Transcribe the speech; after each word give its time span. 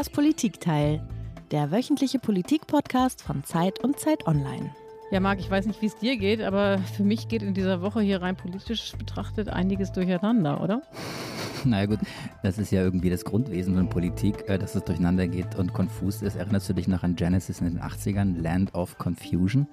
Das 0.00 0.08
Politikteil, 0.08 1.06
der 1.50 1.70
wöchentliche 1.70 2.18
Politikpodcast 2.18 3.20
von 3.20 3.44
Zeit 3.44 3.84
und 3.84 3.98
Zeit 3.98 4.26
Online. 4.26 4.74
Ja, 5.10 5.20
Marc, 5.20 5.40
ich 5.40 5.50
weiß 5.50 5.66
nicht, 5.66 5.82
wie 5.82 5.88
es 5.88 5.98
dir 5.98 6.16
geht, 6.16 6.40
aber 6.40 6.78
für 6.96 7.02
mich 7.02 7.28
geht 7.28 7.42
in 7.42 7.52
dieser 7.52 7.82
Woche 7.82 8.00
hier 8.00 8.22
rein 8.22 8.34
politisch 8.34 8.92
betrachtet 8.96 9.50
einiges 9.50 9.92
durcheinander, 9.92 10.62
oder? 10.62 10.80
Naja 11.64 11.86
gut, 11.86 11.98
das 12.42 12.58
ist 12.58 12.70
ja 12.70 12.82
irgendwie 12.82 13.10
das 13.10 13.24
Grundwesen 13.24 13.74
von 13.74 13.88
Politik, 13.88 14.48
äh, 14.48 14.58
dass 14.58 14.74
es 14.74 14.84
durcheinander 14.84 15.26
geht 15.26 15.56
und 15.56 15.72
konfus 15.72 16.22
ist. 16.22 16.36
Erinnerst 16.36 16.68
du 16.68 16.72
dich 16.72 16.88
noch 16.88 17.02
an 17.02 17.16
Genesis 17.16 17.60
in 17.60 17.66
den 17.66 17.80
80ern, 17.80 18.40
Land 18.40 18.74
of 18.74 18.96
Confusion? 18.98 19.66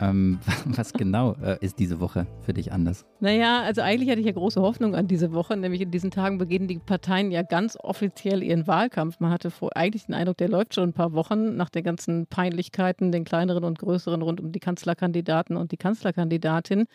Ähm, 0.00 0.38
was 0.64 0.92
genau 0.92 1.34
äh, 1.42 1.58
ist 1.60 1.78
diese 1.78 2.00
Woche 2.00 2.26
für 2.40 2.54
dich 2.54 2.72
anders? 2.72 3.04
Naja, 3.20 3.62
also 3.62 3.82
eigentlich 3.82 4.10
hatte 4.10 4.20
ich 4.20 4.26
ja 4.26 4.32
große 4.32 4.60
Hoffnung 4.60 4.94
an 4.94 5.08
diese 5.08 5.32
Woche, 5.32 5.56
nämlich 5.56 5.80
in 5.80 5.90
diesen 5.90 6.10
Tagen 6.10 6.38
beginnen 6.38 6.68
die 6.68 6.78
Parteien 6.78 7.30
ja 7.30 7.42
ganz 7.42 7.76
offiziell 7.80 8.42
ihren 8.42 8.66
Wahlkampf. 8.66 9.20
Man 9.20 9.30
hatte 9.30 9.50
vor, 9.50 9.76
eigentlich 9.76 10.06
den 10.06 10.14
Eindruck, 10.14 10.38
der 10.38 10.48
läuft 10.48 10.74
schon 10.74 10.90
ein 10.90 10.94
paar 10.94 11.12
Wochen 11.12 11.56
nach 11.56 11.70
den 11.70 11.84
ganzen 11.84 12.26
Peinlichkeiten, 12.26 13.12
den 13.12 13.24
kleineren 13.24 13.64
und 13.64 13.78
größeren 13.78 14.22
rund 14.22 14.40
um 14.40 14.52
die 14.52 14.60
Kanzlerkandidaten 14.60 15.56
und 15.56 15.72
die 15.72 15.76
Kanzlerkandidatin. 15.76 16.86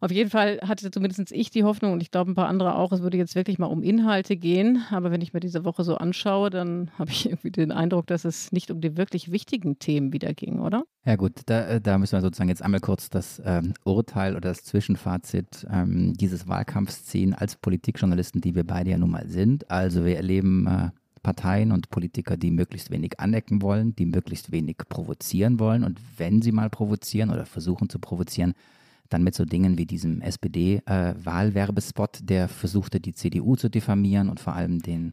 Auf 0.00 0.10
jeden 0.10 0.30
Fall 0.30 0.60
hatte 0.62 0.90
zumindest 0.90 1.32
ich 1.32 1.50
die 1.50 1.64
Hoffnung 1.64 1.92
und 1.92 2.02
ich 2.02 2.10
glaube 2.10 2.30
ein 2.30 2.34
paar 2.34 2.48
andere 2.48 2.76
auch, 2.76 2.92
es 2.92 3.02
würde 3.02 3.16
jetzt 3.16 3.34
wirklich 3.34 3.58
mal 3.58 3.66
um 3.66 3.82
Inhalte 3.82 4.36
gehen. 4.36 4.84
Aber 4.90 5.10
wenn 5.10 5.20
ich 5.20 5.32
mir 5.32 5.40
diese 5.40 5.64
Woche 5.64 5.84
so 5.84 5.96
anschaue, 5.96 6.50
dann 6.50 6.90
habe 6.98 7.10
ich 7.10 7.26
irgendwie 7.26 7.50
den 7.50 7.72
Eindruck, 7.72 8.06
dass 8.06 8.24
es 8.24 8.52
nicht 8.52 8.70
um 8.70 8.80
die 8.80 8.96
wirklich 8.96 9.30
wichtigen 9.30 9.78
Themen 9.78 10.12
wieder 10.12 10.32
ging, 10.34 10.60
oder? 10.60 10.84
Ja 11.04 11.16
gut, 11.16 11.32
da, 11.46 11.66
äh, 11.66 11.80
da 11.80 11.98
müssen 11.98 12.12
wir 12.12 12.22
sozusagen 12.22 12.48
jetzt 12.48 12.62
einmal 12.62 12.80
kurz 12.80 13.10
das 13.10 13.40
ähm, 13.44 13.74
Urteil 13.84 14.32
oder 14.36 14.48
das 14.48 14.64
Zwischenfazit 14.64 15.66
ähm, 15.70 16.14
dieses 16.14 16.48
Wahlkampfs 16.48 17.04
ziehen 17.04 17.34
als 17.34 17.56
Politikjournalisten, 17.56 18.40
die 18.40 18.54
wir 18.54 18.64
beide 18.64 18.90
ja 18.90 18.98
nun 18.98 19.10
mal 19.10 19.28
sind. 19.28 19.70
Also 19.70 20.04
wir 20.04 20.16
erleben 20.16 20.66
äh, 20.66 20.90
Parteien 21.24 21.72
und 21.72 21.90
Politiker, 21.90 22.36
die 22.36 22.52
möglichst 22.52 22.92
wenig 22.92 23.18
anecken 23.18 23.62
wollen, 23.62 23.96
die 23.96 24.06
möglichst 24.06 24.52
wenig 24.52 24.76
provozieren 24.88 25.58
wollen. 25.58 25.82
Und 25.82 25.98
wenn 26.16 26.42
sie 26.42 26.52
mal 26.52 26.70
provozieren 26.70 27.30
oder 27.30 27.46
versuchen 27.46 27.88
zu 27.88 27.98
provozieren, 27.98 28.54
dann 29.08 29.22
mit 29.22 29.34
so 29.34 29.44
Dingen 29.44 29.78
wie 29.78 29.86
diesem 29.86 30.20
SPD-Wahlwerbespot, 30.20 32.20
äh, 32.20 32.24
der 32.24 32.48
versuchte, 32.48 33.00
die 33.00 33.14
CDU 33.14 33.56
zu 33.56 33.68
diffamieren 33.68 34.28
und 34.28 34.40
vor 34.40 34.54
allem 34.54 34.80
den 34.80 35.12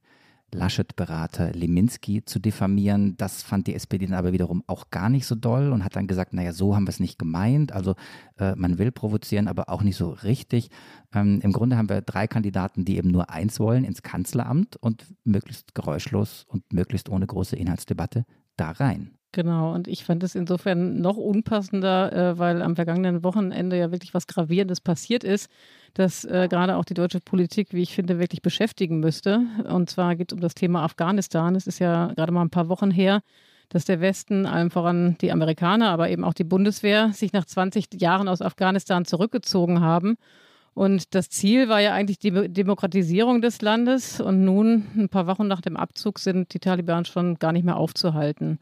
Laschet-Berater 0.54 1.54
Leminski 1.54 2.26
zu 2.26 2.40
diffamieren. 2.40 3.16
Das 3.18 3.44
fand 3.44 3.68
die 3.68 3.76
SPD 3.76 4.06
dann 4.06 4.18
aber 4.18 4.34
wiederum 4.34 4.64
auch 4.68 4.90
gar 4.90 5.10
nicht 5.10 5.26
so 5.26 5.36
doll 5.36 5.72
und 5.72 5.84
hat 5.84 5.96
dann 5.96 6.08
gesagt, 6.08 6.34
naja, 6.34 6.54
so 6.54 6.76
haben 6.76 6.86
wir 6.86 6.90
es 6.90 7.00
nicht 7.00 7.18
gemeint. 7.18 7.72
Also 7.72 7.96
äh, 8.38 8.56
man 8.56 8.78
will 8.78 8.92
provozieren, 8.92 9.48
aber 9.48 9.70
auch 9.70 9.82
nicht 9.82 9.96
so 9.96 10.10
richtig. 10.10 10.70
Ähm, 11.14 11.40
Im 11.42 11.54
Grunde 11.54 11.78
haben 11.78 11.90
wir 11.90 12.02
drei 12.02 12.28
Kandidaten, 12.28 12.86
die 12.86 12.98
eben 12.98 13.12
nur 13.12 13.30
eins 13.30 13.60
wollen, 13.60 13.84
ins 13.84 14.04
Kanzleramt 14.04 14.76
und 14.78 15.06
möglichst 15.24 15.74
geräuschlos 15.74 16.46
und 16.48 16.74
möglichst 16.74 17.10
ohne 17.10 17.28
große 17.28 17.56
Inhaltsdebatte 17.56 18.26
da 18.58 18.72
rein. 18.72 19.18
Genau, 19.34 19.74
und 19.74 19.88
ich 19.88 20.04
fand 20.04 20.24
es 20.24 20.36
insofern 20.36 21.00
noch 21.00 21.16
unpassender, 21.16 22.12
äh, 22.12 22.38
weil 22.38 22.62
am 22.62 22.76
vergangenen 22.76 23.24
Wochenende 23.24 23.78
ja 23.78 23.90
wirklich 23.90 24.14
was 24.14 24.28
Gravierendes 24.28 24.82
passiert 24.82 25.24
ist, 25.24 25.50
das 25.94 26.26
äh, 26.26 26.50
gerade 26.50 26.76
auch 26.76 26.84
die 26.84 26.94
deutsche 26.96 27.22
Politik, 27.22 27.70
wie 27.72 27.82
ich 27.82 27.96
finde, 27.96 28.20
wirklich 28.20 28.42
beschäftigen 28.42 29.00
müsste. 29.00 29.42
Und 29.70 29.90
zwar 29.90 30.18
geht 30.18 30.32
es 30.32 30.36
um 30.36 30.42
das 30.42 30.54
Thema 30.54 30.84
Afghanistan. 30.84 31.56
Es 31.56 31.66
ist 31.66 31.80
ja 31.80 32.12
gerade 32.14 32.34
mal 32.34 32.42
ein 32.42 32.50
paar 32.50 32.68
Wochen 32.68 32.92
her, 32.92 33.22
dass 33.70 33.86
der 33.86 34.02
Westen, 34.02 34.46
allem 34.46 34.70
voran 34.70 35.16
die 35.22 35.32
Amerikaner, 35.32 35.92
aber 35.92 36.10
eben 36.10 36.26
auch 36.26 36.34
die 36.34 36.44
Bundeswehr, 36.44 37.14
sich 37.14 37.32
nach 37.32 37.46
20 37.46 38.02
Jahren 38.02 38.28
aus 38.28 38.42
Afghanistan 38.42 39.06
zurückgezogen 39.06 39.80
haben. 39.80 40.18
Und 40.74 41.16
das 41.16 41.30
Ziel 41.30 41.70
war 41.70 41.80
ja 41.80 41.94
eigentlich 41.94 42.20
die 42.20 42.32
Demokratisierung 42.50 43.42
des 43.42 43.62
Landes. 43.62 44.20
Und 44.20 44.44
nun, 44.44 44.88
ein 44.96 45.10
paar 45.10 45.28
Wochen 45.28 45.48
nach 45.48 45.62
dem 45.62 45.78
Abzug, 45.78 46.20
sind 46.20 46.54
die 46.54 46.60
Taliban 46.60 47.06
schon 47.06 47.40
gar 47.40 47.54
nicht 47.54 47.64
mehr 47.64 47.78
aufzuhalten. 47.78 48.60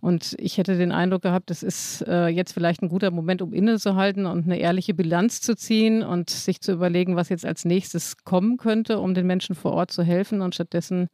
Und 0.00 0.36
ich 0.38 0.58
hätte 0.58 0.78
den 0.78 0.92
Eindruck 0.92 1.22
gehabt, 1.22 1.50
es 1.50 1.62
ist 1.62 2.02
äh, 2.06 2.28
jetzt 2.28 2.52
vielleicht 2.52 2.82
ein 2.82 2.88
guter 2.88 3.10
Moment, 3.10 3.42
um 3.42 3.52
innezuhalten 3.52 4.26
und 4.26 4.44
eine 4.44 4.58
ehrliche 4.58 4.94
Bilanz 4.94 5.40
zu 5.40 5.56
ziehen 5.56 6.02
und 6.04 6.30
sich 6.30 6.60
zu 6.60 6.72
überlegen, 6.72 7.16
was 7.16 7.30
jetzt 7.30 7.44
als 7.44 7.64
nächstes 7.64 8.18
kommen 8.18 8.58
könnte, 8.58 9.00
um 9.00 9.14
den 9.14 9.26
Menschen 9.26 9.56
vor 9.56 9.72
Ort 9.72 9.90
zu 9.90 10.04
helfen. 10.04 10.40
Und 10.40 10.54
stattdessen 10.54 11.08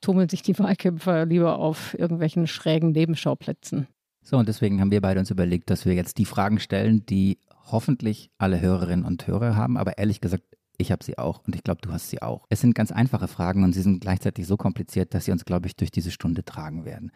tummeln 0.00 0.28
sich 0.28 0.42
die 0.42 0.58
Wahlkämpfer 0.58 1.26
lieber 1.26 1.58
auf 1.58 1.98
irgendwelchen 1.98 2.46
schrägen 2.46 2.92
Nebenschauplätzen. 2.92 3.88
So, 4.22 4.38
und 4.38 4.48
deswegen 4.48 4.80
haben 4.80 4.90
wir 4.90 5.00
beide 5.00 5.20
uns 5.20 5.30
überlegt, 5.30 5.68
dass 5.68 5.84
wir 5.84 5.94
jetzt 5.94 6.18
die 6.18 6.24
Fragen 6.24 6.58
stellen, 6.58 7.04
die 7.06 7.38
hoffentlich 7.70 8.30
alle 8.38 8.60
Hörerinnen 8.60 9.04
und 9.04 9.26
Hörer 9.26 9.56
haben, 9.56 9.76
aber 9.76 9.98
ehrlich 9.98 10.20
gesagt, 10.20 10.44
ich 10.76 10.90
habe 10.90 11.04
sie 11.04 11.18
auch 11.18 11.42
und 11.46 11.54
ich 11.54 11.62
glaube, 11.62 11.80
du 11.82 11.92
hast 11.92 12.10
sie 12.10 12.20
auch. 12.20 12.46
Es 12.48 12.60
sind 12.60 12.74
ganz 12.74 12.90
einfache 12.90 13.28
Fragen 13.28 13.64
und 13.64 13.72
sie 13.72 13.82
sind 13.82 14.00
gleichzeitig 14.00 14.46
so 14.46 14.56
kompliziert, 14.56 15.14
dass 15.14 15.24
sie 15.24 15.32
uns, 15.32 15.44
glaube 15.44 15.66
ich, 15.66 15.76
durch 15.76 15.90
diese 15.90 16.10
Stunde 16.10 16.44
tragen 16.44 16.84
werden. 16.84 17.12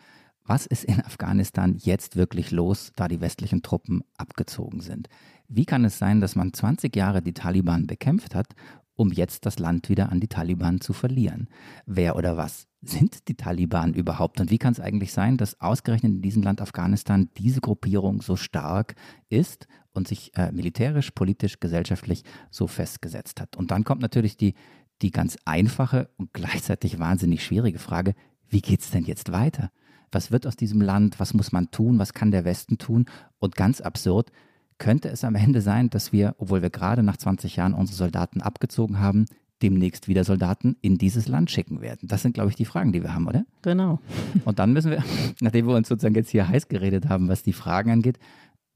Was 0.49 0.65
ist 0.65 0.85
in 0.85 1.05
Afghanistan 1.05 1.77
jetzt 1.77 2.17
wirklich 2.17 2.53
los, 2.53 2.93
da 2.97 3.07
die 3.07 3.21
westlichen 3.21 3.61
Truppen 3.61 4.03
abgezogen 4.17 4.81
sind? 4.81 5.11
Wie 5.47 5.67
kann 5.67 5.85
es 5.85 5.99
sein, 5.99 6.23
dass 6.23 6.37
man 6.37 6.55
20 6.55 6.97
Jahre 6.97 7.21
die 7.21 7.35
Taliban 7.35 7.87
bekämpft 7.87 8.35
hat, 8.35 8.55
um 8.95 9.13
jetzt 9.13 9.45
das 9.45 9.59
Land 9.59 9.91
wieder 9.91 10.11
an 10.11 10.21
die 10.21 10.29
Taliban 10.29 10.81
zu 10.81 10.95
verlieren? 10.95 11.51
Wer 11.85 12.17
oder 12.17 12.39
was 12.39 12.67
sind 12.81 13.29
die 13.29 13.35
Taliban 13.35 13.93
überhaupt? 13.93 14.41
Und 14.41 14.51
wie 14.51 14.57
kann 14.57 14.73
es 14.73 14.81
eigentlich 14.81 15.13
sein, 15.13 15.37
dass 15.37 15.61
ausgerechnet 15.61 16.13
in 16.13 16.23
diesem 16.23 16.43
Land 16.43 16.63
Afghanistan 16.63 17.29
diese 17.37 17.61
Gruppierung 17.61 18.23
so 18.23 18.37
stark 18.37 18.95
ist 19.29 19.67
und 19.93 20.09
sich 20.09 20.35
äh, 20.35 20.51
militärisch, 20.51 21.11
politisch, 21.11 21.61
gesellschaftlich 21.61 22.25
so 22.51 22.69
festgesetzt 22.69 23.43
hat? 23.43 23.55
Und 23.59 23.71
dann 23.71 23.85
kommt 23.85 24.01
natürlich 24.01 24.39
die, 24.39 24.55
die 25.03 25.11
ganz 25.11 25.37
einfache 25.45 26.09
und 26.17 26.33
gleichzeitig 26.33 26.99
wahnsinnig 26.99 27.45
schwierige 27.45 27.79
Frage, 27.79 28.15
wie 28.49 28.63
geht 28.63 28.81
es 28.81 28.91
denn 28.91 29.05
jetzt 29.05 29.31
weiter? 29.31 29.71
Was 30.13 30.31
wird 30.31 30.47
aus 30.47 30.57
diesem 30.57 30.81
Land, 30.81 31.21
was 31.21 31.35
muss 31.35 31.53
man 31.53 31.71
tun, 31.71 31.99
was 31.99 32.15
kann 32.15 32.31
der 32.31 32.45
Westen 32.45 32.79
tun. 32.79 33.07
Und 33.39 33.57
ganz 33.57 33.81
absurd, 33.81 34.31
könnte 34.79 35.09
es 35.09 35.25
am 35.25 35.35
Ende 35.35 35.61
sein, 35.61 35.91
dass 35.91 36.13
wir, 36.13 36.35
obwohl 36.39 36.63
wir 36.63 36.71
gerade 36.71 37.03
nach 37.03 37.17
20 37.17 37.57
Jahren 37.57 37.75
unsere 37.75 37.97
Soldaten 37.97 38.41
abgezogen 38.41 39.01
haben, 39.01 39.27
demnächst 39.61 40.07
wieder 40.07 40.23
Soldaten 40.23 40.77
in 40.81 40.99
dieses 40.99 41.27
Land 41.27 41.51
schicken 41.51 41.81
werden? 41.81 42.09
Das 42.09 42.23
sind, 42.23 42.35
glaube 42.35 42.51
ich, 42.51 42.57
die 42.57 42.65
Fragen, 42.65 42.93
die 42.93 43.03
wir 43.03 43.13
haben, 43.13 43.27
oder? 43.27 43.45
Genau. 43.63 43.99
Und 44.45 44.59
dann 44.61 44.73
müssen 44.73 44.91
wir, 44.91 45.03
nachdem 45.41 45.67
wir 45.67 45.75
uns 45.75 45.89
sozusagen 45.89 46.15
jetzt 46.15 46.31
hier 46.31 46.49
heiß 46.49 46.69
geredet 46.69 47.09
haben, 47.09 47.29
was 47.29 47.43
die 47.43 47.53
Fragen 47.53 47.91
angeht, 47.91 48.19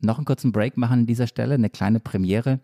noch 0.01 0.19
einen 0.19 0.25
kurzen 0.25 0.51
Break 0.51 0.77
machen 0.77 1.01
an 1.01 1.07
dieser 1.07 1.29
Stelle, 1.29 1.55
eine 1.55 1.71
kleine 1.71 2.01
Premiere 2.01 2.61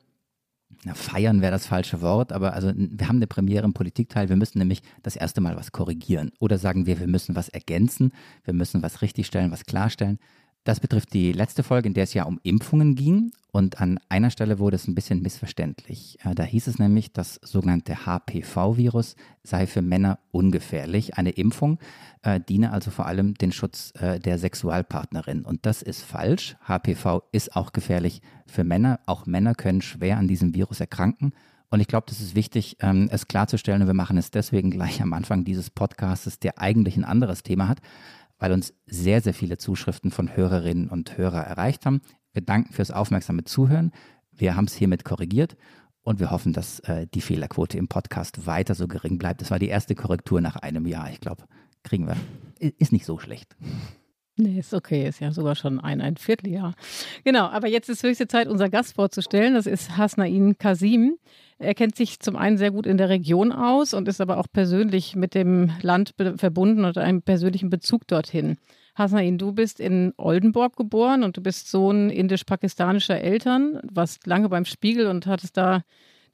na, 0.84 0.94
feiern 0.94 1.40
wäre 1.40 1.52
das 1.52 1.66
falsche 1.66 2.02
Wort, 2.02 2.32
aber 2.32 2.52
also 2.52 2.72
wir 2.74 3.08
haben 3.08 3.16
eine 3.16 3.26
Premiere 3.26 3.64
im 3.64 3.72
Politikteil, 3.72 4.28
wir 4.28 4.36
müssen 4.36 4.58
nämlich 4.58 4.82
das 5.02 5.16
erste 5.16 5.40
Mal 5.40 5.56
was 5.56 5.72
korrigieren. 5.72 6.30
Oder 6.38 6.58
sagen 6.58 6.86
wir, 6.86 7.00
wir 7.00 7.08
müssen 7.08 7.34
was 7.34 7.48
ergänzen, 7.48 8.12
wir 8.44 8.54
müssen 8.54 8.82
was 8.82 9.02
richtigstellen, 9.02 9.50
was 9.50 9.64
klarstellen. 9.64 10.18
Das 10.64 10.80
betrifft 10.80 11.14
die 11.14 11.32
letzte 11.32 11.62
Folge, 11.62 11.88
in 11.88 11.94
der 11.94 12.04
es 12.04 12.14
ja 12.14 12.24
um 12.24 12.40
Impfungen 12.42 12.94
ging. 12.94 13.32
Und 13.50 13.80
an 13.80 13.98
einer 14.10 14.30
Stelle 14.30 14.58
wurde 14.58 14.76
es 14.76 14.86
ein 14.86 14.94
bisschen 14.94 15.22
missverständlich. 15.22 16.18
Äh, 16.22 16.34
da 16.34 16.42
hieß 16.42 16.66
es 16.66 16.78
nämlich, 16.78 17.12
das 17.12 17.40
sogenannte 17.42 18.04
HPV-Virus 18.04 19.16
sei 19.42 19.66
für 19.66 19.80
Männer 19.80 20.18
ungefährlich. 20.30 21.16
Eine 21.16 21.30
Impfung 21.30 21.78
äh, 22.22 22.40
diene 22.46 22.72
also 22.72 22.90
vor 22.90 23.06
allem 23.06 23.34
den 23.34 23.52
Schutz 23.52 23.92
äh, 23.98 24.20
der 24.20 24.38
Sexualpartnerin. 24.38 25.44
Und 25.44 25.64
das 25.64 25.80
ist 25.80 26.02
falsch. 26.02 26.56
HPV 26.66 27.22
ist 27.32 27.56
auch 27.56 27.72
gefährlich 27.72 28.20
für 28.46 28.64
Männer. 28.64 29.00
Auch 29.06 29.24
Männer 29.24 29.54
können 29.54 29.80
schwer 29.80 30.18
an 30.18 30.28
diesem 30.28 30.54
Virus 30.54 30.80
erkranken. 30.80 31.32
Und 31.70 31.80
ich 31.80 31.86
glaube, 31.86 32.06
das 32.08 32.20
ist 32.20 32.34
wichtig, 32.34 32.76
ähm, 32.80 33.08
es 33.10 33.28
klarzustellen. 33.28 33.82
Und 33.82 33.88
wir 33.88 33.94
machen 33.94 34.18
es 34.18 34.30
deswegen 34.30 34.70
gleich 34.70 35.00
am 35.00 35.14
Anfang 35.14 35.44
dieses 35.44 35.70
Podcasts, 35.70 36.38
der 36.38 36.58
eigentlich 36.60 36.96
ein 36.96 37.04
anderes 37.04 37.42
Thema 37.42 37.68
hat 37.68 37.80
weil 38.38 38.52
uns 38.52 38.74
sehr, 38.86 39.20
sehr 39.20 39.34
viele 39.34 39.58
Zuschriften 39.58 40.10
von 40.10 40.36
Hörerinnen 40.36 40.88
und 40.88 41.16
Hörern 41.18 41.44
erreicht 41.44 41.86
haben. 41.86 42.00
Wir 42.32 42.42
danken 42.42 42.72
fürs 42.72 42.90
aufmerksame 42.90 43.44
Zuhören. 43.44 43.92
Wir 44.32 44.56
haben 44.56 44.66
es 44.66 44.74
hiermit 44.74 45.04
korrigiert 45.04 45.56
und 46.02 46.20
wir 46.20 46.30
hoffen, 46.30 46.52
dass 46.52 46.80
äh, 46.80 47.06
die 47.12 47.20
Fehlerquote 47.20 47.76
im 47.76 47.88
Podcast 47.88 48.46
weiter 48.46 48.74
so 48.74 48.86
gering 48.88 49.18
bleibt. 49.18 49.40
Das 49.40 49.50
war 49.50 49.58
die 49.58 49.68
erste 49.68 49.94
Korrektur 49.94 50.40
nach 50.40 50.56
einem 50.56 50.86
Jahr. 50.86 51.10
Ich 51.10 51.20
glaube, 51.20 51.44
kriegen 51.82 52.06
wir. 52.06 52.16
Ist 52.58 52.92
nicht 52.92 53.04
so 53.04 53.18
schlecht. 53.18 53.56
Nee, 54.40 54.60
ist 54.60 54.72
okay, 54.72 55.08
ist 55.08 55.20
ja 55.20 55.32
sogar 55.32 55.56
schon 55.56 55.80
ein, 55.80 56.00
ein 56.00 56.16
Vierteljahr. 56.16 56.74
Genau, 57.24 57.46
aber 57.46 57.66
jetzt 57.66 57.88
ist 57.88 58.04
höchste 58.04 58.28
Zeit, 58.28 58.46
unser 58.46 58.68
Gast 58.68 58.94
vorzustellen. 58.94 59.54
Das 59.54 59.66
ist 59.66 59.96
Hasnain 59.96 60.56
Kasim. 60.58 61.16
Er 61.58 61.74
kennt 61.74 61.96
sich 61.96 62.20
zum 62.20 62.36
einen 62.36 62.56
sehr 62.56 62.70
gut 62.70 62.86
in 62.86 62.98
der 62.98 63.08
Region 63.08 63.50
aus 63.50 63.94
und 63.94 64.06
ist 64.06 64.20
aber 64.20 64.38
auch 64.38 64.46
persönlich 64.52 65.16
mit 65.16 65.34
dem 65.34 65.72
Land 65.82 66.14
verbunden 66.36 66.84
und 66.84 66.96
einen 66.98 67.22
persönlichen 67.22 67.68
Bezug 67.68 68.06
dorthin. 68.06 68.58
Hasnain, 68.94 69.38
du 69.38 69.50
bist 69.50 69.80
in 69.80 70.14
Oldenburg 70.16 70.76
geboren 70.76 71.24
und 71.24 71.36
du 71.36 71.40
bist 71.40 71.68
Sohn 71.68 72.08
indisch-pakistanischer 72.08 73.20
Eltern, 73.20 73.80
warst 73.90 74.24
lange 74.24 74.48
beim 74.48 74.64
Spiegel 74.64 75.08
und 75.08 75.26
hattest 75.26 75.56
da 75.56 75.82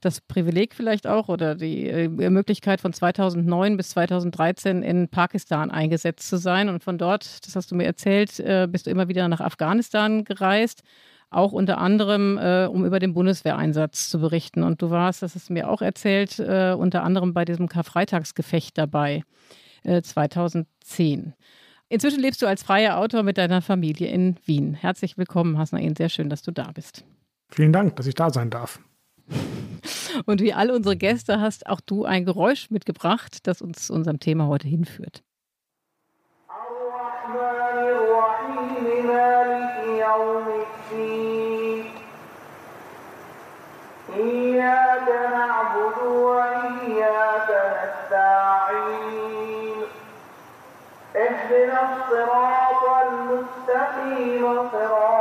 das 0.04 0.20
Privileg 0.20 0.74
vielleicht 0.74 1.06
auch 1.06 1.28
oder 1.28 1.54
die 1.54 1.88
äh, 1.88 2.08
Möglichkeit 2.08 2.80
von 2.80 2.92
2009 2.92 3.76
bis 3.76 3.90
2013 3.90 4.82
in 4.82 5.08
Pakistan 5.08 5.70
eingesetzt 5.70 6.28
zu 6.28 6.36
sein. 6.36 6.68
Und 6.68 6.84
von 6.84 6.98
dort, 6.98 7.46
das 7.46 7.56
hast 7.56 7.70
du 7.70 7.74
mir 7.74 7.84
erzählt, 7.84 8.38
äh, 8.40 8.68
bist 8.70 8.86
du 8.86 8.90
immer 8.90 9.08
wieder 9.08 9.28
nach 9.28 9.40
Afghanistan 9.40 10.24
gereist, 10.24 10.82
auch 11.30 11.52
unter 11.52 11.78
anderem, 11.78 12.38
äh, 12.38 12.66
um 12.66 12.84
über 12.84 12.98
den 12.98 13.14
Bundeswehreinsatz 13.14 14.10
zu 14.10 14.20
berichten. 14.20 14.62
Und 14.62 14.82
du 14.82 14.90
warst, 14.90 15.22
das 15.22 15.34
hast 15.34 15.48
du 15.48 15.52
mir 15.52 15.68
auch 15.68 15.82
erzählt, 15.82 16.38
unter 16.38 17.02
anderem 17.02 17.34
bei 17.34 17.44
diesem 17.44 17.68
Karfreitagsgefecht 17.68 18.76
dabei. 18.78 19.22
äh, 19.84 20.02
2010. 20.02 21.34
Inzwischen 21.88 22.20
lebst 22.20 22.42
du 22.42 22.46
als 22.46 22.62
freier 22.62 22.98
Autor 22.98 23.22
mit 23.22 23.38
deiner 23.38 23.62
Familie 23.62 24.08
in 24.08 24.36
Wien. 24.44 24.74
Herzlich 24.74 25.16
willkommen, 25.16 25.58
Hasnain. 25.58 25.94
Sehr 25.94 26.08
schön, 26.08 26.28
dass 26.28 26.42
du 26.42 26.50
da 26.50 26.72
bist. 26.72 27.04
Vielen 27.50 27.72
Dank, 27.72 27.96
dass 27.96 28.06
ich 28.06 28.14
da 28.14 28.30
sein 28.30 28.50
darf. 28.50 28.80
Und 30.25 30.41
wie 30.41 30.53
alle 30.53 30.73
unsere 30.75 30.97
Gäste 30.97 31.39
hast 31.39 31.67
auch 31.67 31.81
du 31.81 32.05
ein 32.05 32.25
Geräusch 32.25 32.69
mitgebracht, 32.71 33.47
das 33.47 33.61
uns 33.61 33.87
zu 33.87 33.93
unserem 33.93 34.19
Thema 34.19 34.47
heute 34.47 34.67
hinführt. 34.67 35.23
إياك 44.19 45.07
نعبد 45.31 45.97
وإياك 46.03 47.49
نستعين 47.79 49.09
اهدنا 51.15 51.79
الصراط 51.89 52.83
المستقيم 53.07 54.69
صراط 54.71 55.12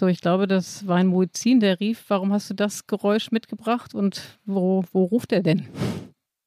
So, 0.00 0.06
ich 0.06 0.22
glaube, 0.22 0.46
das 0.46 0.86
war 0.86 0.96
ein 0.96 1.08
Muezzin, 1.08 1.60
der 1.60 1.78
rief. 1.78 2.06
Warum 2.08 2.32
hast 2.32 2.48
du 2.48 2.54
das 2.54 2.86
Geräusch 2.86 3.32
mitgebracht 3.32 3.94
und 3.94 4.38
wo, 4.46 4.82
wo 4.92 5.04
ruft 5.04 5.30
er 5.30 5.42
denn? 5.42 5.66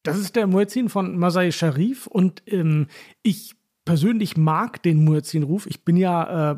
Das 0.01 0.17
ist 0.17 0.35
der 0.35 0.47
Muezzin 0.47 0.89
von 0.89 1.15
Masai 1.19 1.51
Sharif 1.51 2.07
und 2.07 2.41
ähm, 2.47 2.87
ich 3.21 3.53
persönlich 3.85 4.37
mag 4.37 4.81
den 4.83 5.03
Muezzin-Ruf. 5.03 5.65
Ich 5.67 5.83
bin 5.83 5.97
ja, 5.97 6.51
äh, 6.51 6.57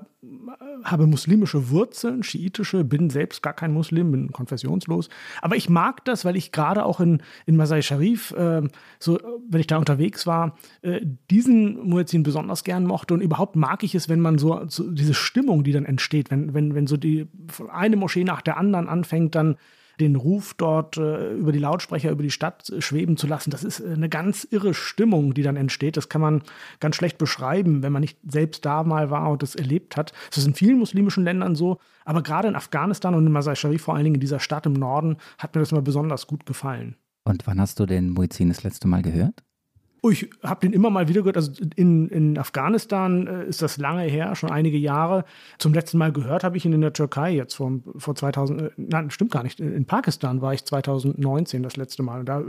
habe 0.84 1.08
muslimische 1.08 1.70
Wurzeln, 1.70 2.24
schiitische, 2.24 2.84
bin 2.84 3.10
selbst 3.10 3.42
gar 3.42 3.54
kein 3.54 3.74
Muslim, 3.74 4.12
bin 4.12 4.32
konfessionslos. 4.32 5.10
Aber 5.42 5.56
ich 5.56 5.70
mag 5.70 6.06
das, 6.06 6.26
weil 6.26 6.36
ich 6.36 6.52
gerade 6.52 6.86
auch 6.86 7.00
in, 7.00 7.22
in 7.46 7.56
Masai 7.56 7.82
Sharif, 7.82 8.32
äh, 8.32 8.62
so, 9.00 9.20
wenn 9.50 9.60
ich 9.60 9.68
da 9.68 9.78
unterwegs 9.78 10.28
war, 10.28 10.56
äh, 10.82 11.02
diesen 11.32 11.88
Muezzin 11.88 12.24
besonders 12.24 12.64
gern 12.64 12.86
mochte. 12.86 13.14
Und 13.14 13.22
überhaupt 13.22 13.56
mag 13.56 13.84
ich 13.84 13.96
es, 13.96 14.08
wenn 14.08 14.20
man 14.20 14.38
so, 14.38 14.64
so 14.68 14.90
diese 14.92 15.14
Stimmung, 15.14 15.64
die 15.64 15.72
dann 15.72 15.86
entsteht, 15.86 16.30
wenn, 16.30 16.54
wenn, 16.54 16.76
wenn 16.76 16.88
so 16.88 16.98
die 16.98 17.28
eine 17.72 17.96
Moschee 17.96 18.24
nach 18.24 18.42
der 18.42 18.58
anderen 18.58 18.88
anfängt, 18.88 19.36
dann 19.36 19.58
den 20.00 20.16
Ruf 20.16 20.54
dort 20.56 20.98
äh, 20.98 21.34
über 21.34 21.52
die 21.52 21.60
Lautsprecher, 21.60 22.12
über 22.12 22.24
die 22.24 22.32
Stadt 22.32 22.72
schweben 22.80 23.18
zu 23.18 23.28
lassen. 23.28 23.52
Das 23.52 23.64
ist 23.64 23.80
äh, 23.80 23.94
eine 23.94 24.10
ganz 24.10 24.48
irre 24.50 24.74
Stimmung, 24.74 25.34
die 25.34 25.44
dann 25.44 25.56
entsteht. 25.56 25.98
Das 25.98 26.10
kann 26.10 26.22
man 26.22 26.42
ganz 26.80 26.96
schlecht 26.96 27.18
beschreiben, 27.18 27.84
wenn 27.84 27.92
man 27.92 28.02
nicht 28.02 28.18
selbst 28.28 28.66
da 28.66 28.84
mal 28.84 29.10
war 29.10 29.30
und 29.32 29.44
das 29.44 29.56
erlebt 29.56 29.98
hat. 29.98 30.14
Das 30.30 30.40
ist 30.40 30.48
in 30.48 30.54
vielen 30.54 30.80
muslimischen 30.80 31.24
Ländern 31.24 31.56
so, 31.56 31.80
aber 32.04 32.24
gerade 32.24 32.48
in 32.48 32.56
Afghanistan 32.56 33.16
und 33.16 33.26
in 33.26 33.32
Masai 33.32 33.56
Sharif, 33.56 33.84
vor 33.84 33.96
allen 33.96 34.04
Dingen 34.04 34.16
in 34.16 34.22
dieser 34.22 34.40
Stadt 34.40 34.66
im 34.66 34.74
Norden, 34.74 35.18
hat 35.38 35.56
mir 35.56 35.62
das 35.62 35.72
immer 35.72 35.82
besonders 35.82 36.28
gut 36.28 36.46
gefallen. 36.46 36.96
Und 37.24 37.48
wann 37.48 37.60
hast 37.60 37.80
du 37.80 37.86
den 37.86 38.12
Muezzin 38.12 38.50
das 38.50 38.64
letzte 38.64 38.88
Mal 38.88 39.02
gehört? 39.02 39.45
Oh, 40.06 40.12
ich 40.12 40.30
habe 40.44 40.60
den 40.60 40.72
immer 40.72 40.92
mal 40.92 41.08
wieder 41.08 41.22
gehört. 41.22 41.36
Also 41.36 41.52
in, 41.76 42.10
in 42.10 42.38
Afghanistan 42.38 43.26
äh, 43.26 43.46
ist 43.46 43.64
das 43.64 43.78
lange 43.78 44.04
her, 44.04 44.36
schon 44.36 44.52
einige 44.52 44.78
Jahre. 44.78 45.26
Zum 45.58 45.74
letzten 45.74 45.98
Mal 45.98 46.12
gehört 46.12 46.44
habe 46.44 46.58
ich 46.58 46.66
ihn 46.66 46.74
in 46.74 46.82
der 46.82 46.94
Türkei 46.94 47.32
jetzt 47.32 47.56
vor, 47.56 47.80
vor 47.98 48.14
2000. 48.14 48.62
Äh, 48.62 48.70
nein, 48.78 49.10
stimmt 49.10 49.32
gar 49.32 49.42
nicht. 49.42 49.60
In 49.60 49.86
Pakistan 49.86 50.44
war 50.44 50.54
ich 50.54 50.64
2019 50.64 51.64
das 51.64 51.76
letzte 51.76 52.04
Mal. 52.04 52.20
Und 52.20 52.30
da 52.30 52.42
äh, 52.42 52.44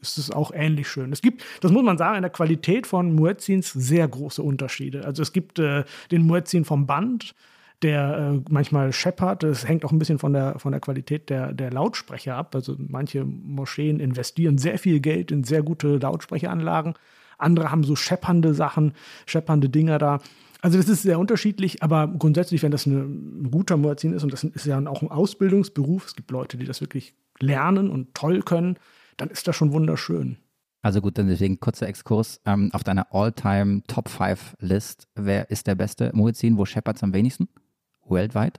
ist 0.00 0.16
es 0.16 0.30
auch 0.30 0.52
ähnlich 0.54 0.88
schön. 0.88 1.10
Es 1.10 1.22
gibt, 1.22 1.42
das 1.60 1.72
muss 1.72 1.82
man 1.82 1.98
sagen, 1.98 2.14
in 2.14 2.22
der 2.22 2.30
Qualität 2.30 2.86
von 2.86 3.12
Muezzins 3.16 3.72
sehr 3.72 4.06
große 4.06 4.40
Unterschiede. 4.40 5.04
Also 5.04 5.22
es 5.22 5.32
gibt 5.32 5.58
äh, 5.58 5.82
den 6.12 6.22
Muezzin 6.22 6.64
vom 6.64 6.86
Band 6.86 7.34
der 7.82 8.32
äh, 8.34 8.40
manchmal 8.50 8.92
scheppert. 8.92 9.42
Das 9.42 9.66
hängt 9.66 9.84
auch 9.84 9.92
ein 9.92 9.98
bisschen 9.98 10.18
von 10.18 10.32
der, 10.32 10.58
von 10.58 10.72
der 10.72 10.80
Qualität 10.80 11.30
der, 11.30 11.52
der 11.52 11.70
Lautsprecher 11.70 12.36
ab. 12.36 12.54
Also 12.54 12.76
manche 12.78 13.24
Moscheen 13.24 14.00
investieren 14.00 14.58
sehr 14.58 14.78
viel 14.78 15.00
Geld 15.00 15.30
in 15.30 15.44
sehr 15.44 15.62
gute 15.62 15.96
Lautsprecheranlagen. 15.96 16.94
Andere 17.38 17.70
haben 17.70 17.84
so 17.84 17.96
scheppernde 17.96 18.54
Sachen, 18.54 18.92
scheppernde 19.26 19.68
Dinger 19.68 19.98
da. 19.98 20.20
Also 20.60 20.78
das 20.78 20.88
ist 20.88 21.02
sehr 21.02 21.18
unterschiedlich, 21.18 21.82
aber 21.82 22.06
grundsätzlich, 22.06 22.62
wenn 22.62 22.70
das 22.70 22.86
ein 22.86 23.48
guter 23.50 23.76
Muezzin 23.76 24.12
ist, 24.12 24.22
und 24.22 24.32
das 24.32 24.44
ist 24.44 24.64
ja 24.64 24.78
auch 24.86 25.02
ein 25.02 25.10
Ausbildungsberuf, 25.10 26.06
es 26.06 26.14
gibt 26.14 26.30
Leute, 26.30 26.56
die 26.56 26.66
das 26.66 26.80
wirklich 26.80 27.14
lernen 27.40 27.90
und 27.90 28.14
toll 28.14 28.42
können, 28.42 28.76
dann 29.16 29.28
ist 29.28 29.48
das 29.48 29.56
schon 29.56 29.72
wunderschön. 29.72 30.36
Also 30.82 31.00
gut, 31.00 31.18
dann 31.18 31.28
deswegen 31.28 31.58
kurzer 31.58 31.88
Exkurs. 31.88 32.40
Ähm, 32.44 32.70
auf 32.72 32.84
deiner 32.84 33.12
All-Time 33.12 33.82
Top 33.88 34.08
5 34.08 34.56
List, 34.60 35.08
wer 35.16 35.50
ist 35.50 35.66
der 35.66 35.74
beste 35.74 36.10
Muezzin? 36.14 36.56
Wo 36.58 36.64
scheppert 36.64 36.96
es 36.96 37.02
am 37.02 37.12
wenigsten? 37.12 37.48
Worldwide? 38.06 38.54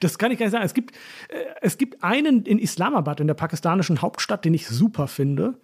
Das 0.00 0.18
kann 0.18 0.32
ich 0.32 0.38
gar 0.38 0.46
nicht 0.46 0.52
sagen. 0.52 0.64
Es 0.64 0.74
gibt, 0.74 0.96
äh, 1.28 1.44
es 1.60 1.78
gibt 1.78 2.02
einen 2.02 2.42
in 2.44 2.58
Islamabad, 2.58 3.20
in 3.20 3.26
der 3.26 3.34
pakistanischen 3.34 4.02
Hauptstadt, 4.02 4.44
den 4.44 4.54
ich 4.54 4.66
super 4.66 5.06
finde. 5.06 5.54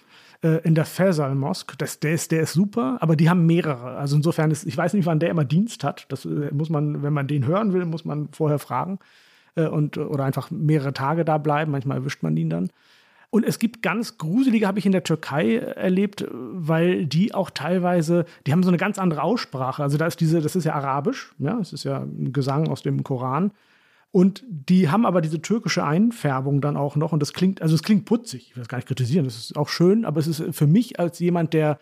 Äh, 0.43 0.61
in 0.65 0.75
der 0.75 0.85
Faisal 0.85 1.35
Mosque. 1.35 1.77
Das, 1.79 1.99
der, 1.99 2.12
ist, 2.12 2.31
der 2.31 2.43
ist 2.43 2.53
super, 2.53 2.99
aber 3.00 3.17
die 3.17 3.29
haben 3.29 3.47
mehrere. 3.47 3.97
Also 3.97 4.17
insofern 4.17 4.50
ist, 4.50 4.67
ich 4.67 4.77
weiß 4.77 4.93
nicht, 4.94 5.06
wann 5.06 5.19
der 5.19 5.31
immer 5.31 5.44
Dienst 5.44 5.83
hat. 5.83 6.06
Das 6.11 6.25
äh, 6.25 6.50
muss 6.53 6.71
man, 6.71 7.03
wenn 7.03 7.12
man 7.12 7.27
den 7.27 7.47
hören 7.47 7.73
will, 7.73 7.85
muss 7.87 8.05
man 8.05 8.29
vorher 8.33 8.59
fragen. 8.59 8.99
Und, 9.59 9.97
oder 9.97 10.25
einfach 10.25 10.50
mehrere 10.50 10.93
Tage 10.93 11.25
da 11.25 11.38
bleiben. 11.38 11.73
Manchmal 11.73 11.97
erwischt 11.97 12.23
man 12.23 12.37
ihn 12.37 12.50
dann. 12.50 12.69
Und 13.31 13.44
es 13.44 13.58
gibt 13.58 13.82
ganz 13.82 14.19
gruselige, 14.19 14.67
habe 14.67 14.78
ich 14.78 14.87
in 14.87 14.93
der 14.93 15.05
Türkei 15.05 15.56
erlebt, 15.56 16.25
weil 16.31 17.06
die 17.06 17.34
auch 17.34 17.50
teilweise, 17.50 18.25
die 18.46 18.52
haben 18.52 18.62
so 18.62 18.69
eine 18.69 18.78
ganz 18.78 18.99
andere 18.99 19.23
Aussprache. 19.23 19.82
Also 19.82 19.99
da 19.99 20.06
ist 20.06 20.20
diese, 20.20 20.40
das 20.40 20.56
ist 20.56 20.64
ja 20.64 20.75
Arabisch, 20.75 21.34
ja, 21.38 21.58
es 21.58 21.73
ist 21.73 21.84
ja 21.84 22.00
ein 22.00 22.32
Gesang 22.32 22.69
aus 22.69 22.82
dem 22.82 23.02
Koran. 23.02 23.52
Und 24.12 24.44
die 24.49 24.88
haben 24.88 25.05
aber 25.05 25.20
diese 25.20 25.43
türkische 25.43 25.84
Einfärbung 25.84 26.61
dann 26.61 26.76
auch 26.76 26.96
noch. 26.96 27.12
Und 27.12 27.20
das 27.20 27.32
klingt, 27.32 27.61
also 27.61 27.75
es 27.75 27.82
klingt 27.82 28.06
putzig. 28.06 28.49
Ich 28.49 28.56
will 28.56 28.62
das 28.62 28.69
gar 28.69 28.78
nicht 28.78 28.88
kritisieren, 28.88 29.25
das 29.25 29.37
ist 29.37 29.56
auch 29.56 29.69
schön, 29.69 30.05
aber 30.05 30.20
es 30.20 30.26
ist 30.26 30.43
für 30.56 30.67
mich 30.67 30.99
als 30.99 31.19
jemand, 31.19 31.52
der 31.52 31.78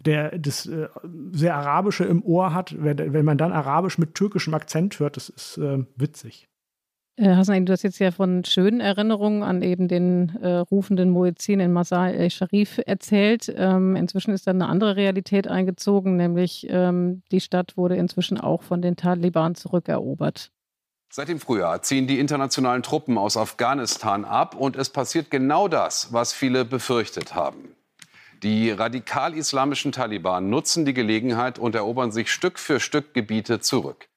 der 0.00 0.38
das 0.38 0.66
äh, 0.66 0.88
sehr 1.32 1.54
Arabische 1.54 2.04
im 2.04 2.22
Ohr 2.22 2.52
hat, 2.52 2.74
wenn, 2.78 2.98
wenn, 3.12 3.24
man 3.24 3.38
dann 3.38 3.52
Arabisch 3.52 3.98
mit 3.98 4.14
türkischem 4.14 4.54
Akzent 4.54 4.98
hört, 5.00 5.16
das 5.16 5.28
ist 5.30 5.58
äh, 5.58 5.84
witzig. 5.96 6.48
Äh, 7.16 7.34
Hassan, 7.34 7.64
du 7.64 7.72
hast 7.72 7.82
jetzt 7.82 7.98
ja 7.98 8.10
von 8.10 8.44
schönen 8.44 8.80
Erinnerungen 8.80 9.42
an 9.42 9.62
eben 9.62 9.88
den 9.88 10.36
äh, 10.42 10.56
rufenden 10.58 11.10
Muezzin 11.10 11.60
in 11.60 11.72
Masai 11.72 12.12
el-Sharif 12.12 12.78
erzählt. 12.84 13.52
Ähm, 13.56 13.96
inzwischen 13.96 14.32
ist 14.32 14.46
dann 14.46 14.60
eine 14.60 14.70
andere 14.70 14.96
Realität 14.96 15.48
eingezogen, 15.48 16.16
nämlich 16.16 16.66
ähm, 16.68 17.22
die 17.32 17.40
Stadt 17.40 17.76
wurde 17.76 17.96
inzwischen 17.96 18.38
auch 18.38 18.62
von 18.62 18.82
den 18.82 18.96
Taliban 18.96 19.54
zurückerobert. 19.54 20.50
Seit 21.08 21.28
dem 21.28 21.40
Frühjahr 21.40 21.80
ziehen 21.80 22.06
die 22.06 22.20
internationalen 22.20 22.82
Truppen 22.82 23.16
aus 23.16 23.38
Afghanistan 23.38 24.26
ab 24.26 24.54
und 24.54 24.76
es 24.76 24.90
passiert 24.90 25.30
genau 25.30 25.68
das, 25.68 26.12
was 26.12 26.34
viele 26.34 26.66
befürchtet 26.66 27.34
haben. 27.34 27.76
Die 28.42 28.70
radikal-islamischen 28.70 29.92
Taliban 29.92 30.50
nutzen 30.50 30.84
die 30.84 30.92
Gelegenheit 30.92 31.58
und 31.58 31.74
erobern 31.74 32.12
sich 32.12 32.30
Stück 32.30 32.58
für 32.58 32.80
Stück 32.80 33.14
Gebiete 33.14 33.60
zurück. 33.60 34.08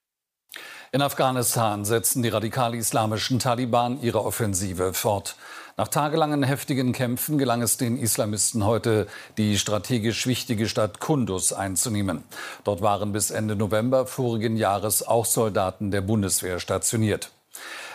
In 0.92 1.04
Afghanistan 1.04 1.86
setzen 1.86 2.24
die 2.24 2.30
radikal-islamischen 2.30 3.38
Taliban 3.38 4.02
ihre 4.02 4.26
Offensive 4.26 4.96
fort. 4.96 5.36
Nach 5.78 5.88
tagelangen 5.88 6.42
heftigen 6.42 6.94
Kämpfen 6.94 7.38
gelang 7.38 7.62
es 7.62 7.78
den 7.78 7.96
Islamisten 7.96 8.66
heute, 8.66 9.06
die 9.38 9.60
strategisch 9.60 10.26
wichtige 10.26 10.68
Stadt 10.68 11.00
Kunduz 11.00 11.54
einzunehmen. 11.54 12.24
Dort 12.64 12.82
waren 12.82 13.12
bis 13.12 13.30
Ende 13.30 13.56
November 13.56 14.08
vorigen 14.08 14.58
Jahres 14.58 15.08
auch 15.08 15.26
Soldaten 15.26 15.92
der 15.92 16.02
Bundeswehr 16.02 16.60
stationiert. 16.60 17.30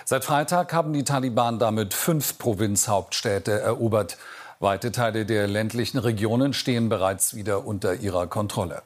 Seit 0.04 0.24
Freitag 0.24 0.72
haben 0.72 0.92
die 0.92 1.02
Taliban 1.02 1.58
damit 1.58 1.94
fünf 1.94 2.38
Provinzhauptstädte 2.38 3.60
erobert. 3.60 4.18
Weite 4.60 4.92
Teile 4.92 5.26
der 5.26 5.48
ländlichen 5.48 5.98
Regionen 5.98 6.52
stehen 6.52 6.88
bereits 6.88 7.34
wieder 7.34 7.66
unter 7.66 7.94
ihrer 7.94 8.28
Kontrolle. 8.28 8.82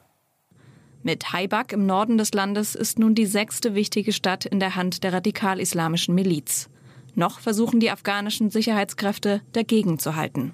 Mit 1.01 1.31
Haibak 1.31 1.71
im 1.71 1.85
Norden 1.85 2.17
des 2.17 2.33
Landes 2.33 2.75
ist 2.75 2.99
nun 2.99 3.15
die 3.15 3.25
sechste 3.25 3.73
wichtige 3.73 4.11
Stadt 4.11 4.45
in 4.45 4.59
der 4.59 4.75
Hand 4.75 5.03
der 5.03 5.13
radikal-islamischen 5.13 6.13
Miliz. 6.13 6.69
Noch 7.15 7.39
versuchen 7.39 7.79
die 7.79 7.89
afghanischen 7.89 8.49
Sicherheitskräfte 8.49 9.41
dagegen 9.53 9.97
zu 9.97 10.15
halten. 10.15 10.53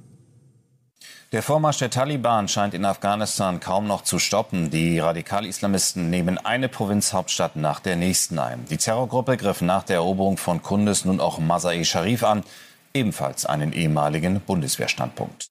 Der 1.32 1.42
Vormarsch 1.42 1.80
der 1.80 1.90
Taliban 1.90 2.48
scheint 2.48 2.74
in 2.76 2.86
Afghanistan 2.86 3.60
kaum 3.60 3.88
noch 3.88 4.04
zu 4.04 4.20
stoppen. 4.20 4.70
Die 4.70 5.00
Radikal-Islamisten 5.00 6.10
nehmen 6.10 6.38
eine 6.38 6.70
Provinzhauptstadt 6.70 7.56
nach 7.56 7.80
der 7.80 7.96
nächsten 7.96 8.38
ein. 8.40 8.66
Die 8.70 8.78
Terrorgruppe 8.78 9.38
griff 9.38 9.62
nach 9.62 9.84
der 9.84 9.98
Eroberung 9.98 10.38
von 10.38 10.62
Kunduz 10.62 11.06
nun 11.06 11.20
auch 11.20 11.40
Masai 11.40 11.84
Sharif 11.84 12.24
an, 12.24 12.44
ebenfalls 12.94 13.46
einen 13.46 13.74
ehemaligen 13.74 14.40
Bundeswehrstandpunkt. 14.42 15.48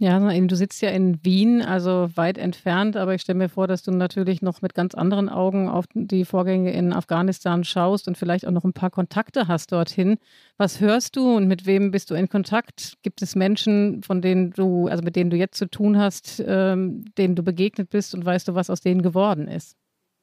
Ja, 0.00 0.20
du 0.20 0.54
sitzt 0.54 0.80
ja 0.80 0.90
in 0.90 1.24
Wien, 1.24 1.60
also 1.60 2.08
weit 2.14 2.38
entfernt, 2.38 2.96
aber 2.96 3.16
ich 3.16 3.22
stelle 3.22 3.38
mir 3.38 3.48
vor, 3.48 3.66
dass 3.66 3.82
du 3.82 3.90
natürlich 3.90 4.42
noch 4.42 4.62
mit 4.62 4.72
ganz 4.74 4.94
anderen 4.94 5.28
Augen 5.28 5.68
auf 5.68 5.86
die 5.92 6.24
Vorgänge 6.24 6.72
in 6.72 6.92
Afghanistan 6.92 7.64
schaust 7.64 8.06
und 8.06 8.16
vielleicht 8.16 8.46
auch 8.46 8.52
noch 8.52 8.62
ein 8.62 8.72
paar 8.72 8.90
Kontakte 8.90 9.48
hast 9.48 9.72
dorthin. 9.72 10.18
Was 10.56 10.80
hörst 10.80 11.16
du 11.16 11.36
und 11.36 11.48
mit 11.48 11.66
wem 11.66 11.90
bist 11.90 12.12
du 12.12 12.14
in 12.14 12.28
Kontakt? 12.28 12.94
Gibt 13.02 13.22
es 13.22 13.34
Menschen, 13.34 14.04
von 14.04 14.22
denen 14.22 14.52
du, 14.52 14.86
also 14.86 15.02
mit 15.02 15.16
denen 15.16 15.30
du 15.30 15.36
jetzt 15.36 15.58
zu 15.58 15.68
tun 15.68 15.98
hast, 15.98 16.44
ähm, 16.46 17.04
denen 17.18 17.34
du 17.34 17.42
begegnet 17.42 17.90
bist 17.90 18.14
und 18.14 18.24
weißt 18.24 18.46
du, 18.46 18.54
was 18.54 18.70
aus 18.70 18.80
denen 18.80 19.02
geworden 19.02 19.48
ist? 19.48 19.76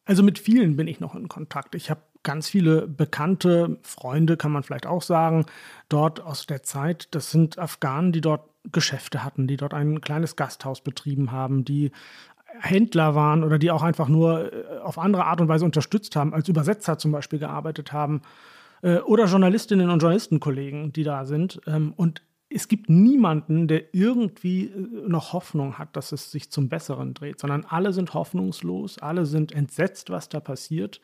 Also 0.05 0.23
mit 0.23 0.39
vielen 0.39 0.77
bin 0.77 0.87
ich 0.87 1.01
noch 1.01 1.15
in 1.15 1.27
Kontakt. 1.27 1.75
Ich 1.75 1.89
habe 1.89 2.01
ganz 2.23 2.47
viele 2.47 2.87
bekannte 2.87 3.77
Freunde, 3.81 4.37
kann 4.37 4.53
man 4.53 4.63
vielleicht 4.63 4.85
auch 4.85 5.01
sagen, 5.01 5.45
dort 5.89 6.21
aus 6.21 6.45
der 6.45 6.63
Zeit. 6.63 7.09
Das 7.11 7.29
sind 7.29 7.59
Afghanen, 7.59 8.13
die 8.13 8.21
dort 8.21 8.54
Geschäfte 8.71 9.23
hatten, 9.23 9.47
die 9.47 9.57
dort 9.57 9.73
ein 9.73 10.01
kleines 10.01 10.35
Gasthaus 10.35 10.81
betrieben 10.81 11.31
haben, 11.31 11.65
die 11.65 11.91
Händler 12.59 13.15
waren 13.15 13.43
oder 13.43 13.59
die 13.59 13.71
auch 13.71 13.83
einfach 13.83 14.07
nur 14.07 14.53
äh, 14.53 14.77
auf 14.79 14.97
andere 14.97 15.25
Art 15.25 15.41
und 15.41 15.47
Weise 15.47 15.65
unterstützt 15.65 16.15
haben, 16.15 16.33
als 16.33 16.47
Übersetzer 16.47 16.97
zum 16.97 17.11
Beispiel 17.11 17.39
gearbeitet 17.39 17.91
haben 17.91 18.21
äh, 18.81 18.97
oder 18.99 19.25
Journalistinnen 19.25 19.89
und 19.89 19.99
Journalistenkollegen, 19.99 20.93
die 20.93 21.03
da 21.03 21.25
sind. 21.25 21.61
Ähm, 21.67 21.93
und 21.95 22.21
es 22.49 22.67
gibt 22.67 22.89
niemanden, 22.89 23.67
der 23.67 23.93
irgendwie 23.93 24.67
äh, 24.67 25.07
noch 25.07 25.33
Hoffnung 25.33 25.77
hat, 25.77 25.95
dass 25.95 26.11
es 26.11 26.31
sich 26.31 26.51
zum 26.51 26.69
Besseren 26.69 27.13
dreht, 27.13 27.39
sondern 27.39 27.65
alle 27.65 27.93
sind 27.93 28.13
hoffnungslos, 28.13 28.99
alle 28.99 29.25
sind 29.25 29.51
entsetzt, 29.51 30.09
was 30.09 30.29
da 30.29 30.39
passiert 30.39 31.01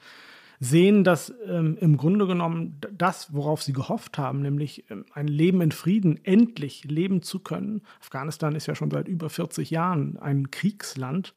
sehen, 0.64 1.04
dass 1.04 1.34
ähm, 1.48 1.76
im 1.82 1.98
Grunde 1.98 2.28
genommen 2.28 2.80
das, 2.96 3.34
worauf 3.34 3.64
sie 3.64 3.74
gehofft 3.74 4.20
haben, 4.20 4.44
nämlich 4.44 4.86
ähm, 4.92 5.06
ein 5.12 5.28
Leben 5.28 5.60
in 5.60 5.72
Frieden, 5.72 6.24
endlich 6.24 6.84
leben 6.84 7.24
zu 7.24 7.40
können. 7.40 7.82
Afghanistan 8.00 8.54
ist 8.54 8.68
ja 8.68 8.76
schon 8.76 8.92
seit 8.92 9.08
über 9.08 9.32
40 9.32 9.72
Jahren 9.72 10.20
ein 10.20 10.52
Kriegsland, 10.52 11.34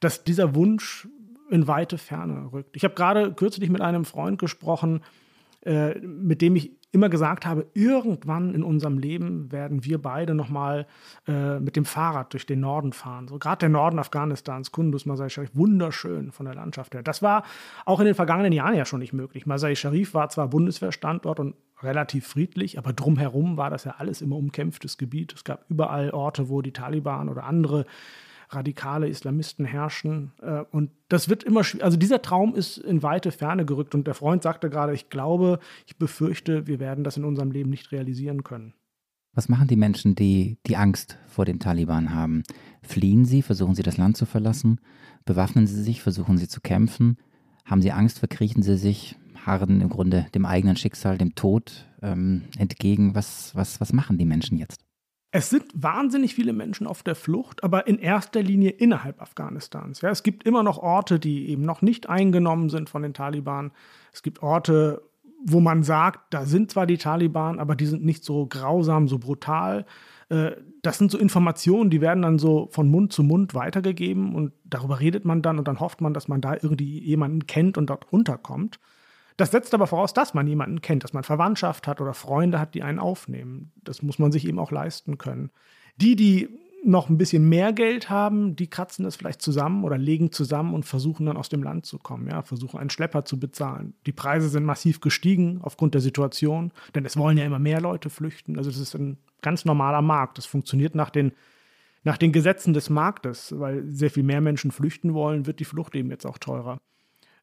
dass 0.00 0.24
dieser 0.24 0.54
Wunsch 0.54 1.06
in 1.50 1.68
weite 1.68 1.98
Ferne 1.98 2.52
rückt. 2.54 2.74
Ich 2.74 2.84
habe 2.84 2.94
gerade 2.94 3.34
kürzlich 3.34 3.68
mit 3.68 3.82
einem 3.82 4.06
Freund 4.06 4.38
gesprochen, 4.38 5.02
äh, 5.60 5.98
mit 5.98 6.40
dem 6.40 6.56
ich 6.56 6.72
immer 6.94 7.08
gesagt 7.08 7.44
habe, 7.44 7.66
irgendwann 7.74 8.54
in 8.54 8.62
unserem 8.62 8.98
Leben 8.98 9.50
werden 9.50 9.84
wir 9.84 10.00
beide 10.00 10.34
nochmal 10.34 10.86
äh, 11.26 11.58
mit 11.58 11.76
dem 11.76 11.84
Fahrrad 11.84 12.32
durch 12.32 12.46
den 12.46 12.60
Norden 12.60 12.92
fahren. 12.92 13.28
So 13.28 13.38
gerade 13.38 13.58
der 13.58 13.68
Norden 13.68 13.98
Afghanistans, 13.98 14.72
Kunduz, 14.72 15.04
Masai 15.04 15.28
Sharif, 15.28 15.50
wunderschön 15.54 16.32
von 16.32 16.46
der 16.46 16.54
Landschaft 16.54 16.94
her. 16.94 17.02
Das 17.02 17.22
war 17.22 17.42
auch 17.84 18.00
in 18.00 18.06
den 18.06 18.14
vergangenen 18.14 18.52
Jahren 18.52 18.74
ja 18.74 18.84
schon 18.84 19.00
nicht 19.00 19.12
möglich. 19.12 19.46
Masai 19.46 19.74
Sharif 19.74 20.14
war 20.14 20.28
zwar 20.28 20.48
Bundeswehrstandort 20.48 21.40
und 21.40 21.54
relativ 21.82 22.26
friedlich, 22.26 22.78
aber 22.78 22.92
drumherum 22.92 23.56
war 23.56 23.70
das 23.70 23.84
ja 23.84 23.96
alles 23.98 24.22
immer 24.22 24.36
umkämpftes 24.36 24.96
Gebiet. 24.96 25.34
Es 25.34 25.44
gab 25.44 25.64
überall 25.68 26.10
Orte, 26.10 26.48
wo 26.48 26.62
die 26.62 26.72
Taliban 26.72 27.28
oder 27.28 27.44
andere 27.44 27.86
radikale 28.54 29.08
Islamisten 29.08 29.64
herrschen. 29.64 30.32
Äh, 30.40 30.64
und 30.70 30.90
das 31.08 31.28
wird 31.28 31.44
immer 31.44 31.64
schwierig. 31.64 31.84
Also 31.84 31.96
dieser 31.96 32.22
Traum 32.22 32.54
ist 32.54 32.78
in 32.78 33.02
weite 33.02 33.32
Ferne 33.32 33.64
gerückt. 33.64 33.94
Und 33.94 34.06
der 34.06 34.14
Freund 34.14 34.42
sagte 34.42 34.70
gerade, 34.70 34.94
ich 34.94 35.10
glaube, 35.10 35.58
ich 35.86 35.96
befürchte, 35.96 36.66
wir 36.66 36.80
werden 36.80 37.04
das 37.04 37.16
in 37.16 37.24
unserem 37.24 37.50
Leben 37.50 37.70
nicht 37.70 37.92
realisieren 37.92 38.42
können. 38.44 38.74
Was 39.34 39.48
machen 39.48 39.66
die 39.66 39.76
Menschen, 39.76 40.14
die 40.14 40.58
die 40.66 40.76
Angst 40.76 41.18
vor 41.26 41.44
den 41.44 41.58
Taliban 41.58 42.14
haben? 42.14 42.44
Fliehen 42.82 43.24
sie? 43.24 43.42
Versuchen 43.42 43.74
sie 43.74 43.82
das 43.82 43.96
Land 43.96 44.16
zu 44.16 44.26
verlassen? 44.26 44.80
Bewaffnen 45.24 45.66
sie 45.66 45.82
sich? 45.82 46.02
Versuchen 46.02 46.38
sie 46.38 46.48
zu 46.48 46.60
kämpfen? 46.60 47.16
Haben 47.64 47.82
sie 47.82 47.90
Angst? 47.90 48.20
Verkriechen 48.20 48.62
sie 48.62 48.76
sich? 48.76 49.16
Harren 49.44 49.80
im 49.80 49.88
Grunde 49.88 50.26
dem 50.34 50.46
eigenen 50.46 50.76
Schicksal, 50.76 51.18
dem 51.18 51.34
Tod 51.34 51.86
ähm, 52.00 52.42
entgegen? 52.58 53.14
Was, 53.14 53.54
was, 53.54 53.80
was 53.80 53.92
machen 53.92 54.18
die 54.18 54.24
Menschen 54.24 54.56
jetzt? 54.56 54.83
Es 55.36 55.50
sind 55.50 55.64
wahnsinnig 55.74 56.32
viele 56.32 56.52
Menschen 56.52 56.86
auf 56.86 57.02
der 57.02 57.16
Flucht, 57.16 57.64
aber 57.64 57.88
in 57.88 57.98
erster 57.98 58.40
Linie 58.40 58.70
innerhalb 58.70 59.20
Afghanistans. 59.20 60.00
Ja, 60.00 60.10
es 60.10 60.22
gibt 60.22 60.44
immer 60.44 60.62
noch 60.62 60.78
Orte, 60.78 61.18
die 61.18 61.48
eben 61.48 61.62
noch 61.62 61.82
nicht 61.82 62.08
eingenommen 62.08 62.70
sind 62.70 62.88
von 62.88 63.02
den 63.02 63.14
Taliban. 63.14 63.72
Es 64.12 64.22
gibt 64.22 64.44
Orte, 64.44 65.02
wo 65.44 65.58
man 65.58 65.82
sagt, 65.82 66.32
da 66.32 66.44
sind 66.44 66.70
zwar 66.70 66.86
die 66.86 66.98
Taliban, 66.98 67.58
aber 67.58 67.74
die 67.74 67.86
sind 67.86 68.04
nicht 68.04 68.22
so 68.22 68.46
grausam, 68.46 69.08
so 69.08 69.18
brutal. 69.18 69.86
Äh, 70.28 70.52
das 70.82 70.98
sind 70.98 71.10
so 71.10 71.18
Informationen, 71.18 71.90
die 71.90 72.00
werden 72.00 72.22
dann 72.22 72.38
so 72.38 72.68
von 72.70 72.88
Mund 72.88 73.12
zu 73.12 73.24
Mund 73.24 73.54
weitergegeben 73.54 74.36
und 74.36 74.52
darüber 74.62 75.00
redet 75.00 75.24
man 75.24 75.42
dann 75.42 75.58
und 75.58 75.66
dann 75.66 75.80
hofft 75.80 76.00
man, 76.00 76.14
dass 76.14 76.28
man 76.28 76.42
da 76.42 76.54
irgendwie 76.54 77.00
jemanden 77.00 77.48
kennt 77.48 77.76
und 77.76 77.90
dort 77.90 78.12
runterkommt. 78.12 78.78
Das 79.36 79.50
setzt 79.50 79.74
aber 79.74 79.86
voraus, 79.86 80.12
dass 80.12 80.34
man 80.34 80.46
jemanden 80.46 80.80
kennt, 80.80 81.02
dass 81.02 81.12
man 81.12 81.24
Verwandtschaft 81.24 81.88
hat 81.88 82.00
oder 82.00 82.14
Freunde 82.14 82.60
hat, 82.60 82.74
die 82.74 82.82
einen 82.82 83.00
aufnehmen. 83.00 83.72
Das 83.82 84.02
muss 84.02 84.18
man 84.18 84.30
sich 84.30 84.46
eben 84.46 84.60
auch 84.60 84.70
leisten 84.70 85.18
können. 85.18 85.50
Die, 85.96 86.14
die 86.14 86.48
noch 86.84 87.08
ein 87.08 87.18
bisschen 87.18 87.48
mehr 87.48 87.72
Geld 87.72 88.10
haben, 88.10 88.56
die 88.56 88.68
kratzen 88.68 89.04
das 89.04 89.16
vielleicht 89.16 89.40
zusammen 89.40 89.84
oder 89.84 89.96
legen 89.96 90.32
zusammen 90.32 90.74
und 90.74 90.84
versuchen 90.84 91.26
dann 91.26 91.36
aus 91.36 91.48
dem 91.48 91.62
Land 91.62 91.86
zu 91.86 91.98
kommen, 91.98 92.28
ja, 92.28 92.42
versuchen 92.42 92.78
einen 92.78 92.90
Schlepper 92.90 93.24
zu 93.24 93.40
bezahlen. 93.40 93.94
Die 94.06 94.12
Preise 94.12 94.48
sind 94.48 94.64
massiv 94.64 95.00
gestiegen 95.00 95.60
aufgrund 95.62 95.94
der 95.94 96.00
Situation, 96.00 96.72
denn 96.94 97.04
es 97.04 97.16
wollen 97.16 97.38
ja 97.38 97.44
immer 97.44 97.58
mehr 97.58 97.80
Leute 97.80 98.10
flüchten. 98.10 98.58
Also 98.58 98.70
das 98.70 98.78
ist 98.78 98.94
ein 98.94 99.18
ganz 99.42 99.64
normaler 99.64 100.02
Markt. 100.02 100.38
Das 100.38 100.46
funktioniert 100.46 100.94
nach 100.94 101.10
den, 101.10 101.32
nach 102.02 102.18
den 102.18 102.32
Gesetzen 102.32 102.74
des 102.74 102.90
Marktes, 102.90 103.58
weil 103.58 103.84
sehr 103.90 104.10
viel 104.10 104.22
mehr 104.22 104.40
Menschen 104.40 104.70
flüchten 104.70 105.14
wollen, 105.14 105.46
wird 105.46 105.60
die 105.60 105.64
Flucht 105.64 105.94
eben 105.94 106.10
jetzt 106.10 106.26
auch 106.26 106.38
teurer. 106.38 106.78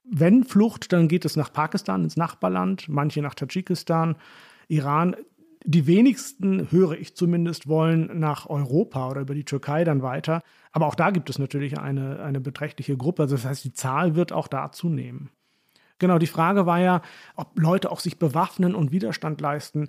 Wenn 0.04 0.44
Flucht, 0.44 0.92
dann 0.94 1.08
geht 1.08 1.26
es 1.26 1.36
nach 1.36 1.54
Pakistan, 1.54 2.04
ins 2.04 2.18
Nachbarland, 2.18 2.90
manche 2.90 3.22
nach 3.22 3.36
Tadschikistan, 3.36 4.16
Iran. 4.68 5.16
Die 5.64 5.86
wenigsten, 5.86 6.72
höre 6.72 6.94
ich 6.94 7.16
zumindest, 7.16 7.68
wollen 7.68 8.20
nach 8.20 8.50
Europa 8.50 9.10
oder 9.10 9.22
über 9.22 9.36
die 9.36 9.46
Türkei 9.46 9.84
dann 9.84 10.02
weiter. 10.02 10.42
Aber 10.72 10.88
auch 10.88 10.96
da 10.96 11.12
gibt 11.12 11.30
es 11.30 11.38
natürlich 11.38 11.78
eine, 11.78 12.22
eine 12.24 12.42
beträchtliche 12.42 12.98
Gruppe. 12.98 13.24
Also 13.24 13.36
das 13.36 13.46
heißt, 13.46 13.64
die 13.64 13.74
Zahl 13.74 14.16
wird 14.16 14.34
auch 14.34 14.48
da 14.48 14.72
zunehmen. 14.72 15.30
Genau, 16.00 16.18
die 16.18 16.28
Frage 16.28 16.66
war 16.66 16.80
ja, 16.80 17.02
ob 17.36 17.60
Leute 17.60 17.92
auch 17.92 18.00
sich 18.00 18.18
bewaffnen 18.18 18.74
und 18.74 18.92
Widerstand 18.92 19.40
leisten. 19.40 19.88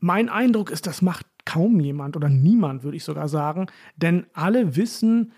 Mein 0.00 0.28
Eindruck 0.28 0.70
ist, 0.70 0.86
das 0.86 1.00
macht 1.00 1.24
kaum 1.46 1.80
jemand 1.80 2.14
oder 2.14 2.28
niemand, 2.28 2.82
würde 2.82 2.98
ich 2.98 3.04
sogar 3.04 3.28
sagen. 3.28 3.68
Denn 3.96 4.26
alle 4.34 4.76
wissen, 4.76 5.32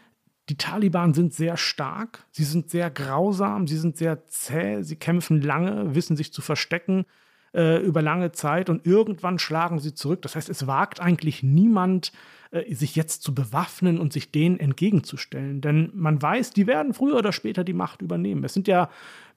die 0.49 0.57
Taliban 0.57 1.13
sind 1.13 1.35
sehr 1.35 1.57
stark, 1.57 2.25
sie 2.31 2.45
sind 2.45 2.71
sehr 2.71 2.91
grausam, 2.91 3.67
sie 3.67 3.79
sind 3.79 3.97
sehr 3.97 4.27
zäh, 4.27 4.83
sie 4.83 4.97
kämpfen 4.97 5.41
lange, 5.43 5.95
wissen 5.95 6.17
sich 6.17 6.33
zu 6.33 6.41
verstecken 6.41 7.05
äh, 7.53 7.83
über 7.83 8.01
lange 8.03 8.33
Zeit 8.33 8.71
und 8.71 8.87
irgendwann 8.87 9.39
schlagen 9.39 9.81
sie 9.81 9.95
zurück. 9.95 10.23
Das 10.23 10.37
heißt, 10.37 10.49
es 10.49 10.67
wagt 10.67 11.01
eigentlich 11.01 11.43
niemand, 11.43 12.13
äh, 12.53 12.73
sich 12.75 12.95
jetzt 12.95 13.23
zu 13.23 13.35
bewaffnen 13.35 13.99
und 13.99 14.13
sich 14.13 14.31
denen 14.31 14.61
entgegenzustellen. 14.61 15.61
Denn 15.61 15.91
man 15.95 16.23
weiß, 16.23 16.51
die 16.51 16.67
werden 16.67 16.95
früher 16.95 17.17
oder 17.17 17.33
später 17.33 17.65
die 17.65 17.73
Macht 17.73 18.03
übernehmen. 18.03 18.45
Es 18.45 18.55
sind 18.55 18.69
ja 18.69 18.89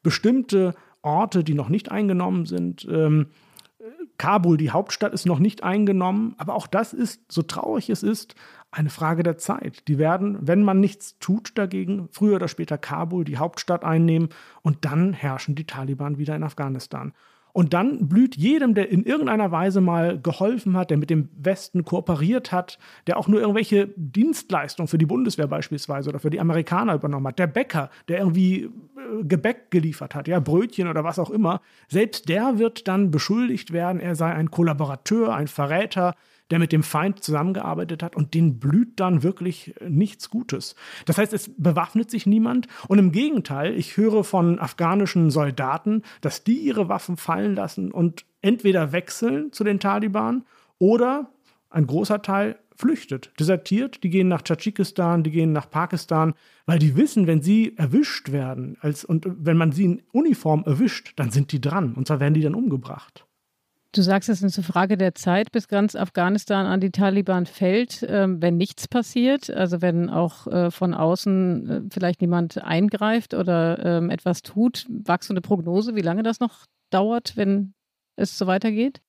bestimmte 0.03 0.75
Orte, 1.01 1.43
die 1.43 1.53
noch 1.53 1.69
nicht 1.69 1.91
eingenommen 1.91 2.45
sind. 2.45 2.87
Ähm, 2.89 3.27
Kabul, 4.17 4.57
die 4.57 4.71
Hauptstadt, 4.71 5.13
ist 5.13 5.25
noch 5.25 5.39
nicht 5.39 5.63
eingenommen, 5.63 6.35
aber 6.37 6.53
auch 6.53 6.67
das 6.67 6.93
ist, 6.93 7.31
so 7.31 7.41
traurig 7.41 7.89
es 7.89 8.03
ist, 8.03 8.35
eine 8.71 8.89
Frage 8.89 9.23
der 9.23 9.37
Zeit. 9.37 9.87
Die 9.87 9.97
werden, 9.97 10.37
wenn 10.41 10.63
man 10.63 10.79
nichts 10.79 11.17
tut 11.19 11.57
dagegen, 11.57 12.07
früher 12.11 12.35
oder 12.35 12.47
später 12.47 12.77
Kabul, 12.77 13.23
die 13.23 13.37
Hauptstadt 13.37 13.83
einnehmen 13.83 14.29
und 14.61 14.85
dann 14.85 15.13
herrschen 15.13 15.55
die 15.55 15.65
Taliban 15.65 16.17
wieder 16.17 16.35
in 16.35 16.43
Afghanistan. 16.43 17.13
Und 17.51 17.73
dann 17.73 18.07
blüht 18.07 18.35
jedem, 18.35 18.75
der 18.75 18.89
in 18.89 19.03
irgendeiner 19.03 19.51
Weise 19.51 19.81
mal 19.81 20.19
geholfen 20.21 20.77
hat, 20.77 20.91
der 20.91 20.97
mit 20.97 21.09
dem 21.09 21.29
Westen 21.35 21.83
kooperiert 21.83 22.51
hat, 22.51 22.77
der 23.07 23.17
auch 23.17 23.27
nur 23.27 23.41
irgendwelche 23.41 23.89
Dienstleistungen 23.95 24.87
für 24.87 24.99
die 24.99 25.07
Bundeswehr 25.07 25.47
beispielsweise 25.47 26.09
oder 26.09 26.19
für 26.19 26.29
die 26.29 26.39
Amerikaner 26.39 26.93
übernommen 26.93 27.27
hat, 27.27 27.39
der 27.39 27.47
Bäcker, 27.47 27.89
der 28.07 28.19
irgendwie 28.19 28.65
äh, 28.65 29.23
Gebäck 29.23 29.71
geliefert 29.71 30.13
hat, 30.13 30.27
ja, 30.27 30.39
Brötchen 30.39 30.87
oder 30.87 31.03
was 31.03 31.17
auch 31.17 31.31
immer, 31.31 31.61
selbst 31.87 32.29
der 32.29 32.59
wird 32.59 32.87
dann 32.87 33.09
beschuldigt 33.09 33.73
werden, 33.73 33.99
er 33.99 34.15
sei 34.15 34.31
ein 34.31 34.51
Kollaborateur, 34.51 35.33
ein 35.33 35.47
Verräter, 35.47 36.15
der 36.51 36.59
mit 36.59 36.71
dem 36.71 36.83
Feind 36.83 37.23
zusammengearbeitet 37.23 38.03
hat 38.03 38.15
und 38.15 38.33
den 38.33 38.59
blüht 38.59 38.99
dann 38.99 39.23
wirklich 39.23 39.73
nichts 39.87 40.29
Gutes. 40.29 40.75
Das 41.05 41.17
heißt, 41.17 41.33
es 41.33 41.51
bewaffnet 41.57 42.09
sich 42.09 42.25
niemand 42.25 42.67
und 42.87 42.99
im 42.99 43.11
Gegenteil, 43.11 43.75
ich 43.75 43.97
höre 43.97 44.23
von 44.23 44.59
afghanischen 44.59 45.29
Soldaten, 45.29 46.03
dass 46.21 46.43
die 46.43 46.57
ihre 46.57 46.89
Waffen 46.89 47.17
fallen 47.17 47.55
lassen 47.55 47.91
und 47.91 48.25
entweder 48.41 48.91
wechseln 48.91 49.51
zu 49.51 49.63
den 49.63 49.79
Taliban 49.79 50.45
oder 50.77 51.29
ein 51.69 51.85
großer 51.85 52.21
Teil 52.21 52.57
flüchtet, 52.75 53.31
desertiert, 53.37 54.03
die 54.03 54.09
gehen 54.09 54.29
nach 54.29 54.41
Tadschikistan, 54.41 55.23
die 55.23 55.31
gehen 55.31 55.51
nach 55.51 55.69
Pakistan, 55.69 56.33
weil 56.65 56.79
die 56.79 56.95
wissen, 56.95 57.27
wenn 57.27 57.41
sie 57.41 57.75
erwischt 57.77 58.31
werden 58.31 58.77
als, 58.79 59.03
und 59.03 59.27
wenn 59.27 59.57
man 59.57 59.73
sie 59.73 59.83
in 59.85 60.01
Uniform 60.13 60.63
erwischt, 60.65 61.11
dann 61.17 61.29
sind 61.29 61.51
die 61.51 61.59
dran 61.59 61.93
und 61.93 62.07
zwar 62.07 62.21
werden 62.21 62.33
die 62.33 62.41
dann 62.41 62.55
umgebracht. 62.55 63.25
Du 63.91 64.03
sagst, 64.03 64.29
es 64.29 64.43
ist 64.43 64.57
eine 64.57 64.65
Frage 64.65 64.97
der 64.97 65.15
Zeit, 65.15 65.51
bis 65.51 65.67
ganz 65.67 65.95
Afghanistan 65.95 66.67
an 66.67 66.79
die 66.79 66.91
Taliban 66.91 67.47
fällt, 67.47 68.05
ähm, 68.07 68.39
wenn 68.39 68.55
nichts 68.55 68.87
passiert, 68.87 69.49
also 69.49 69.81
wenn 69.81 70.11
auch 70.11 70.45
äh, 70.45 70.69
von 70.69 70.93
außen 70.93 71.69
äh, 71.69 71.81
vielleicht 71.91 72.21
niemand 72.21 72.63
eingreift 72.63 73.33
oder 73.33 73.83
ähm, 73.83 74.11
etwas 74.11 74.43
tut. 74.43 74.85
Eine 75.07 75.41
Prognose, 75.41 75.95
wie 75.95 76.01
lange 76.01 76.21
das 76.21 76.39
noch 76.39 76.65
dauert, 76.91 77.35
wenn 77.35 77.73
es 78.15 78.37
so 78.37 78.45
weitergeht? 78.45 79.01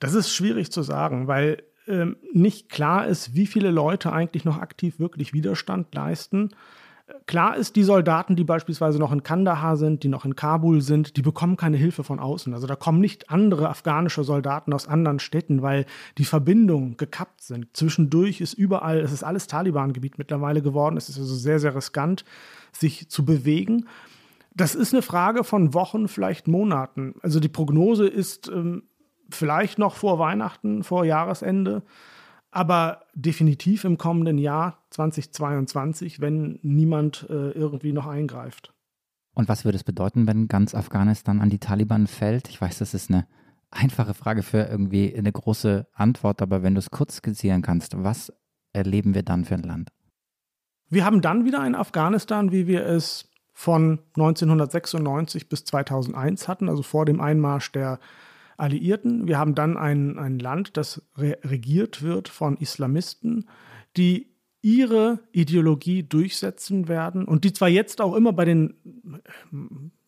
Das 0.00 0.14
ist 0.14 0.34
schwierig 0.34 0.72
zu 0.72 0.82
sagen, 0.82 1.28
weil 1.28 1.62
ähm, 1.86 2.16
nicht 2.32 2.68
klar 2.68 3.06
ist, 3.06 3.34
wie 3.34 3.46
viele 3.46 3.70
Leute 3.70 4.12
eigentlich 4.12 4.44
noch 4.44 4.58
aktiv 4.58 4.98
wirklich 4.98 5.32
Widerstand 5.32 5.94
leisten. 5.94 6.50
Klar 7.26 7.56
ist, 7.56 7.76
die 7.76 7.82
Soldaten, 7.82 8.36
die 8.36 8.44
beispielsweise 8.44 8.98
noch 8.98 9.12
in 9.12 9.22
Kandahar 9.22 9.76
sind, 9.76 10.02
die 10.02 10.08
noch 10.08 10.24
in 10.24 10.36
Kabul 10.36 10.80
sind, 10.80 11.16
die 11.16 11.22
bekommen 11.22 11.56
keine 11.56 11.76
Hilfe 11.76 12.04
von 12.04 12.18
außen. 12.18 12.54
Also 12.54 12.66
da 12.66 12.76
kommen 12.76 13.00
nicht 13.00 13.30
andere 13.30 13.68
afghanische 13.68 14.24
Soldaten 14.24 14.72
aus 14.72 14.88
anderen 14.88 15.18
Städten, 15.18 15.62
weil 15.62 15.86
die 16.18 16.24
Verbindungen 16.24 16.96
gekappt 16.96 17.42
sind. 17.42 17.68
Zwischendurch 17.72 18.40
ist 18.40 18.54
überall, 18.54 18.98
es 19.00 19.12
ist 19.12 19.22
alles 19.22 19.46
Taliban-Gebiet 19.46 20.18
mittlerweile 20.18 20.62
geworden. 20.62 20.96
Es 20.96 21.08
ist 21.08 21.18
also 21.18 21.34
sehr, 21.34 21.58
sehr 21.58 21.74
riskant, 21.74 22.24
sich 22.72 23.08
zu 23.08 23.24
bewegen. 23.24 23.86
Das 24.54 24.74
ist 24.74 24.92
eine 24.92 25.02
Frage 25.02 25.44
von 25.44 25.74
Wochen, 25.74 26.08
vielleicht 26.08 26.48
Monaten. 26.48 27.14
Also 27.22 27.40
die 27.40 27.48
Prognose 27.48 28.06
ist 28.06 28.48
ähm, 28.48 28.82
vielleicht 29.30 29.78
noch 29.78 29.94
vor 29.94 30.18
Weihnachten, 30.18 30.82
vor 30.82 31.04
Jahresende 31.04 31.82
aber 32.50 33.06
definitiv 33.14 33.84
im 33.84 33.98
kommenden 33.98 34.38
Jahr 34.38 34.78
2022, 34.90 36.20
wenn 36.20 36.58
niemand 36.62 37.26
äh, 37.30 37.50
irgendwie 37.50 37.92
noch 37.92 38.06
eingreift. 38.06 38.72
Und 39.34 39.48
was 39.48 39.64
würde 39.64 39.76
es 39.76 39.84
bedeuten, 39.84 40.26
wenn 40.26 40.48
ganz 40.48 40.74
Afghanistan 40.74 41.40
an 41.40 41.50
die 41.50 41.60
Taliban 41.60 42.06
fällt? 42.06 42.48
Ich 42.48 42.60
weiß, 42.60 42.78
das 42.78 42.94
ist 42.94 43.10
eine 43.10 43.26
einfache 43.70 44.14
Frage 44.14 44.42
für 44.42 44.64
irgendwie 44.64 45.14
eine 45.16 45.30
große 45.30 45.86
Antwort, 45.94 46.42
aber 46.42 46.62
wenn 46.62 46.74
du 46.74 46.80
es 46.80 46.90
kurz 46.90 47.16
skizzieren 47.16 47.62
kannst, 47.62 48.02
was 48.02 48.32
erleben 48.72 49.14
wir 49.14 49.22
dann 49.22 49.44
für 49.44 49.54
ein 49.54 49.62
Land? 49.62 49.90
Wir 50.88 51.04
haben 51.04 51.20
dann 51.20 51.44
wieder 51.44 51.60
ein 51.60 51.76
Afghanistan, 51.76 52.50
wie 52.50 52.66
wir 52.66 52.84
es 52.84 53.30
von 53.52 54.00
1996 54.16 55.48
bis 55.48 55.64
2001 55.64 56.48
hatten, 56.48 56.68
also 56.68 56.82
vor 56.82 57.04
dem 57.04 57.20
Einmarsch 57.20 57.70
der 57.70 58.00
Alliierten. 58.60 59.26
Wir 59.26 59.38
haben 59.38 59.54
dann 59.54 59.76
ein, 59.76 60.18
ein 60.18 60.38
Land, 60.38 60.76
das 60.76 61.02
re 61.16 61.38
regiert 61.42 62.02
wird 62.02 62.28
von 62.28 62.56
Islamisten, 62.56 63.48
die 63.96 64.30
ihre 64.62 65.20
Ideologie 65.32 66.02
durchsetzen 66.02 66.86
werden 66.88 67.24
und 67.24 67.44
die 67.44 67.52
zwar 67.52 67.68
jetzt 67.68 68.00
auch 68.00 68.14
immer 68.14 68.32
bei 68.32 68.44
den, 68.44 68.74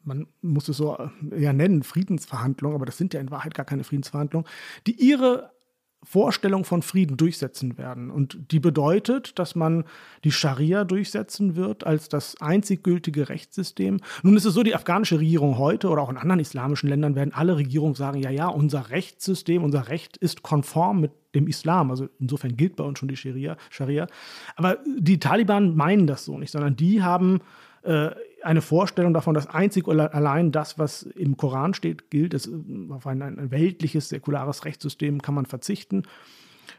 man 0.04 0.26
muss 0.42 0.68
es 0.68 0.76
so 0.76 0.98
ja 1.36 1.52
nennen, 1.52 1.82
Friedensverhandlungen, 1.82 2.76
aber 2.76 2.84
das 2.84 2.98
sind 2.98 3.14
ja 3.14 3.20
in 3.20 3.30
Wahrheit 3.30 3.54
gar 3.54 3.64
keine 3.64 3.84
Friedensverhandlungen, 3.84 4.46
die 4.86 4.92
ihre 4.92 5.52
Vorstellung 6.04 6.64
von 6.64 6.82
Frieden 6.82 7.16
durchsetzen 7.16 7.78
werden. 7.78 8.10
Und 8.10 8.38
die 8.50 8.58
bedeutet, 8.58 9.38
dass 9.38 9.54
man 9.54 9.84
die 10.24 10.32
Scharia 10.32 10.84
durchsetzen 10.84 11.54
wird 11.54 11.84
als 11.86 12.08
das 12.08 12.40
einzig 12.40 12.82
gültige 12.82 13.28
Rechtssystem. 13.28 14.00
Nun 14.22 14.36
ist 14.36 14.44
es 14.44 14.54
so, 14.54 14.62
die 14.62 14.74
afghanische 14.74 15.20
Regierung 15.20 15.58
heute 15.58 15.88
oder 15.88 16.02
auch 16.02 16.10
in 16.10 16.16
anderen 16.16 16.40
islamischen 16.40 16.88
Ländern 16.88 17.14
werden 17.14 17.32
alle 17.32 17.56
Regierungen 17.56 17.94
sagen, 17.94 18.20
ja, 18.20 18.30
ja, 18.30 18.48
unser 18.48 18.90
Rechtssystem, 18.90 19.62
unser 19.62 19.88
Recht 19.88 20.16
ist 20.16 20.42
konform 20.42 21.00
mit 21.00 21.12
dem 21.34 21.46
Islam. 21.46 21.90
Also 21.90 22.08
insofern 22.18 22.56
gilt 22.56 22.76
bei 22.76 22.84
uns 22.84 22.98
schon 22.98 23.08
die 23.08 23.16
Scharia. 23.16 23.56
Scharia. 23.70 24.06
Aber 24.56 24.78
die 24.98 25.20
Taliban 25.20 25.76
meinen 25.76 26.06
das 26.06 26.24
so 26.24 26.36
nicht, 26.36 26.50
sondern 26.50 26.76
die 26.76 27.02
haben 27.02 27.40
äh, 27.82 28.10
eine 28.44 28.62
Vorstellung 28.62 29.14
davon, 29.14 29.34
dass 29.34 29.46
einzig 29.46 29.86
und 29.86 30.00
allein 30.00 30.52
das, 30.52 30.78
was 30.78 31.02
im 31.02 31.36
Koran 31.36 31.74
steht, 31.74 32.10
gilt. 32.10 32.34
Das, 32.34 32.50
auf 32.90 33.06
ein, 33.06 33.22
ein 33.22 33.50
weltliches, 33.50 34.08
säkulares 34.08 34.64
Rechtssystem 34.64 35.22
kann 35.22 35.34
man 35.34 35.46
verzichten. 35.46 36.02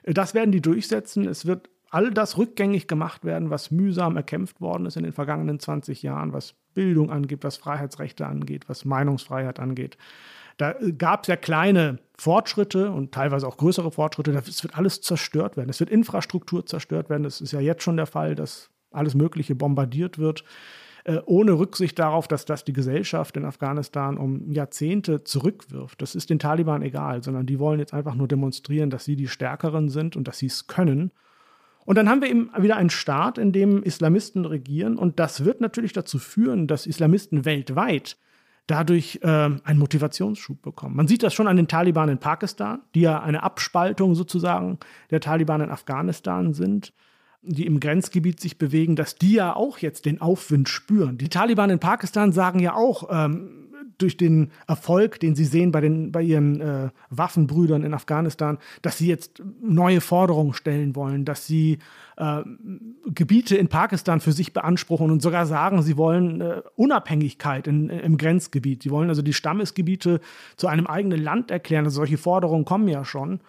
Das 0.04 0.34
werden 0.34 0.52
die 0.52 0.62
durchsetzen. 0.62 1.28
Es 1.28 1.46
wird 1.46 1.70
all 1.90 2.12
das 2.12 2.38
rückgängig 2.38 2.88
gemacht 2.88 3.24
werden, 3.24 3.52
was 3.52 3.70
mühsam 3.70 4.18
erkämpft 4.18 4.62
worden 4.62 4.88
ist 4.88 4.98
in 4.98 5.04
den 5.04 5.14
vergangenen 5.14 5.60
20 5.60 6.02
Jahren, 6.02 6.34
was 6.34 6.56
Bildung 6.74 7.12
angeht, 7.12 7.44
was 7.44 7.58
Freiheitsrechte 7.58 8.26
angeht, 8.26 8.68
was 8.68 8.84
Meinungsfreiheit 8.84 9.60
angeht. 9.60 9.98
Da 10.58 10.76
gab 10.98 11.24
es 11.24 11.28
ja 11.28 11.36
kleine 11.36 12.00
Fortschritte 12.18 12.92
und 12.92 13.12
teilweise 13.12 13.48
auch 13.48 13.58
größere 13.58 13.92
Fortschritte. 13.92 14.32
Es 14.32 14.64
wird 14.64 14.76
alles 14.76 15.02
zerstört 15.02 15.58
werden. 15.58 15.70
Es 15.70 15.80
wird 15.80 15.90
Infrastruktur 15.90 16.66
zerstört 16.66 17.10
werden. 17.10 17.24
Das 17.24 17.42
ist 17.42 17.52
ja 17.52 17.60
jetzt 17.60 17.84
schon 17.84 17.98
der 17.98 18.06
Fall, 18.06 18.36
dass 18.36 18.70
alles 18.92 19.16
Mögliche 19.16 19.56
bombardiert 19.56 20.18
wird. 20.18 20.44
Äh, 21.06 21.20
ohne 21.26 21.54
Rücksicht 21.54 22.00
darauf, 22.00 22.30
dass 22.30 22.46
das 22.46 22.64
die 22.64 22.72
Gesellschaft 22.72 23.36
in 23.36 23.44
Afghanistan 23.44 24.18
um 24.18 24.50
Jahrzehnte 24.52 25.26
zurückwirft. 25.26 26.02
Das 26.02 26.16
ist 26.16 26.30
den 26.30 26.40
Taliban 26.40 26.82
egal, 26.82 27.22
sondern 27.22 27.46
die 27.46 27.60
wollen 27.60 27.80
jetzt 27.80 27.94
einfach 27.94 28.16
nur 28.16 28.30
demonstrieren, 28.30 28.90
dass 28.90 29.04
sie 29.04 29.18
die 29.18 29.28
Stärkeren 29.28 29.90
sind 29.90 30.16
und 30.16 30.30
dass 30.30 30.38
sie 30.38 30.46
es 30.46 30.68
können. 30.68 31.12
Und 31.86 31.98
dann 31.98 32.08
haben 32.08 32.22
wir 32.22 32.30
eben 32.30 32.50
wieder 32.58 32.78
einen 32.78 32.90
Staat, 32.90 33.38
in 33.38 33.52
dem 33.52 33.84
Islamisten 33.84 34.46
regieren. 34.46 34.98
Und 34.98 35.20
das 35.20 35.44
wird 35.44 35.60
natürlich 35.60 35.92
dazu 35.92 36.20
führen, 36.20 36.68
dass 36.68 36.86
Islamisten 36.86 37.44
weltweit 37.44 38.16
dadurch 38.68 39.20
äh, 39.24 39.28
einen 39.28 39.80
Motivationsschub 39.80 40.62
bekommen. 40.62 40.96
Man 40.96 41.10
sieht 41.10 41.24
das 41.24 41.34
schon 41.34 41.50
an 41.50 41.58
den 41.58 41.68
Taliban 41.68 42.08
in 42.08 42.20
Pakistan, 42.20 42.80
die 42.96 43.02
ja 43.02 43.22
eine 43.22 43.44
Abspaltung 43.44 44.16
sozusagen 44.16 44.80
der 45.12 45.20
Taliban 45.20 45.60
in 45.60 45.70
Afghanistan 45.70 46.54
sind 46.54 46.94
die 47.44 47.66
im 47.66 47.80
Grenzgebiet 47.80 48.40
sich 48.40 48.58
bewegen, 48.58 48.96
dass 48.96 49.16
die 49.16 49.34
ja 49.34 49.56
auch 49.56 49.80
jetzt 49.80 50.06
den 50.06 50.22
Aufwind 50.22 50.70
spüren. 50.70 51.18
Die 51.18 51.30
Taliban 51.30 51.70
in 51.70 51.80
Pakistan 51.80 52.32
sagen 52.32 52.60
ja 52.60 52.74
auch, 52.74 53.10
ähm, 53.12 53.64
durch 53.98 54.18
den 54.18 54.52
Erfolg, 54.68 55.20
den 55.20 55.36
sie 55.36 55.46
sehen 55.46 55.72
bei, 55.72 55.82
den, 55.82 56.12
bei 56.12 56.22
ihren 56.22 56.62
äh, 56.62 56.90
Waffenbrüdern 57.10 57.84
in 57.84 57.94
Afghanistan, 57.94 58.58
dass 58.82 58.98
sie 58.98 59.08
jetzt 59.08 59.42
neue 59.62 60.02
Forderungen 60.02 60.54
stellen 60.54 60.96
wollen, 60.96 61.26
dass 61.26 61.48
sie 61.48 61.80
äh, 62.18 62.42
Gebiete 63.06 63.56
in 63.56 63.68
Pakistan 63.68 64.20
für 64.20 64.32
sich 64.32 64.54
beanspruchen 64.54 65.12
und 65.12 65.22
sogar 65.22 65.46
sagen, 65.46 65.82
sie 65.82 65.98
wollen 65.98 66.42
äh, 66.42 66.62
Unabhängigkeit 66.76 67.68
in, 67.68 67.90
im 67.90 68.18
Grenzgebiet. 68.18 68.84
Sie 68.84 68.92
wollen 68.92 69.10
also 69.10 69.22
die 69.22 69.34
Stammesgebiete 69.34 70.20
zu 70.58 70.68
einem 70.68 70.88
eigenen 70.88 71.22
Land 71.22 71.52
erklären. 71.52 71.86
Also 71.86 71.98
solche 71.98 72.18
Forderungen 72.18 72.66
kommen 72.66 72.88
ja 72.88 73.06
schon. 73.06 73.40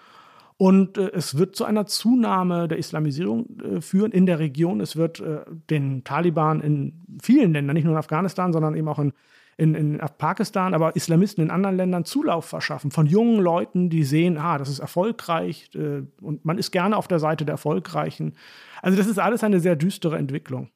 Und 0.57 0.99
äh, 0.99 1.11
es 1.13 1.37
wird 1.37 1.57
zu 1.57 1.65
einer 1.65 1.87
Zunahme 1.87 2.69
der 2.69 2.79
Islamisierung 2.79 3.59
äh, 3.59 3.81
führen 3.81 4.13
in 4.13 4.27
der 4.27 4.39
Region. 4.39 4.81
Es 4.81 4.97
wird 4.97 5.21
äh, 5.21 5.41
den 5.71 6.05
Taliban 6.05 6.61
in 6.61 7.01
vielen 7.21 7.53
Ländern, 7.53 7.75
nicht 7.75 7.85
nur 7.85 7.95
in 7.95 7.99
Afghanistan, 7.99 8.53
sondern 8.53 8.77
eben 8.77 8.89
auch 8.89 9.01
in, 9.01 9.13
in, 9.57 9.75
in 9.75 10.01
Pakistan, 10.19 10.75
aber 10.75 10.95
Islamisten 10.95 11.43
in 11.43 11.51
anderen 11.51 11.77
Ländern 11.77 12.05
Zulauf 12.05 12.45
verschaffen 12.45 12.91
von 12.91 13.07
jungen 13.07 13.41
Leuten, 13.41 13.91
die 13.91 14.05
sehen, 14.05 14.39
ah, 14.39 14.59
das 14.59 14.69
ist 14.69 14.79
erfolgreich 14.79 15.71
äh, 15.75 16.03
und 16.21 16.45
man 16.45 16.59
ist 16.59 16.71
gerne 16.71 16.97
auf 16.97 17.09
der 17.09 17.19
Seite 17.19 17.45
der 17.45 17.55
Erfolgreichen. 17.55 18.35
Also 18.81 18.97
das 18.97 19.07
ist 19.07 19.19
alles 19.19 19.43
eine 19.43 19.61
sehr 19.61 19.77
düstere 19.77 20.19
Entwicklung. 20.19 20.71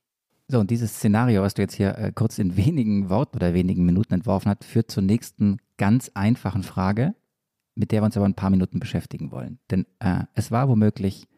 So, 0.49 0.59
und 0.59 0.71
dieses 0.71 0.95
Szenario, 0.97 1.43
was 1.43 1.55
du 1.55 1.63
jetzt 1.63 1.75
hier 1.75 1.97
äh, 1.99 2.11
kurz 2.13 2.39
in 2.39 2.57
wenigen 2.57 3.11
Worten 3.11 3.37
oder 3.37 3.55
wenigen 3.55 3.85
Minuten 3.85 4.15
entworfen 4.15 4.51
hast, 4.51 4.65
führt 4.65 4.91
zur 4.91 5.03
nächsten 5.03 5.59
ganz 5.77 6.11
einfachen 6.15 6.63
Frage 6.63 7.15
mit 7.79 7.93
der 7.93 8.03
wir 8.03 8.07
uns 8.07 8.17
aber 8.17 8.27
ein 8.27 8.35
paar 8.35 8.51
Minuten 8.51 8.81
beschäftigen 8.81 9.31
wollen. 9.31 9.61
Denn 9.71 9.87
äh, 10.01 10.25
es 10.35 10.51
war 10.51 10.69
womöglich 10.69 11.29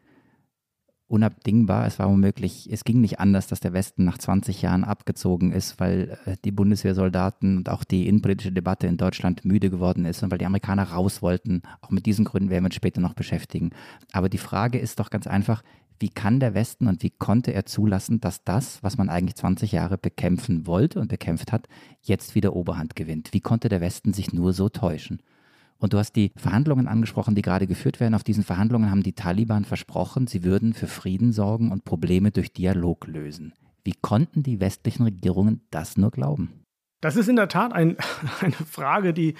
unabdingbar, 1.07 1.85
es 1.85 1.99
war 1.99 2.09
womöglich, 2.09 2.71
es 2.71 2.83
ging 2.83 3.01
nicht 3.01 3.19
anders, 3.19 3.45
dass 3.47 3.59
der 3.59 3.73
Westen 3.73 4.05
nach 4.05 4.17
20 4.17 4.61
Jahren 4.61 4.83
abgezogen 4.83 5.51
ist, 5.51 5.79
weil 5.79 6.17
äh, 6.25 6.37
die 6.43 6.51
Bundeswehrsoldaten 6.51 7.57
und 7.57 7.69
auch 7.69 7.83
die 7.83 8.07
innenpolitische 8.07 8.51
Debatte 8.51 8.87
in 8.87 8.97
Deutschland 8.97 9.45
müde 9.45 9.69
geworden 9.69 10.05
ist 10.05 10.23
und 10.23 10.31
weil 10.31 10.39
die 10.39 10.45
Amerikaner 10.45 10.83
raus 10.83 11.21
wollten. 11.21 11.61
Auch 11.81 11.91
mit 11.91 12.05
diesen 12.05 12.25
Gründen 12.25 12.49
werden 12.49 12.63
wir 12.63 12.69
uns 12.69 12.75
später 12.75 13.01
noch 13.01 13.13
beschäftigen. 13.13 13.71
Aber 14.11 14.29
die 14.29 14.37
Frage 14.39 14.79
ist 14.79 14.99
doch 14.99 15.09
ganz 15.11 15.27
einfach, 15.27 15.61
wie 15.99 16.09
kann 16.09 16.39
der 16.39 16.55
Westen 16.55 16.87
und 16.87 17.03
wie 17.03 17.11
konnte 17.11 17.53
er 17.53 17.67
zulassen, 17.67 18.19
dass 18.19 18.43
das, 18.43 18.81
was 18.81 18.97
man 18.97 19.09
eigentlich 19.09 19.35
20 19.35 19.73
Jahre 19.73 19.99
bekämpfen 19.99 20.65
wollte 20.65 20.99
und 20.99 21.09
bekämpft 21.09 21.51
hat, 21.51 21.67
jetzt 22.01 22.33
wieder 22.33 22.55
Oberhand 22.55 22.95
gewinnt? 22.95 23.33
Wie 23.33 23.41
konnte 23.41 23.69
der 23.69 23.81
Westen 23.81 24.13
sich 24.13 24.33
nur 24.33 24.53
so 24.53 24.69
täuschen? 24.69 25.21
Und 25.81 25.93
du 25.93 25.97
hast 25.97 26.15
die 26.15 26.31
Verhandlungen 26.37 26.87
angesprochen, 26.87 27.33
die 27.33 27.41
gerade 27.41 27.65
geführt 27.65 27.99
werden. 27.99 28.13
Auf 28.13 28.23
diesen 28.23 28.43
Verhandlungen 28.43 28.91
haben 28.91 29.01
die 29.01 29.13
Taliban 29.13 29.65
versprochen, 29.65 30.27
sie 30.27 30.43
würden 30.43 30.73
für 30.73 30.85
Frieden 30.85 31.33
sorgen 31.33 31.71
und 31.71 31.85
Probleme 31.85 32.29
durch 32.29 32.53
Dialog 32.53 33.07
lösen. 33.07 33.53
Wie 33.83 33.95
konnten 33.99 34.43
die 34.43 34.59
westlichen 34.59 35.03
Regierungen 35.03 35.61
das 35.71 35.97
nur 35.97 36.11
glauben? 36.11 36.61
Das 37.01 37.15
ist 37.15 37.27
in 37.27 37.35
der 37.35 37.47
Tat 37.47 37.73
ein, 37.73 37.97
eine 38.41 38.51
Frage, 38.53 39.11
die 39.11 39.33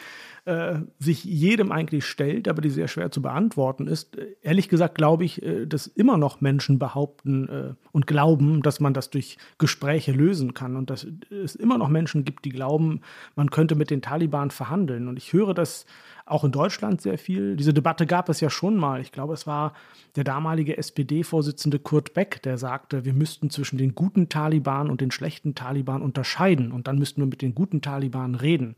äh, 0.45 0.79
sich 0.97 1.23
jedem 1.23 1.71
eigentlich 1.71 2.05
stellt, 2.05 2.47
aber 2.47 2.63
die 2.63 2.71
sehr 2.71 2.87
schwer 2.87 3.11
zu 3.11 3.21
beantworten 3.21 3.85
ist. 3.85 4.17
Ehrlich 4.41 4.67
gesagt 4.67 4.95
glaube 4.95 5.23
ich, 5.23 5.43
äh, 5.43 5.67
dass 5.67 5.85
immer 5.85 6.17
noch 6.17 6.41
Menschen 6.41 6.79
behaupten 6.79 7.47
äh, 7.47 7.73
und 7.91 8.07
glauben, 8.07 8.63
dass 8.63 8.79
man 8.79 8.95
das 8.95 9.11
durch 9.11 9.37
Gespräche 9.59 10.11
lösen 10.11 10.55
kann 10.55 10.75
und 10.75 10.89
dass 10.89 11.05
es 11.29 11.55
immer 11.55 11.77
noch 11.77 11.89
Menschen 11.89 12.25
gibt, 12.25 12.45
die 12.45 12.49
glauben, 12.49 13.01
man 13.35 13.51
könnte 13.51 13.75
mit 13.75 13.91
den 13.91 14.01
Taliban 14.01 14.49
verhandeln. 14.49 15.07
Und 15.07 15.17
ich 15.17 15.31
höre 15.31 15.53
das 15.53 15.85
auch 16.31 16.43
in 16.43 16.51
Deutschland 16.51 17.01
sehr 17.01 17.17
viel. 17.17 17.55
Diese 17.57 17.73
Debatte 17.73 18.05
gab 18.05 18.29
es 18.29 18.39
ja 18.39 18.49
schon 18.49 18.77
mal. 18.77 19.01
Ich 19.01 19.11
glaube, 19.11 19.33
es 19.33 19.45
war 19.45 19.73
der 20.15 20.23
damalige 20.23 20.77
SPD-Vorsitzende 20.77 21.79
Kurt 21.79 22.13
Beck, 22.13 22.41
der 22.43 22.57
sagte, 22.57 23.03
wir 23.05 23.13
müssten 23.13 23.49
zwischen 23.49 23.77
den 23.77 23.95
guten 23.95 24.29
Taliban 24.29 24.89
und 24.89 25.01
den 25.01 25.11
schlechten 25.11 25.55
Taliban 25.55 26.01
unterscheiden 26.01 26.71
und 26.71 26.87
dann 26.87 26.97
müssten 26.97 27.21
wir 27.21 27.27
mit 27.27 27.41
den 27.41 27.53
guten 27.53 27.81
Taliban 27.81 28.35
reden. 28.35 28.75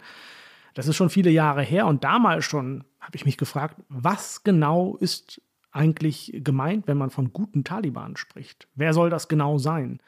Das 0.73 0.87
ist 0.87 0.95
schon 0.95 1.11
viele 1.11 1.29
Jahre 1.29 1.61
her 1.61 1.85
und 1.85 2.03
damals 2.03 2.45
schon 2.45 2.83
habe 2.99 3.15
ich 3.15 3.25
mich 3.25 3.37
gefragt, 3.37 3.75
was 3.87 4.43
genau 4.43 4.97
ist 4.97 5.41
eigentlich 5.71 6.31
gemeint, 6.43 6.87
wenn 6.87 6.97
man 6.97 7.11
von 7.11 7.33
guten 7.33 7.63
Taliban 7.63 8.15
spricht? 8.15 8.67
Wer 8.75 8.93
soll 8.93 9.09
das 9.09 9.27
genau 9.27 9.57
sein? 9.57 9.99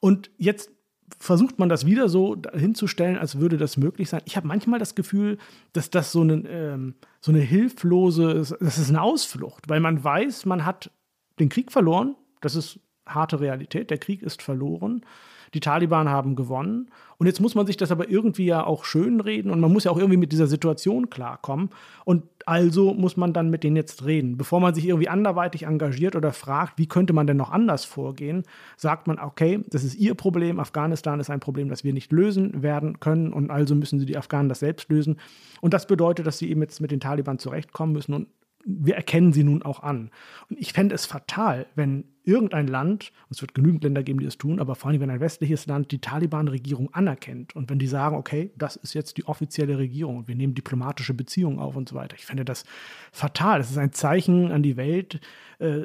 Und 0.00 0.30
jetzt 0.38 0.70
versucht 1.18 1.58
man 1.58 1.68
das 1.68 1.86
wieder 1.86 2.08
so 2.08 2.36
hinzustellen, 2.54 3.18
als 3.18 3.38
würde 3.38 3.56
das 3.56 3.76
möglich 3.76 4.08
sein. 4.08 4.22
Ich 4.24 4.36
habe 4.36 4.46
manchmal 4.46 4.78
das 4.78 4.94
Gefühl, 4.94 5.38
dass 5.72 5.90
das 5.90 6.12
so 6.12 6.20
eine, 6.22 6.48
ähm, 6.48 6.94
so 7.20 7.32
eine 7.32 7.40
hilflose, 7.40 8.34
das 8.60 8.78
ist 8.78 8.88
eine 8.88 9.02
Ausflucht, 9.02 9.68
weil 9.68 9.80
man 9.80 10.02
weiß, 10.02 10.46
man 10.46 10.64
hat 10.64 10.90
den 11.38 11.48
Krieg 11.48 11.72
verloren. 11.72 12.16
Das 12.40 12.54
ist 12.54 12.80
harte 13.06 13.40
Realität. 13.40 13.90
Der 13.90 13.98
Krieg 13.98 14.22
ist 14.22 14.42
verloren. 14.42 15.04
Die 15.54 15.60
Taliban 15.60 16.08
haben 16.08 16.36
gewonnen. 16.36 16.90
Und 17.18 17.26
jetzt 17.26 17.40
muss 17.40 17.54
man 17.54 17.66
sich 17.66 17.76
das 17.76 17.90
aber 17.90 18.08
irgendwie 18.08 18.46
ja 18.46 18.64
auch 18.64 18.84
schönreden 18.84 19.50
und 19.50 19.60
man 19.60 19.72
muss 19.72 19.84
ja 19.84 19.90
auch 19.90 19.98
irgendwie 19.98 20.16
mit 20.16 20.32
dieser 20.32 20.46
Situation 20.46 21.10
klarkommen. 21.10 21.70
Und 22.04 22.22
also 22.46 22.94
muss 22.94 23.16
man 23.16 23.32
dann 23.32 23.50
mit 23.50 23.62
denen 23.62 23.76
jetzt 23.76 24.06
reden. 24.06 24.38
Bevor 24.38 24.60
man 24.60 24.74
sich 24.74 24.86
irgendwie 24.86 25.08
anderweitig 25.08 25.64
engagiert 25.64 26.16
oder 26.16 26.32
fragt, 26.32 26.78
wie 26.78 26.86
könnte 26.86 27.12
man 27.12 27.26
denn 27.26 27.36
noch 27.36 27.50
anders 27.50 27.84
vorgehen, 27.84 28.44
sagt 28.76 29.06
man, 29.06 29.18
okay, 29.18 29.60
das 29.68 29.84
ist 29.84 29.96
ihr 29.96 30.14
Problem. 30.14 30.60
Afghanistan 30.60 31.20
ist 31.20 31.30
ein 31.30 31.40
Problem, 31.40 31.68
das 31.68 31.84
wir 31.84 31.92
nicht 31.92 32.10
lösen 32.12 32.62
werden 32.62 33.00
können. 33.00 33.32
Und 33.32 33.50
also 33.50 33.74
müssen 33.74 33.98
sie 33.98 34.06
die 34.06 34.16
Afghanen 34.16 34.48
das 34.48 34.60
selbst 34.60 34.88
lösen. 34.88 35.18
Und 35.60 35.74
das 35.74 35.86
bedeutet, 35.86 36.26
dass 36.26 36.38
sie 36.38 36.50
eben 36.50 36.62
jetzt 36.62 36.80
mit 36.80 36.90
den 36.90 37.00
Taliban 37.00 37.38
zurechtkommen 37.38 37.92
müssen. 37.92 38.14
Und 38.14 38.28
wir 38.64 38.94
erkennen 38.94 39.32
sie 39.32 39.44
nun 39.44 39.62
auch 39.62 39.82
an. 39.82 40.10
Und 40.48 40.58
ich 40.58 40.72
fände 40.72 40.94
es 40.94 41.06
fatal, 41.06 41.66
wenn 41.74 42.04
irgendein 42.24 42.66
Land, 42.66 43.12
und 43.28 43.36
es 43.36 43.40
wird 43.40 43.54
genügend 43.54 43.82
Länder 43.82 44.02
geben, 44.02 44.20
die 44.20 44.26
es 44.26 44.36
tun, 44.38 44.60
aber 44.60 44.74
vor 44.74 44.90
allem, 44.90 45.00
wenn 45.00 45.10
ein 45.10 45.20
westliches 45.20 45.66
Land 45.66 45.90
die 45.90 46.00
Taliban-Regierung 46.00 46.92
anerkennt 46.92 47.56
und 47.56 47.70
wenn 47.70 47.78
die 47.78 47.86
sagen, 47.86 48.16
okay, 48.16 48.50
das 48.56 48.76
ist 48.76 48.94
jetzt 48.94 49.16
die 49.16 49.26
offizielle 49.26 49.78
Regierung 49.78 50.18
und 50.18 50.28
wir 50.28 50.34
nehmen 50.34 50.54
diplomatische 50.54 51.14
Beziehungen 51.14 51.58
auf 51.58 51.76
und 51.76 51.88
so 51.88 51.96
weiter. 51.96 52.16
Ich 52.16 52.26
fände 52.26 52.44
das 52.44 52.64
fatal. 53.10 53.58
Das 53.58 53.70
ist 53.70 53.78
ein 53.78 53.92
Zeichen 53.92 54.52
an 54.52 54.62
die 54.62 54.76
Welt, 54.76 55.20
äh, 55.58 55.82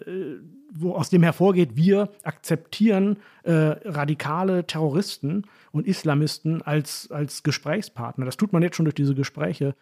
wo 0.73 0.93
aus 0.93 1.09
dem 1.09 1.23
hervorgeht, 1.23 1.75
wir 1.75 2.09
akzeptieren 2.23 3.17
äh, 3.43 3.51
radikale 3.53 4.67
Terroristen 4.67 5.43
und 5.71 5.87
Islamisten 5.87 6.61
als, 6.61 7.09
als 7.11 7.43
Gesprächspartner. 7.43 8.25
Das 8.25 8.37
tut 8.37 8.51
man 8.51 8.61
jetzt 8.61 8.75
schon 8.75 8.85
durch 8.85 8.95
diese 8.95 9.15
Gespräche. 9.15 9.75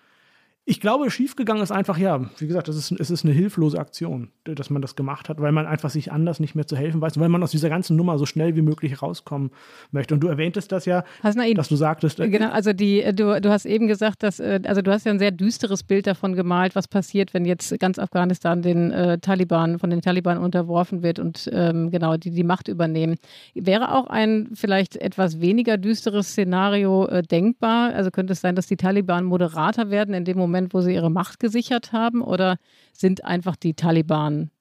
Ich 0.66 0.80
glaube, 0.80 1.12
schiefgegangen 1.12 1.62
ist 1.62 1.74
einfach, 1.74 1.98
ja, 1.98 2.22
wie 2.38 2.48
gesagt, 2.48 2.70
es 2.70 2.78
ist, 2.78 2.98
es 2.98 3.12
ist 3.12 3.26
eine 3.26 3.34
hilflose 3.34 3.78
Aktion, 3.78 4.30
dass 4.46 4.70
man 4.70 4.82
das 4.82 4.96
gemacht 4.96 5.28
hat, 5.28 5.42
weil 5.42 5.52
man 5.52 5.66
einfach 5.66 5.90
sich 5.90 6.10
anders 6.10 6.40
nicht 6.40 6.56
mehr 6.56 6.66
zu 6.66 6.78
helfen 6.78 7.02
weiß 7.02 7.20
weil 7.20 7.28
man 7.28 7.44
aus 7.44 7.52
dieser 7.52 7.68
ganzen 7.68 7.98
Nummer 7.98 8.18
so 8.18 8.26
schnell 8.26 8.56
wie 8.56 8.62
möglich 8.62 9.02
rauskommen 9.02 9.52
möchte. 9.92 10.14
Und 10.14 10.22
du 10.22 10.28
erwähntest 10.30 10.72
das 10.72 10.86
ja, 10.86 11.04
Hasnain, 11.22 11.56
dass 11.56 11.68
du 11.68 11.76
sagtest. 11.76 12.22
Äh, 12.22 12.30
genau, 12.30 12.50
also 12.50 12.72
die, 12.72 13.04
du, 13.14 13.42
du 13.42 13.50
hast 13.50 13.66
eben 13.66 13.88
gesagt, 13.88 14.24
dass, 14.24 14.40
äh, 14.40 14.62
also 14.64 14.82
du 14.82 14.90
hast 14.92 15.06
ja 15.06 15.12
ein 15.12 15.20
sehr 15.20 15.32
düsteres 15.32 15.84
Bild 15.84 16.08
davon 16.08 16.34
gemalt, 16.34 16.76
was 16.76 16.88
passiert, 16.88 17.34
wenn 17.34 17.44
jetzt 17.44 17.78
ganz 17.80 18.00
Afghanistan 18.00 18.62
den 18.62 18.92
äh, 18.92 19.20
Taliban, 19.20 19.80
von 19.80 19.90
den 19.90 20.02
Taliban 20.02 20.38
unterworfen 20.38 21.04
wird 21.04 21.20
und 21.20 21.50
ähm, 21.52 21.92
genau, 21.92 22.16
die 22.16 22.32
die 22.32 22.46
Macht 22.46 22.70
übernehmen. 22.70 23.18
Wäre 23.54 23.94
auch 23.94 24.08
ein 24.08 24.48
vielleicht 24.54 24.96
etwas 24.96 25.42
weniger 25.42 25.78
düsteres 25.78 26.30
Szenario 26.30 27.06
äh, 27.08 27.22
denkbar? 27.22 27.94
Also 27.94 28.12
könnte 28.12 28.32
es 28.32 28.40
sein, 28.40 28.56
dass 28.56 28.68
die 28.68 28.78
Taliban 28.78 29.26
moderater 29.26 29.90
werden 29.90 30.14
in 30.14 30.24
dem 30.24 30.38
Moment, 30.38 30.53
Moment, 30.54 30.74
wo 30.76 30.82
sie 30.82 30.94
ihre 30.94 31.10
Macht 31.10 31.40
gesichert 31.40 31.92
haben? 31.94 32.22
Oder 32.22 32.58
sind 32.94 33.26
einfach 33.26 33.56
die 33.56 33.74
Taliban, 33.74 34.52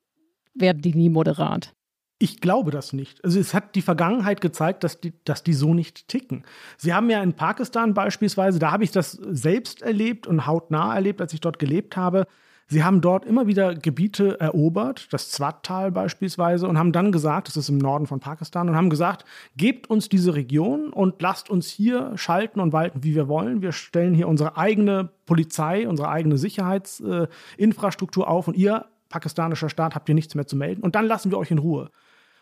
werden 0.55 0.81
die 0.81 0.94
nie 0.94 1.11
moderat? 1.11 1.74
Ich 2.18 2.40
glaube 2.40 2.70
das 2.70 2.94
nicht. 2.94 3.22
Also 3.24 3.38
es 3.38 3.52
hat 3.52 3.74
die 3.74 3.83
Vergangenheit 3.83 4.40
gezeigt, 4.40 4.85
dass 4.85 5.00
die, 5.00 5.12
dass 5.24 5.42
die 5.42 5.52
so 5.52 5.74
nicht 5.74 6.09
ticken. 6.09 6.44
Sie 6.78 6.94
haben 6.94 7.11
ja 7.11 7.22
in 7.22 7.35
Pakistan 7.35 7.92
beispielsweise, 7.92 8.59
da 8.59 8.70
habe 8.70 8.85
ich 8.85 8.90
das 8.90 9.12
selbst 9.12 9.83
erlebt 9.83 10.26
und 10.26 10.46
hautnah 10.46 10.94
erlebt, 10.94 11.20
als 11.20 11.35
ich 11.35 11.40
dort 11.40 11.59
gelebt 11.59 11.96
habe, 11.96 12.26
Sie 12.72 12.82
haben 12.82 13.02
dort 13.02 13.26
immer 13.26 13.46
wieder 13.46 13.74
Gebiete 13.74 14.40
erobert, 14.40 15.12
das 15.12 15.30
Swat-Tal 15.30 15.92
beispielsweise, 15.92 16.66
und 16.66 16.78
haben 16.78 16.90
dann 16.92 17.12
gesagt, 17.12 17.48
das 17.48 17.58
ist 17.58 17.68
im 17.68 17.76
Norden 17.76 18.06
von 18.06 18.18
Pakistan, 18.18 18.66
und 18.66 18.76
haben 18.76 18.88
gesagt, 18.88 19.26
gebt 19.58 19.90
uns 19.90 20.08
diese 20.08 20.35
Region 20.35 20.90
und 20.90 21.20
lasst 21.20 21.50
uns 21.50 21.66
hier 21.66 22.16
schalten 22.16 22.61
und 22.61 22.72
walten, 22.72 23.04
wie 23.04 23.14
wir 23.14 23.28
wollen. 23.28 23.61
Wir 23.61 23.72
stellen 23.72 24.14
hier 24.14 24.26
unsere 24.26 24.56
eigene 24.56 25.11
Polizei, 25.26 25.87
unsere 25.87 26.08
eigene 26.08 26.38
Sicherheitsinfrastruktur 26.38 28.26
auf 28.26 28.48
und 28.48 28.56
ihr, 28.56 28.87
pakistanischer 29.11 29.68
Staat, 29.68 29.94
habt 29.94 30.08
hier 30.08 30.14
nichts 30.14 30.35
mehr 30.35 30.46
zu 30.46 30.56
melden. 30.56 30.80
Und 30.80 30.94
dann 30.94 31.04
lassen 31.04 31.30
wir 31.30 31.37
euch 31.37 31.50
in 31.50 31.58
Ruhe. 31.58 31.90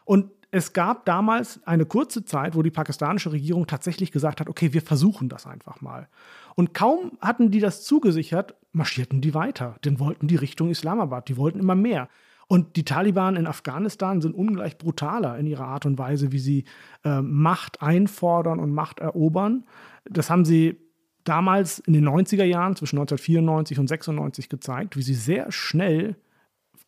Und 0.04 0.30
es 0.52 0.72
gab 0.72 1.06
damals 1.06 1.60
eine 1.64 1.86
kurze 1.86 2.24
Zeit, 2.24 2.54
wo 2.54 2.62
die 2.62 2.70
pakistanische 2.70 3.32
Regierung 3.32 3.66
tatsächlich 3.66 4.12
gesagt 4.12 4.38
hat, 4.40 4.48
okay, 4.48 4.72
wir 4.72 4.82
versuchen 4.82 5.28
das 5.28 5.46
einfach 5.46 5.80
mal. 5.80 6.08
Und 6.56 6.74
kaum 6.74 7.12
hatten 7.20 7.50
die 7.50 7.60
das 7.60 7.84
zugesichert, 7.84 8.54
marschierten 8.72 9.20
die 9.20 9.34
weiter. 9.34 9.76
Denn 9.84 9.98
wollten 9.98 10.28
die 10.28 10.36
Richtung 10.36 10.70
Islamabad, 10.70 11.28
die 11.28 11.36
wollten 11.36 11.60
immer 11.60 11.74
mehr. 11.74 12.08
Und 12.46 12.74
die 12.74 12.84
Taliban 12.84 13.36
in 13.36 13.46
Afghanistan 13.46 14.20
sind 14.20 14.34
ungleich 14.34 14.76
brutaler 14.76 15.38
in 15.38 15.46
ihrer 15.46 15.66
Art 15.66 15.86
und 15.86 15.98
Weise, 15.98 16.32
wie 16.32 16.40
sie 16.40 16.64
äh, 17.04 17.20
Macht 17.20 17.80
einfordern 17.80 18.58
und 18.58 18.72
Macht 18.72 18.98
erobern. 18.98 19.64
Das 20.04 20.30
haben 20.30 20.44
sie 20.44 20.76
damals 21.22 21.78
in 21.78 21.92
den 21.92 22.08
90er 22.08 22.42
Jahren, 22.42 22.74
zwischen 22.74 22.98
1994 22.98 23.78
und 23.78 23.86
96 23.86 24.48
gezeigt, 24.48 24.96
wie 24.96 25.02
sie 25.02 25.14
sehr 25.14 25.52
schnell 25.52 26.16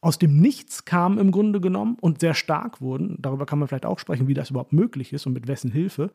aus 0.01 0.19
dem 0.19 0.41
Nichts 0.41 0.85
kamen 0.85 1.19
im 1.19 1.31
Grunde 1.31 1.61
genommen 1.61 1.97
und 2.01 2.19
sehr 2.19 2.35
stark 2.35 2.81
wurden. 2.81 3.17
Darüber 3.21 3.47
kann 3.47 3.61
man 3.61 3.69
vielleicht 3.69 3.87
auch 3.87 4.01
sprechen, 4.01 4.27
wie 4.27 4.35
das 4.35 4.51
überhaupt 4.51 4.73
möglich 4.73 5.13
ist 5.13 5.27
und 5.27 5.33
mit 5.33 5.47
wessen 5.47 5.71
Hilfe. 5.71 6.11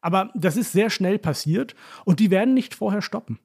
Aber 0.00 0.30
das 0.34 0.56
ist 0.56 0.72
sehr 0.72 0.90
schnell 0.90 1.18
passiert 1.18 1.74
und 2.04 2.20
die 2.20 2.30
werden 2.30 2.54
nicht 2.54 2.74
vorher 2.74 3.02
stoppen. 3.02 3.38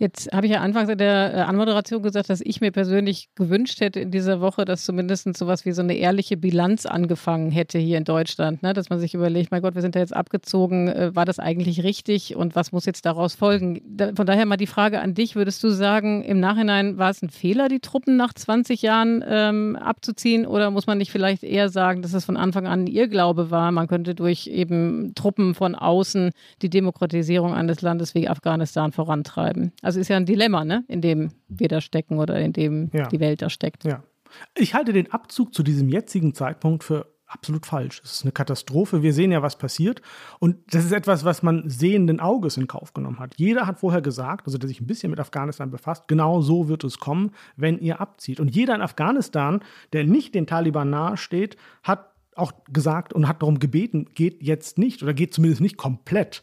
Jetzt 0.00 0.32
habe 0.32 0.46
ich 0.46 0.52
ja 0.52 0.60
anfangs 0.62 0.88
in 0.88 0.96
der 0.96 1.34
äh, 1.34 1.40
Anmoderation 1.40 2.02
gesagt, 2.02 2.30
dass 2.30 2.40
ich 2.40 2.62
mir 2.62 2.70
persönlich 2.70 3.28
gewünscht 3.34 3.82
hätte 3.82 4.00
in 4.00 4.10
dieser 4.10 4.40
Woche, 4.40 4.64
dass 4.64 4.82
zumindest 4.82 5.36
sowas 5.36 5.66
wie 5.66 5.72
so 5.72 5.82
eine 5.82 5.92
ehrliche 5.92 6.38
Bilanz 6.38 6.86
angefangen 6.86 7.50
hätte 7.50 7.78
hier 7.78 7.98
in 7.98 8.04
Deutschland. 8.04 8.62
Ne? 8.62 8.72
Dass 8.72 8.88
man 8.88 8.98
sich 8.98 9.12
überlegt, 9.12 9.50
mein 9.50 9.60
Gott, 9.60 9.74
wir 9.74 9.82
sind 9.82 9.94
da 9.94 10.00
jetzt 10.00 10.16
abgezogen, 10.16 10.88
äh, 10.88 11.14
war 11.14 11.26
das 11.26 11.38
eigentlich 11.38 11.84
richtig 11.84 12.34
und 12.34 12.56
was 12.56 12.72
muss 12.72 12.86
jetzt 12.86 13.04
daraus 13.04 13.34
folgen? 13.34 13.82
von 14.16 14.24
daher 14.24 14.46
mal 14.46 14.56
die 14.56 14.66
Frage 14.66 15.02
an 15.02 15.12
dich, 15.12 15.36
würdest 15.36 15.62
du 15.62 15.68
sagen, 15.68 16.22
im 16.22 16.40
Nachhinein 16.40 16.96
war 16.96 17.10
es 17.10 17.20
ein 17.20 17.28
Fehler, 17.28 17.68
die 17.68 17.80
Truppen 17.80 18.16
nach 18.16 18.32
20 18.32 18.80
Jahren 18.80 19.22
ähm, 19.28 19.76
abzuziehen 19.76 20.46
oder 20.46 20.70
muss 20.70 20.86
man 20.86 20.96
nicht 20.96 21.12
vielleicht 21.12 21.42
eher 21.42 21.68
sagen, 21.68 22.00
dass 22.00 22.14
es 22.14 22.24
von 22.24 22.38
Anfang 22.38 22.66
an 22.66 22.86
ihr 22.86 23.06
Glaube 23.06 23.50
war, 23.50 23.70
man 23.70 23.86
könnte 23.86 24.14
durch 24.14 24.46
eben 24.46 25.12
Truppen 25.14 25.54
von 25.54 25.74
außen 25.74 26.30
die 26.62 26.70
Demokratisierung 26.70 27.52
eines 27.52 27.82
Landes 27.82 28.14
wie 28.14 28.30
Afghanistan 28.30 28.92
vorantreiben? 28.92 29.72
Also 29.82 29.89
ist 29.96 30.08
ja 30.08 30.16
ein 30.16 30.26
Dilemma, 30.26 30.64
ne? 30.64 30.84
in 30.88 31.00
dem 31.00 31.32
wir 31.48 31.68
da 31.68 31.80
stecken 31.80 32.18
oder 32.18 32.38
in 32.40 32.52
dem 32.52 32.90
ja. 32.92 33.08
die 33.08 33.20
Welt 33.20 33.42
da 33.42 33.50
steckt. 33.50 33.84
Ja. 33.84 34.02
Ich 34.56 34.74
halte 34.74 34.92
den 34.92 35.10
Abzug 35.12 35.54
zu 35.54 35.62
diesem 35.62 35.88
jetzigen 35.88 36.34
Zeitpunkt 36.34 36.84
für 36.84 37.06
absolut 37.30 37.64
falsch. 37.64 38.00
Es 38.04 38.12
ist 38.12 38.22
eine 38.24 38.32
Katastrophe. 38.32 39.02
Wir 39.02 39.12
sehen 39.12 39.30
ja, 39.30 39.42
was 39.42 39.56
passiert. 39.56 40.02
Und 40.40 40.56
das 40.74 40.84
ist 40.84 40.92
etwas, 40.92 41.24
was 41.24 41.42
man 41.42 41.68
sehenden 41.68 42.20
Auges 42.20 42.56
in 42.56 42.66
Kauf 42.66 42.92
genommen 42.92 43.18
hat. 43.20 43.34
Jeder 43.36 43.66
hat 43.66 43.78
vorher 43.78 44.02
gesagt, 44.02 44.46
also 44.46 44.58
der 44.58 44.68
sich 44.68 44.80
ein 44.80 44.86
bisschen 44.86 45.10
mit 45.10 45.20
Afghanistan 45.20 45.70
befasst, 45.70 46.08
genau 46.08 46.40
so 46.40 46.68
wird 46.68 46.84
es 46.84 46.98
kommen, 46.98 47.30
wenn 47.56 47.78
ihr 47.78 48.00
abzieht. 48.00 48.40
Und 48.40 48.54
jeder 48.54 48.74
in 48.74 48.82
Afghanistan, 48.82 49.60
der 49.92 50.04
nicht 50.04 50.34
den 50.34 50.46
Taliban 50.46 50.90
nahesteht, 50.90 51.56
hat 51.82 52.10
auch 52.34 52.52
gesagt 52.72 53.12
und 53.12 53.28
hat 53.28 53.42
darum 53.42 53.58
gebeten, 53.58 54.06
geht 54.14 54.42
jetzt 54.42 54.78
nicht 54.78 55.02
oder 55.02 55.14
geht 55.14 55.34
zumindest 55.34 55.60
nicht 55.60 55.76
komplett. 55.76 56.42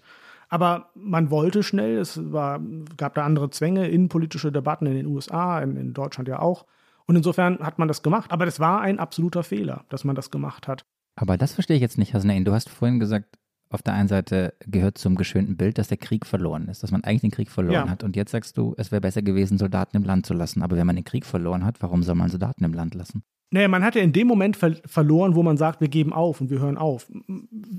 Aber 0.49 0.89
man 0.95 1.29
wollte 1.29 1.63
schnell, 1.63 1.97
es 1.97 2.31
war, 2.31 2.59
gab 2.95 3.15
da 3.15 3.25
andere 3.25 3.49
Zwänge, 3.49 3.87
innenpolitische 3.87 4.51
Debatten 4.51 4.85
in 4.85 4.95
den 4.95 5.05
USA, 5.07 5.59
in, 5.59 5.75
in 5.75 5.93
Deutschland 5.93 6.27
ja 6.29 6.39
auch. 6.39 6.65
Und 7.05 7.15
insofern 7.15 7.59
hat 7.59 7.79
man 7.79 7.87
das 7.87 8.03
gemacht. 8.03 8.31
Aber 8.31 8.45
das 8.45 8.59
war 8.59 8.81
ein 8.81 8.99
absoluter 8.99 9.43
Fehler, 9.43 9.85
dass 9.89 10.03
man 10.03 10.15
das 10.15 10.31
gemacht 10.31 10.67
hat. 10.67 10.85
Aber 11.15 11.37
das 11.37 11.53
verstehe 11.53 11.75
ich 11.75 11.81
jetzt 11.81 11.97
nicht, 11.97 12.13
Hasnain. 12.13 12.45
Du 12.45 12.53
hast 12.53 12.69
vorhin 12.69 12.99
gesagt, 12.99 13.37
auf 13.69 13.81
der 13.81 13.93
einen 13.93 14.07
Seite 14.07 14.53
gehört 14.65 14.97
zum 14.97 15.15
geschönten 15.15 15.57
Bild, 15.57 15.77
dass 15.77 15.89
der 15.89 15.97
Krieg 15.97 16.25
verloren 16.25 16.67
ist, 16.69 16.83
dass 16.83 16.91
man 16.91 17.03
eigentlich 17.03 17.21
den 17.21 17.31
Krieg 17.31 17.51
verloren 17.51 17.85
ja. 17.85 17.89
hat. 17.89 18.03
Und 18.03 18.15
jetzt 18.15 18.31
sagst 18.31 18.57
du, 18.57 18.75
es 18.77 18.91
wäre 18.91 19.01
besser 19.01 19.21
gewesen, 19.21 19.57
Soldaten 19.57 19.97
im 19.97 20.03
Land 20.03 20.25
zu 20.25 20.33
lassen. 20.33 20.61
Aber 20.63 20.77
wenn 20.77 20.87
man 20.87 20.95
den 20.95 21.05
Krieg 21.05 21.25
verloren 21.25 21.65
hat, 21.65 21.81
warum 21.81 22.03
soll 22.03 22.15
man 22.15 22.29
Soldaten 22.29 22.63
im 22.63 22.73
Land 22.73 22.93
lassen? 22.93 23.23
Naja, 23.49 23.69
man 23.69 23.83
hat 23.83 23.95
ja 23.95 24.01
in 24.01 24.11
dem 24.11 24.27
Moment 24.27 24.57
ver 24.57 24.75
verloren, 24.85 25.35
wo 25.35 25.41
man 25.41 25.55
sagt, 25.55 25.79
wir 25.79 25.87
geben 25.87 26.11
auf 26.11 26.41
und 26.41 26.49
wir 26.49 26.59
hören 26.59 26.77
auf. 26.77 27.09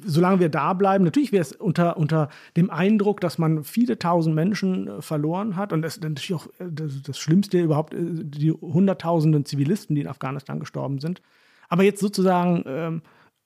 Solange 0.02 0.40
wir 0.40 0.48
da 0.48 0.72
bleiben, 0.72 1.04
natürlich 1.04 1.30
wäre 1.30 1.42
es 1.42 1.52
unter, 1.52 1.98
unter 1.98 2.30
dem 2.56 2.70
Eindruck, 2.70 3.20
dass 3.20 3.36
man 3.36 3.64
viele 3.64 3.98
tausend 3.98 4.34
Menschen 4.34 4.88
äh, 4.88 5.02
verloren 5.02 5.56
hat 5.56 5.74
und 5.74 5.82
das 5.82 6.00
natürlich 6.00 6.34
auch 6.34 6.46
äh, 6.58 6.70
das, 6.70 7.02
das 7.02 7.18
Schlimmste 7.18 7.60
überhaupt, 7.60 7.92
äh, 7.92 7.98
die 8.00 8.50
hunderttausenden 8.50 9.44
Zivilisten, 9.44 9.94
die 9.94 10.00
in 10.00 10.08
Afghanistan 10.08 10.58
gestorben 10.58 11.00
sind. 11.00 11.20
Aber 11.68 11.82
jetzt 11.82 12.00
sozusagen 12.00 12.64
ähm, 12.66 13.02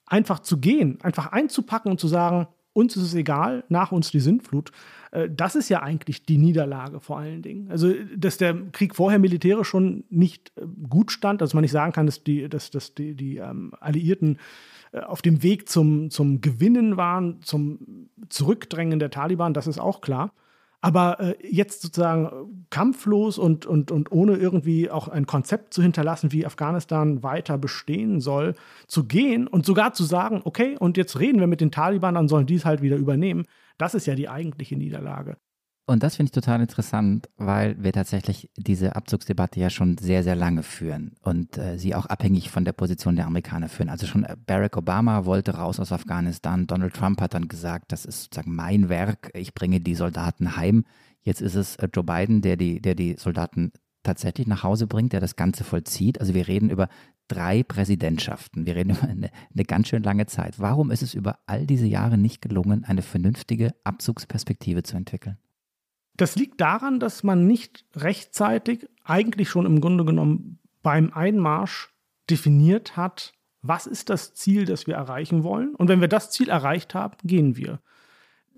einfach 0.06 0.38
zu 0.38 0.58
gehen, 0.58 0.98
einfach 1.02 1.32
einzupacken 1.32 1.90
und 1.90 1.98
zu 1.98 2.06
sagen, 2.06 2.46
uns 2.72 2.96
ist 2.96 3.02
es 3.02 3.14
egal, 3.14 3.64
nach 3.68 3.90
uns 3.90 4.12
die 4.12 4.20
Sintflut. 4.20 4.70
Äh, 5.12 5.28
das 5.30 5.54
ist 5.54 5.68
ja 5.68 5.82
eigentlich 5.82 6.24
die 6.24 6.38
Niederlage 6.38 6.98
vor 6.98 7.18
allen 7.18 7.42
Dingen. 7.42 7.70
Also, 7.70 7.92
dass 8.16 8.38
der 8.38 8.54
Krieg 8.72 8.96
vorher 8.96 9.20
militärisch 9.20 9.68
schon 9.68 10.04
nicht 10.10 10.52
äh, 10.56 10.62
gut 10.88 11.12
stand, 11.12 11.40
dass 11.40 11.54
man 11.54 11.62
nicht 11.62 11.70
sagen 11.70 11.92
kann, 11.92 12.06
dass 12.06 12.24
die, 12.24 12.48
dass, 12.48 12.70
dass 12.70 12.94
die, 12.94 13.14
die 13.14 13.36
ähm, 13.36 13.72
Alliierten 13.78 14.38
äh, 14.92 15.00
auf 15.00 15.22
dem 15.22 15.42
Weg 15.42 15.68
zum, 15.68 16.10
zum 16.10 16.40
Gewinnen 16.40 16.96
waren, 16.96 17.40
zum 17.42 18.08
Zurückdrängen 18.28 18.98
der 18.98 19.10
Taliban, 19.10 19.54
das 19.54 19.66
ist 19.66 19.78
auch 19.78 20.00
klar. 20.00 20.32
Aber 20.84 21.20
äh, 21.20 21.34
jetzt 21.48 21.82
sozusagen 21.82 22.66
kampflos 22.70 23.38
und, 23.38 23.66
und, 23.66 23.92
und 23.92 24.10
ohne 24.10 24.34
irgendwie 24.34 24.90
auch 24.90 25.06
ein 25.06 25.26
Konzept 25.26 25.74
zu 25.74 25.80
hinterlassen, 25.80 26.32
wie 26.32 26.44
Afghanistan 26.44 27.22
weiter 27.22 27.56
bestehen 27.56 28.20
soll, 28.20 28.54
zu 28.88 29.04
gehen 29.04 29.46
und 29.46 29.64
sogar 29.64 29.92
zu 29.92 30.02
sagen, 30.02 30.40
okay, 30.42 30.76
und 30.76 30.96
jetzt 30.96 31.20
reden 31.20 31.38
wir 31.38 31.46
mit 31.46 31.60
den 31.60 31.70
Taliban, 31.70 32.16
dann 32.16 32.26
sollen 32.26 32.46
die 32.46 32.56
es 32.56 32.64
halt 32.64 32.82
wieder 32.82 32.96
übernehmen, 32.96 33.44
das 33.78 33.94
ist 33.94 34.06
ja 34.06 34.14
die 34.14 34.28
eigentliche 34.28 34.76
Niederlage. 34.76 35.36
Und 35.84 36.04
das 36.04 36.14
finde 36.14 36.28
ich 36.28 36.32
total 36.32 36.60
interessant, 36.60 37.28
weil 37.36 37.82
wir 37.82 37.92
tatsächlich 37.92 38.48
diese 38.56 38.94
Abzugsdebatte 38.94 39.58
ja 39.58 39.68
schon 39.68 39.98
sehr, 39.98 40.22
sehr 40.22 40.36
lange 40.36 40.62
führen 40.62 41.16
und 41.22 41.58
äh, 41.58 41.76
sie 41.76 41.96
auch 41.96 42.06
abhängig 42.06 42.50
von 42.50 42.64
der 42.64 42.72
Position 42.72 43.16
der 43.16 43.26
Amerikaner 43.26 43.68
führen. 43.68 43.88
Also 43.88 44.06
schon 44.06 44.24
Barack 44.46 44.76
Obama 44.76 45.24
wollte 45.24 45.56
raus 45.56 45.80
aus 45.80 45.90
Afghanistan, 45.90 46.68
Donald 46.68 46.94
Trump 46.94 47.20
hat 47.20 47.34
dann 47.34 47.48
gesagt, 47.48 47.90
das 47.90 48.04
ist 48.04 48.22
sozusagen 48.22 48.54
mein 48.54 48.88
Werk, 48.88 49.32
ich 49.34 49.54
bringe 49.54 49.80
die 49.80 49.96
Soldaten 49.96 50.56
heim. 50.56 50.84
Jetzt 51.20 51.42
ist 51.42 51.56
es 51.56 51.76
äh, 51.76 51.88
Joe 51.92 52.04
Biden, 52.04 52.42
der 52.42 52.56
die, 52.56 52.80
der 52.80 52.94
die 52.94 53.16
Soldaten 53.18 53.72
tatsächlich 54.04 54.46
nach 54.46 54.62
Hause 54.62 54.86
bringt, 54.86 55.12
der 55.12 55.20
das 55.20 55.36
Ganze 55.36 55.64
vollzieht. 55.64 56.20
Also 56.20 56.32
wir 56.32 56.46
reden 56.46 56.70
über 56.70 56.88
drei 57.32 57.62
Präsidentschaften. 57.62 58.66
Wir 58.66 58.76
reden 58.76 58.90
über 58.90 59.08
eine, 59.08 59.30
eine, 59.54 59.64
ganz 59.64 59.88
schön 59.88 60.02
lange 60.02 60.26
Zeit. 60.26 60.58
Warum 60.58 60.90
ist 60.90 61.02
es 61.02 61.14
über 61.14 61.38
all 61.46 61.66
diese 61.66 61.86
Jahre 61.86 62.18
nicht 62.18 62.42
gelungen, 62.42 62.84
eine 62.84 63.02
vernünftige 63.02 63.74
Abzugsperspektive 63.84 64.82
zu 64.82 64.96
entwickeln? 64.96 65.38
Das 66.16 66.36
liegt 66.36 66.60
daran, 66.60 67.00
dass 67.00 67.22
man 67.22 67.46
nicht 67.46 67.86
rechtzeitig, 67.96 68.86
eigentlich 69.04 69.48
schon 69.48 69.66
im 69.66 69.80
Grunde 69.80 70.04
genommen 70.04 70.58
beim 70.82 71.12
Einmarsch 71.12 71.90
definiert 72.28 72.96
hat, 72.96 73.32
was 73.62 73.86
ist 73.86 74.10
das 74.10 74.34
Ziel, 74.34 74.64
das 74.64 74.86
wir 74.86 74.94
erreichen 74.94 75.42
wollen. 75.44 75.74
Und 75.74 75.88
wenn 75.88 76.00
wir 76.00 76.08
das 76.08 76.30
Ziel 76.30 76.48
erreicht 76.48 76.94
haben, 76.94 77.16
gehen 77.24 77.56
wir 77.56 77.80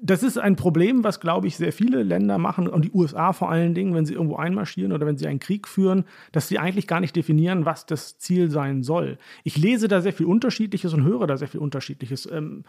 das 0.05 0.23
ist 0.23 0.37
ein 0.37 0.55
Problem, 0.57 1.03
was, 1.03 1.19
glaube 1.19 1.47
ich, 1.47 1.57
sehr 1.57 1.73
viele 1.73 2.03
Länder 2.03 2.37
machen 2.37 2.69
und 2.69 2.85
die 2.85 2.91
USA 2.93 3.33
vor 3.33 3.51
allen 3.51 3.75
Dingen, 3.75 3.95
wenn 3.95 4.05
sie 4.05 4.13
irgendwo 4.13 4.37
einmarschieren 4.37 4.93
oder 4.93 5.07
wenn 5.07 5.17
sie 5.17 5.27
einen 5.27 5.41
Krieg 5.41 5.67
führen, 5.67 6.05
dass 6.31 6.47
sie 6.47 6.59
eigentlich 6.59 6.87
gar 6.87 7.01
nicht 7.01 7.17
definieren, 7.17 7.65
was 7.65 7.87
das 7.87 8.19
Ziel 8.19 8.51
sein 8.51 8.83
soll. 8.83 9.17
Ich 9.45 9.57
lese 9.57 9.89
da 9.89 10.03
sehr 10.03 10.13
viel 10.13 10.27
Unterschiedliches 10.27 10.93
und 10.93 11.05
höre 11.05 11.27
da 11.27 11.39
sehr 11.39 11.49
viel 11.49 11.61
Unterschiedliches. 11.61 12.31
Ähm, 12.31 12.65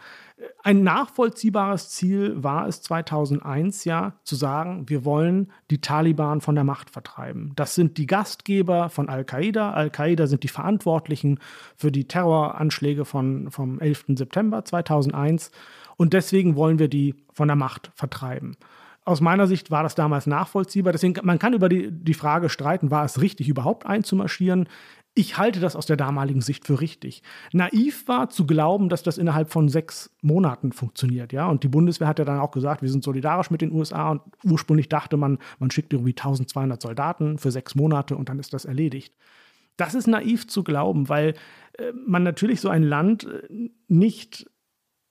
ein 0.62 0.82
nachvollziehbares 0.82 1.90
Ziel 1.90 2.42
war 2.42 2.68
es 2.68 2.80
2001 2.80 3.84
ja 3.84 4.14
zu 4.24 4.34
sagen, 4.34 4.88
wir 4.88 5.04
wollen 5.04 5.52
die 5.70 5.82
Taliban 5.82 6.40
von 6.40 6.54
der 6.54 6.64
Macht 6.64 6.88
vertreiben. 6.88 7.52
Das 7.54 7.74
sind 7.74 7.98
die 7.98 8.06
Gastgeber 8.06 8.88
von 8.88 9.10
Al-Qaida. 9.10 9.72
Al-Qaida 9.72 10.26
sind 10.26 10.42
die 10.42 10.48
Verantwortlichen 10.48 11.38
für 11.76 11.92
die 11.92 12.08
Terroranschläge 12.08 13.04
von, 13.04 13.50
vom 13.50 13.78
11. 13.78 14.06
September 14.16 14.64
2001. 14.64 15.50
Und 15.96 16.12
deswegen 16.12 16.56
wollen 16.56 16.78
wir 16.78 16.88
die 16.88 17.14
von 17.32 17.48
der 17.48 17.56
Macht 17.56 17.90
vertreiben. 17.94 18.56
Aus 19.04 19.20
meiner 19.20 19.46
Sicht 19.46 19.70
war 19.70 19.84
das 19.84 19.94
damals 19.94 20.26
nachvollziehbar. 20.26 20.92
Deswegen, 20.92 21.14
man 21.24 21.38
kann 21.38 21.54
über 21.54 21.68
die, 21.68 21.92
die 21.92 22.12
Frage 22.12 22.48
streiten, 22.48 22.90
war 22.90 23.04
es 23.04 23.20
richtig, 23.20 23.48
überhaupt 23.48 23.86
einzumarschieren? 23.86 24.68
Ich 25.14 25.38
halte 25.38 25.60
das 25.60 25.76
aus 25.76 25.86
der 25.86 25.96
damaligen 25.96 26.40
Sicht 26.40 26.66
für 26.66 26.80
richtig. 26.80 27.22
Naiv 27.52 28.08
war 28.08 28.28
zu 28.28 28.46
glauben, 28.46 28.88
dass 28.88 29.04
das 29.04 29.16
innerhalb 29.16 29.50
von 29.50 29.68
sechs 29.68 30.10
Monaten 30.22 30.72
funktioniert. 30.72 31.32
Ja? 31.32 31.46
Und 31.46 31.62
die 31.62 31.68
Bundeswehr 31.68 32.08
hat 32.08 32.18
ja 32.18 32.24
dann 32.24 32.40
auch 32.40 32.50
gesagt, 32.50 32.82
wir 32.82 32.90
sind 32.90 33.04
solidarisch 33.04 33.50
mit 33.50 33.62
den 33.62 33.72
USA. 33.72 34.10
Und 34.10 34.22
ursprünglich 34.44 34.88
dachte 34.88 35.16
man, 35.16 35.38
man 35.60 35.70
schickt 35.70 35.92
irgendwie 35.92 36.10
1200 36.10 36.82
Soldaten 36.82 37.38
für 37.38 37.52
sechs 37.52 37.76
Monate 37.76 38.16
und 38.16 38.28
dann 38.28 38.40
ist 38.40 38.52
das 38.52 38.64
erledigt. 38.64 39.14
Das 39.76 39.94
ist 39.94 40.08
naiv 40.08 40.48
zu 40.48 40.64
glauben, 40.64 41.08
weil 41.08 41.34
äh, 41.78 41.92
man 41.92 42.24
natürlich 42.24 42.60
so 42.60 42.68
ein 42.68 42.82
Land 42.82 43.24
äh, 43.24 43.70
nicht 43.88 44.50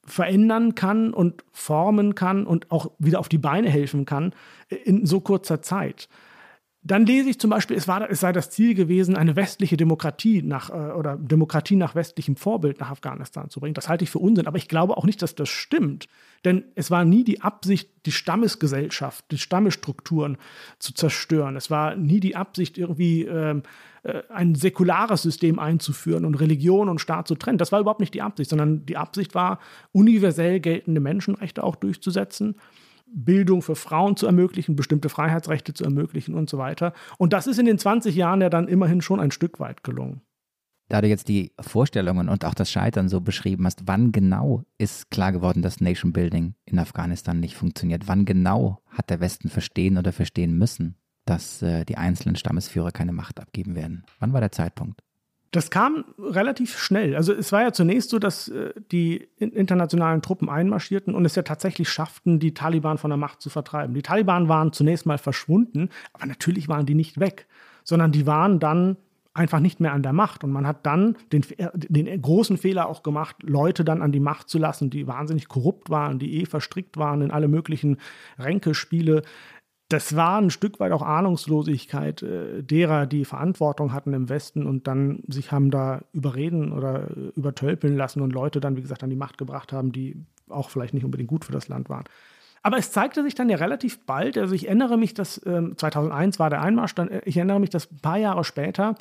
verändern 0.06 0.76
kann 0.76 1.14
und 1.14 1.44
formen 1.52 2.16
kann 2.16 2.46
und 2.46 2.72
auch 2.72 2.92
wieder 3.00 3.20
auf 3.20 3.30
die 3.30 3.38
Beine 3.38 3.70
helfen 3.70 4.06
kann 4.06 4.34
in 4.70 5.06
so 5.06 5.20
kurzer 5.20 5.62
Zeit. 5.62 6.08
Dann 6.88 7.08
lese 7.08 7.32
ich 7.32 7.40
zum 7.40 7.50
Beispiel, 7.50 7.76
es, 7.76 7.88
war, 7.88 8.08
es 8.12 8.20
sei 8.20 8.32
das 8.32 8.52
Ziel 8.52 8.76
gewesen, 8.76 9.18
eine 9.18 9.36
westliche 9.36 9.76
Demokratie 9.76 10.44
nach 10.44 10.70
äh, 10.70 10.92
oder 10.92 11.18
Demokratie 11.18 11.76
nach 11.76 11.96
westlichem 11.96 12.36
Vorbild 12.36 12.80
nach 12.80 12.92
Afghanistan 12.92 13.50
zu 13.50 13.60
bringen. 13.60 13.74
Das 13.74 13.90
halte 13.90 14.04
ich 14.04 14.12
für 14.12 14.20
Unsinn, 14.20 14.46
aber 14.46 14.58
ich 14.58 14.68
glaube 14.68 14.96
auch 14.96 15.04
nicht, 15.04 15.24
dass 15.24 15.34
das 15.34 15.50
stimmt. 15.50 16.08
Denn 16.46 16.66
es 16.76 16.92
war 16.92 17.04
nie 17.04 17.24
die 17.24 17.42
Absicht, 17.42 17.90
die 18.06 18.12
Stammesgesellschaft, 18.12 19.26
die 19.32 19.38
Stammesstrukturen 19.38 20.38
zu 20.80 20.94
zerstören. 20.94 21.56
Es 21.56 21.72
war 21.72 21.96
nie 21.96 22.20
die 22.20 22.36
Absicht, 22.36 22.78
irgendwie 22.78 23.24
ähm, 23.24 23.64
äh, 24.04 24.22
ein 24.30 24.56
säkulares 24.56 25.24
System 25.24 25.60
einzuführen 25.60 26.24
und 26.24 26.36
Religion 26.36 26.88
und 26.88 27.02
Staat 27.02 27.28
zu 27.28 27.36
trennen. 27.36 27.58
Das 27.58 27.72
war 27.72 27.80
überhaupt 27.80 28.00
nicht 28.00 28.14
die 28.14 28.22
Absicht, 28.22 28.50
sondern 28.50 28.86
die 28.86 28.98
Absicht 28.98 29.36
war, 29.36 29.60
universell 29.92 30.60
geltende 30.60 31.02
Menschenrechte 31.02 31.64
auch 31.64 31.76
durchzusetzen 31.76 32.56
Bildung 33.08 33.62
für 33.62 33.76
Frauen 33.76 34.18
zu 34.18 34.26
ermöglichen, 34.26 34.76
bestimmte 34.76 35.10
Freiheitsrechte 35.10 35.74
zu 35.74 35.84
ermöglichen 35.84 36.36
und 36.36 36.50
so 36.50 36.58
weiter. 36.58 36.94
Und 37.18 37.34
das 37.34 37.48
ist 37.48 37.60
in 37.60 37.66
den 37.66 37.78
20 37.78 38.16
Jahren 38.16 38.42
ja 38.42 38.50
dann 38.50 38.68
immerhin 38.68 39.02
schon 39.02 39.20
ein 39.20 39.32
Stück 39.32 39.60
weit 39.60 39.84
gelungen. 39.84 40.22
Da 40.88 41.02
du 41.02 41.08
jetzt 41.08 41.28
die 41.28 41.52
Vorstellungen 41.60 42.30
und 42.30 42.46
auch 42.46 42.54
das 42.54 42.72
Scheitern 42.72 43.10
so 43.10 43.20
beschrieben 43.20 43.66
hast, 43.66 43.88
wann 43.88 44.12
genau 44.12 44.64
ist 44.78 45.10
klar 45.10 45.32
geworden, 45.32 45.64
dass 45.64 45.82
Nation 45.82 46.14
Building 46.14 46.54
in 46.66 46.78
Afghanistan 46.78 47.40
nicht 47.40 47.56
funktioniert? 47.56 48.08
Wann 48.08 48.26
genau 48.26 48.80
hat 48.90 49.10
der 49.10 49.20
Westen 49.20 49.50
verstehen 49.50 49.98
oder 49.98 50.12
verstehen 50.12 50.58
müssen, 50.58 50.96
dass 51.26 51.62
äh, 51.64 51.86
die 51.86 51.98
einzelnen 51.98 52.36
Stammesführer 52.36 52.92
keine 52.92 53.14
Macht 53.14 53.40
abgeben 53.40 53.76
werden? 53.76 54.04
Wann 54.20 54.34
war 54.34 54.42
der 54.42 54.52
Zeitpunkt? 54.52 55.02
Das 55.56 55.72
kam 55.72 56.04
relativ 56.20 56.78
schnell. 56.78 57.16
Also 57.16 57.34
es 57.34 57.52
war 57.54 57.62
ja 57.62 57.72
zunächst 57.72 58.10
so, 58.10 58.20
dass 58.20 58.50
äh, 58.50 58.74
die 58.92 59.28
internationalen 59.40 60.22
Truppen 60.22 60.50
einmarschierten 60.50 61.16
und 61.16 61.26
es 61.26 61.36
ja 61.36 61.44
tatsächlich 61.44 61.90
schafften, 61.90 62.40
die 62.40 62.54
Taliban 62.54 62.98
von 62.98 63.10
der 63.10 63.18
Macht 63.18 63.42
zu 63.42 63.50
vertreiben. 63.50 63.96
Die 63.96 64.02
Taliban 64.02 64.50
waren 64.50 64.74
zunächst 64.74 65.06
mal 65.06 65.18
verschwunden, 65.18 65.90
aber 66.14 66.26
natürlich 66.26 66.68
waren 66.68 66.86
die 66.86 66.94
nicht 66.94 67.20
weg, 67.20 67.48
sondern 67.84 68.12
die 68.12 68.28
waren 68.28 68.60
dann 68.60 68.98
einfach 69.36 69.60
nicht 69.60 69.80
mehr 69.80 69.94
an 69.94 70.02
der 70.02 70.14
Macht. 70.14 70.44
Und 70.44 70.52
man 70.52 70.66
hat 70.66 70.86
dann 70.86 71.18
den, 71.32 71.46
den 71.60 72.22
großen 72.22 72.58
Fehler 72.58 72.88
auch 72.88 73.04
gemacht, 73.04 73.36
Leute 73.44 73.86
dann 73.86 74.02
an 74.02 74.12
die 74.12 74.20
Macht 74.20 74.50
zu 74.50 74.58
lassen, 74.58 74.90
die 74.90 75.06
wahnsinnig 75.06 75.48
korrupt 75.48 75.90
waren, 75.90 76.18
die 76.18 76.42
eh 76.42 76.46
verstrickt 76.46 76.98
waren 76.98 77.22
in 77.22 77.32
alle 77.32 77.48
möglichen 77.48 77.98
Ränkespiele 78.40 79.22
das 79.90 80.16
war 80.16 80.42
ein 80.42 80.50
Stück 80.50 80.80
weit 80.80 80.92
auch 80.92 81.04
Ahnungslosigkeit 81.04 82.24
äh, 82.24 82.64
derer, 82.64 83.06
die 83.06 83.24
Verantwortung 83.24 83.94
hatten 83.94 84.14
im 84.14 84.30
Westen 84.30 84.66
und 84.66 84.88
dann 84.88 85.22
sich 85.28 85.52
haben 85.52 85.70
da 85.70 86.02
überreden 86.12 86.72
oder 86.72 87.12
äh, 87.12 87.32
übertölpeln 87.36 87.96
lassen 87.96 88.22
und 88.22 88.34
Leute 88.34 88.60
dann, 88.60 88.78
wie 88.78 88.82
gesagt, 88.82 89.04
an 89.04 89.12
die 89.12 89.16
Macht 89.16 89.38
gebracht 89.38 89.72
haben, 89.72 89.92
die 89.92 90.26
auch 90.50 90.70
vielleicht 90.70 90.94
nicht 90.94 91.06
unbedingt 91.06 91.30
gut 91.30 91.46
für 91.46 91.52
das 91.52 91.68
Land 91.68 91.90
waren. 91.90 92.06
Aber 92.64 92.78
es 92.78 92.92
zeigte 92.92 93.22
sich 93.22 93.36
dann 93.36 93.50
ja 93.50 93.58
relativ 93.58 94.04
bald, 94.08 94.40
also 94.40 94.56
ich 94.56 94.66
erinnere 94.66 94.98
mich, 94.98 95.14
dass 95.14 95.38
äh, 95.40 95.76
2001 95.76 96.40
war 96.40 96.50
der 96.50 96.64
Einmarsch, 96.64 96.96
dann, 96.96 97.10
äh, 97.10 97.22
ich 97.26 97.38
erinnere 97.38 97.60
mich, 97.60 97.70
dass 97.70 97.92
ein 97.92 98.00
paar 98.00 98.18
Jahre 98.18 98.44
später 98.44 98.96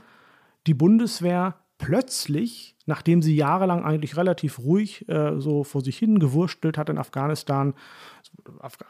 die 0.67 0.75
Bundeswehr 0.75 1.57
plötzlich, 1.79 2.77
nachdem 2.87 3.21
sie 3.21 3.35
jahrelang 3.35 3.85
eigentlich 3.85 4.17
relativ 4.17 4.59
ruhig 4.59 5.09
äh, 5.09 5.41
so 5.41 5.65
vor 5.65 5.83
sich 5.83 5.99
hin 5.99 6.19
gewurstelt 6.19 6.79
hat 6.79 6.89
in 6.89 6.99
Afghanistan, 6.99 7.75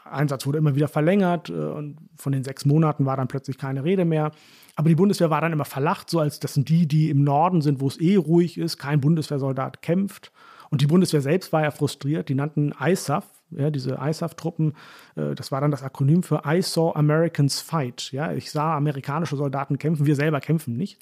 Einsatz 0.03 0.45
wurde 0.45 0.57
immer 0.57 0.75
wieder 0.75 0.87
verlängert 0.87 1.49
äh, 1.49 1.53
und 1.53 1.97
von 2.15 2.31
den 2.31 2.43
sechs 2.43 2.65
Monaten 2.65 3.05
war 3.05 3.17
dann 3.17 3.27
plötzlich 3.27 3.57
keine 3.57 3.83
Rede 3.83 4.05
mehr. 4.05 4.31
Aber 4.75 4.89
die 4.89 4.95
Bundeswehr 4.95 5.29
war 5.29 5.41
dann 5.41 5.53
immer 5.53 5.65
verlacht, 5.65 6.09
so 6.09 6.19
als 6.19 6.39
das 6.39 6.53
sind 6.53 6.69
die, 6.69 6.87
die 6.87 7.09
im 7.09 7.23
Norden 7.23 7.61
sind, 7.61 7.79
wo 7.79 7.87
es 7.87 7.99
eh 7.99 8.15
ruhig 8.15 8.57
ist, 8.57 8.77
kein 8.77 9.01
Bundeswehrsoldat 9.01 9.81
kämpft. 9.81 10.31
Und 10.69 10.81
die 10.81 10.87
Bundeswehr 10.87 11.21
selbst 11.21 11.53
war 11.53 11.63
ja 11.63 11.71
frustriert, 11.71 12.29
die 12.29 12.35
nannten 12.35 12.73
ISAF, 12.79 13.25
ja, 13.51 13.69
diese 13.69 13.97
ISAF-Truppen, 14.01 14.73
äh, 15.15 15.35
das 15.35 15.51
war 15.51 15.61
dann 15.61 15.71
das 15.71 15.83
Akronym 15.83 16.23
für 16.23 16.41
I 16.45 16.61
saw 16.61 16.93
Americans 16.95 17.61
fight. 17.61 18.11
Ja, 18.11 18.33
ich 18.33 18.51
sah 18.51 18.75
amerikanische 18.75 19.35
Soldaten 19.35 19.77
kämpfen, 19.77 20.05
wir 20.05 20.15
selber 20.15 20.39
kämpfen 20.39 20.75
nicht. 20.75 20.99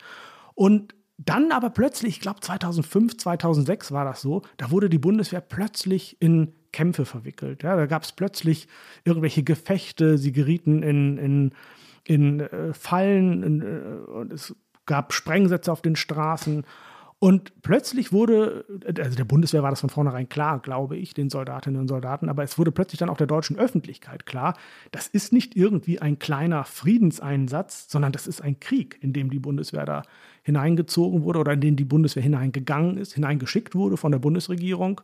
Und 0.55 0.95
dann 1.17 1.51
aber 1.51 1.69
plötzlich, 1.69 2.15
ich 2.15 2.21
glaube 2.21 2.41
2005, 2.41 3.17
2006 3.17 3.91
war 3.91 4.05
das 4.05 4.21
so, 4.21 4.41
da 4.57 4.71
wurde 4.71 4.89
die 4.89 4.99
Bundeswehr 4.99 5.41
plötzlich 5.41 6.17
in 6.19 6.53
Kämpfe 6.71 7.05
verwickelt. 7.05 7.63
Ja, 7.63 7.75
da 7.75 7.85
gab 7.85 8.03
es 8.03 8.11
plötzlich 8.11 8.67
irgendwelche 9.03 9.43
Gefechte, 9.43 10.17
sie 10.17 10.31
gerieten 10.31 10.81
in, 10.83 11.17
in, 11.17 11.51
in 12.03 12.39
äh, 12.39 12.73
Fallen 12.73 13.43
in, 13.43 13.61
äh, 13.61 14.11
und 14.11 14.33
es 14.33 14.55
gab 14.85 15.13
Sprengsätze 15.13 15.71
auf 15.71 15.81
den 15.81 15.95
Straßen. 15.95 16.65
Und 17.23 17.62
plötzlich 17.62 18.12
wurde, 18.12 18.65
also 18.97 19.15
der 19.15 19.23
Bundeswehr 19.23 19.63
war 19.63 19.69
das 19.69 19.79
von 19.79 19.89
vornherein 19.89 20.27
klar, 20.27 20.59
glaube 20.59 20.97
ich, 20.97 21.13
den 21.13 21.29
Soldatinnen 21.29 21.79
und 21.79 21.88
Soldaten, 21.88 22.27
aber 22.27 22.43
es 22.43 22.57
wurde 22.57 22.73
plötzlich 22.73 22.99
dann 22.99 23.09
auch 23.09 23.15
der 23.15 23.27
deutschen 23.27 23.57
Öffentlichkeit 23.57 24.25
klar, 24.25 24.57
das 24.91 25.07
ist 25.07 25.31
nicht 25.31 25.55
irgendwie 25.55 26.01
ein 26.01 26.19
kleiner 26.19 26.65
Friedenseinsatz, 26.65 27.86
sondern 27.89 28.12
das 28.12 28.27
ist 28.27 28.41
ein 28.41 28.59
Krieg, 28.59 28.97
in 28.99 29.13
dem 29.13 29.29
die 29.29 29.39
Bundeswehr 29.39 29.86
da 29.86 30.03
hineingezogen 30.41 31.23
wurde 31.23 31.39
oder 31.39 31.53
in 31.53 31.62
den 31.62 31.77
die 31.77 31.86
Bundeswehr 31.86 32.23
hineingegangen 32.23 32.97
ist, 32.97 33.13
hineingeschickt 33.13 33.73
wurde 33.73 33.95
von 33.95 34.12
der 34.12 34.19
Bundesregierung 34.19 34.99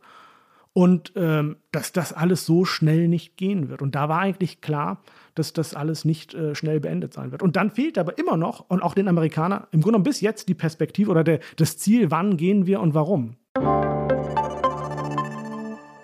und 0.74 1.14
ähm, 1.16 1.58
dass 1.72 1.92
das 1.92 2.14
alles 2.14 2.46
so 2.46 2.66
schnell 2.66 3.08
nicht 3.08 3.38
gehen 3.38 3.70
wird. 3.70 3.82
Und 3.82 3.96
da 3.96 4.10
war 4.10 4.20
eigentlich 4.20 4.62
klar, 4.62 5.02
dass 5.36 5.54
das 5.54 5.74
alles 5.74 6.06
nicht 6.06 6.34
äh, 6.34 6.56
schnell 6.56 6.80
beendet 6.80 7.14
sein 7.14 7.32
wird. 7.32 7.42
Und 7.42 7.56
dann 7.56 7.72
fehlt 7.72 7.98
aber 7.98 8.18
immer 8.18 8.38
noch, 8.38 8.66
und 8.70 8.82
auch 8.82 8.94
den 8.94 9.08
Amerikanern, 9.08 9.66
im 9.72 9.82
Grunde 9.82 10.00
bis 10.00 10.22
jetzt 10.22 10.50
die 10.50 10.54
Perspektive 10.54 11.12
oder 11.12 11.24
der, 11.24 11.40
das 11.58 11.78
Ziel, 11.78 12.12
wann 12.12 12.38
gehen 12.38 12.66
wir 12.66 12.80
und 12.80 12.94
warum. 12.94 13.36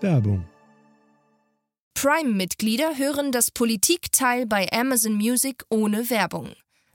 Werbung 0.01 0.45
Prime-Mitglieder 1.95 2.97
hören 2.97 3.32
das 3.32 3.49
Politikteil 3.49 4.45
bei 4.45 4.67
Amazon 4.71 5.15
Music 5.15 5.63
ohne 5.69 6.10
Werbung. 6.10 6.49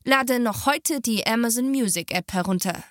Lade 0.05 0.39
noch 0.39 0.67
heute 0.67 1.01
die 1.01 1.27
Amazon 1.27 1.71
Music 1.71 2.15
App 2.15 2.33
herunter. 2.33 2.85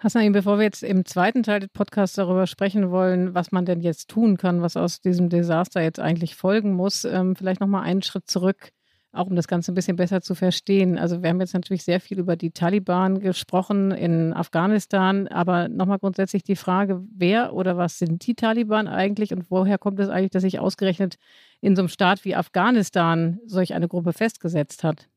Hassan, 0.00 0.32
bevor 0.32 0.58
wir 0.58 0.64
jetzt 0.64 0.84
im 0.84 1.04
zweiten 1.04 1.42
Teil 1.42 1.60
des 1.60 1.70
Podcasts 1.70 2.16
darüber 2.16 2.46
sprechen 2.46 2.90
wollen, 2.90 3.34
was 3.34 3.50
man 3.50 3.64
denn 3.64 3.80
jetzt 3.80 4.08
tun 4.08 4.36
kann, 4.36 4.62
was 4.62 4.76
aus 4.76 5.00
diesem 5.00 5.28
Desaster 5.28 5.82
jetzt 5.82 5.98
eigentlich 5.98 6.36
folgen 6.36 6.74
muss, 6.74 7.04
ähm, 7.04 7.34
vielleicht 7.34 7.60
nochmal 7.60 7.82
einen 7.82 8.02
Schritt 8.02 8.28
zurück 8.30 8.72
auch 9.12 9.26
um 9.26 9.36
das 9.36 9.48
Ganze 9.48 9.72
ein 9.72 9.74
bisschen 9.74 9.96
besser 9.96 10.20
zu 10.20 10.34
verstehen. 10.34 10.98
Also 10.98 11.22
wir 11.22 11.30
haben 11.30 11.40
jetzt 11.40 11.54
natürlich 11.54 11.82
sehr 11.82 12.00
viel 12.00 12.18
über 12.18 12.36
die 12.36 12.50
Taliban 12.50 13.20
gesprochen 13.20 13.90
in 13.90 14.32
Afghanistan, 14.34 15.28
aber 15.28 15.68
nochmal 15.68 15.98
grundsätzlich 15.98 16.42
die 16.42 16.56
Frage, 16.56 17.02
wer 17.14 17.54
oder 17.54 17.76
was 17.76 17.98
sind 17.98 18.26
die 18.26 18.34
Taliban 18.34 18.86
eigentlich 18.86 19.32
und 19.32 19.50
woher 19.50 19.78
kommt 19.78 19.98
es 20.00 20.08
eigentlich, 20.08 20.30
dass 20.30 20.42
sich 20.42 20.60
ausgerechnet 20.60 21.16
in 21.60 21.74
so 21.74 21.82
einem 21.82 21.88
Staat 21.88 22.24
wie 22.24 22.36
Afghanistan 22.36 23.40
solch 23.46 23.74
eine 23.74 23.88
Gruppe 23.88 24.12
festgesetzt 24.12 24.84
hat? 24.84 25.08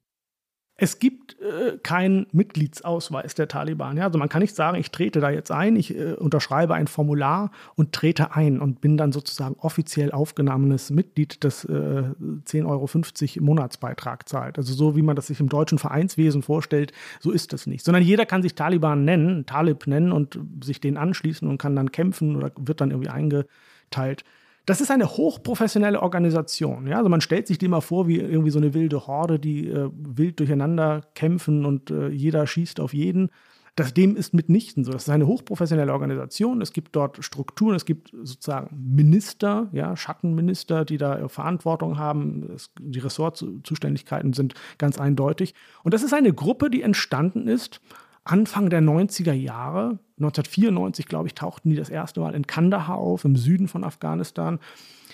Es 0.83 0.97
gibt 0.97 1.39
äh, 1.39 1.77
keinen 1.83 2.25
Mitgliedsausweis 2.31 3.35
der 3.35 3.47
Taliban. 3.47 3.97
Ja? 3.97 4.05
Also 4.05 4.17
man 4.17 4.29
kann 4.29 4.41
nicht 4.41 4.55
sagen, 4.55 4.75
ich 4.79 4.89
trete 4.89 5.19
da 5.19 5.29
jetzt 5.29 5.51
ein, 5.51 5.75
ich 5.75 5.95
äh, 5.95 6.13
unterschreibe 6.13 6.73
ein 6.73 6.87
Formular 6.87 7.51
und 7.75 7.91
trete 7.91 8.35
ein 8.35 8.59
und 8.59 8.81
bin 8.81 8.97
dann 8.97 9.11
sozusagen 9.11 9.55
offiziell 9.59 10.11
aufgenahmenes 10.11 10.89
Mitglied, 10.89 11.43
das 11.43 11.65
äh, 11.65 11.69
10,50 11.69 12.65
Euro 12.65 13.45
Monatsbeitrag 13.45 14.27
zahlt. 14.27 14.57
Also 14.57 14.73
so 14.73 14.95
wie 14.95 15.03
man 15.03 15.15
das 15.15 15.27
sich 15.27 15.39
im 15.39 15.49
deutschen 15.49 15.77
Vereinswesen 15.77 16.41
vorstellt, 16.41 16.93
so 17.19 17.29
ist 17.29 17.53
das 17.53 17.67
nicht. 17.67 17.85
Sondern 17.85 18.01
jeder 18.01 18.25
kann 18.25 18.41
sich 18.41 18.55
Taliban 18.55 19.05
nennen, 19.05 19.45
Talib 19.45 19.85
nennen 19.85 20.11
und 20.11 20.39
sich 20.63 20.81
denen 20.81 20.97
anschließen 20.97 21.47
und 21.47 21.59
kann 21.59 21.75
dann 21.75 21.91
kämpfen 21.91 22.35
oder 22.35 22.51
wird 22.57 22.81
dann 22.81 22.89
irgendwie 22.89 23.11
eingeteilt. 23.11 24.23
Das 24.65 24.79
ist 24.79 24.91
eine 24.91 25.09
hochprofessionelle 25.09 26.01
Organisation. 26.01 26.87
Ja? 26.87 26.97
Also 26.97 27.09
man 27.09 27.21
stellt 27.21 27.47
sich 27.47 27.57
die 27.57 27.67
mal 27.67 27.81
vor 27.81 28.07
wie 28.07 28.19
irgendwie 28.19 28.51
so 28.51 28.59
eine 28.59 28.73
wilde 28.73 29.07
Horde, 29.07 29.39
die 29.39 29.67
äh, 29.67 29.89
wild 29.93 30.39
durcheinander 30.39 31.01
kämpfen 31.15 31.65
und 31.65 31.89
äh, 31.89 32.09
jeder 32.09 32.45
schießt 32.45 32.79
auf 32.79 32.93
jeden. 32.93 33.31
Das 33.75 33.93
dem 33.93 34.17
ist 34.17 34.33
mitnichten 34.33 34.83
so. 34.83 34.91
Das 34.91 35.03
ist 35.03 35.09
eine 35.09 35.27
hochprofessionelle 35.27 35.93
Organisation. 35.93 36.61
Es 36.61 36.73
gibt 36.73 36.95
dort 36.95 37.23
Strukturen, 37.23 37.75
es 37.75 37.85
gibt 37.85 38.11
sozusagen 38.11 38.69
Minister, 38.95 39.69
ja, 39.71 39.95
Schattenminister, 39.95 40.83
die 40.83 40.97
da 40.97 41.29
Verantwortung 41.29 41.97
haben. 41.97 42.51
Es, 42.53 42.69
die 42.79 42.99
Ressortzuständigkeiten 42.99 44.33
sind 44.33 44.55
ganz 44.77 44.99
eindeutig. 44.99 45.55
Und 45.83 45.93
das 45.93 46.03
ist 46.03 46.13
eine 46.13 46.33
Gruppe, 46.33 46.69
die 46.69 46.81
entstanden 46.81 47.47
ist 47.47 47.81
Anfang 48.23 48.69
der 48.69 48.81
90er 48.81 49.33
Jahre, 49.33 49.99
1994, 50.17 51.07
glaube 51.07 51.27
ich, 51.27 51.33
tauchten 51.33 51.69
die 51.69 51.75
das 51.75 51.89
erste 51.89 52.19
Mal 52.19 52.35
in 52.35 52.45
Kandahar 52.45 52.97
auf, 52.97 53.25
im 53.25 53.35
Süden 53.35 53.67
von 53.67 53.83
Afghanistan, 53.83 54.59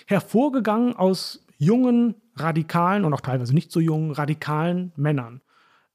hervorgegangen 0.06 0.94
aus 0.94 1.44
jungen, 1.56 2.14
radikalen 2.36 3.04
und 3.04 3.14
auch 3.14 3.20
teilweise 3.20 3.54
nicht 3.54 3.72
so 3.72 3.80
jungen, 3.80 4.12
radikalen 4.12 4.92
Männern. 4.96 5.40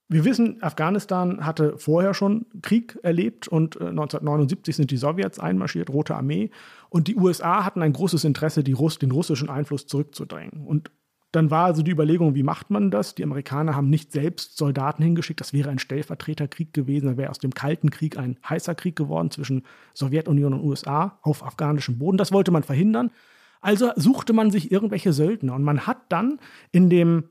Wir 0.10 0.26
wissen, 0.26 0.62
Afghanistan 0.62 1.46
hatte 1.46 1.78
vorher 1.78 2.14
schon 2.14 2.46
Krieg 2.62 3.00
erlebt 3.04 3.48
und 3.48 3.80
1979 3.80 4.74
äh, 4.74 4.76
sind 4.76 4.92
die 4.92 4.98
Sowjets 4.98 5.40
einmarschiert, 5.40 5.90
Rote 5.90 6.16
Armee. 6.16 6.52
Und 6.90 7.08
die 7.08 7.16
USA 7.16 7.64
hatten 7.64 7.82
ein 7.82 7.94
großes 7.94 8.24
Interesse, 8.24 8.64
Russ 8.74 9.00
den 9.00 9.12
russischen 9.12 9.50
Einfluss 9.50 9.88
zurückzudrängen. 9.88 10.68
Und 10.68 10.92
dann 11.34 11.50
war 11.50 11.66
also 11.66 11.82
die 11.82 11.90
Überlegung, 11.90 12.36
wie 12.36 12.44
macht 12.44 12.70
man 12.70 12.92
das? 12.92 13.16
Die 13.16 13.24
Amerikaner 13.24 13.76
haben 13.76 13.90
nicht 13.90 14.12
selbst 14.12 14.56
Soldaten 14.56 15.02
hingeschickt. 15.02 15.40
Das 15.40 15.52
wäre 15.52 15.72
ein 15.72 15.80
Stellvertreterkrieg 15.80 16.74
gewesen. 16.74 17.08
Da 17.08 17.18
wäre 17.18 17.32
aus 17.32 17.40
dem 17.40 17.56
Kalten 17.56 17.90
Krieg 17.90 18.20
ein 18.20 18.38
heißer 18.48 18.76
Krieg 18.76 18.96
geworden 18.96 19.32
zwischen 19.32 19.64
Sowjetunion 19.96 20.54
und 20.54 20.64
USA 20.64 21.18
auf 21.24 21.44
afghanischem 21.44 21.98
Boden. 21.98 22.18
Das 22.18 22.32
wollte 22.32 22.52
man 22.52 22.62
verhindern. 22.62 23.10
Also 23.62 23.92
suchte 23.96 24.32
man 24.32 24.52
sich 24.52 24.72
irgendwelche 24.72 25.12
Söldner. 25.12 25.56
Und 25.56 25.64
man 25.64 25.88
hat 25.88 25.98
dann 26.10 26.40
in 26.72 26.92
dem 26.92 27.24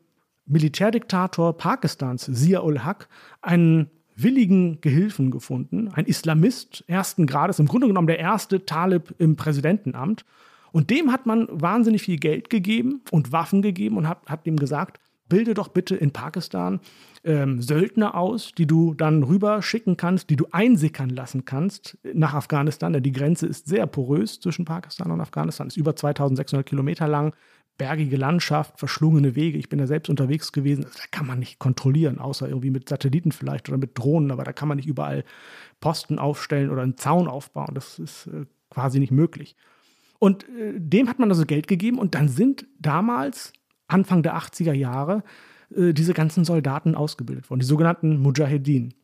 Militärdiktator 0.47 1.57
Pakistans, 1.57 2.29
Zia-ul-Haq, 2.33 3.07
einen 3.41 3.89
willigen 4.17 4.81
Gehilfen 4.81 5.31
gefunden, 5.31 5.93
ein 5.93 6.07
Islamist 6.07 6.83
ersten 6.89 7.27
Grades, 7.27 7.61
im 7.61 7.69
Grunde 7.69 7.87
genommen 7.87 8.09
der 8.09 8.19
erste 8.19 8.67
Talib 8.67 9.15
im 9.19 9.37
Präsidentenamt. 9.37 10.25
Und 10.73 10.91
dem 10.91 11.13
hat 11.13 11.27
man 11.27 11.47
wahnsinnig 11.51 12.03
viel 12.03 12.19
Geld 12.19 12.51
gegeben 12.51 13.03
und 13.11 13.31
Waffen 13.31 13.63
gegeben 13.63 13.97
und 13.97 14.09
hat, 14.09 14.27
hat 14.27 14.47
ihm 14.47 14.57
gesagt, 14.57 14.99
bilde 15.29 15.55
doch 15.55 15.69
bitte 15.69 15.97
in 15.97 16.11
Pakistan 16.11 16.81
ähm, 17.25 17.63
Söldner 17.63 18.15
aus, 18.15 18.53
die 18.53 18.67
du 18.67 18.93
dann 18.93 19.23
rüber 19.23 19.63
schicken 19.63 19.97
kannst, 19.97 20.29
die 20.29 20.37
du 20.37 20.47
einsickern 20.51 21.09
lassen 21.09 21.45
kannst 21.47 21.97
nach 22.13 22.35
Afghanistan. 22.35 22.93
Denn 22.93 23.03
die 23.03 23.13
Grenze 23.13 23.47
ist 23.47 23.67
sehr 23.67 23.87
porös 23.87 24.41
zwischen 24.41 24.65
Pakistan 24.67 25.11
und 25.11 25.21
Afghanistan, 25.21 25.69
ist 25.69 25.79
über 25.79 25.97
2600 25.97 26.67
Kilometer 26.67 27.09
lang, 27.09 27.35
bergige 27.79 28.17
Landschaft, 28.17 28.79
verschlungene 28.79 29.35
Wege. 29.35 29.57
Ich 29.57 29.71
bin 29.71 29.79
da 29.79 29.87
selbst 29.87 30.11
unterwegs 30.11 30.53
gewesen. 30.53 30.85
Also, 30.85 30.99
da 30.99 31.07
kann 31.11 31.27
man 31.27 31.39
nicht 31.39 31.59
kontrollieren, 31.59 32.19
außer 32.19 32.49
irgendwie 32.49 32.71
mit 32.71 32.89
Satelliten 32.89 33.33
vielleicht 33.33 33.69
oder 33.71 33.79
mit 33.79 33.99
Drohnen, 33.99 34.31
aber 34.31 34.45
da 34.45 34.53
kann 34.53 34.69
man 34.69 34.77
nicht 34.77 34.89
überall 34.89 35.25
Posten 35.81 36.19
aufstellen 36.19 36.71
oder 36.71 36.83
einen 36.83 36.99
Zaun 36.99 37.27
aufbauen. 37.27 37.75
Das 37.75 37.99
ist 37.99 38.27
äh, 38.27 38.45
quasi 38.69 38.99
nicht 38.99 39.13
möglich. 39.13 39.57
Und 40.23 40.49
äh, 40.51 40.75
dem 40.79 41.09
hat 41.09 41.19
man 41.19 41.31
also 41.31 41.45
Geld 41.45 41.67
gegeben 41.67 41.99
und 41.99 42.15
dann 42.15 42.29
sind 42.29 42.65
damals, 42.79 43.53
Anfang 43.89 44.23
der 44.23 44.37
80er 44.37 44.73
Jahre, 44.73 45.25
äh, 45.75 45.93
diese 45.93 46.15
ganzen 46.15 46.45
Soldaten 46.45 46.95
ausgebildet 46.95 47.51
worden, 47.51 47.59
die 47.59 47.67
sogenannten 47.67 48.19
Mujahedin. 48.23 48.95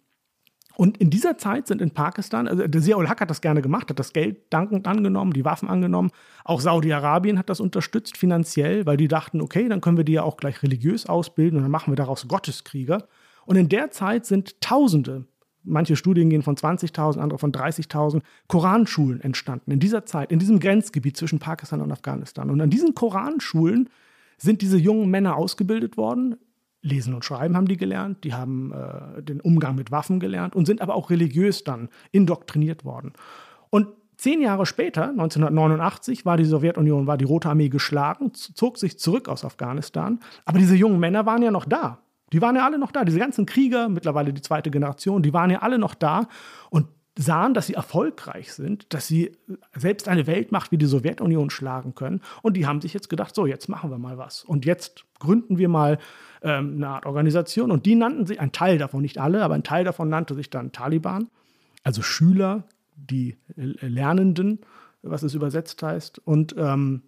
Und 0.76 0.96
in 0.98 1.10
dieser 1.10 1.36
Zeit 1.36 1.66
sind 1.66 1.82
in 1.82 1.90
Pakistan, 1.90 2.46
also 2.46 2.68
der 2.68 2.80
Ziaul 2.80 3.08
Haq 3.08 3.20
hat 3.20 3.30
das 3.30 3.40
gerne 3.40 3.62
gemacht, 3.62 3.90
hat 3.90 3.98
das 3.98 4.12
Geld 4.12 4.36
dankend 4.50 4.86
angenommen, 4.86 5.32
die 5.32 5.44
Waffen 5.44 5.68
angenommen. 5.68 6.12
Auch 6.44 6.60
Saudi-Arabien 6.60 7.36
hat 7.36 7.50
das 7.50 7.58
unterstützt 7.58 8.16
finanziell, 8.16 8.86
weil 8.86 8.96
die 8.96 9.08
dachten, 9.08 9.40
okay, 9.40 9.68
dann 9.68 9.80
können 9.80 9.96
wir 9.96 10.04
die 10.04 10.12
ja 10.12 10.22
auch 10.22 10.36
gleich 10.36 10.62
religiös 10.62 11.06
ausbilden 11.06 11.56
und 11.56 11.64
dann 11.64 11.72
machen 11.72 11.90
wir 11.90 11.96
daraus 11.96 12.28
Gotteskrieger. 12.28 13.08
Und 13.44 13.56
in 13.56 13.68
der 13.68 13.90
Zeit 13.90 14.24
sind 14.24 14.60
Tausende 14.60 15.26
manche 15.68 15.96
Studien 15.96 16.30
gehen 16.30 16.42
von 16.42 16.56
20.000, 16.56 17.18
andere 17.18 17.38
von 17.38 17.52
30.000 17.52 18.22
Koranschulen 18.46 19.20
entstanden. 19.20 19.70
In 19.70 19.80
dieser 19.80 20.06
Zeit, 20.06 20.32
in 20.32 20.38
diesem 20.38 20.60
Grenzgebiet 20.60 21.16
zwischen 21.16 21.38
Pakistan 21.38 21.80
und 21.80 21.92
Afghanistan. 21.92 22.50
Und 22.50 22.60
an 22.60 22.70
diesen 22.70 22.94
Koranschulen 22.94 23.88
sind 24.36 24.62
diese 24.62 24.78
jungen 24.78 25.10
Männer 25.10 25.36
ausgebildet 25.36 25.96
worden. 25.96 26.36
Lesen 26.80 27.14
und 27.14 27.24
Schreiben 27.24 27.56
haben 27.56 27.66
die 27.66 27.76
gelernt, 27.76 28.22
die 28.24 28.34
haben 28.34 28.72
äh, 28.72 29.22
den 29.22 29.40
Umgang 29.40 29.74
mit 29.74 29.90
Waffen 29.90 30.20
gelernt 30.20 30.54
und 30.54 30.66
sind 30.66 30.80
aber 30.80 30.94
auch 30.94 31.10
religiös 31.10 31.64
dann 31.64 31.88
indoktriniert 32.12 32.84
worden. 32.84 33.12
Und 33.70 33.88
zehn 34.16 34.40
Jahre 34.40 34.64
später, 34.64 35.08
1989, 35.08 36.24
war 36.24 36.36
die 36.36 36.44
Sowjetunion, 36.44 37.06
war 37.06 37.18
die 37.18 37.24
Rote 37.24 37.48
Armee 37.48 37.68
geschlagen, 37.68 38.32
zog 38.32 38.78
sich 38.78 38.98
zurück 38.98 39.28
aus 39.28 39.44
Afghanistan. 39.44 40.20
Aber 40.44 40.58
diese 40.58 40.76
jungen 40.76 41.00
Männer 41.00 41.26
waren 41.26 41.42
ja 41.42 41.50
noch 41.50 41.64
da. 41.64 41.98
Die 42.32 42.42
waren 42.42 42.56
ja 42.56 42.64
alle 42.64 42.78
noch 42.78 42.92
da. 42.92 43.04
Diese 43.04 43.18
ganzen 43.18 43.46
Krieger, 43.46 43.88
mittlerweile 43.88 44.32
die 44.32 44.42
zweite 44.42 44.70
Generation, 44.70 45.22
die 45.22 45.32
waren 45.32 45.50
ja 45.50 45.60
alle 45.60 45.78
noch 45.78 45.94
da 45.94 46.28
und 46.70 46.86
sahen, 47.18 47.52
dass 47.52 47.66
sie 47.66 47.74
erfolgreich 47.74 48.52
sind, 48.52 48.94
dass 48.94 49.08
sie 49.08 49.36
selbst 49.74 50.08
eine 50.08 50.28
Weltmacht 50.28 50.70
wie 50.70 50.78
die 50.78 50.86
Sowjetunion 50.86 51.50
schlagen 51.50 51.94
können. 51.96 52.20
Und 52.42 52.56
die 52.56 52.66
haben 52.66 52.80
sich 52.80 52.94
jetzt 52.94 53.10
gedacht, 53.10 53.34
so, 53.34 53.44
jetzt 53.44 53.68
machen 53.68 53.90
wir 53.90 53.98
mal 53.98 54.18
was. 54.18 54.44
Und 54.44 54.64
jetzt 54.64 55.04
gründen 55.18 55.58
wir 55.58 55.68
mal 55.68 55.98
ähm, 56.42 56.74
eine 56.76 56.88
Art 56.88 57.06
Organisation. 57.06 57.72
Und 57.72 57.86
die 57.86 57.96
nannten 57.96 58.24
sich, 58.24 58.40
ein 58.40 58.52
Teil 58.52 58.78
davon, 58.78 59.02
nicht 59.02 59.18
alle, 59.18 59.42
aber 59.42 59.54
ein 59.54 59.64
Teil 59.64 59.84
davon 59.84 60.08
nannte 60.08 60.34
sich 60.34 60.48
dann 60.48 60.70
Taliban. 60.70 61.28
Also 61.82 62.02
Schüler, 62.02 62.64
die 62.94 63.36
Lernenden, 63.56 64.60
was 65.02 65.24
es 65.24 65.34
übersetzt 65.34 65.82
heißt. 65.82 66.20
Und 66.20 66.54
ähm, 66.56 67.02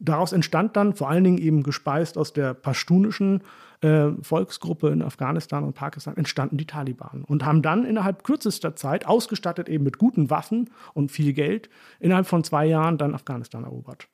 daraus 0.00 0.32
entstand 0.32 0.76
dann 0.76 0.94
vor 0.94 1.10
allen 1.10 1.24
Dingen 1.24 1.38
eben 1.38 1.62
gespeist 1.62 2.18
aus 2.18 2.32
der 2.32 2.54
pashtunischen 2.54 3.42
äh, 3.84 4.12
Volksgruppe 4.22 4.88
in 4.88 5.02
Afghanistan 5.02 5.62
und 5.62 5.74
Pakistan 5.74 6.16
entstanden 6.16 6.56
die 6.56 6.66
Taliban 6.66 7.22
und 7.24 7.44
haben 7.44 7.60
dann 7.60 7.84
innerhalb 7.84 8.24
kürzester 8.24 8.74
Zeit, 8.74 9.06
ausgestattet 9.06 9.68
eben 9.68 9.84
mit 9.84 9.98
guten 9.98 10.30
Waffen 10.30 10.70
und 10.94 11.12
viel 11.12 11.34
Geld, 11.34 11.68
innerhalb 12.00 12.26
von 12.26 12.42
zwei 12.44 12.64
Jahren 12.64 12.96
dann 12.96 13.14
Afghanistan 13.14 13.64
erobert. 13.64 14.08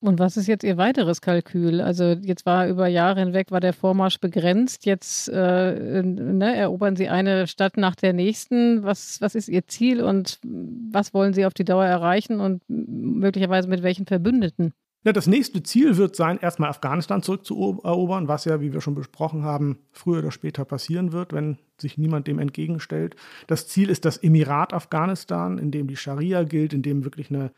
Und 0.00 0.18
was 0.18 0.36
ist 0.36 0.48
jetzt 0.48 0.64
Ihr 0.64 0.76
weiteres 0.76 1.22
Kalkül? 1.22 1.80
Also 1.80 2.04
jetzt 2.04 2.44
war 2.44 2.68
über 2.68 2.88
Jahre 2.88 3.20
hinweg 3.20 3.50
war 3.50 3.60
der 3.60 3.72
Vormarsch 3.72 4.20
begrenzt. 4.20 4.84
Jetzt 4.84 5.28
äh, 5.28 6.02
ne, 6.02 6.54
erobern 6.56 6.96
Sie 6.96 7.08
eine 7.08 7.46
Stadt 7.46 7.78
nach 7.78 7.94
der 7.94 8.12
nächsten. 8.12 8.82
Was, 8.84 9.22
was 9.22 9.34
ist 9.34 9.48
Ihr 9.48 9.66
Ziel 9.66 10.02
und 10.02 10.40
was 10.42 11.14
wollen 11.14 11.32
Sie 11.32 11.46
auf 11.46 11.54
die 11.54 11.64
Dauer 11.64 11.86
erreichen 11.86 12.40
und 12.40 12.62
möglicherweise 12.68 13.66
mit 13.66 13.82
welchen 13.82 14.04
Verbündeten? 14.04 14.74
Ja, 15.04 15.12
das 15.12 15.26
nächste 15.26 15.62
Ziel 15.62 15.98
wird 15.98 16.16
sein, 16.16 16.38
erstmal 16.38 16.70
Afghanistan 16.70 17.22
zurückzuerobern, 17.22 18.26
was 18.26 18.46
ja, 18.46 18.62
wie 18.62 18.72
wir 18.72 18.80
schon 18.80 18.94
besprochen 18.94 19.44
haben, 19.44 19.78
früher 19.92 20.20
oder 20.20 20.30
später 20.30 20.64
passieren 20.64 21.12
wird, 21.12 21.34
wenn 21.34 21.58
sich 21.78 21.98
niemand 21.98 22.26
dem 22.26 22.38
entgegenstellt. 22.38 23.14
Das 23.46 23.68
Ziel 23.68 23.90
ist 23.90 24.06
das 24.06 24.16
Emirat 24.16 24.72
Afghanistan, 24.72 25.58
in 25.58 25.70
dem 25.70 25.88
die 25.88 25.96
Scharia 25.98 26.44
gilt, 26.44 26.72
in 26.72 26.80
dem 26.80 27.04
wirklich 27.04 27.28
eine 27.28 27.52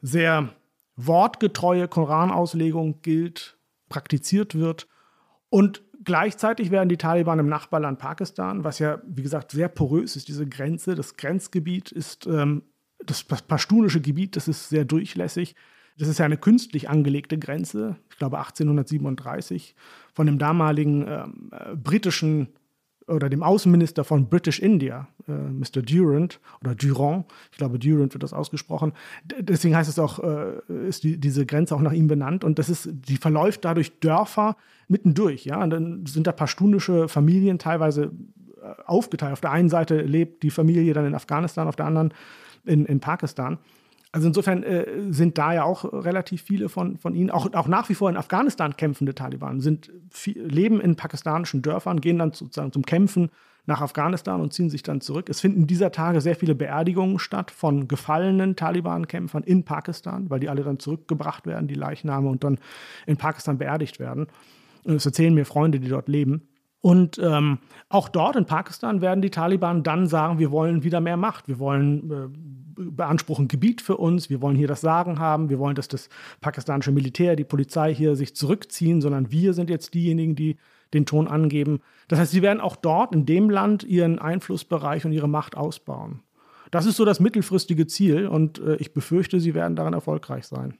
sehr 0.00 0.48
wortgetreue 0.96 1.88
Koranauslegung 1.88 3.02
gilt, 3.02 3.58
praktiziert 3.90 4.54
wird. 4.54 4.88
Und 5.50 5.82
gleichzeitig 6.04 6.70
werden 6.70 6.88
die 6.88 6.96
Taliban 6.96 7.38
im 7.38 7.48
Nachbarland 7.50 7.98
Pakistan, 7.98 8.64
was 8.64 8.78
ja, 8.78 9.02
wie 9.06 9.22
gesagt, 9.22 9.50
sehr 9.50 9.68
porös 9.68 10.16
ist, 10.16 10.28
diese 10.28 10.46
Grenze, 10.46 10.94
das 10.94 11.18
Grenzgebiet 11.18 11.92
ist 11.92 12.26
ähm, 12.26 12.62
das 13.04 13.24
pashtunische 13.24 14.00
Gebiet, 14.00 14.36
das 14.36 14.48
ist 14.48 14.70
sehr 14.70 14.86
durchlässig. 14.86 15.54
Das 15.98 16.08
ist 16.08 16.18
ja 16.18 16.24
eine 16.24 16.36
künstlich 16.36 16.88
angelegte 16.88 17.38
Grenze, 17.38 17.96
ich 18.10 18.18
glaube 18.18 18.38
1837, 18.38 19.74
von 20.14 20.26
dem 20.26 20.38
damaligen 20.38 21.06
ähm, 21.08 21.50
äh, 21.52 21.74
britischen 21.76 22.48
oder 23.08 23.28
dem 23.28 23.42
Außenminister 23.42 24.04
von 24.04 24.28
British 24.28 24.60
India, 24.60 25.08
äh, 25.26 25.32
Mr. 25.32 25.82
Durant 25.82 26.40
oder 26.60 26.74
Durand, 26.74 27.26
ich 27.50 27.58
glaube 27.58 27.78
Durant 27.78 28.12
wird 28.14 28.22
das 28.22 28.32
ausgesprochen. 28.32 28.92
D 29.24 29.42
deswegen 29.42 29.74
heißt 29.74 29.88
es 29.88 29.98
auch, 29.98 30.18
äh, 30.22 30.60
ist 30.86 31.04
die, 31.04 31.18
diese 31.18 31.46
Grenze 31.46 31.74
auch 31.74 31.80
nach 31.80 31.92
ihm 31.92 32.06
benannt 32.06 32.44
und 32.44 32.58
das 32.58 32.68
ist, 32.68 32.88
die 32.92 33.16
verläuft 33.16 33.64
dadurch 33.64 33.98
Dörfer 34.00 34.56
mittendurch, 34.88 35.44
ja. 35.44 35.62
Und 35.62 35.70
dann 35.70 36.06
sind 36.06 36.26
da 36.26 36.32
pashtunische 36.32 37.08
Familien 37.08 37.58
teilweise 37.58 38.12
äh, 38.62 38.82
aufgeteilt. 38.86 39.32
Auf 39.32 39.40
der 39.40 39.52
einen 39.52 39.68
Seite 39.68 40.02
lebt 40.02 40.42
die 40.42 40.50
Familie 40.50 40.92
dann 40.92 41.06
in 41.06 41.14
Afghanistan, 41.14 41.66
auf 41.66 41.76
der 41.76 41.86
anderen 41.86 42.12
in, 42.64 42.84
in 42.86 43.00
Pakistan. 43.00 43.58
Also 44.18 44.26
insofern 44.26 44.64
äh, 44.64 44.84
sind 45.10 45.38
da 45.38 45.52
ja 45.52 45.62
auch 45.62 45.84
relativ 45.84 46.42
viele 46.42 46.68
von, 46.68 46.98
von 46.98 47.14
ihnen, 47.14 47.30
auch, 47.30 47.52
auch 47.54 47.68
nach 47.68 47.88
wie 47.88 47.94
vor 47.94 48.10
in 48.10 48.16
Afghanistan 48.16 48.76
kämpfende 48.76 49.14
Taliban, 49.14 49.60
sind 49.60 49.92
viel, 50.10 50.42
leben 50.42 50.80
in 50.80 50.96
pakistanischen 50.96 51.62
Dörfern, 51.62 52.00
gehen 52.00 52.18
dann 52.18 52.32
sozusagen 52.32 52.72
zum 52.72 52.84
Kämpfen 52.84 53.30
nach 53.66 53.80
Afghanistan 53.80 54.40
und 54.40 54.52
ziehen 54.52 54.70
sich 54.70 54.82
dann 54.82 55.00
zurück. 55.00 55.28
Es 55.28 55.40
finden 55.40 55.68
dieser 55.68 55.92
Tage 55.92 56.20
sehr 56.20 56.34
viele 56.34 56.56
Beerdigungen 56.56 57.20
statt 57.20 57.52
von 57.52 57.86
gefallenen 57.86 58.56
Taliban-Kämpfern 58.56 59.44
in 59.44 59.62
Pakistan, 59.62 60.28
weil 60.30 60.40
die 60.40 60.48
alle 60.48 60.64
dann 60.64 60.80
zurückgebracht 60.80 61.46
werden, 61.46 61.68
die 61.68 61.76
Leichname, 61.76 62.28
und 62.28 62.42
dann 62.42 62.58
in 63.06 63.18
Pakistan 63.18 63.58
beerdigt 63.58 64.00
werden. 64.00 64.26
Das 64.82 65.06
erzählen 65.06 65.32
mir 65.32 65.44
Freunde, 65.44 65.78
die 65.78 65.88
dort 65.88 66.08
leben. 66.08 66.48
Und 66.80 67.18
ähm, 67.18 67.58
auch 67.88 68.08
dort 68.08 68.36
in 68.36 68.44
Pakistan 68.44 69.00
werden 69.00 69.20
die 69.20 69.30
Taliban 69.30 69.82
dann 69.82 70.06
sagen, 70.06 70.38
wir 70.38 70.52
wollen 70.52 70.84
wieder 70.84 71.00
mehr 71.00 71.16
Macht, 71.16 71.48
wir 71.48 71.58
wollen 71.58 72.10
äh, 72.10 72.28
beanspruchen 72.90 73.48
Gebiet 73.48 73.80
für 73.80 73.96
uns, 73.96 74.30
wir 74.30 74.40
wollen 74.40 74.56
hier 74.56 74.68
das 74.68 74.80
Sagen 74.80 75.18
haben, 75.18 75.48
wir 75.48 75.58
wollen, 75.58 75.74
dass 75.74 75.88
das 75.88 76.08
pakistanische 76.40 76.92
Militär, 76.92 77.34
die 77.34 77.44
Polizei 77.44 77.92
hier 77.92 78.14
sich 78.14 78.36
zurückziehen, 78.36 79.00
sondern 79.00 79.32
wir 79.32 79.54
sind 79.54 79.70
jetzt 79.70 79.94
diejenigen, 79.94 80.36
die 80.36 80.56
den 80.94 81.04
Ton 81.04 81.26
angeben. 81.26 81.80
Das 82.06 82.18
heißt, 82.18 82.30
sie 82.30 82.42
werden 82.42 82.60
auch 82.60 82.76
dort 82.76 83.14
in 83.14 83.26
dem 83.26 83.50
Land 83.50 83.82
ihren 83.84 84.18
Einflussbereich 84.18 85.04
und 85.04 85.12
ihre 85.12 85.28
Macht 85.28 85.56
ausbauen. 85.56 86.22
Das 86.70 86.86
ist 86.86 86.96
so 86.96 87.04
das 87.04 87.18
mittelfristige 87.18 87.86
Ziel 87.86 88.28
und 88.28 88.60
äh, 88.60 88.76
ich 88.76 88.92
befürchte, 88.92 89.40
sie 89.40 89.54
werden 89.54 89.74
daran 89.74 89.94
erfolgreich 89.94 90.46
sein. 90.46 90.78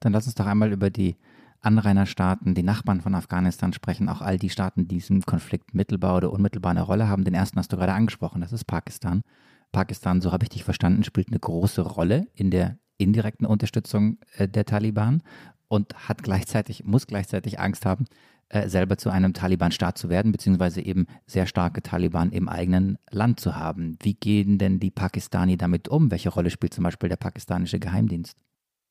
Dann 0.00 0.12
lass 0.12 0.26
uns 0.26 0.34
doch 0.34 0.46
einmal 0.46 0.72
über 0.72 0.90
die 0.90 1.16
Anrainerstaaten, 1.62 2.54
die 2.54 2.62
Nachbarn 2.62 3.00
von 3.00 3.14
Afghanistan 3.14 3.72
sprechen, 3.72 4.08
auch 4.08 4.20
all 4.20 4.38
die 4.38 4.50
Staaten, 4.50 4.88
die 4.88 4.96
diesem 4.96 5.22
Konflikt 5.22 5.74
mittelbar 5.74 6.16
oder 6.16 6.32
unmittelbar 6.32 6.72
eine 6.72 6.82
Rolle 6.82 7.08
haben. 7.08 7.24
Den 7.24 7.34
ersten 7.34 7.58
hast 7.58 7.72
du 7.72 7.76
gerade 7.76 7.94
angesprochen, 7.94 8.40
das 8.40 8.52
ist 8.52 8.64
Pakistan. 8.64 9.22
Pakistan, 9.70 10.20
so 10.20 10.32
habe 10.32 10.44
ich 10.44 10.50
dich 10.50 10.64
verstanden, 10.64 11.04
spielt 11.04 11.28
eine 11.28 11.38
große 11.38 11.80
Rolle 11.80 12.26
in 12.34 12.50
der 12.50 12.78
indirekten 12.98 13.46
Unterstützung 13.46 14.18
äh, 14.36 14.48
der 14.48 14.64
Taliban 14.64 15.22
und 15.68 16.08
hat 16.08 16.22
gleichzeitig, 16.22 16.84
muss 16.84 17.06
gleichzeitig 17.06 17.58
Angst 17.58 17.86
haben, 17.86 18.04
äh, 18.50 18.68
selber 18.68 18.98
zu 18.98 19.08
einem 19.08 19.32
Taliban-Staat 19.32 19.96
zu 19.96 20.10
werden, 20.10 20.30
beziehungsweise 20.30 20.82
eben 20.82 21.06
sehr 21.26 21.46
starke 21.46 21.82
Taliban 21.82 22.32
im 22.32 22.48
eigenen 22.48 22.98
Land 23.10 23.40
zu 23.40 23.56
haben. 23.56 23.96
Wie 24.02 24.14
gehen 24.14 24.58
denn 24.58 24.78
die 24.78 24.90
Pakistani 24.90 25.56
damit 25.56 25.88
um? 25.88 26.10
Welche 26.10 26.28
Rolle 26.28 26.50
spielt 26.50 26.74
zum 26.74 26.84
Beispiel 26.84 27.08
der 27.08 27.16
pakistanische 27.16 27.78
Geheimdienst? 27.78 28.36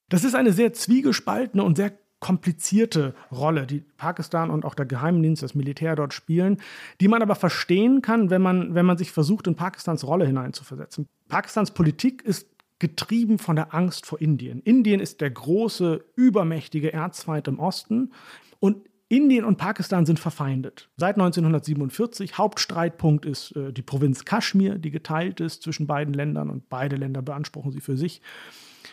Das 0.10 0.24
ist 0.24 0.36
eine 0.36 0.52
sehr 0.52 0.74
zwiegespaltene 0.74 1.64
und 1.64 1.78
sehr 1.78 1.94
komplizierte 2.22 3.14
Rolle, 3.32 3.68
die 3.68 3.84
Pakistan 3.98 4.50
und 4.50 4.64
auch 4.64 4.76
der 4.76 4.86
Geheimdienst, 4.86 5.44
das 5.44 5.56
Militär 5.56 5.98
dort 5.98 6.14
spielen, 6.14 6.58
die 7.02 7.10
man 7.10 7.22
aber 7.22 7.36
verstehen 7.36 8.02
kann, 8.02 8.30
wenn 8.30 8.42
man, 8.42 8.74
wenn 8.74 8.86
man 8.86 8.98
sich 8.98 9.12
versucht, 9.12 9.48
in 9.48 9.56
Pakistans 9.56 10.08
Rolle 10.08 10.26
hineinzuversetzen. 10.26 11.08
Pakistans 11.28 11.72
Politik 11.72 12.22
ist 12.22 12.48
getrieben 12.80 13.40
von 13.40 13.56
der 13.56 13.74
Angst 13.74 14.06
vor 14.06 14.22
Indien. 14.22 14.62
Indien 14.62 15.00
ist 15.00 15.20
der 15.20 15.32
große, 15.32 16.06
übermächtige 16.16 16.94
Erzfeind 16.94 17.48
im 17.48 17.60
Osten 17.60 18.12
und 18.60 18.78
Indien 19.12 19.44
und 19.44 19.58
Pakistan 19.58 20.06
sind 20.06 20.20
verfeindet. 20.20 20.90
Seit 20.96 21.16
1947. 21.16 22.38
Hauptstreitpunkt 22.38 23.26
ist 23.26 23.54
äh, 23.58 23.74
die 23.74 23.82
Provinz 23.82 24.24
Kaschmir, 24.24 24.78
die 24.78 24.90
geteilt 24.90 25.42
ist 25.42 25.64
zwischen 25.64 25.86
beiden 25.86 26.14
Ländern 26.14 26.50
und 26.50 26.70
beide 26.70 26.96
Länder 26.96 27.22
beanspruchen 27.22 27.74
sie 27.74 27.82
für 27.82 27.98
sich. 27.98 28.22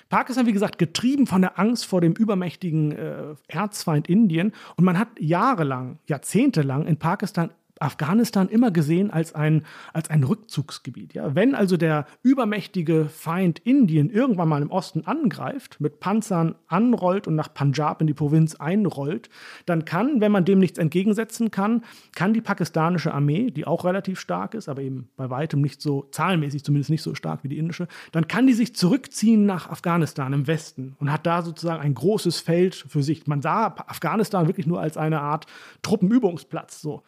Pakistan, 0.09 0.47
wie 0.47 0.53
gesagt, 0.53 0.79
getrieben 0.79 1.27
von 1.27 1.43
der 1.43 1.59
Angst 1.59 1.87
vor 1.87 2.01
dem 2.01 2.13
übermächtigen 2.13 2.93
äh, 2.93 3.35
Erzfeind 3.49 4.09
Indien. 4.09 4.53
Und 4.77 4.85
man 4.85 4.99
hat 4.99 5.09
jahrelang, 5.19 5.99
jahrzehntelang 6.07 6.87
in 6.87 6.97
Pakistan 6.97 7.51
Afghanistan 7.81 8.49
immer 8.49 8.71
gesehen 8.71 9.11
als 9.11 9.35
ein, 9.35 9.65
als 9.93 10.11
ein 10.11 10.25
Rückzugsgebiet. 10.25 11.15
Ja? 11.15 11.35
Wenn 11.35 11.55
also 11.55 11.77
der 11.77 12.07
übermächtige 12.23 13.07
Feind 13.07 13.59
Indien 13.61 14.11
irgendwann 14.11 14.49
mal 14.49 14.63
im 14.63 14.71
Osten 14.71 15.07
angreift, 15.07 15.81
mit 15.81 16.01
Panzern 16.01 16.55
anrollt 16.67 17.27
und 17.27 17.35
nach 17.35 17.53
Punjab 17.53 18.01
in 18.01 18.07
die 18.07 18.15
Provinz 18.15 18.55
einrollt, 18.57 19.29
dann 19.67 19.85
kann, 19.85 20.21
wenn 20.21 20.33
man 20.33 20.45
dem 20.45 20.59
nichts 20.59 20.79
entgegensetzen 20.79 21.51
kann, 21.51 21.83
kann 22.15 22.35
die 22.35 22.41
pakistanische 22.41 23.13
Armee, 23.13 23.51
die 23.51 23.67
auch 23.67 23.85
relativ 23.85 24.21
stark 24.21 24.55
ist, 24.55 24.69
aber 24.69 24.83
eben 24.83 25.09
bei 25.17 25.31
weitem 25.31 25.61
nicht 25.61 25.81
so, 25.81 26.09
zahlenmäßig 26.11 26.65
zumindest 26.65 26.91
nicht 26.91 27.03
so 27.03 27.15
stark 27.15 27.45
wie 27.45 27.49
die 27.49 27.59
indische, 27.59 27.89
dann 28.13 28.29
kann 28.29 28.47
die 28.47 28.55
sich 28.55 28.75
zurückziehen 28.75 29.47
nach 29.47 29.69
Afghanistan 29.69 30.33
im 30.33 30.47
Westen 30.47 30.97
und 30.99 31.13
hat 31.13 31.27
da 31.27 31.43
sozusagen 31.43 31.83
ein 31.83 31.95
großes 31.95 32.41
Feld 32.41 32.75
für 32.75 33.03
sich. 33.03 33.27
Man 33.27 33.43
sah 33.43 33.67
Afghanistan 33.87 34.47
wirklich 34.47 34.67
nur 34.67 34.81
als 34.81 34.97
eine 34.97 35.21
Art 35.21 35.47
Truppenübungsplatz. 35.83 36.81
So 36.81 37.03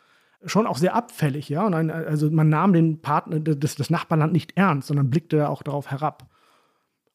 schon 0.45 0.66
auch 0.66 0.78
sehr 0.78 0.95
abfällig, 0.95 1.49
ja. 1.49 1.66
Und 1.66 1.74
ein, 1.74 1.91
also 1.91 2.30
man 2.30 2.49
nahm 2.49 2.72
den 2.72 3.01
Partner, 3.01 3.41
das, 3.41 3.76
das 3.76 3.91
Nachbarland 3.91 4.32
nicht 4.32 4.57
ernst, 4.57 4.88
sondern 4.88 5.11
blickte 5.11 5.49
auch 5.49 5.62
darauf 5.62 5.91
herab. 5.91 6.28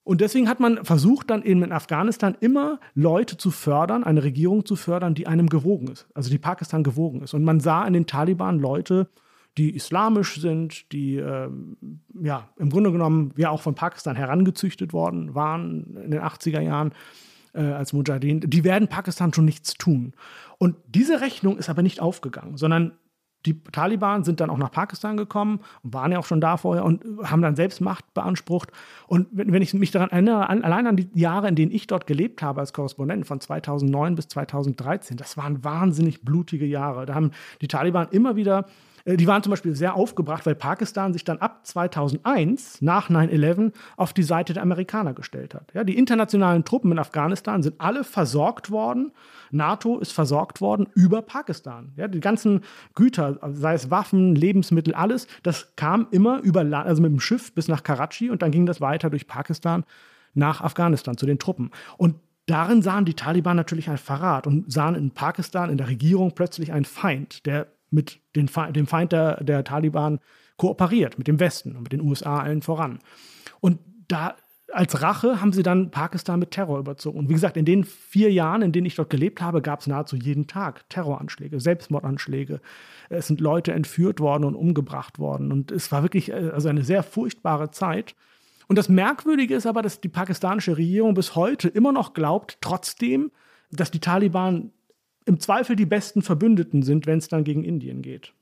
Und 0.03 0.21
deswegen 0.21 0.47
hat 0.47 0.59
man 0.59 0.85
versucht, 0.85 1.31
dann 1.31 1.41
eben 1.41 1.63
in 1.63 1.71
Afghanistan 1.71 2.37
immer 2.39 2.79
Leute 2.93 3.37
zu 3.37 3.49
fördern, 3.49 4.03
eine 4.03 4.23
Regierung 4.23 4.63
zu 4.63 4.75
fördern, 4.75 5.15
die 5.15 5.25
einem 5.25 5.49
gewogen 5.49 5.87
ist, 5.87 6.07
also 6.13 6.29
die 6.29 6.37
Pakistan 6.37 6.83
gewogen 6.83 7.23
ist. 7.23 7.33
Und 7.33 7.43
man 7.43 7.59
sah 7.59 7.85
in 7.85 7.93
den 7.93 8.05
Taliban 8.05 8.59
Leute, 8.59 9.09
die 9.57 9.75
islamisch 9.75 10.39
sind, 10.39 10.91
die 10.91 11.15
ähm, 11.15 11.77
ja 12.21 12.49
im 12.57 12.69
Grunde 12.69 12.91
genommen 12.91 13.33
ja 13.35 13.49
auch 13.49 13.61
von 13.61 13.73
Pakistan 13.73 14.15
herangezüchtet 14.15 14.93
worden 14.93 15.33
waren 15.33 15.97
in 15.97 16.11
den 16.11 16.21
80er 16.21 16.59
Jahren 16.59 16.91
äh, 17.53 17.61
als 17.61 17.91
Mujahideen. 17.93 18.41
Die 18.41 18.63
werden 18.63 18.87
Pakistan 18.87 19.33
schon 19.33 19.45
nichts 19.45 19.73
tun. 19.73 20.13
Und 20.59 20.75
diese 20.87 21.21
Rechnung 21.21 21.57
ist 21.57 21.69
aber 21.69 21.81
nicht 21.81 21.99
aufgegangen, 21.99 22.57
sondern 22.57 22.91
die 23.45 23.61
Taliban 23.71 24.23
sind 24.23 24.39
dann 24.39 24.49
auch 24.49 24.57
nach 24.57 24.71
Pakistan 24.71 25.17
gekommen 25.17 25.59
und 25.83 25.93
waren 25.93 26.11
ja 26.11 26.19
auch 26.19 26.25
schon 26.25 26.41
da 26.41 26.57
vorher 26.57 26.83
und 26.83 27.03
haben 27.23 27.41
dann 27.41 27.55
selbst 27.55 27.81
Macht 27.81 28.13
beansprucht. 28.13 28.71
Und 29.07 29.27
wenn, 29.31 29.61
ich 29.61 29.73
mich 29.73 29.91
daran 29.91 30.09
erinnere, 30.09 30.49
an, 30.49 30.63
allein 30.63 30.87
an 30.87 30.97
die 30.97 31.09
Jahre, 31.13 31.47
in 31.47 31.55
denen 31.55 31.71
ich 31.71 31.87
dort 31.87 32.07
gelebt 32.07 32.41
habe 32.41 32.59
als 32.59 32.73
Korrespondent 32.73 33.27
von 33.27 33.39
2009 33.39 34.15
bis 34.15 34.27
2013, 34.29 35.17
das 35.17 35.37
waren 35.37 35.63
wahnsinnig 35.63 36.21
blutige 36.21 36.65
Jahre. 36.65 37.05
Da 37.05 37.15
haben 37.15 37.31
die 37.61 37.67
Taliban 37.67 38.07
immer 38.11 38.35
wieder 38.35 38.65
die 39.05 39.27
waren 39.27 39.43
zum 39.43 39.51
Beispiel 39.51 39.75
sehr 39.75 39.95
aufgebracht, 39.95 40.47
weil 40.47 40.55
Pakistan 40.55 41.13
sich 41.13 41.23
dann 41.23 41.37
ab 41.37 41.65
2001 41.65 42.81
nach 42.81 43.11
9-11 43.11 43.71
auf 43.97 44.13
die 44.13 44.23
Seite 44.23 44.53
der 44.53 44.63
Amerikaner 44.63 45.13
gestellt 45.13 45.53
hat. 45.53 45.71
Ja, 45.75 45.83
die 45.83 45.95
internationalen 45.95 46.65
Truppen 46.65 46.91
in 46.91 46.97
Afghanistan 46.97 47.61
sind 47.61 47.79
alle 47.79 48.03
versorgt 48.03 48.71
worden. 48.71 49.11
NATO 49.51 49.99
ist 49.99 50.11
versorgt 50.11 50.59
worden 50.59 50.87
über 50.95 51.21
Pakistan. 51.21 51.91
Ja, 51.97 52.07
die 52.07 52.19
ganzen 52.19 52.61
Güter, 52.95 53.39
sei 53.53 53.75
es 53.75 53.91
Waffen, 53.91 54.35
Lebensmittel, 54.35 54.95
alles, 54.95 55.27
das 55.43 55.75
kam 55.75 56.07
immer 56.09 56.39
über, 56.39 56.61
also 56.61 57.01
mit 57.03 57.11
dem 57.11 57.19
Schiff 57.19 57.53
bis 57.53 57.67
nach 57.67 57.83
Karachi 57.83 58.31
und 58.31 58.41
dann 58.41 58.49
ging 58.49 58.65
das 58.65 58.81
weiter 58.81 59.11
durch 59.11 59.27
Pakistan 59.27 59.85
nach 60.33 60.61
Afghanistan 60.61 61.15
zu 61.15 61.27
den 61.27 61.37
Truppen. 61.37 61.69
Und 61.97 62.15
darin 62.47 62.81
sahen 62.81 63.05
die 63.05 63.13
Taliban 63.13 63.55
natürlich 63.55 63.87
ein 63.87 63.99
Verrat 63.99 64.47
und 64.47 64.71
sahen 64.71 64.95
in 64.95 65.11
Pakistan, 65.11 65.69
in 65.69 65.77
der 65.77 65.89
Regierung 65.89 66.33
plötzlich 66.33 66.73
einen 66.73 66.85
Feind, 66.85 67.45
der 67.45 67.67
mit 67.95 68.19
den, 68.35 68.49
dem 68.73 68.87
Feind 68.87 69.11
der, 69.11 69.43
der 69.43 69.63
Taliban 69.63 70.19
kooperiert, 70.57 71.17
mit 71.17 71.27
dem 71.27 71.39
Westen 71.39 71.75
und 71.75 71.83
mit 71.83 71.91
den 71.91 72.01
USA 72.01 72.39
allen 72.39 72.61
voran. 72.61 72.99
Und 73.59 73.79
da 74.07 74.35
als 74.71 75.01
Rache 75.01 75.41
haben 75.41 75.53
sie 75.53 75.63
dann 75.63 75.91
Pakistan 75.91 76.39
mit 76.39 76.51
Terror 76.51 76.79
überzogen. 76.79 77.19
Und 77.19 77.29
wie 77.29 77.33
gesagt, 77.33 77.55
in 77.55 77.65
den 77.65 77.83
vier 77.83 78.31
Jahren, 78.31 78.61
in 78.61 78.71
denen 78.71 78.85
ich 78.85 78.95
dort 78.95 79.09
gelebt 79.09 79.41
habe, 79.41 79.61
gab 79.61 79.79
es 79.79 79.87
nahezu 79.87 80.15
jeden 80.15 80.47
Tag 80.47 80.89
Terroranschläge, 80.89 81.59
Selbstmordanschläge. 81.59 82.59
Es 83.09 83.27
sind 83.27 83.39
Leute 83.39 83.71
entführt 83.71 84.19
worden 84.19 84.43
und 84.43 84.55
umgebracht 84.55 85.17
worden. 85.17 85.51
Und 85.51 85.71
es 85.71 85.91
war 85.91 86.03
wirklich 86.03 86.29
äh, 86.29 86.51
also 86.53 86.67
eine 86.67 86.83
sehr 86.83 87.03
furchtbare 87.03 87.71
Zeit. 87.71 88.15
Und 88.67 88.77
das 88.77 88.89
Merkwürdige 88.89 89.55
ist 89.55 89.67
aber, 89.67 89.81
dass 89.81 90.01
die 90.01 90.09
pakistanische 90.09 90.77
Regierung 90.77 91.13
bis 91.13 91.35
heute 91.35 91.69
immer 91.69 91.91
noch 91.91 92.13
glaubt, 92.13 92.57
trotzdem, 92.61 93.31
dass 93.71 93.91
die 93.91 93.99
Taliban 93.99 94.71
im 95.25 95.39
Zweifel 95.39 95.75
die 95.75 95.85
besten 95.85 96.21
Verbündeten 96.21 96.83
sind, 96.83 97.07
wenn 97.07 97.17
es 97.17 97.27
dann 97.27 97.43
gegen 97.43 97.63
Indien 97.63 98.01
geht. 98.01 98.33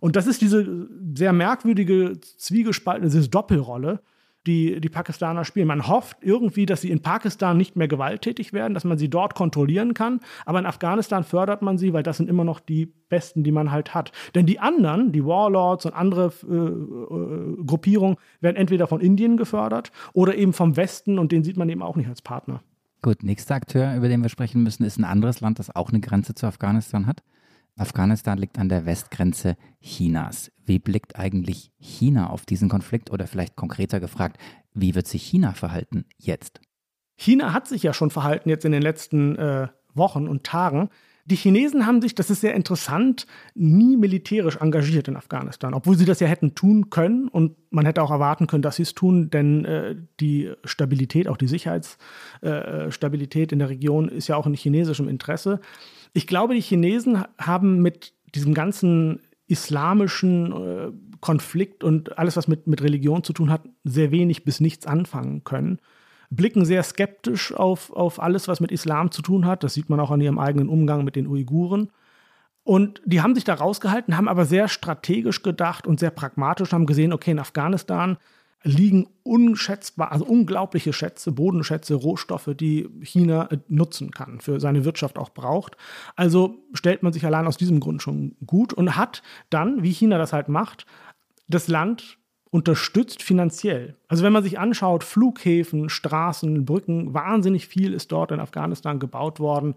Und 0.00 0.16
das 0.16 0.26
ist 0.26 0.40
diese 0.42 0.88
sehr 1.14 1.32
merkwürdige, 1.32 2.20
zwiegespaltene 2.20 3.10
diese 3.10 3.28
Doppelrolle, 3.28 4.00
die 4.46 4.80
die 4.80 4.88
Pakistaner 4.88 5.44
spielen. 5.44 5.66
Man 5.66 5.88
hofft 5.88 6.18
irgendwie, 6.20 6.66
dass 6.66 6.80
sie 6.80 6.90
in 6.90 7.02
Pakistan 7.02 7.56
nicht 7.56 7.76
mehr 7.76 7.88
gewalttätig 7.88 8.52
werden, 8.52 8.74
dass 8.74 8.84
man 8.84 8.98
sie 8.98 9.08
dort 9.08 9.34
kontrollieren 9.34 9.94
kann. 9.94 10.20
Aber 10.44 10.58
in 10.58 10.66
Afghanistan 10.66 11.24
fördert 11.24 11.62
man 11.62 11.78
sie, 11.78 11.92
weil 11.92 12.02
das 12.02 12.18
sind 12.18 12.28
immer 12.28 12.44
noch 12.44 12.60
die 12.60 12.86
Besten, 12.86 13.42
die 13.42 13.52
man 13.52 13.72
halt 13.72 13.94
hat. 13.94 14.12
Denn 14.34 14.46
die 14.46 14.60
anderen, 14.60 15.12
die 15.12 15.24
Warlords 15.24 15.86
und 15.86 15.94
andere 15.94 16.32
äh, 16.48 16.54
äh, 16.54 17.64
Gruppierungen, 17.64 18.16
werden 18.40 18.56
entweder 18.56 18.86
von 18.86 19.00
Indien 19.00 19.36
gefördert 19.36 19.90
oder 20.12 20.36
eben 20.36 20.52
vom 20.52 20.76
Westen 20.76 21.18
und 21.18 21.32
den 21.32 21.42
sieht 21.42 21.56
man 21.56 21.68
eben 21.68 21.82
auch 21.82 21.96
nicht 21.96 22.08
als 22.08 22.22
Partner. 22.22 22.62
Gut, 23.02 23.22
nächster 23.22 23.54
Akteur, 23.54 23.94
über 23.94 24.08
den 24.08 24.22
wir 24.22 24.28
sprechen 24.28 24.62
müssen, 24.62 24.84
ist 24.84 24.98
ein 24.98 25.04
anderes 25.04 25.40
Land, 25.40 25.58
das 25.58 25.74
auch 25.74 25.90
eine 25.90 26.00
Grenze 26.00 26.34
zu 26.34 26.46
Afghanistan 26.46 27.06
hat. 27.06 27.22
Afghanistan 27.76 28.38
liegt 28.38 28.58
an 28.58 28.68
der 28.68 28.86
Westgrenze 28.86 29.56
Chinas. 29.80 30.50
Wie 30.64 30.78
blickt 30.78 31.16
eigentlich 31.16 31.72
China 31.78 32.30
auf 32.30 32.46
diesen 32.46 32.68
Konflikt 32.68 33.10
oder 33.10 33.26
vielleicht 33.26 33.54
konkreter 33.54 34.00
gefragt, 34.00 34.38
wie 34.72 34.94
wird 34.94 35.06
sich 35.06 35.22
China 35.22 35.52
verhalten 35.52 36.06
jetzt? 36.16 36.60
China 37.16 37.52
hat 37.52 37.68
sich 37.68 37.82
ja 37.82 37.92
schon 37.92 38.10
verhalten 38.10 38.48
jetzt 38.48 38.64
in 38.64 38.72
den 38.72 38.82
letzten 38.82 39.36
äh, 39.36 39.68
Wochen 39.94 40.26
und 40.26 40.44
Tagen. 40.44 40.90
Die 41.28 41.34
Chinesen 41.34 41.86
haben 41.86 42.00
sich, 42.00 42.14
das 42.14 42.30
ist 42.30 42.40
sehr 42.40 42.54
interessant, 42.54 43.26
nie 43.54 43.96
militärisch 43.96 44.58
engagiert 44.58 45.08
in 45.08 45.16
Afghanistan, 45.16 45.74
obwohl 45.74 45.96
sie 45.96 46.04
das 46.04 46.20
ja 46.20 46.28
hätten 46.28 46.54
tun 46.54 46.88
können 46.88 47.26
und 47.26 47.56
man 47.70 47.84
hätte 47.84 48.00
auch 48.00 48.12
erwarten 48.12 48.46
können, 48.46 48.62
dass 48.62 48.76
sie 48.76 48.84
es 48.84 48.94
tun, 48.94 49.28
denn 49.28 49.64
äh, 49.64 49.96
die 50.20 50.52
Stabilität, 50.64 51.26
auch 51.26 51.36
die 51.36 51.48
Sicherheitsstabilität 51.48 53.50
äh, 53.50 53.54
in 53.54 53.58
der 53.58 53.68
Region 53.68 54.08
ist 54.08 54.28
ja 54.28 54.36
auch 54.36 54.46
in 54.46 54.54
chinesischem 54.54 55.08
Interesse. 55.08 55.60
Ich 56.12 56.28
glaube, 56.28 56.54
die 56.54 56.60
Chinesen 56.60 57.24
haben 57.38 57.82
mit 57.82 58.12
diesem 58.36 58.54
ganzen 58.54 59.18
islamischen 59.48 60.52
äh, 60.52 60.92
Konflikt 61.20 61.82
und 61.82 62.18
alles, 62.18 62.36
was 62.36 62.46
mit, 62.46 62.68
mit 62.68 62.84
Religion 62.84 63.24
zu 63.24 63.32
tun 63.32 63.50
hat, 63.50 63.62
sehr 63.82 64.12
wenig 64.12 64.44
bis 64.44 64.60
nichts 64.60 64.86
anfangen 64.86 65.42
können 65.42 65.80
blicken 66.30 66.64
sehr 66.64 66.82
skeptisch 66.82 67.52
auf, 67.52 67.92
auf 67.92 68.20
alles, 68.20 68.48
was 68.48 68.60
mit 68.60 68.72
Islam 68.72 69.10
zu 69.10 69.22
tun 69.22 69.46
hat. 69.46 69.62
Das 69.62 69.74
sieht 69.74 69.88
man 69.88 70.00
auch 70.00 70.10
an 70.10 70.20
ihrem 70.20 70.38
eigenen 70.38 70.68
Umgang 70.68 71.04
mit 71.04 71.16
den 71.16 71.26
Uiguren. 71.26 71.90
Und 72.64 73.00
die 73.04 73.20
haben 73.20 73.34
sich 73.34 73.44
da 73.44 73.54
rausgehalten, 73.54 74.16
haben 74.16 74.28
aber 74.28 74.44
sehr 74.44 74.66
strategisch 74.66 75.42
gedacht 75.42 75.86
und 75.86 76.00
sehr 76.00 76.10
pragmatisch, 76.10 76.72
haben 76.72 76.86
gesehen, 76.86 77.12
okay, 77.12 77.30
in 77.30 77.38
Afghanistan 77.38 78.18
liegen 78.64 79.06
unschätzbar, 79.22 80.10
also 80.10 80.24
unglaubliche 80.24 80.92
Schätze, 80.92 81.30
Bodenschätze, 81.30 81.94
Rohstoffe, 81.94 82.50
die 82.58 82.88
China 83.02 83.46
äh, 83.50 83.58
nutzen 83.68 84.10
kann, 84.10 84.40
für 84.40 84.58
seine 84.58 84.84
Wirtschaft 84.84 85.18
auch 85.18 85.30
braucht. 85.30 85.76
Also 86.16 86.56
stellt 86.72 87.04
man 87.04 87.12
sich 87.12 87.24
allein 87.24 87.46
aus 87.46 87.56
diesem 87.56 87.78
Grund 87.78 88.02
schon 88.02 88.34
gut 88.44 88.72
und 88.72 88.96
hat 88.96 89.22
dann, 89.50 89.84
wie 89.84 89.92
China 89.92 90.18
das 90.18 90.32
halt 90.32 90.48
macht, 90.48 90.86
das 91.46 91.68
Land 91.68 92.18
unterstützt 92.50 93.22
finanziell. 93.22 93.96
Also 94.08 94.22
wenn 94.24 94.32
man 94.32 94.42
sich 94.42 94.58
anschaut, 94.58 95.04
Flughäfen, 95.04 95.88
Straßen, 95.88 96.64
Brücken, 96.64 97.12
wahnsinnig 97.12 97.66
viel 97.66 97.92
ist 97.92 98.12
dort 98.12 98.30
in 98.30 98.40
Afghanistan 98.40 98.98
gebaut 98.98 99.40
worden 99.40 99.74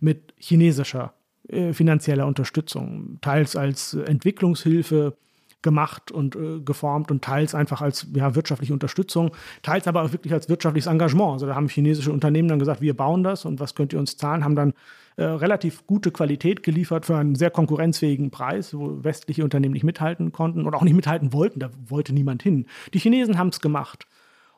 mit 0.00 0.34
chinesischer 0.36 1.12
äh, 1.48 1.72
finanzieller 1.72 2.26
Unterstützung, 2.26 3.18
teils 3.20 3.56
als 3.56 3.94
Entwicklungshilfe 3.94 5.16
gemacht 5.62 6.10
und 6.10 6.36
äh, 6.36 6.60
geformt 6.60 7.10
und 7.10 7.22
teils 7.22 7.54
einfach 7.54 7.82
als 7.82 8.06
ja, 8.14 8.34
wirtschaftliche 8.34 8.72
Unterstützung, 8.72 9.32
teils 9.62 9.86
aber 9.86 10.02
auch 10.02 10.12
wirklich 10.12 10.32
als 10.32 10.48
wirtschaftliches 10.48 10.90
Engagement. 10.90 11.32
Also 11.32 11.46
da 11.46 11.54
haben 11.54 11.68
chinesische 11.68 12.12
Unternehmen 12.12 12.48
dann 12.48 12.58
gesagt, 12.58 12.80
wir 12.80 12.96
bauen 12.96 13.22
das 13.22 13.44
und 13.44 13.60
was 13.60 13.74
könnt 13.74 13.92
ihr 13.92 13.98
uns 13.98 14.16
zahlen, 14.16 14.44
haben 14.44 14.56
dann 14.56 14.74
äh, 15.20 15.24
relativ 15.24 15.86
gute 15.86 16.12
Qualität 16.12 16.62
geliefert 16.62 17.04
für 17.04 17.14
einen 17.14 17.34
sehr 17.34 17.50
konkurrenzfähigen 17.50 18.30
Preis, 18.30 18.72
wo 18.72 19.04
westliche 19.04 19.44
Unternehmen 19.44 19.74
nicht 19.74 19.84
mithalten 19.84 20.32
konnten 20.32 20.66
oder 20.66 20.78
auch 20.78 20.82
nicht 20.82 20.96
mithalten 20.96 21.34
wollten. 21.34 21.60
Da 21.60 21.68
wollte 21.88 22.14
niemand 22.14 22.42
hin. 22.42 22.64
Die 22.94 23.00
Chinesen 23.00 23.36
haben 23.36 23.48
es 23.48 23.60
gemacht. 23.60 24.06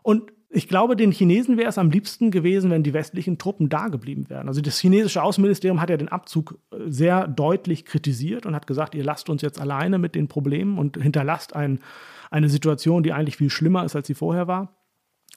Und 0.02 0.32
ich 0.50 0.68
glaube, 0.68 0.94
den 0.94 1.10
Chinesen 1.10 1.56
wäre 1.56 1.68
es 1.68 1.78
am 1.78 1.90
liebsten 1.90 2.30
gewesen, 2.30 2.70
wenn 2.70 2.84
die 2.84 2.92
westlichen 2.92 3.38
Truppen 3.38 3.70
da 3.70 3.88
geblieben 3.88 4.30
wären. 4.30 4.46
Also 4.46 4.60
das 4.60 4.78
chinesische 4.78 5.24
Außenministerium 5.24 5.80
hat 5.80 5.90
ja 5.90 5.96
den 5.96 6.10
Abzug 6.10 6.60
äh, 6.70 6.76
sehr 6.86 7.26
deutlich 7.26 7.84
kritisiert 7.84 8.46
und 8.46 8.54
hat 8.54 8.68
gesagt, 8.68 8.94
ihr 8.94 9.02
lasst 9.02 9.28
uns 9.30 9.42
jetzt 9.42 9.60
alleine 9.60 9.98
mit 9.98 10.14
den 10.14 10.28
Problemen 10.28 10.78
und 10.78 10.96
hinterlasst 10.96 11.56
ein, 11.56 11.80
eine 12.30 12.48
Situation, 12.48 13.02
die 13.02 13.12
eigentlich 13.12 13.36
viel 13.36 13.50
schlimmer 13.50 13.84
ist, 13.84 13.96
als 13.96 14.06
sie 14.06 14.14
vorher 14.14 14.46
war. 14.46 14.76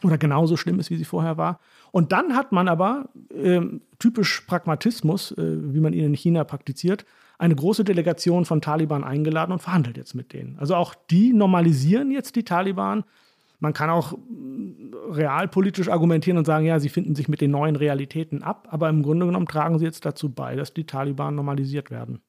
Oder 0.04 0.18
genauso 0.18 0.58
schlimm 0.58 0.80
ist, 0.80 0.89
wie 0.89 0.98
sie 0.98 1.06
vorher 1.06 1.38
war. 1.38 1.60
Und 1.91 2.12
dann 2.12 2.36
hat 2.36 2.52
man 2.52 2.68
aber, 2.68 3.10
äh, 3.34 3.62
typisch 3.98 4.41
Pragmatismus, 4.41 5.32
äh, 5.32 5.74
wie 5.74 5.80
man 5.80 5.93
ihn 5.93 6.06
in 6.06 6.14
China 6.14 6.43
praktiziert, 6.43 7.06
eine 7.38 7.56
große 7.56 7.84
Delegation 7.84 8.46
von 8.46 8.62
Taliban 8.62 9.04
eingeladen 9.04 9.52
und 9.52 9.62
verhandelt 9.62 9.98
jetzt 9.98 10.14
mit 10.14 10.34
denen. 10.34 10.58
Also 10.60 10.76
auch 10.76 10.96
die 11.10 11.34
normalisieren 11.34 12.12
jetzt 12.12 12.36
die 12.36 12.43
Taliban 12.43 13.04
man 13.60 13.74
kann 13.74 13.89
auch 13.89 14.14
mm, 14.14 14.93
realpolitisch 15.10 15.89
argumentieren 15.89 16.38
und 16.38 16.46
sagen, 16.46 16.66
ja, 16.66 16.80
sie 16.80 16.89
finden 16.89 17.16
sich 17.16 17.28
mit 17.28 17.41
den 17.41 17.52
neuen 17.52 17.76
Realitäten 17.76 18.43
ab, 18.43 18.68
aber 18.72 18.89
im 18.89 19.04
Grunde 19.04 19.26
genommen 19.26 19.48
tragen 19.48 19.80
sie 19.80 19.86
jetzt 19.86 20.06
dazu 20.06 20.30
bei, 20.30 20.56
dass 20.56 20.74
die 20.74 20.86
Taliban 20.86 21.36
normalisiert 21.36 21.91
werden. 21.91 22.22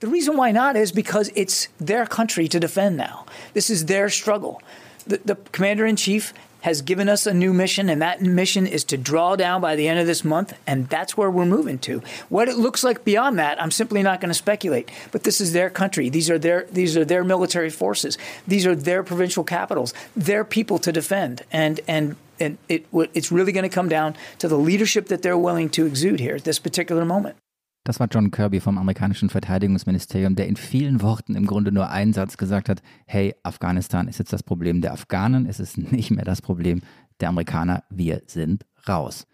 The 0.00 0.08
reason 0.08 0.36
why 0.36 0.52
not 0.52 0.76
is 0.76 0.92
because 0.92 1.30
it's 1.34 1.70
their 1.84 2.06
country 2.06 2.48
to 2.48 2.58
defend 2.58 2.96
now. 2.96 3.24
This 3.54 3.70
is 3.70 3.86
their 3.86 4.08
struggle. 4.08 4.58
The, 5.06 5.18
the 5.24 5.34
commander 5.52 5.86
in 5.86 5.96
chief 5.96 6.34
has 6.64 6.80
given 6.80 7.10
us 7.10 7.26
a 7.26 7.34
new 7.34 7.52
mission, 7.52 7.90
and 7.90 8.00
that 8.00 8.22
mission 8.22 8.66
is 8.66 8.84
to 8.84 8.96
draw 8.96 9.36
down 9.36 9.60
by 9.60 9.76
the 9.76 9.86
end 9.86 10.00
of 10.00 10.06
this 10.06 10.24
month, 10.24 10.54
and 10.66 10.88
that's 10.88 11.14
where 11.14 11.30
we're 11.30 11.44
moving 11.44 11.78
to. 11.78 12.02
What 12.30 12.48
it 12.48 12.56
looks 12.56 12.82
like 12.82 13.04
beyond 13.04 13.38
that, 13.38 13.60
I'm 13.62 13.70
simply 13.70 14.02
not 14.02 14.18
going 14.18 14.30
to 14.30 14.34
speculate. 14.34 14.90
But 15.12 15.24
this 15.24 15.42
is 15.42 15.52
their 15.52 15.68
country. 15.68 16.08
These 16.08 16.30
are 16.30 16.38
their 16.38 16.66
these 16.72 16.96
are 16.96 17.04
their 17.04 17.22
military 17.22 17.68
forces. 17.68 18.16
These 18.48 18.64
are 18.64 18.74
their 18.74 19.02
provincial 19.02 19.44
capitals. 19.44 19.92
Their 20.16 20.42
people 20.42 20.78
to 20.78 20.90
defend, 20.90 21.42
and 21.52 21.80
and 21.86 22.16
and 22.40 22.56
it 22.70 22.86
it's 22.92 23.30
really 23.30 23.52
going 23.52 23.68
to 23.68 23.74
come 23.74 23.90
down 23.90 24.16
to 24.38 24.48
the 24.48 24.58
leadership 24.58 25.08
that 25.08 25.20
they're 25.20 25.36
willing 25.36 25.68
to 25.68 25.84
exude 25.84 26.18
here 26.18 26.36
at 26.36 26.44
this 26.44 26.58
particular 26.58 27.04
moment. 27.04 27.36
Das 27.84 28.00
war 28.00 28.08
John 28.10 28.30
Kirby 28.30 28.60
vom 28.60 28.78
amerikanischen 28.78 29.28
Verteidigungsministerium, 29.28 30.36
der 30.36 30.48
in 30.48 30.56
vielen 30.56 31.02
Worten 31.02 31.36
im 31.36 31.46
Grunde 31.46 31.70
nur 31.70 31.90
einen 31.90 32.14
Satz 32.14 32.38
gesagt 32.38 32.70
hat, 32.70 32.82
hey, 33.06 33.34
Afghanistan 33.42 34.08
ist 34.08 34.18
jetzt 34.18 34.32
das 34.32 34.42
Problem 34.42 34.80
der 34.80 34.94
Afghanen, 34.94 35.44
es 35.46 35.60
ist 35.60 35.76
nicht 35.92 36.10
mehr 36.10 36.24
das 36.24 36.40
Problem 36.40 36.80
der 37.20 37.28
Amerikaner, 37.28 37.84
wir 37.90 38.22
sind 38.26 38.64
raus. 38.88 39.26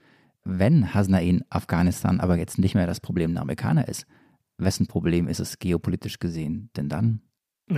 Wenn 0.43 0.93
Hasnain 0.93 1.45
Afghanistan 1.49 2.19
aber 2.19 2.37
jetzt 2.39 2.59
nicht 2.59 2.75
mehr 2.75 2.89
das 2.89 3.01
Problem 3.01 3.33
der 3.35 3.43
Amerikaner 3.43 3.87
ist, 3.87 4.05
wessen 4.59 4.89
Problem 4.89 5.29
ist 5.29 5.39
es 5.39 5.59
geopolitisch 5.61 6.19
gesehen 6.19 6.71
denn 6.77 6.89
dann? 6.89 7.23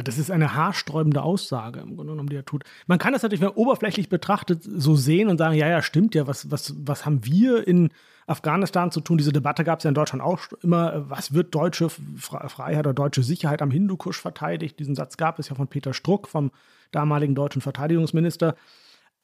Das 0.02 0.18
ist 0.18 0.30
eine 0.30 0.54
haarsträubende 0.54 1.22
Aussage 1.22 1.80
im 1.80 1.96
Grunde 1.96 2.12
genommen, 2.12 2.28
die 2.28 2.36
er 2.36 2.44
tut. 2.44 2.64
Man 2.86 2.98
kann 2.98 3.12
das 3.12 3.22
natürlich, 3.22 3.40
wenn 3.40 3.48
oberflächlich 3.48 4.08
betrachtet, 4.08 4.62
so 4.62 4.96
sehen 4.96 5.28
und 5.28 5.38
sagen, 5.38 5.54
ja, 5.56 5.68
ja, 5.68 5.82
stimmt 5.82 6.14
ja, 6.14 6.26
was, 6.26 6.50
was, 6.50 6.74
was 6.78 7.04
haben 7.04 7.24
wir 7.24 7.66
in 7.66 7.90
Afghanistan 8.26 8.90
zu 8.90 9.00
tun. 9.00 9.18
Diese 9.18 9.32
Debatte 9.32 9.64
gab 9.64 9.80
es 9.80 9.84
ja 9.84 9.88
in 9.88 9.94
Deutschland 9.94 10.22
auch 10.22 10.40
immer. 10.62 11.08
Was 11.10 11.34
wird 11.34 11.54
deutsche 11.54 11.90
Freiheit 11.90 12.86
oder 12.86 12.94
deutsche 12.94 13.22
Sicherheit 13.22 13.62
am 13.62 13.70
Hindukusch 13.70 14.20
verteidigt? 14.20 14.78
Diesen 14.78 14.94
Satz 14.94 15.16
gab 15.16 15.38
es 15.38 15.48
ja 15.48 15.54
von 15.54 15.68
Peter 15.68 15.92
Struck, 15.92 16.28
vom 16.28 16.50
damaligen 16.92 17.34
deutschen 17.34 17.62
Verteidigungsminister. 17.62 18.54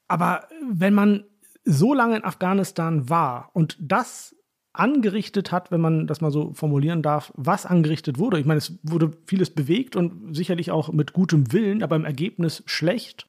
Aber 0.08 0.48
wenn 0.70 0.94
man 0.94 1.24
so 1.64 1.94
lange 1.94 2.16
in 2.16 2.24
Afghanistan 2.24 3.08
war 3.08 3.50
und 3.52 3.76
das 3.80 4.34
angerichtet 4.78 5.52
hat, 5.52 5.70
wenn 5.70 5.80
man 5.80 6.06
das 6.06 6.20
mal 6.20 6.30
so 6.30 6.52
formulieren 6.52 7.02
darf, 7.02 7.32
was 7.36 7.66
angerichtet 7.66 8.18
wurde. 8.18 8.38
Ich 8.38 8.46
meine, 8.46 8.58
es 8.58 8.78
wurde 8.82 9.12
vieles 9.26 9.50
bewegt 9.50 9.96
und 9.96 10.34
sicherlich 10.34 10.70
auch 10.70 10.92
mit 10.92 11.12
gutem 11.12 11.52
Willen, 11.52 11.82
aber 11.82 11.96
im 11.96 12.04
Ergebnis 12.04 12.62
schlecht 12.66 13.26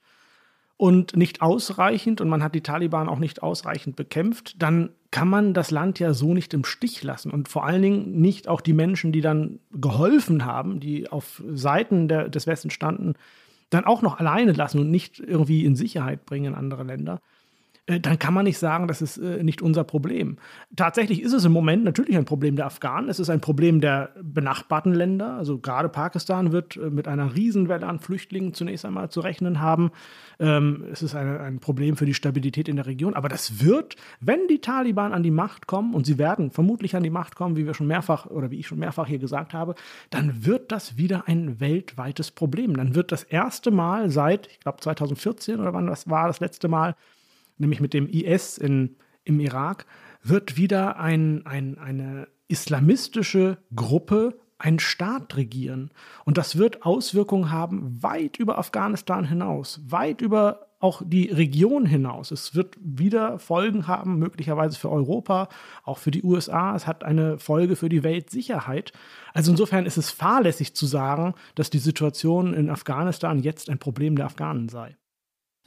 und 0.78 1.16
nicht 1.18 1.42
ausreichend 1.42 2.22
und 2.22 2.30
man 2.30 2.42
hat 2.44 2.56
die 2.56 2.62
Taliban 2.62 3.10
auch 3.10 3.20
nicht 3.20 3.44
ausreichend 3.44 3.96
bekämpft, 3.96 4.62
dann 4.62 4.92
kann 5.12 5.28
man 5.28 5.54
das 5.54 5.72
Land 5.72 6.00
ja 6.00 6.14
so 6.14 6.34
nicht 6.34 6.54
im 6.54 6.64
Stich 6.64 7.04
lassen 7.04 7.32
und 7.32 7.50
vor 7.50 7.66
allen 7.66 7.82
Dingen 7.82 8.22
nicht 8.22 8.48
auch 8.48 8.62
die 8.62 8.74
Menschen, 8.74 9.12
die 9.12 9.22
dann 9.22 9.60
geholfen 9.72 10.46
haben, 10.46 10.80
die 10.80 11.10
auf 11.10 11.44
Seiten 11.52 12.08
der, 12.08 12.30
des 12.30 12.48
Westens 12.48 12.74
standen, 12.74 13.16
dann 13.70 13.86
auch 13.86 14.02
noch 14.02 14.20
alleine 14.20 14.54
lassen 14.54 14.80
und 14.80 14.90
nicht 14.90 15.20
irgendwie 15.20 15.66
in 15.66 15.76
Sicherheit 15.76 16.26
bringen 16.26 16.54
in 16.54 16.56
andere 16.56 16.84
Länder. 16.84 17.20
Äh, 17.90 18.00
dann 18.00 18.20
kann 18.20 18.34
man 18.34 18.46
nicht 18.46 18.60
sagen, 18.60 18.88
das 18.88 19.02
ist 19.02 19.18
äh, 19.18 19.44
nicht 19.44 19.62
unser 19.62 19.84
Problem. 19.84 20.38
Tatsächlich 20.76 21.22
ist 21.22 21.34
es 21.34 21.46
im 21.46 21.52
Moment 21.52 21.84
natürlich 21.84 22.16
ein 22.16 22.26
Problem 22.26 22.56
der 22.56 22.68
Afghanen. 22.68 23.10
Es 23.10 23.20
ist 23.20 23.30
ein 23.30 23.42
Problem 23.42 23.82
der 23.82 24.12
benachbarten 24.22 24.94
Länder. 24.94 25.34
Also 25.34 25.58
gerade 25.58 25.90
Pakistan 25.90 26.52
wird 26.52 26.78
äh, 26.78 26.90
mit 26.90 27.08
einer 27.08 27.36
Riesenwelle 27.36 27.88
an 27.88 28.00
Flüchtlingen 28.00 28.54
zunächst 28.54 28.86
einmal 28.86 29.10
zu 29.10 29.22
rechnen 29.22 29.60
haben. 29.60 29.92
Ähm, 30.40 30.86
es 30.92 31.02
ist 31.02 31.16
ein 31.16 31.60
Problem 31.60 31.98
für 31.98 32.06
die 32.06 32.14
Stabilität 32.14 32.70
in 32.70 32.76
der 32.76 32.86
Region. 32.86 33.16
Aber 33.16 33.30
das 33.30 33.64
wird, 33.64 33.96
wenn 34.20 34.48
die 34.48 34.62
Taliban 34.62 35.12
an 35.14 35.24
die 35.24 35.32
Macht 35.32 35.68
kommen, 35.68 35.94
und 35.94 36.06
sie 36.06 36.18
werden 36.18 36.52
vermutlich 36.52 36.96
an 36.96 37.04
die 37.04 37.10
Macht 37.10 37.36
kommen, 37.36 37.58
wie 37.58 37.66
wir 37.66 37.74
schon 37.74 37.88
mehrfach 37.88 38.28
oder 38.28 38.52
wie 38.52 38.60
ich 38.60 38.68
schon 38.68 38.80
mehrfach 38.80 39.08
hier 39.08 39.20
gesagt 39.20 39.54
habe, 39.54 39.76
dann 40.12 40.46
wird 40.46 40.72
das 40.72 40.98
wieder 40.98 41.28
ein 41.28 41.60
weltweites 41.60 42.32
Problem. 42.32 42.78
Dann 42.78 42.96
wird 42.96 43.12
das 43.12 43.24
erste 43.24 43.72
Mal 43.72 44.10
seit, 44.10 44.48
ich 44.48 44.60
glaube 44.60 44.80
2014 44.80 45.60
oder 45.60 45.74
wann 45.74 45.88
das 45.88 46.10
war, 46.10 46.28
das 46.28 46.40
letzte 46.40 46.68
Mal, 46.68 46.96
nämlich 47.60 47.80
mit 47.80 47.94
dem 47.94 48.08
IS 48.08 48.58
in, 48.58 48.96
im 49.24 49.40
Irak, 49.40 49.86
wird 50.24 50.58
wieder 50.58 51.00
ein, 51.00 51.46
ein, 51.46 51.78
eine 51.78 52.28
islamistische 52.48 53.58
Gruppe 53.76 54.40
einen 54.58 54.80
Staat 54.80 55.38
regieren. 55.38 55.92
Und 56.26 56.38
das 56.38 56.58
wird 56.58 56.84
Auswirkungen 56.84 57.52
haben 57.52 58.04
weit 58.04 58.38
über 58.38 58.58
Afghanistan 58.58 59.24
hinaus, 59.24 59.80
weit 59.88 60.22
über 60.22 60.68
auch 60.82 61.02
die 61.06 61.30
Region 61.30 61.86
hinaus. 61.86 62.32
Es 62.32 62.56
wird 62.56 62.78
wieder 62.80 63.38
Folgen 63.40 63.88
haben, 63.88 64.18
möglicherweise 64.18 64.80
für 64.80 64.90
Europa, 64.90 65.50
auch 65.84 65.98
für 65.98 66.12
die 66.12 66.24
USA. 66.24 66.76
Es 66.76 66.88
hat 66.88 67.04
eine 67.04 67.38
Folge 67.38 67.76
für 67.76 67.90
die 67.90 68.04
Weltsicherheit. 68.04 68.94
Also 69.34 69.52
insofern 69.52 69.86
ist 69.86 69.98
es 69.98 70.10
fahrlässig 70.10 70.76
zu 70.76 70.86
sagen, 70.86 71.34
dass 71.56 71.70
die 71.70 71.80
Situation 71.80 72.54
in 72.54 72.70
Afghanistan 72.70 73.40
jetzt 73.40 73.70
ein 73.70 73.80
Problem 73.80 74.16
der 74.16 74.28
Afghanen 74.28 74.70
sei. 74.70 74.96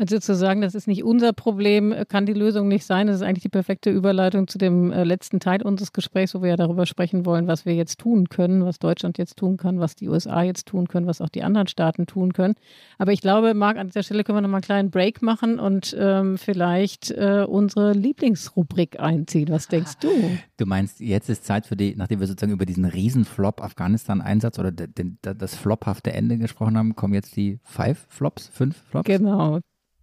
Also 0.03 0.19
zu 0.19 0.35
sagen, 0.35 0.63
das 0.63 0.75
ist 0.75 0.89
nicht 0.89 1.05
unser 1.05 1.33
Problem, 1.33 1.95
kann 2.09 2.27
die 2.27 2.33
Lösung 2.33 2.67
nicht 2.67 2.85
sein. 2.85 3.07
Das 3.07 3.15
ist 3.15 3.23
eigentlich 3.23 3.45
die 3.45 3.49
perfekte 3.49 3.89
Überleitung 3.89 4.49
zu 4.49 4.59
dem 4.59 4.91
äh, 4.91 5.05
letzten 5.05 5.39
Teil 5.39 5.63
unseres 5.63 5.93
Gesprächs, 5.93 6.35
wo 6.35 6.43
wir 6.43 6.49
ja 6.49 6.57
darüber 6.57 6.87
sprechen 6.87 7.25
wollen, 7.25 7.47
was 7.47 7.67
wir 7.67 7.77
jetzt 7.77 8.01
tun 8.01 8.29
können, 8.29 8.65
was 8.65 8.81
Deutschland 8.81 9.17
jetzt 9.17 9.37
tun 9.37 9.59
kann, 9.59 9.79
was 9.79 9.95
die 9.95 10.09
USA 10.09 10.43
jetzt 10.43 10.67
tun 10.67 10.89
können, 10.89 11.07
was 11.07 11.21
auch 11.21 11.29
die 11.29 11.45
anderen 11.45 11.69
Staaten 11.69 12.09
tun 12.09 12.33
können. 12.33 12.57
Aber 12.99 13.13
ich 13.13 13.21
glaube, 13.21 13.55
Marc, 13.55 13.77
an 13.77 13.87
dieser 13.87 14.03
Stelle 14.03 14.25
können 14.25 14.39
wir 14.39 14.43
nochmal 14.43 14.57
einen 14.57 14.65
kleinen 14.65 14.91
Break 14.91 15.23
machen 15.23 15.61
und 15.61 15.97
ähm, 15.97 16.37
vielleicht 16.37 17.13
äh, 17.13 17.47
unsere 17.49 17.93
Lieblingsrubrik 17.93 18.99
einziehen. 18.99 19.51
Was 19.51 19.69
denkst 19.69 19.99
du? 20.01 20.09
Du 20.57 20.67
meinst, 20.67 20.99
jetzt 20.99 21.29
ist 21.29 21.45
Zeit 21.45 21.65
für 21.65 21.77
die, 21.77 21.95
nachdem 21.95 22.19
wir 22.19 22.27
sozusagen 22.27 22.53
über 22.53 22.67
diesen 22.67 22.87
Riesenflop 22.87 23.63
Afghanistan-Einsatz 23.63 24.59
oder 24.59 24.73
den, 24.73 25.19
das 25.23 25.55
flophafte 25.55 26.13
Ende 26.13 26.39
gesprochen 26.39 26.77
haben, 26.77 26.97
kommen 26.97 27.15
jetzt 27.15 27.37
die 27.37 27.61
Five 27.63 28.05
Flops, 28.09 28.49
fünf 28.49 28.77
Flops? 28.91 29.07
Genau. 29.07 29.61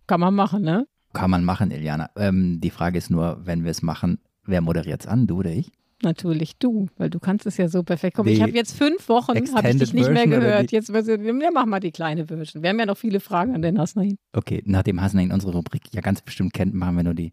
Kann 0.10 0.22
man 0.22 0.34
machen, 0.34 0.64
ne? 0.64 0.88
Kann 1.14 1.30
man 1.30 1.46
machen, 1.46 1.70
Iliana. 1.70 2.10
Ähm, 2.16 2.60
die 2.62 2.72
Frage 2.72 2.98
ist 2.98 3.12
nur, 3.12 3.42
wenn 3.46 3.64
wir 3.64 3.70
es 3.70 3.84
machen, 3.84 4.18
wer 4.44 4.60
moderiert 4.60 5.02
es 5.02 5.08
an, 5.08 5.28
du 5.28 5.38
oder 5.38 5.52
ich? 5.52 5.72
Natürlich 6.02 6.58
du, 6.58 6.88
weil 6.98 7.12
du 7.12 7.20
kannst 7.20 7.46
es 7.46 7.58
ja 7.58 7.68
so 7.68 7.84
perfekt. 7.84 8.16
Komm, 8.16 8.26
ich 8.26 8.42
habe 8.42 8.54
jetzt 8.54 8.76
fünf 8.76 9.08
Wochen, 9.08 9.36
habe 9.36 9.70
ich 9.70 9.78
dich 9.78 9.94
nicht 9.94 10.10
mehr 10.10 10.26
gehört. 10.26 10.72
Jetzt 10.72 10.90
ja, 10.90 11.50
mach 11.54 11.68
mal 11.68 11.80
die 11.80 11.92
kleine 11.92 12.26
Version. 12.26 12.64
Wir 12.64 12.72
haben 12.72 12.80
ja 12.80 12.88
noch 12.88 12.98
viele 12.98 13.20
Fragen 13.20 13.54
an 13.54 13.62
den 13.62 13.78
Hasnain. 13.78 14.18
Okay, 14.34 14.64
nachdem 14.66 15.00
Hasnain 15.00 15.32
unsere 15.32 15.52
Rubrik 15.52 15.84
ja 15.94 16.02
ganz 16.02 16.24
bestimmt 16.24 16.54
kennt, 16.54 16.74
machen 16.74 16.96
wir 16.96 17.04
nur 17.04 17.14
die 17.14 17.32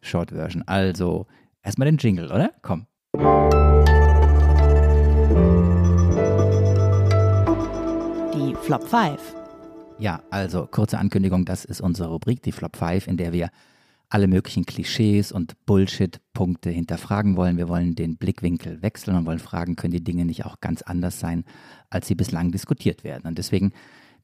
Short 0.00 0.30
Version. 0.30 0.62
Also 0.66 1.26
erstmal 1.64 1.86
den 1.86 1.96
Jingle, 1.96 2.26
oder? 2.26 2.52
Komm. 2.62 2.86
Die 8.32 8.54
Flop 8.62 8.86
5. 8.86 9.41
Ja, 10.02 10.24
also 10.30 10.66
kurze 10.66 10.98
Ankündigung, 10.98 11.44
das 11.44 11.64
ist 11.64 11.80
unsere 11.80 12.08
Rubrik, 12.08 12.42
die 12.42 12.50
Flop 12.50 12.74
5, 12.74 13.06
in 13.06 13.16
der 13.18 13.32
wir 13.32 13.50
alle 14.08 14.26
möglichen 14.26 14.66
Klischees 14.66 15.30
und 15.30 15.54
Bullshit-Punkte 15.64 16.70
hinterfragen 16.70 17.36
wollen. 17.36 17.56
Wir 17.56 17.68
wollen 17.68 17.94
den 17.94 18.16
Blickwinkel 18.16 18.82
wechseln 18.82 19.16
und 19.16 19.26
wollen 19.26 19.38
fragen, 19.38 19.76
können 19.76 19.92
die 19.92 20.02
Dinge 20.02 20.24
nicht 20.24 20.44
auch 20.44 20.60
ganz 20.60 20.82
anders 20.82 21.20
sein, 21.20 21.44
als 21.88 22.08
sie 22.08 22.16
bislang 22.16 22.50
diskutiert 22.50 23.04
werden. 23.04 23.28
Und 23.28 23.38
deswegen 23.38 23.70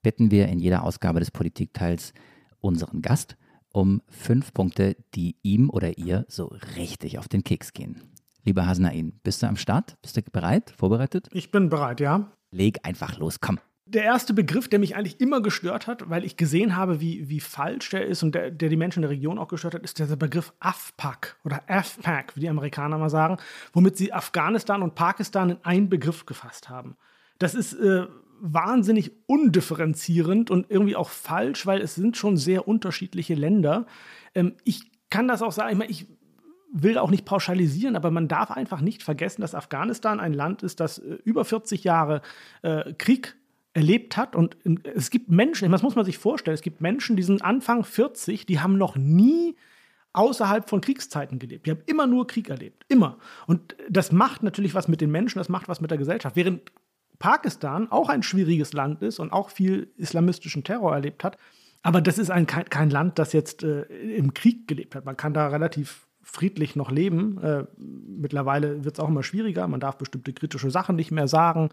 bitten 0.03 0.33
wir 0.33 0.49
in 0.49 0.59
jeder 0.59 0.83
Ausgabe 0.83 1.21
des 1.21 1.31
Politikteils 1.31 2.13
unseren 2.59 3.01
Gast 3.01 3.37
um 3.73 4.03
fünf 4.09 4.53
Punkte, 4.53 4.97
die 5.15 5.37
ihm 5.45 5.71
oder 5.71 5.97
ihr 5.97 6.25
so 6.27 6.47
richtig 6.75 7.21
auf 7.21 7.29
den 7.29 7.45
Keks 7.45 7.73
gehen. 7.73 8.03
Lieber 8.43 8.67
Hasnain, 8.67 9.13
bist 9.23 9.45
du 9.45 9.47
am 9.47 9.57
Start? 9.57 9.97
Bist 10.03 10.17
du 10.17 10.23
bereit? 10.23 10.75
Vorbereitet? 10.77 11.29
Ich 11.31 11.53
bin 11.53 11.69
bereit, 11.69 12.01
ja. 12.01 12.33
Leg 12.51 12.81
einfach 12.83 13.17
los, 13.19 13.39
komm 13.39 13.61
der 13.89 14.05
erste 14.05 14.35
Begriff, 14.35 14.69
der 14.69 14.79
mich 14.79 14.97
eigentlich 14.97 15.21
immer 15.21 15.41
gestört 15.41 15.87
hat, 15.87 16.11
weil 16.11 16.25
ich 16.25 16.37
gesehen 16.37 16.77
habe, 16.77 17.01
wie, 17.01 17.29
wie 17.29 17.41
falsch 17.41 17.91
der 17.91 18.07
ist 18.07 18.23
und 18.23 18.35
der, 18.35 18.51
der 18.51 18.69
die 18.69 18.77
Menschen 18.77 18.99
in 18.99 19.09
der 19.09 19.11
Region 19.11 19.39
auch 19.39 19.49
gestört 19.49 19.75
hat, 19.75 19.83
ist 19.83 19.99
der 19.99 20.07
Begriff 20.17 20.53
AFPAC 20.61 21.37
oder 21.45 21.63
AFPAC, 21.69 22.37
wie 22.37 22.41
die 22.41 22.49
Amerikaner 22.49 22.99
mal 22.99 23.11
sagen, 23.11 23.39
womit 23.73 23.97
sie 23.97 24.13
Afghanistan 24.13 24.83
und 24.83 24.95
Pakistan 24.95 25.51
in 25.51 25.59
einen 25.63 25.89
Begriff 25.89 26.27
gefasst 26.27 26.69
haben. 26.69 26.97
Das 27.39 27.55
ist 27.55 27.73
äh, 27.75 28.07
wahnsinnig 28.41 29.13
undifferenzierend 29.27 30.51
und 30.51 30.71
irgendwie 30.71 30.97
auch 30.97 31.09
falsch, 31.09 31.67
weil 31.67 31.81
es 31.81 31.95
sind 31.95 32.17
schon 32.17 32.37
sehr 32.37 32.69
unterschiedliche 32.69 33.35
Länder. 33.35 33.87
Ähm, 34.35 34.55
ich 34.65 34.91
kann 35.11 35.29
das 35.29 35.43
auch 35.43 35.53
sagen, 35.53 35.73
ich, 35.73 35.79
meine, 35.79 35.91
ich 35.91 36.07
will 36.71 36.99
auch 36.99 37.11
nicht 37.11 37.25
pauschalisieren, 37.25 37.97
aber 37.97 38.11
man 38.11 38.29
darf 38.29 38.51
einfach 38.51 38.81
nicht 38.81 39.03
vergessen, 39.03 39.41
dass 39.41 39.55
Afghanistan 39.55 40.21
ein 40.21 40.35
Land 40.35 40.63
ist, 40.63 40.81
das 40.81 40.99
äh, 40.99 41.19
über 41.25 41.45
40 41.45 41.85
Jahre 41.85 42.21
äh, 42.63 42.93
Krieg 42.95 43.38
erlebt 43.79 44.17
hat. 44.17 44.35
Und 44.35 44.57
es 44.95 45.11
gibt 45.11 45.31
Menschen, 45.31 45.71
das 45.71 45.83
muss 45.83 45.95
man 45.95 46.05
sich 46.05 46.19
vorstellen, 46.19 46.55
es 46.55 46.63
gibt 46.63 46.81
Menschen, 46.81 47.17
die 47.17 47.23
sind 47.23 47.43
Anfang 47.43 47.85
40, 47.85 48.45
die 48.45 48.61
haben 48.61 48.77
noch 48.77 48.97
nie 48.97 49.57
außerhalb 50.13 50.69
von 50.69 50.81
Kriegszeiten 50.81 51.39
gelebt. 51.39 51.67
Die 51.67 51.71
haben 51.71 51.83
immer 51.87 52.07
nur 52.07 52.27
Krieg 52.27 52.49
erlebt. 52.49 52.85
Immer. 52.89 53.19
Und 53.47 53.77
das 53.89 54.11
macht 54.11 54.43
natürlich 54.43 54.75
was 54.75 54.89
mit 54.89 55.01
den 55.01 55.11
Menschen, 55.11 55.39
das 55.39 55.49
macht 55.49 55.69
was 55.69 55.81
mit 55.81 55.91
der 55.91 55.99
Gesellschaft. 55.99 56.35
Während 56.35 56.73
Pakistan 57.19 57.91
auch 57.91 58.09
ein 58.09 58.23
schwieriges 58.23 58.73
Land 58.73 59.03
ist 59.03 59.21
und 59.21 59.33
auch 59.33 59.51
viel 59.51 59.93
islamistischen 59.97 60.65
Terror 60.65 60.93
erlebt 60.93 61.25
hat. 61.25 61.37
Aber 61.83 62.01
das 62.01 62.19
ist 62.19 62.31
ein, 62.31 62.47
kein, 62.47 62.91
Land, 62.91 63.19
das 63.19 63.33
jetzt 63.33 63.63
äh, 63.63 63.83
im 63.83 64.35
Krieg 64.35 64.67
gelebt 64.67 64.95
hat. 64.97 65.05
Man 65.05 65.17
kann 65.17 65.35
da 65.35 65.49
relativ 65.49 66.09
friedlich 66.23 66.75
noch 66.75 66.91
leben. 66.91 67.39
Äh, 67.43 67.65
mittlerweile 67.77 68.85
wird 68.85 68.97
es 68.97 69.01
auch 69.01 69.09
immer 69.09 69.23
schwieriger. 69.23 69.67
Man 69.69 69.81
darf 69.81 69.99
bestimmte 69.99 70.33
kritische 70.33 70.71
Sachen 70.71 70.97
nicht 70.97 71.13
mehr 71.13 71.29
sagen. 71.29 71.71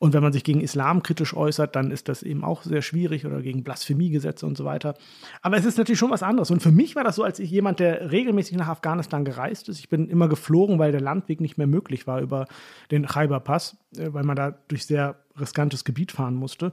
Und 0.00 0.14
wenn 0.14 0.22
man 0.22 0.32
sich 0.32 0.44
gegen 0.44 0.62
Islam 0.62 1.02
kritisch 1.02 1.36
äußert, 1.36 1.76
dann 1.76 1.90
ist 1.90 2.08
das 2.08 2.22
eben 2.22 2.42
auch 2.42 2.62
sehr 2.62 2.80
schwierig 2.80 3.26
oder 3.26 3.42
gegen 3.42 3.62
Blasphemiegesetze 3.62 4.46
und 4.46 4.56
so 4.56 4.64
weiter. 4.64 4.94
Aber 5.42 5.58
es 5.58 5.66
ist 5.66 5.76
natürlich 5.76 5.98
schon 5.98 6.10
was 6.10 6.22
anderes. 6.22 6.50
Und 6.50 6.62
für 6.62 6.72
mich 6.72 6.96
war 6.96 7.04
das 7.04 7.16
so, 7.16 7.22
als 7.22 7.38
ich 7.38 7.50
jemand, 7.50 7.80
der 7.80 8.10
regelmäßig 8.10 8.56
nach 8.56 8.68
Afghanistan 8.68 9.26
gereist 9.26 9.68
ist, 9.68 9.78
ich 9.78 9.90
bin 9.90 10.08
immer 10.08 10.26
geflogen, 10.28 10.78
weil 10.78 10.90
der 10.90 11.02
Landweg 11.02 11.42
nicht 11.42 11.58
mehr 11.58 11.66
möglich 11.66 12.06
war 12.06 12.22
über 12.22 12.46
den 12.90 13.06
Khyber-Pass, 13.06 13.76
äh, 13.98 14.10
weil 14.14 14.24
man 14.24 14.36
da 14.36 14.52
durch 14.68 14.86
sehr 14.86 15.16
riskantes 15.38 15.84
Gebiet 15.84 16.12
fahren 16.12 16.34
musste. 16.34 16.72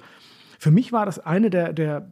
Für 0.57 0.71
mich 0.71 0.93
war 0.93 1.05
das 1.05 1.19
eine 1.19 1.49
der, 1.49 1.73
der 1.73 2.09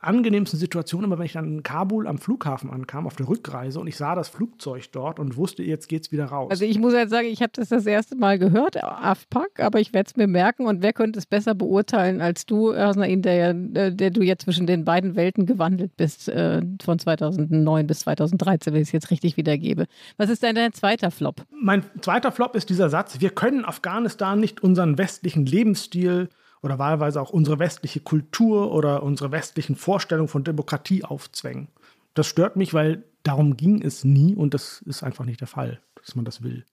angenehmsten 0.00 0.58
Situation 0.58 1.04
immer, 1.04 1.18
wenn 1.18 1.26
ich 1.26 1.32
dann 1.32 1.44
in 1.44 1.62
Kabul 1.62 2.06
am 2.06 2.18
Flughafen 2.18 2.70
ankam, 2.70 3.06
auf 3.06 3.16
der 3.16 3.28
Rückreise 3.28 3.80
und 3.80 3.86
ich 3.86 3.96
sah 3.96 4.14
das 4.14 4.28
Flugzeug 4.28 4.90
dort 4.92 5.18
und 5.18 5.36
wusste, 5.36 5.62
jetzt 5.62 5.88
geht's 5.88 6.12
wieder 6.12 6.26
raus. 6.26 6.50
Also 6.50 6.64
ich 6.64 6.78
muss 6.78 6.92
jetzt 6.92 7.10
sagen, 7.10 7.28
ich 7.28 7.42
habe 7.42 7.52
das 7.54 7.68
das 7.68 7.86
erste 7.86 8.16
Mal 8.16 8.38
gehört, 8.38 8.82
AFPAC, 8.82 9.60
aber 9.60 9.80
ich 9.80 9.92
werde 9.92 10.08
es 10.08 10.16
mir 10.16 10.26
merken 10.26 10.66
und 10.66 10.82
wer 10.82 10.92
könnte 10.92 11.18
es 11.18 11.26
besser 11.26 11.54
beurteilen 11.54 12.20
als 12.20 12.46
du, 12.46 12.74
Hasnain, 12.74 13.22
der, 13.22 13.50
äh, 13.50 13.94
der 13.94 14.10
du 14.10 14.22
jetzt 14.22 14.44
zwischen 14.44 14.66
den 14.66 14.84
beiden 14.84 15.16
Welten 15.16 15.46
gewandelt 15.46 15.96
bist, 15.96 16.28
äh, 16.28 16.62
von 16.82 16.98
2009 16.98 17.86
bis 17.86 18.00
2013, 18.00 18.72
wenn 18.72 18.82
ich 18.82 18.88
es 18.88 18.92
jetzt 18.92 19.10
richtig 19.10 19.36
wiedergebe. 19.36 19.86
Was 20.16 20.30
ist 20.30 20.42
denn 20.42 20.54
dein 20.54 20.72
zweiter 20.72 21.10
Flop? 21.10 21.42
Mein 21.50 21.84
zweiter 22.00 22.32
Flop 22.32 22.56
ist 22.56 22.70
dieser 22.70 22.90
Satz, 22.90 23.20
wir 23.20 23.30
können 23.30 23.64
Afghanistan 23.64 24.40
nicht 24.40 24.62
unseren 24.62 24.98
westlichen 24.98 25.46
Lebensstil 25.46 26.28
oder 26.62 26.78
wahlweise 26.78 27.20
auch 27.20 27.30
unsere 27.30 27.58
westliche 27.58 28.00
Kultur 28.00 28.72
oder 28.72 29.02
unsere 29.02 29.32
westlichen 29.32 29.76
Vorstellungen 29.76 30.28
von 30.28 30.44
Demokratie 30.44 31.04
aufzwängen. 31.04 31.68
Das 32.14 32.26
stört 32.26 32.56
mich, 32.56 32.74
weil 32.74 33.04
darum 33.22 33.56
ging 33.56 33.82
es 33.82 34.04
nie 34.04 34.34
und 34.34 34.54
das 34.54 34.82
ist 34.82 35.02
einfach 35.02 35.24
nicht 35.24 35.40
der 35.40 35.48
Fall, 35.48 35.80
dass 35.94 36.16
man 36.16 36.24
das 36.24 36.42
will. 36.42 36.64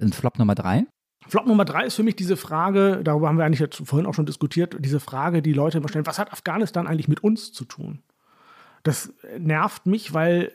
Und 0.00 0.14
Flop 0.14 0.38
Nummer 0.38 0.54
drei? 0.54 0.86
Flop 1.28 1.46
Nummer 1.46 1.64
drei 1.64 1.86
ist 1.86 1.96
für 1.96 2.02
mich 2.02 2.16
diese 2.16 2.36
Frage, 2.36 3.00
darüber 3.02 3.28
haben 3.28 3.38
wir 3.38 3.44
eigentlich 3.44 3.68
vorhin 3.84 4.06
auch 4.06 4.14
schon 4.14 4.26
diskutiert, 4.26 4.76
diese 4.78 5.00
Frage, 5.00 5.42
die 5.42 5.52
Leute 5.52 5.78
immer 5.78 5.88
stellen, 5.88 6.06
was 6.06 6.18
hat 6.18 6.32
Afghanistan 6.32 6.86
eigentlich 6.86 7.08
mit 7.08 7.24
uns 7.24 7.52
zu 7.52 7.64
tun? 7.64 8.02
Das 8.84 9.12
nervt 9.38 9.86
mich, 9.86 10.14
weil 10.14 10.52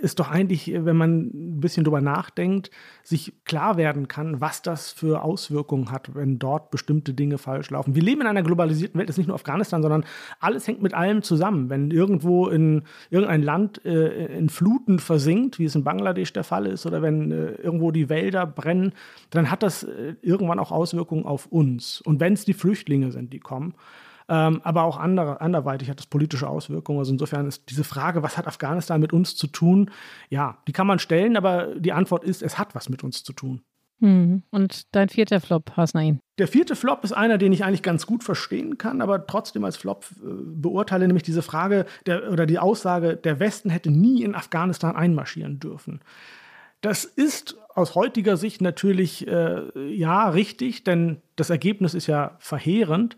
ist 0.00 0.18
doch 0.18 0.30
eigentlich, 0.30 0.72
wenn 0.72 0.96
man 0.96 1.20
ein 1.26 1.60
bisschen 1.60 1.84
drüber 1.84 2.00
nachdenkt, 2.00 2.70
sich 3.02 3.34
klar 3.44 3.76
werden 3.76 4.08
kann, 4.08 4.40
was 4.40 4.62
das 4.62 4.90
für 4.90 5.22
Auswirkungen 5.22 5.90
hat, 5.90 6.14
wenn 6.14 6.38
dort 6.38 6.70
bestimmte 6.70 7.12
Dinge 7.12 7.38
falsch 7.38 7.70
laufen. 7.70 7.94
Wir 7.94 8.02
leben 8.02 8.22
in 8.22 8.26
einer 8.26 8.42
globalisierten 8.42 8.98
Welt, 8.98 9.08
das 9.08 9.14
ist 9.14 9.18
nicht 9.18 9.28
nur 9.28 9.34
Afghanistan, 9.34 9.82
sondern 9.82 10.04
alles 10.40 10.66
hängt 10.66 10.82
mit 10.82 10.94
allem 10.94 11.22
zusammen. 11.22 11.68
Wenn 11.68 11.90
irgendwo 11.90 12.48
in 12.48 12.82
irgendein 13.10 13.42
Land 13.42 13.84
äh, 13.84 14.36
in 14.36 14.48
Fluten 14.48 14.98
versinkt, 14.98 15.58
wie 15.58 15.66
es 15.66 15.74
in 15.74 15.84
Bangladesch 15.84 16.32
der 16.32 16.44
Fall 16.44 16.66
ist, 16.66 16.86
oder 16.86 17.02
wenn 17.02 17.30
äh, 17.30 17.52
irgendwo 17.52 17.90
die 17.90 18.08
Wälder 18.08 18.46
brennen, 18.46 18.92
dann 19.30 19.50
hat 19.50 19.62
das 19.62 19.82
äh, 19.82 20.14
irgendwann 20.22 20.58
auch 20.58 20.72
Auswirkungen 20.72 21.26
auf 21.26 21.46
uns. 21.46 22.00
Und 22.00 22.20
wenn 22.20 22.32
es 22.32 22.44
die 22.44 22.54
Flüchtlinge 22.54 23.12
sind, 23.12 23.32
die 23.32 23.40
kommen, 23.40 23.74
ähm, 24.30 24.60
aber 24.62 24.84
auch 24.84 24.96
andere, 24.96 25.40
anderweitig 25.40 25.90
hat 25.90 25.98
das 25.98 26.06
politische 26.06 26.48
Auswirkungen. 26.48 27.00
Also 27.00 27.12
insofern 27.12 27.48
ist 27.48 27.68
diese 27.68 27.82
Frage, 27.82 28.22
was 28.22 28.38
hat 28.38 28.46
Afghanistan 28.46 29.00
mit 29.00 29.12
uns 29.12 29.34
zu 29.34 29.48
tun, 29.48 29.90
ja, 30.28 30.58
die 30.68 30.72
kann 30.72 30.86
man 30.86 31.00
stellen, 31.00 31.36
aber 31.36 31.74
die 31.74 31.92
Antwort 31.92 32.22
ist, 32.22 32.40
es 32.40 32.56
hat 32.56 32.76
was 32.76 32.88
mit 32.88 33.02
uns 33.02 33.24
zu 33.24 33.32
tun. 33.32 33.62
Hm. 33.98 34.44
Und 34.50 34.94
dein 34.94 35.08
vierter 35.08 35.40
Flop, 35.40 35.72
Hasnain? 35.76 36.20
Der 36.38 36.46
vierte 36.46 36.76
Flop 36.76 37.02
ist 37.02 37.12
einer, 37.12 37.38
den 37.38 37.52
ich 37.52 37.64
eigentlich 37.64 37.82
ganz 37.82 38.06
gut 38.06 38.22
verstehen 38.22 38.78
kann, 38.78 39.02
aber 39.02 39.26
trotzdem 39.26 39.64
als 39.64 39.76
Flop 39.76 40.06
äh, 40.22 40.26
beurteile, 40.26 41.08
nämlich 41.08 41.24
diese 41.24 41.42
Frage 41.42 41.84
der, 42.06 42.30
oder 42.30 42.46
die 42.46 42.60
Aussage, 42.60 43.16
der 43.16 43.40
Westen 43.40 43.68
hätte 43.68 43.90
nie 43.90 44.22
in 44.22 44.36
Afghanistan 44.36 44.94
einmarschieren 44.94 45.58
dürfen. 45.58 46.00
Das 46.80 47.04
ist 47.04 47.58
aus 47.74 47.96
heutiger 47.96 48.36
Sicht 48.36 48.62
natürlich 48.62 49.26
äh, 49.26 49.92
ja 49.92 50.30
richtig, 50.30 50.84
denn 50.84 51.20
das 51.36 51.50
Ergebnis 51.50 51.94
ist 51.94 52.06
ja 52.06 52.36
verheerend. 52.38 53.16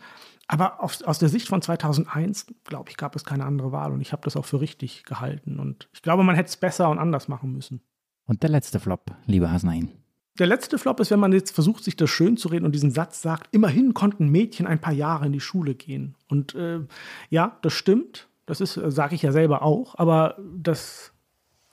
Aber 0.49 0.83
auf, 0.83 1.03
aus 1.05 1.19
der 1.19 1.29
Sicht 1.29 1.49
von 1.49 1.63
2001, 1.63 2.47
glaube 2.65 2.91
ich, 2.91 2.97
gab 2.97 3.17
es 3.17 3.25
keine 3.25 3.45
andere 3.45 3.73
Wahl 3.73 3.93
und 3.93 4.01
ich 4.01 4.13
habe 4.13 4.23
das 4.23 4.37
auch 4.37 4.45
für 4.45 4.61
richtig 4.61 5.05
gehalten. 5.05 5.59
Und 5.59 5.89
ich 5.93 6.03
glaube, 6.03 6.25
man 6.25 6.35
hätte 6.35 6.49
es 6.49 6.57
besser 6.57 6.91
und 6.91 6.99
anders 6.99 7.29
machen 7.29 7.53
müssen. 7.53 7.81
Und 8.27 8.43
der 8.43 8.51
letzte 8.51 8.81
Flop, 8.81 9.13
lieber 9.27 9.51
Hasnain. 9.51 9.91
Der 10.39 10.47
letzte 10.47 10.79
Flop 10.79 10.99
ist, 11.01 11.11
wenn 11.11 11.21
man 11.21 11.33
jetzt 11.33 11.55
versucht, 11.55 11.85
sich 11.85 11.97
das 11.97 12.09
schön 12.09 12.37
zu 12.37 12.49
reden 12.49 12.65
und 12.65 12.75
diesen 12.75 12.91
Satz 12.91 13.21
sagt, 13.21 13.55
immerhin 13.55 13.93
konnten 13.93 14.29
Mädchen 14.29 14.67
ein 14.67 14.81
paar 14.81 14.95
Jahre 14.95 15.27
in 15.27 15.33
die 15.33 15.41
Schule 15.41 15.75
gehen. 15.75 16.15
Und 16.29 16.55
äh, 16.55 16.81
ja, 17.29 17.59
das 17.63 17.75
stimmt. 17.75 18.29
Das 18.47 18.61
ist, 18.61 18.75
sage 18.75 19.15
ich 19.15 19.23
ja 19.23 19.31
selber 19.31 19.63
auch, 19.63 19.99
aber 19.99 20.37
das 20.57 21.13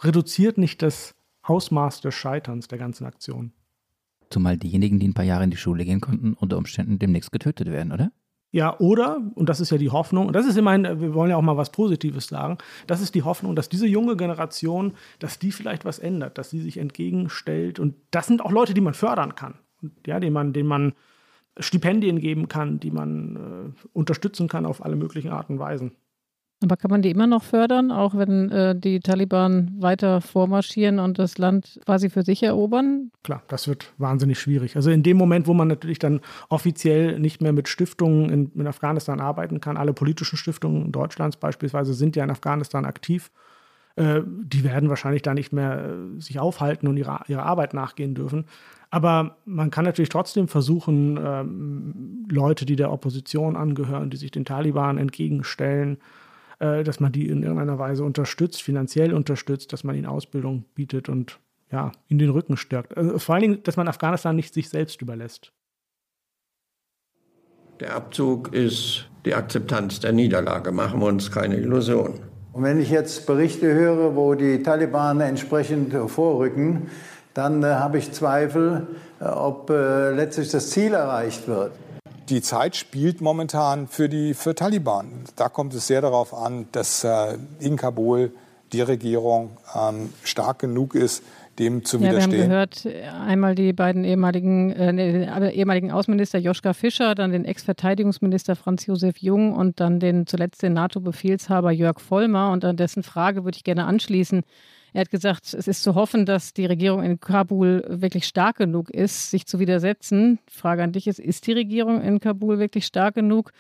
reduziert 0.02 0.58
nicht 0.58 0.82
das 0.82 1.16
Ausmaß 1.42 2.02
des 2.02 2.14
Scheiterns 2.14 2.68
der 2.68 2.78
ganzen 2.78 3.06
Aktion. 3.06 3.54
Zumal 4.30 4.58
diejenigen, 4.58 5.00
die 5.00 5.08
ein 5.08 5.14
paar 5.14 5.26
Jahre 5.26 5.46
in 5.46 5.52
die 5.52 5.58
Schule 5.58 5.86
gehen 5.86 6.02
konnten, 6.02 6.34
unter 6.34 6.58
Umständen 6.58 7.00
demnächst 7.00 7.32
getötet 7.32 7.68
werden, 7.68 7.92
oder? 7.92 8.12
Ja, 8.52 8.80
oder, 8.80 9.22
und 9.36 9.48
das 9.48 9.60
ist 9.60 9.70
ja 9.70 9.78
die 9.78 9.92
Hoffnung, 9.92 10.28
und 10.28 10.36
das 10.36 10.48
ist 10.48 10.58
immerhin, 10.58 10.84
wir 10.84 11.14
wollen 11.14 11.30
ja 11.30 11.38
auch 11.38 11.42
mal 11.44 11.58
was 11.58 11.72
Positives 11.72 12.28
sagen, 12.28 12.58
das 12.88 13.00
ist 13.00 13.14
die 13.14 13.22
Hoffnung, 13.22 13.56
dass 13.56 13.70
diese 13.70 13.86
junge 13.86 14.18
Generation, 14.18 14.94
dass 15.20 15.38
die 15.38 15.52
vielleicht 15.52 15.86
was 15.86 16.00
ändert, 16.00 16.40
dass 16.40 16.50
sie 16.50 16.60
sich 16.60 16.78
entgegenstellt. 16.78 17.80
Und 17.80 17.96
das 18.10 18.26
sind 18.26 18.44
auch 18.44 18.52
Leute, 18.52 18.74
die 18.74 18.82
man 18.82 18.96
fördern 18.96 19.36
kann. 19.36 19.60
Ja, 20.06 20.20
denen 20.20 20.34
man, 20.34 20.52
denen 20.52 20.68
man 20.68 20.94
Stipendien 21.60 22.20
geben 22.20 22.48
kann, 22.48 22.80
die 22.80 22.92
man 22.92 23.36
äh, 23.36 23.88
unterstützen 23.94 24.48
kann 24.48 24.66
auf 24.66 24.84
alle 24.84 24.96
möglichen 24.96 25.30
Arten 25.30 25.54
und 25.54 25.60
Weisen. 25.60 25.92
Aber 26.62 26.76
kann 26.76 26.92
man 26.92 27.02
die 27.02 27.10
immer 27.10 27.28
noch 27.28 27.44
fördern, 27.44 27.90
auch 27.90 28.16
wenn 28.16 28.52
äh, 28.52 28.76
die 28.78 29.00
Taliban 29.00 29.72
weiter 29.80 30.20
vormarschieren 30.20 31.00
und 31.00 31.18
das 31.18 31.38
Land 31.38 31.80
quasi 31.86 32.10
für 32.10 32.24
sich 32.24 32.44
erobern? 32.44 33.12
Klar, 33.24 33.44
das 33.48 33.70
wird 33.70 33.94
wahnsinnig 33.98 34.40
schwierig. 34.40 34.76
Also 34.76 34.92
in 34.92 35.02
dem 35.02 35.16
Moment, 35.16 35.48
wo 35.48 35.54
man 35.54 35.70
natürlich 35.70 36.00
dann 36.00 36.20
offiziell 36.50 37.18
nicht 37.18 37.42
mehr 37.42 37.54
mit 37.54 37.70
Stiftungen 37.70 38.30
in, 38.30 38.52
in 38.56 38.68
Afghanistan 38.68 39.22
arbeiten 39.22 39.62
kann, 39.62 39.78
alle 39.78 39.94
politischen 39.94 40.36
Stiftungen 40.36 40.92
Deutschlands 40.92 41.38
beispielsweise 41.38 41.94
sind 41.94 42.18
ja 42.18 42.26
in 42.26 42.32
Afghanistan 42.32 42.84
aktiv, 42.84 43.32
äh, 43.96 44.22
die 44.26 44.66
werden 44.66 44.90
wahrscheinlich 44.90 45.22
da 45.22 45.34
nicht 45.34 45.54
mehr 45.54 45.86
äh, 46.18 46.20
sich 46.20 46.40
aufhalten 46.40 46.88
und 46.88 46.98
ihrer, 46.98 47.24
ihrer 47.30 47.46
Arbeit 47.46 47.74
nachgehen 47.74 48.16
dürfen. 48.16 48.46
Aber 48.90 49.38
man 49.46 49.72
kann 49.72 49.86
natürlich 49.86 50.10
trotzdem 50.10 50.48
versuchen, 50.48 51.18
ähm, 51.24 52.26
Leute, 52.30 52.66
die 52.66 52.76
der 52.76 52.92
Opposition 52.92 53.56
angehören, 53.56 54.10
die 54.10 54.18
sich 54.18 54.32
den 54.32 54.46
Taliban 54.46 54.98
entgegenstellen, 54.98 56.00
äh, 56.60 56.84
dass 56.84 57.00
man 57.00 57.12
die 57.12 57.28
in 57.28 57.44
irgendeiner 57.44 57.80
Weise 57.80 58.04
unterstützt, 58.04 58.62
finanziell 58.62 59.14
unterstützt, 59.14 59.74
dass 59.74 59.84
man 59.84 59.96
ihnen 59.96 60.06
Ausbildung 60.06 60.66
bietet 60.76 61.10
und 61.10 61.40
ja, 61.72 61.92
in 62.08 62.20
den 62.20 62.30
Rücken 62.30 62.58
stärkt. 62.58 62.98
Also 62.98 63.20
vor 63.20 63.36
allen 63.36 63.42
Dingen, 63.42 63.64
dass 63.64 63.78
man 63.78 63.88
Afghanistan 63.88 64.36
nicht 64.36 64.54
sich 64.54 64.70
selbst 64.70 65.02
überlässt. 65.02 65.54
Der 67.80 67.96
Abzug 67.96 68.54
ist 68.54 69.08
die 69.26 69.34
Akzeptanz 69.34 70.00
der 70.02 70.12
Niederlage, 70.12 70.72
machen 70.72 71.00
wir 71.00 71.08
uns 71.08 71.32
keine 71.32 71.58
Illusionen. 71.58 72.20
Und 72.52 72.64
wenn 72.64 72.82
ich 72.82 72.90
jetzt 72.90 73.26
Berichte 73.26 73.74
höre, 73.74 74.16
wo 74.16 74.36
die 74.36 74.64
Taliban 74.64 75.22
entsprechend 75.22 75.94
vorrücken, 75.94 76.90
dann 77.34 77.64
äh, 77.64 77.68
habe 77.68 78.00
ich 78.00 78.12
Zweifel, 78.12 78.88
äh, 79.22 79.26
ob 79.26 79.70
äh, 79.70 80.12
letztlich 80.12 80.50
das 80.50 80.72
Ziel 80.72 80.94
erreicht 80.94 81.48
wird 81.48 81.72
die 82.30 82.42
Zeit 82.42 82.76
spielt 82.76 83.22
momentan 83.22 83.88
für 83.88 84.10
die 84.10 84.34
für 84.34 84.56
Taliban. 84.56 85.26
Da 85.36 85.50
kommt 85.50 85.74
es 85.74 85.88
sehr 85.88 86.02
darauf 86.02 86.34
an, 86.34 86.68
dass 86.72 87.04
äh, 87.04 87.38
in 87.60 87.76
Kabul 87.76 88.32
die 88.72 88.82
Regierung 88.82 89.58
ähm, 89.76 90.14
stark 90.24 90.60
genug 90.60 90.96
ist, 90.96 91.24
dem 91.58 91.84
zu 91.84 91.98
ja, 91.98 92.12
widerstehen. 92.12 92.32
Wir 92.32 92.42
haben 92.44 92.50
gehört, 92.50 92.88
einmal 93.28 93.56
die 93.56 93.74
beiden 93.74 94.04
ehemaligen, 94.06 94.72
äh, 94.72 94.94
den 94.94 95.50
ehemaligen 95.52 95.92
Außenminister 95.92 96.40
Joschka 96.40 96.74
Fischer, 96.74 97.16
dann 97.16 97.32
den 97.32 97.46
Ex-Verteidigungsminister 97.46 98.56
Franz 98.56 98.86
Josef 98.86 99.18
Jung 99.18 99.54
und 99.54 99.80
dann 99.80 100.00
den 100.00 100.26
zuletzt 100.26 100.64
den 100.64 100.74
NATO-Befehlshaber 100.74 101.72
Jörg 101.72 102.00
Vollmer. 102.00 102.52
Und 102.52 102.64
an 102.64 102.78
dessen 102.78 103.04
Frage 103.04 103.44
würde 103.44 103.58
ich 103.58 103.64
gerne 103.64 103.86
anschließen. 103.86 104.44
Er 104.94 105.02
hat 105.02 105.12
gesagt, 105.12 105.54
es 105.54 105.68
ist 105.68 105.84
zu 105.84 105.96
hoffen, 105.96 106.26
dass 106.26 106.54
die 106.54 106.66
Regierung 106.66 107.04
in 107.04 107.20
Kabul 107.20 107.84
wirklich 107.88 108.26
stark 108.26 108.58
genug 108.58 108.90
ist, 108.90 109.32
sich 109.32 109.46
zu 109.46 109.60
widersetzen. 109.60 110.40
Frage 110.50 110.84
an 110.84 110.92
dich 110.92 111.08
ist, 111.08 111.20
ist 111.20 111.48
die 111.48 111.54
Regierung 111.54 112.02
in 112.02 112.20
Kabul 112.20 112.60
wirklich 112.60 112.86
stark 112.86 113.16
genug? 113.16 113.52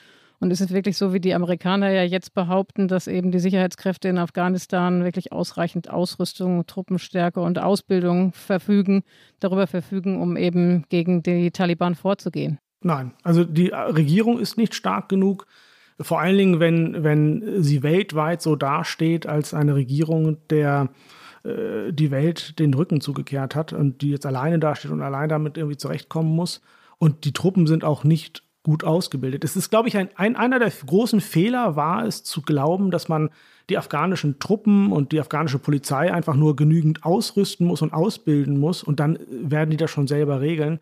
Und 0.42 0.52
ist 0.52 0.62
es 0.62 0.72
wirklich 0.72 0.98
so, 0.98 1.14
wie 1.14 1.20
die 1.20 1.34
Amerikaner 1.34 1.92
ja 1.92 2.04
jetzt 2.04 2.34
behaupten, 2.34 2.88
dass 2.88 3.08
eben 3.08 3.32
die 3.32 3.40
Sicherheitskräfte 3.40 4.08
in 4.08 4.18
Afghanistan 4.18 5.04
wirklich 5.04 5.34
ausreichend 5.34 5.90
Ausrüstung, 5.90 6.66
Truppenstärke 6.66 7.42
und 7.42 7.60
Ausbildung 7.60 8.32
verfügen, 8.32 9.04
darüber 9.42 9.68
verfügen, 9.68 10.22
um 10.22 10.38
eben 10.38 10.86
gegen 10.88 11.24
die 11.24 11.52
Taliban 11.52 11.94
vorzugehen? 11.94 12.58
Nein, 12.82 13.12
also 13.24 13.44
die 13.44 13.68
Regierung 13.68 14.40
ist 14.40 14.58
nicht 14.58 14.74
stark 14.74 15.10
genug. 15.10 15.46
Vor 16.00 16.22
allen 16.22 16.38
Dingen, 16.38 16.60
wenn, 16.62 17.04
wenn 17.04 17.62
sie 17.62 17.84
weltweit 17.84 18.42
so 18.42 18.56
dasteht 18.56 19.26
als 19.28 19.54
eine 19.54 19.76
Regierung 19.76 20.38
der 20.50 20.90
äh, 21.44 21.92
die 21.92 22.12
Welt 22.12 22.60
den 22.60 22.74
Rücken 22.74 23.02
zugekehrt 23.02 23.56
hat 23.56 23.74
und 23.74 24.02
die 24.02 24.12
jetzt 24.12 24.26
alleine 24.26 24.60
dasteht 24.60 24.92
und 24.92 25.02
allein 25.02 25.30
damit 25.30 25.58
irgendwie 25.58 25.78
zurechtkommen 25.78 26.36
muss. 26.36 26.62
Und 26.98 27.26
die 27.26 27.34
Truppen 27.34 27.68
sind 27.68 27.84
auch 27.84 28.04
nicht 28.04 28.44
gut 28.64 28.84
ausgebildet. 28.84 29.44
Es 29.44 29.56
ist, 29.56 29.70
glaube 29.70 29.88
ich, 29.88 29.98
ein, 29.98 30.10
ein, 30.16 30.36
einer 30.36 30.60
der 30.60 30.70
großen 30.70 31.22
Fehler 31.22 31.76
war 31.76 32.06
es 32.06 32.24
zu 32.24 32.42
glauben, 32.42 32.92
dass 32.92 33.08
man 33.08 33.30
die 33.70 33.78
afghanischen 33.78 34.40
Truppen 34.40 34.92
und 34.92 35.12
die 35.12 35.20
afghanische 35.20 35.60
Polizei 35.60 36.12
einfach 36.12 36.36
nur 36.36 36.56
genügend 36.56 37.04
ausrüsten 37.04 37.68
muss 37.68 37.82
und 37.82 37.94
ausbilden 37.94 38.60
muss 38.60 38.84
und 38.84 39.00
dann 39.00 39.20
werden 39.30 39.70
die 39.70 39.78
das 39.78 39.92
schon 39.92 40.08
selber 40.08 40.42
regeln. 40.42 40.80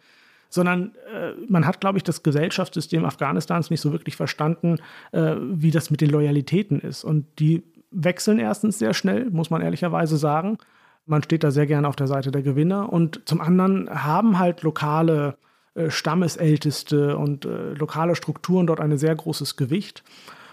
Sondern 0.49 0.95
äh, 1.14 1.34
man 1.49 1.66
hat, 1.66 1.82
glaube 1.82 1.97
ich, 1.97 2.05
das 2.05 2.24
Gesellschaftssystem 2.24 3.03
Afghanistans 3.03 3.70
nicht 3.70 3.82
so 3.82 3.91
wirklich 3.91 4.16
verstanden, 4.16 4.78
äh, 5.12 5.36
wie 5.39 5.72
das 5.72 5.91
mit 5.91 5.99
den 5.99 6.10
Loyalitäten 6.10 6.80
ist. 6.80 7.03
Und 7.03 7.26
die 7.39 7.64
wechseln 7.92 8.40
erstens 8.40 8.80
sehr 8.80 8.94
schnell, 8.94 9.30
muss 9.30 9.50
man 9.50 9.62
ehrlicherweise 9.62 10.18
sagen. 10.18 10.58
Man 11.06 11.24
steht 11.24 11.44
da 11.44 11.52
sehr 11.52 11.68
gerne 11.68 11.88
auf 11.88 11.96
der 11.96 12.08
Seite 12.08 12.32
der 12.32 12.42
Gewinner. 12.42 12.92
Und 12.92 13.22
zum 13.26 13.40
anderen 13.40 13.90
haben 13.90 14.40
halt 14.40 14.62
lokale 14.64 15.38
äh, 15.74 15.90
Stammesälteste 15.90 17.18
und 17.18 17.46
äh, 17.46 17.74
lokale 17.74 18.16
Strukturen 18.16 18.68
dort 18.68 18.80
ein 18.80 18.98
sehr 18.98 19.16
großes 19.16 19.56
Gewicht. 19.56 20.04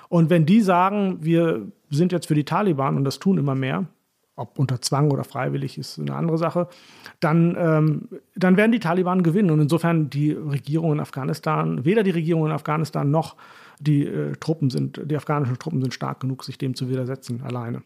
Und 0.09 0.31
wenn 0.31 0.47
die 0.47 0.61
sagen, 0.61 1.19
wir 1.23 1.67
sind 1.91 2.13
jetzt 2.13 2.27
für 2.27 2.35
die 2.35 2.45
Taliban 2.45 2.97
und 2.97 3.05
das 3.05 3.19
tun 3.19 3.39
immer 3.39 3.55
mehr, 3.55 3.87
ob 4.37 4.59
unter 4.59 4.81
Zwang 4.81 5.11
oder 5.11 5.25
freiwillig 5.25 5.79
ist 5.79 5.99
eine 5.99 6.15
andere 6.15 6.39
Sache, 6.39 6.69
dann, 7.21 7.57
ähm, 7.59 8.09
dann 8.35 8.57
werden 8.57 8.73
die 8.73 8.81
Taliban 8.81 9.23
gewinnen. 9.23 9.51
Und 9.51 9.61
insofern 9.61 10.11
die 10.11 10.33
Regierung 10.33 10.93
in 10.93 11.01
Afghanistan, 11.01 11.85
weder 11.85 12.03
die 12.03 12.11
Regierung 12.11 12.47
in 12.47 12.53
Afghanistan 12.53 13.11
noch 13.11 13.37
die 13.81 14.07
äh, 14.07 14.33
Truppen 14.37 14.71
sind, 14.71 15.01
die 15.05 15.17
afghanischen 15.17 15.59
Truppen 15.59 15.81
sind 15.81 15.95
stark 15.95 16.21
genug, 16.21 16.45
sich 16.45 16.59
dem 16.59 16.75
zu 16.75 16.89
widersetzen 16.89 17.43
alleine. 17.43 17.83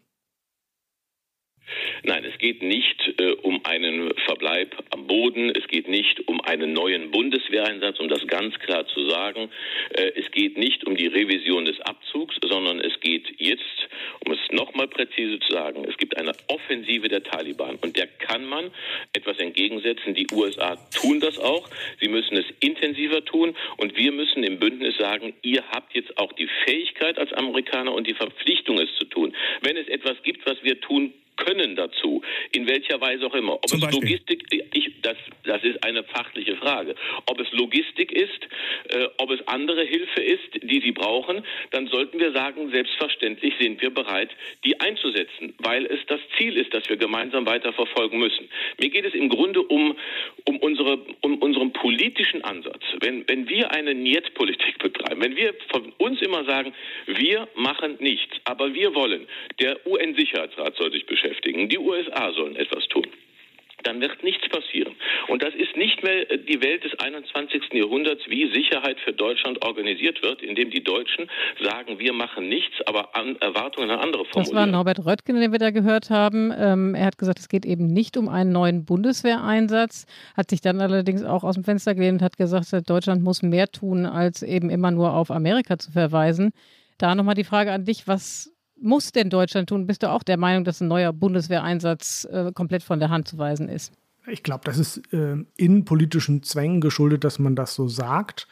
Nein, 2.02 2.24
es 2.24 2.38
geht 2.38 2.62
nicht 2.62 3.14
äh, 3.20 3.32
um 3.42 3.64
einen 3.64 4.12
Verbleib 4.26 4.76
am 4.90 5.06
Boden, 5.06 5.50
es 5.50 5.66
geht 5.68 5.88
nicht 5.88 6.26
um 6.28 6.40
einen 6.40 6.72
neuen 6.72 7.10
Bundeswehreinsatz, 7.10 7.98
um 8.00 8.08
das 8.08 8.26
ganz 8.26 8.58
klar 8.58 8.86
zu 8.86 9.08
sagen. 9.08 9.50
Äh, 9.90 10.12
es 10.16 10.30
geht 10.30 10.56
nicht 10.56 10.86
um 10.86 10.96
die 10.96 11.06
Revision 11.06 11.64
des 11.64 11.80
Abzugs, 11.80 12.36
sondern 12.42 12.80
es 12.80 12.98
geht 13.00 13.26
jetzt, 13.38 13.88
um 14.24 14.32
es 14.32 14.38
nochmal 14.50 14.88
präzise 14.88 15.38
zu 15.40 15.52
sagen, 15.52 15.84
es 15.88 15.96
gibt 15.96 16.16
eine 16.16 16.32
Offensive 16.48 17.08
der 17.08 17.22
Taliban 17.22 17.76
und 17.82 17.96
der 17.96 18.06
kann 18.06 18.44
man 18.46 18.70
etwas 19.12 19.38
entgegensetzen. 19.38 20.14
Die 20.14 20.26
USA 20.32 20.76
tun 20.94 21.20
das 21.20 21.38
auch. 21.38 21.68
Sie 22.00 22.08
müssen 22.08 22.36
es 22.36 22.46
intensiver 22.60 23.24
tun 23.24 23.56
und 23.76 23.96
wir 23.96 24.12
müssen 24.12 24.44
im 24.44 24.58
Bündnis 24.58 24.96
sagen, 24.96 25.34
ihr 25.42 25.64
habt 25.70 25.94
jetzt 25.94 26.16
auch 26.18 26.32
die 26.32 26.48
Fähigkeit 26.64 27.18
als 27.18 27.32
Amerikaner 27.32 27.92
und 27.92 28.06
die 28.06 28.14
Verpflichtung, 28.14 28.78
es 28.78 28.94
zu 28.98 29.04
tun. 29.06 29.34
Wenn 29.62 29.76
es 29.76 29.88
etwas 29.88 30.22
gibt, 30.22 30.46
was 30.46 30.62
wir 30.62 30.80
tun 30.80 31.12
können 31.38 31.76
dazu, 31.76 32.22
in 32.52 32.68
welcher 32.68 33.00
Weise 33.00 33.26
auch 33.26 33.34
immer. 33.34 33.54
Ob 33.54 33.66
Zum 33.66 33.78
es 33.78 33.86
Beispiel? 33.86 34.02
Logistik, 34.02 34.44
ich, 34.50 34.92
das, 35.02 35.16
das 35.44 35.62
ist 35.62 35.82
eine 35.84 36.04
fachliche 36.04 36.56
Frage. 36.56 36.94
Ob 37.26 37.40
es 37.40 37.50
Logistik 37.52 38.12
ist, 38.12 38.48
äh, 38.90 39.06
ob 39.18 39.30
es 39.30 39.46
andere 39.48 39.84
Hilfe 39.84 40.20
ist, 40.20 40.62
die 40.62 40.80
sie 40.80 40.92
brauchen, 40.92 41.44
dann 41.70 41.86
sollten 41.86 42.18
wir 42.18 42.32
sagen, 42.32 42.70
selbstverständlich 42.70 43.54
sind 43.58 43.80
wir 43.80 43.90
bereit, 43.90 44.30
die 44.64 44.78
einzusetzen, 44.80 45.54
weil 45.58 45.86
es 45.86 46.00
das 46.06 46.20
Ziel 46.36 46.56
ist, 46.56 46.74
das 46.74 46.88
wir 46.88 46.96
gemeinsam 46.96 47.46
weiter 47.46 47.72
verfolgen 47.72 48.18
müssen. 48.18 48.48
Mir 48.80 48.90
geht 48.90 49.04
es 49.04 49.14
im 49.14 49.28
Grunde 49.28 49.62
um, 49.62 49.96
um, 50.44 50.56
unsere, 50.58 50.98
um 51.20 51.38
unseren 51.38 51.72
politischen 51.72 52.42
Ansatz. 52.42 52.82
Wenn, 53.00 53.28
wenn 53.28 53.48
wir 53.48 53.70
eine 53.70 53.94
Niet-Politik 53.94 54.78
betreiben, 54.82 55.22
wenn 55.22 55.36
wir 55.36 55.54
von 55.70 55.92
uns 55.98 56.20
immer 56.20 56.44
sagen, 56.44 56.74
wir 57.06 57.48
machen 57.54 57.96
nichts, 58.00 58.36
aber 58.44 58.74
wir 58.74 58.94
wollen, 58.94 59.26
der 59.60 59.86
UN-Sicherheitsrat 59.86 60.76
soll 60.76 60.92
sich 60.92 61.06
beschäftigen, 61.06 61.27
beschäftigen. 61.28 61.68
Die 61.68 61.78
USA 61.78 62.32
sollen 62.32 62.56
etwas 62.56 62.86
tun 62.88 63.06
dann 63.84 64.00
wird 64.00 64.22
nichts 64.24 64.48
passieren. 64.48 64.94
Und 65.28 65.40
das 65.42 65.54
ist 65.54 65.76
nicht 65.76 66.02
mehr 66.02 66.24
die 66.36 66.60
Welt 66.60 66.84
des 66.84 66.98
21. 66.98 67.72
Jahrhunderts, 67.72 68.22
wie 68.28 68.52
Sicherheit 68.52 68.98
für 69.04 69.12
Deutschland 69.12 69.64
organisiert 69.64 70.20
wird, 70.22 70.42
indem 70.42 70.70
die 70.70 70.82
Deutschen 70.82 71.30
sagen, 71.62 71.98
wir 71.98 72.12
machen 72.12 72.48
nichts, 72.48 72.74
aber 72.86 73.14
an 73.14 73.36
Erwartungen 73.36 73.90
an 73.90 74.00
andere 74.00 74.24
formulieren. 74.24 74.54
Das 74.54 74.54
war 74.54 74.66
Norbert 74.66 75.06
Röttgen, 75.06 75.40
den 75.40 75.52
wir 75.52 75.60
da 75.60 75.70
gehört 75.70 76.10
haben. 76.10 76.52
Ähm, 76.58 76.96
er 76.96 77.06
hat 77.06 77.18
gesagt, 77.18 77.38
es 77.38 77.48
geht 77.48 77.64
eben 77.64 77.86
nicht 77.86 78.16
um 78.16 78.28
einen 78.28 78.50
neuen 78.50 78.84
Bundeswehreinsatz, 78.84 80.06
hat 80.36 80.50
sich 80.50 80.60
dann 80.60 80.80
allerdings 80.80 81.24
auch 81.24 81.44
aus 81.44 81.54
dem 81.54 81.62
Fenster 81.62 81.94
gelehnt 81.94 82.20
und 82.20 82.24
hat 82.24 82.36
gesagt, 82.36 82.66
Deutschland 82.90 83.22
muss 83.22 83.42
mehr 83.42 83.68
tun, 83.68 84.06
als 84.06 84.42
eben 84.42 84.70
immer 84.70 84.90
nur 84.90 85.14
auf 85.14 85.30
Amerika 85.30 85.78
zu 85.78 85.92
verweisen. 85.92 86.50
Da 86.98 87.14
nochmal 87.14 87.36
die 87.36 87.44
Frage 87.44 87.70
an 87.70 87.84
dich, 87.84 88.08
was 88.08 88.52
muss 88.80 89.12
denn 89.12 89.30
Deutschland 89.30 89.68
tun? 89.68 89.86
Bist 89.86 90.02
du 90.02 90.10
auch 90.10 90.22
der 90.22 90.36
Meinung, 90.36 90.64
dass 90.64 90.80
ein 90.80 90.88
neuer 90.88 91.12
Bundeswehreinsatz 91.12 92.26
äh, 92.30 92.52
komplett 92.52 92.82
von 92.82 93.00
der 93.00 93.10
Hand 93.10 93.28
zu 93.28 93.38
weisen 93.38 93.68
ist? 93.68 93.92
Ich 94.26 94.42
glaube, 94.42 94.64
das 94.64 94.78
ist 94.78 95.12
äh, 95.12 95.36
innenpolitischen 95.56 96.42
Zwängen 96.42 96.80
geschuldet, 96.80 97.24
dass 97.24 97.38
man 97.38 97.56
das 97.56 97.74
so 97.74 97.88
sagt. 97.88 98.46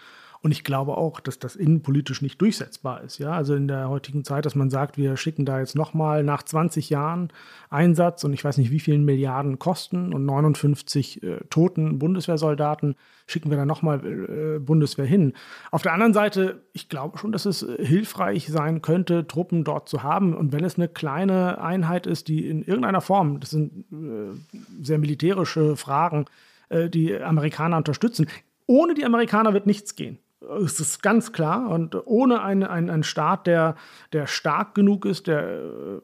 Und 0.46 0.52
ich 0.52 0.62
glaube 0.62 0.96
auch, 0.96 1.18
dass 1.18 1.40
das 1.40 1.56
innenpolitisch 1.56 2.22
nicht 2.22 2.40
durchsetzbar 2.40 3.00
ist. 3.00 3.18
Ja? 3.18 3.32
Also 3.32 3.56
in 3.56 3.66
der 3.66 3.88
heutigen 3.88 4.22
Zeit, 4.22 4.46
dass 4.46 4.54
man 4.54 4.70
sagt, 4.70 4.96
wir 4.96 5.16
schicken 5.16 5.44
da 5.44 5.58
jetzt 5.58 5.74
nochmal 5.74 6.22
nach 6.22 6.44
20 6.44 6.88
Jahren 6.88 7.32
Einsatz 7.68 8.22
und 8.22 8.32
ich 8.32 8.44
weiß 8.44 8.58
nicht, 8.58 8.70
wie 8.70 8.78
vielen 8.78 9.04
Milliarden 9.04 9.58
Kosten 9.58 10.14
und 10.14 10.24
59 10.24 11.20
äh, 11.24 11.38
toten 11.50 11.98
Bundeswehrsoldaten 11.98 12.94
schicken 13.26 13.50
wir 13.50 13.56
da 13.56 13.66
nochmal 13.66 14.06
äh, 14.06 14.60
Bundeswehr 14.60 15.04
hin. 15.04 15.32
Auf 15.72 15.82
der 15.82 15.94
anderen 15.94 16.14
Seite, 16.14 16.62
ich 16.72 16.88
glaube 16.88 17.18
schon, 17.18 17.32
dass 17.32 17.44
es 17.44 17.64
äh, 17.64 17.84
hilfreich 17.84 18.46
sein 18.46 18.82
könnte, 18.82 19.26
Truppen 19.26 19.64
dort 19.64 19.88
zu 19.88 20.04
haben. 20.04 20.32
Und 20.32 20.52
wenn 20.52 20.62
es 20.62 20.76
eine 20.76 20.86
kleine 20.86 21.60
Einheit 21.60 22.06
ist, 22.06 22.28
die 22.28 22.48
in 22.48 22.62
irgendeiner 22.62 23.00
Form, 23.00 23.40
das 23.40 23.50
sind 23.50 23.84
äh, 23.90 24.54
sehr 24.80 24.98
militärische 24.98 25.74
Fragen, 25.74 26.26
äh, 26.68 26.88
die 26.88 27.20
Amerikaner 27.20 27.78
unterstützen. 27.78 28.28
Ohne 28.66 28.94
die 28.94 29.04
Amerikaner 29.04 29.52
wird 29.52 29.66
nichts 29.66 29.96
gehen. 29.96 30.20
Es 30.64 30.80
ist 30.80 31.02
ganz 31.02 31.32
klar. 31.32 31.70
Und 31.70 31.96
ohne 32.06 32.42
einen, 32.42 32.62
einen, 32.62 32.90
einen 32.90 33.02
Staat, 33.02 33.46
der, 33.46 33.74
der 34.12 34.26
stark 34.26 34.74
genug 34.74 35.04
ist, 35.04 35.26
der 35.26 35.48
äh, 35.48 36.00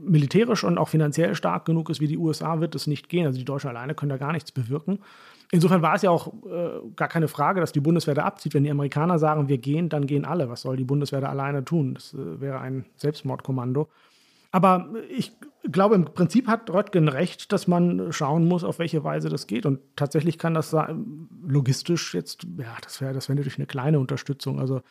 militärisch 0.00 0.64
und 0.64 0.78
auch 0.78 0.88
finanziell 0.88 1.34
stark 1.34 1.64
genug 1.64 1.90
ist 1.90 2.00
wie 2.00 2.06
die 2.06 2.18
USA, 2.18 2.60
wird 2.60 2.74
es 2.74 2.86
nicht 2.86 3.08
gehen. 3.08 3.26
Also 3.26 3.38
die 3.38 3.44
Deutschen 3.44 3.70
alleine 3.70 3.94
können 3.94 4.10
da 4.10 4.16
gar 4.16 4.32
nichts 4.32 4.52
bewirken. 4.52 5.00
Insofern 5.50 5.82
war 5.82 5.94
es 5.94 6.02
ja 6.02 6.10
auch 6.10 6.32
äh, 6.46 6.80
gar 6.96 7.08
keine 7.08 7.28
Frage, 7.28 7.60
dass 7.60 7.72
die 7.72 7.80
Bundeswehr 7.80 8.14
da 8.14 8.24
abzieht. 8.24 8.54
Wenn 8.54 8.64
die 8.64 8.70
Amerikaner 8.70 9.18
sagen, 9.18 9.48
wir 9.48 9.58
gehen, 9.58 9.90
dann 9.90 10.06
gehen 10.06 10.24
alle. 10.24 10.48
Was 10.48 10.62
soll 10.62 10.76
die 10.76 10.84
Bundeswehr 10.84 11.20
da 11.20 11.28
alleine 11.28 11.64
tun? 11.64 11.94
Das 11.94 12.14
äh, 12.14 12.40
wäre 12.40 12.58
ein 12.60 12.86
Selbstmordkommando. 12.96 13.88
Aber 14.52 14.90
ich 15.10 15.32
glaube, 15.70 15.94
im 15.94 16.04
Prinzip 16.04 16.46
hat 16.46 16.70
Röttgen 16.70 17.08
recht, 17.08 17.52
dass 17.52 17.66
man 17.66 18.12
schauen 18.12 18.46
muss, 18.46 18.64
auf 18.64 18.78
welche 18.78 19.02
Weise 19.02 19.28
das 19.28 19.46
geht. 19.46 19.66
Und 19.66 19.80
tatsächlich 19.96 20.38
kann 20.38 20.54
das 20.54 20.76
logistisch 21.44 22.14
jetzt, 22.14 22.46
ja, 22.58 22.76
das 22.82 23.00
wäre 23.00 23.14
das 23.14 23.28
wär 23.28 23.34
natürlich 23.34 23.58
eine 23.58 23.66
kleine 23.66 23.98
Unterstützung. 23.98 24.60
Also 24.60 24.82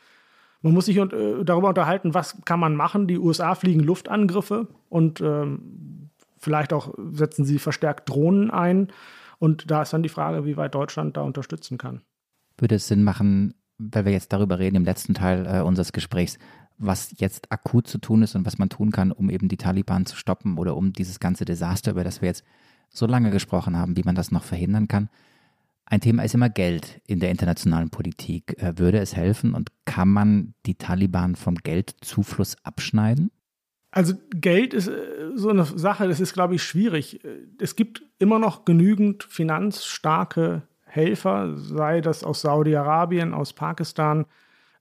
man 0.61 0.73
muss 0.73 0.85
sich 0.85 0.99
und, 0.99 1.13
äh, 1.13 1.43
darüber 1.45 1.69
unterhalten, 1.69 2.13
was 2.13 2.41
kann 2.43 2.59
man 2.59 2.75
machen. 2.75 3.07
Die 3.07 3.19
USA 3.19 3.55
fliegen 3.55 3.81
Luftangriffe 3.81 4.67
und 4.89 5.21
ähm, 5.21 6.09
vielleicht 6.37 6.73
auch 6.73 6.93
setzen 7.11 7.45
sie 7.45 7.59
verstärkt 7.59 8.09
Drohnen 8.09 8.51
ein. 8.51 8.87
Und 9.39 9.69
da 9.71 9.81
ist 9.81 9.93
dann 9.93 10.03
die 10.03 10.09
Frage, 10.09 10.45
wie 10.45 10.57
weit 10.57 10.75
Deutschland 10.75 11.17
da 11.17 11.21
unterstützen 11.21 11.77
kann. 11.77 12.01
Würde 12.57 12.75
es 12.75 12.87
Sinn 12.87 13.03
machen, 13.03 13.55
weil 13.77 14.05
wir 14.05 14.11
jetzt 14.11 14.33
darüber 14.33 14.59
reden 14.59 14.75
im 14.75 14.85
letzten 14.85 15.13
Teil 15.13 15.47
äh, 15.47 15.61
unseres 15.61 15.93
Gesprächs, 15.93 16.37
was 16.81 17.13
jetzt 17.17 17.51
akut 17.51 17.87
zu 17.87 17.97
tun 17.97 18.23
ist 18.23 18.35
und 18.35 18.45
was 18.45 18.57
man 18.57 18.69
tun 18.69 18.91
kann, 18.91 19.11
um 19.11 19.29
eben 19.29 19.47
die 19.47 19.57
Taliban 19.57 20.05
zu 20.05 20.15
stoppen 20.15 20.57
oder 20.57 20.75
um 20.75 20.93
dieses 20.93 21.19
ganze 21.19 21.45
Desaster, 21.45 21.91
über 21.91 22.03
das 22.03 22.21
wir 22.21 22.27
jetzt 22.27 22.43
so 22.89 23.05
lange 23.05 23.31
gesprochen 23.31 23.77
haben, 23.77 23.95
wie 23.97 24.03
man 24.03 24.15
das 24.15 24.31
noch 24.31 24.43
verhindern 24.43 24.87
kann. 24.87 25.09
Ein 25.85 26.01
Thema 26.01 26.23
ist 26.23 26.33
immer 26.33 26.49
Geld 26.49 27.01
in 27.05 27.19
der 27.19 27.31
internationalen 27.31 27.89
Politik. 27.89 28.61
Äh, 28.61 28.77
würde 28.77 28.99
es 28.99 29.15
helfen 29.15 29.53
und 29.53 29.71
kann 29.85 30.09
man 30.09 30.53
die 30.65 30.75
Taliban 30.75 31.35
vom 31.35 31.55
Geldzufluss 31.55 32.55
abschneiden? 32.63 33.31
Also 33.91 34.13
Geld 34.33 34.73
ist 34.73 34.87
äh, 34.87 35.31
so 35.35 35.49
eine 35.49 35.65
Sache, 35.65 36.07
das 36.07 36.21
ist, 36.21 36.33
glaube 36.33 36.55
ich, 36.55 36.63
schwierig. 36.63 37.19
Es 37.59 37.75
gibt 37.75 38.03
immer 38.19 38.39
noch 38.39 38.63
genügend 38.63 39.23
finanzstarke 39.23 40.63
Helfer, 40.85 41.57
sei 41.57 42.01
das 42.01 42.23
aus 42.23 42.41
Saudi-Arabien, 42.41 43.33
aus 43.33 43.53
Pakistan, 43.53 44.25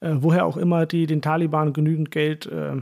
äh, 0.00 0.14
woher 0.14 0.46
auch 0.46 0.56
immer 0.56 0.86
die 0.86 1.06
den 1.06 1.22
Taliban 1.22 1.72
genügend 1.72 2.10
Geld 2.10 2.46
äh, 2.46 2.76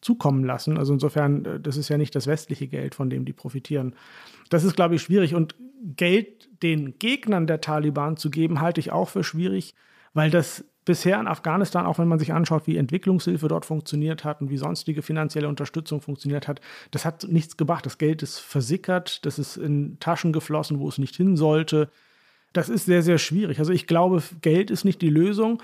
zukommen 0.00 0.44
lassen. 0.44 0.78
Also 0.78 0.92
insofern, 0.92 1.44
äh, 1.44 1.60
das 1.60 1.76
ist 1.76 1.88
ja 1.88 1.98
nicht 1.98 2.14
das 2.14 2.26
westliche 2.26 2.68
Geld, 2.68 2.94
von 2.94 3.10
dem 3.10 3.24
die 3.24 3.32
profitieren. 3.32 3.94
Das 4.50 4.64
ist, 4.64 4.76
glaube 4.76 4.94
ich, 4.94 5.02
schwierig. 5.02 5.34
Und 5.34 5.54
Geld 5.96 6.48
den 6.62 6.98
Gegnern 6.98 7.46
der 7.46 7.60
Taliban 7.60 8.16
zu 8.16 8.30
geben, 8.30 8.60
halte 8.60 8.80
ich 8.80 8.92
auch 8.92 9.08
für 9.08 9.24
schwierig, 9.24 9.74
weil 10.14 10.30
das 10.30 10.64
bisher 10.84 11.20
in 11.20 11.28
Afghanistan, 11.28 11.84
auch 11.84 11.98
wenn 11.98 12.08
man 12.08 12.18
sich 12.18 12.32
anschaut, 12.32 12.66
wie 12.66 12.78
Entwicklungshilfe 12.78 13.46
dort 13.46 13.66
funktioniert 13.66 14.24
hat 14.24 14.40
und 14.40 14.48
wie 14.48 14.56
sonstige 14.56 15.02
finanzielle 15.02 15.46
Unterstützung 15.46 16.00
funktioniert 16.00 16.48
hat, 16.48 16.62
das 16.90 17.04
hat 17.04 17.26
nichts 17.28 17.58
gebracht. 17.58 17.84
Das 17.84 17.98
Geld 17.98 18.22
ist 18.22 18.38
versickert, 18.38 19.26
das 19.26 19.38
ist 19.38 19.58
in 19.58 19.98
Taschen 20.00 20.32
geflossen, 20.32 20.80
wo 20.80 20.88
es 20.88 20.96
nicht 20.96 21.14
hin 21.14 21.36
sollte. 21.36 21.90
Das 22.54 22.70
ist 22.70 22.86
sehr, 22.86 23.02
sehr 23.02 23.18
schwierig. 23.18 23.58
Also 23.58 23.72
ich 23.72 23.86
glaube, 23.86 24.22
Geld 24.40 24.70
ist 24.70 24.86
nicht 24.86 25.02
die 25.02 25.10
Lösung. 25.10 25.62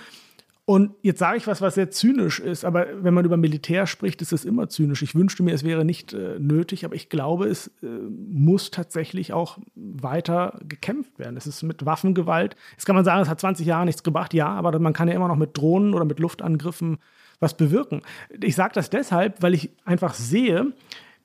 Und 0.66 0.92
jetzt 1.02 1.18
sage 1.18 1.36
ich 1.36 1.46
was, 1.46 1.60
was 1.60 1.74
sehr 1.74 1.90
zynisch 1.90 2.40
ist, 2.40 2.64
aber 2.64 2.86
wenn 3.04 3.12
man 3.12 3.26
über 3.26 3.36
Militär 3.36 3.86
spricht, 3.86 4.22
ist 4.22 4.32
es 4.32 4.46
immer 4.46 4.70
zynisch. 4.70 5.02
Ich 5.02 5.14
wünschte 5.14 5.42
mir, 5.42 5.52
es 5.52 5.62
wäre 5.62 5.84
nicht 5.84 6.14
äh, 6.14 6.38
nötig, 6.38 6.86
aber 6.86 6.94
ich 6.94 7.10
glaube, 7.10 7.48
es 7.48 7.68
äh, 7.82 7.86
muss 7.86 8.70
tatsächlich 8.70 9.34
auch 9.34 9.58
weiter 9.74 10.58
gekämpft 10.66 11.18
werden. 11.18 11.36
Es 11.36 11.46
ist 11.46 11.62
mit 11.64 11.84
Waffengewalt. 11.84 12.56
Jetzt 12.72 12.86
kann 12.86 12.96
man 12.96 13.04
sagen, 13.04 13.20
es 13.20 13.28
hat 13.28 13.40
20 13.40 13.66
Jahre 13.66 13.84
nichts 13.84 14.02
gebracht, 14.02 14.32
ja, 14.32 14.48
aber 14.48 14.78
man 14.78 14.94
kann 14.94 15.08
ja 15.08 15.14
immer 15.14 15.28
noch 15.28 15.36
mit 15.36 15.54
Drohnen 15.54 15.92
oder 15.92 16.06
mit 16.06 16.18
Luftangriffen 16.18 16.96
was 17.40 17.54
bewirken. 17.54 18.00
Ich 18.40 18.54
sage 18.54 18.72
das 18.74 18.88
deshalb, 18.88 19.42
weil 19.42 19.52
ich 19.52 19.70
einfach 19.84 20.14
sehe, 20.14 20.72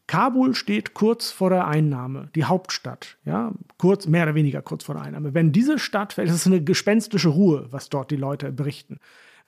Kabul 0.09 0.53
steht 0.55 0.95
kurz 0.95 1.31
vor 1.31 1.49
der 1.49 1.67
Einnahme, 1.67 2.29
die 2.35 2.43
Hauptstadt, 2.43 3.17
ja, 3.23 3.53
kurz, 3.77 4.07
mehr 4.07 4.23
oder 4.23 4.35
weniger 4.35 4.61
kurz 4.61 4.83
vor 4.83 4.95
der 4.95 5.03
Einnahme. 5.03 5.33
Wenn 5.33 5.53
diese 5.53 5.79
Stadt 5.79 6.13
fällt, 6.13 6.29
das 6.29 6.35
ist 6.35 6.47
eine 6.47 6.63
gespenstische 6.63 7.29
Ruhe, 7.29 7.67
was 7.69 7.89
dort 7.89 8.11
die 8.11 8.17
Leute 8.17 8.51
berichten. 8.51 8.99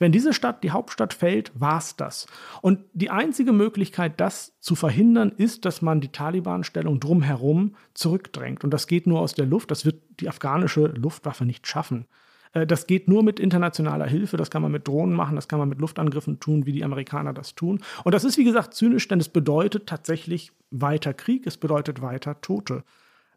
Wenn 0.01 0.11
diese 0.11 0.33
Stadt, 0.33 0.63
die 0.63 0.71
Hauptstadt 0.71 1.13
fällt, 1.13 1.51
war 1.53 1.77
es 1.77 1.95
das. 1.95 2.25
Und 2.63 2.79
die 2.93 3.11
einzige 3.11 3.53
Möglichkeit, 3.53 4.19
das 4.19 4.59
zu 4.59 4.73
verhindern, 4.73 5.31
ist, 5.37 5.63
dass 5.63 5.83
man 5.83 6.01
die 6.01 6.07
Taliban-Stellung 6.07 6.99
drumherum 6.99 7.75
zurückdrängt. 7.93 8.63
Und 8.63 8.71
das 8.71 8.87
geht 8.87 9.05
nur 9.05 9.19
aus 9.19 9.35
der 9.35 9.45
Luft. 9.45 9.69
Das 9.69 9.85
wird 9.85 10.01
die 10.19 10.27
afghanische 10.27 10.87
Luftwaffe 10.87 11.45
nicht 11.45 11.67
schaffen. 11.67 12.07
Äh, 12.53 12.65
das 12.65 12.87
geht 12.87 13.07
nur 13.07 13.21
mit 13.21 13.39
internationaler 13.39 14.07
Hilfe, 14.07 14.37
das 14.37 14.49
kann 14.49 14.63
man 14.63 14.71
mit 14.71 14.87
Drohnen 14.87 15.15
machen, 15.15 15.35
das 15.35 15.47
kann 15.47 15.59
man 15.59 15.69
mit 15.69 15.79
Luftangriffen 15.79 16.39
tun, 16.39 16.65
wie 16.65 16.71
die 16.71 16.83
Amerikaner 16.83 17.31
das 17.31 17.53
tun. 17.53 17.79
Und 18.03 18.15
das 18.15 18.23
ist, 18.23 18.39
wie 18.39 18.43
gesagt, 18.43 18.73
zynisch, 18.73 19.07
denn 19.07 19.19
es 19.19 19.29
bedeutet 19.29 19.85
tatsächlich 19.85 20.51
weiter 20.71 21.13
Krieg, 21.13 21.45
es 21.45 21.57
bedeutet 21.57 22.01
weiter 22.01 22.41
Tote. 22.41 22.83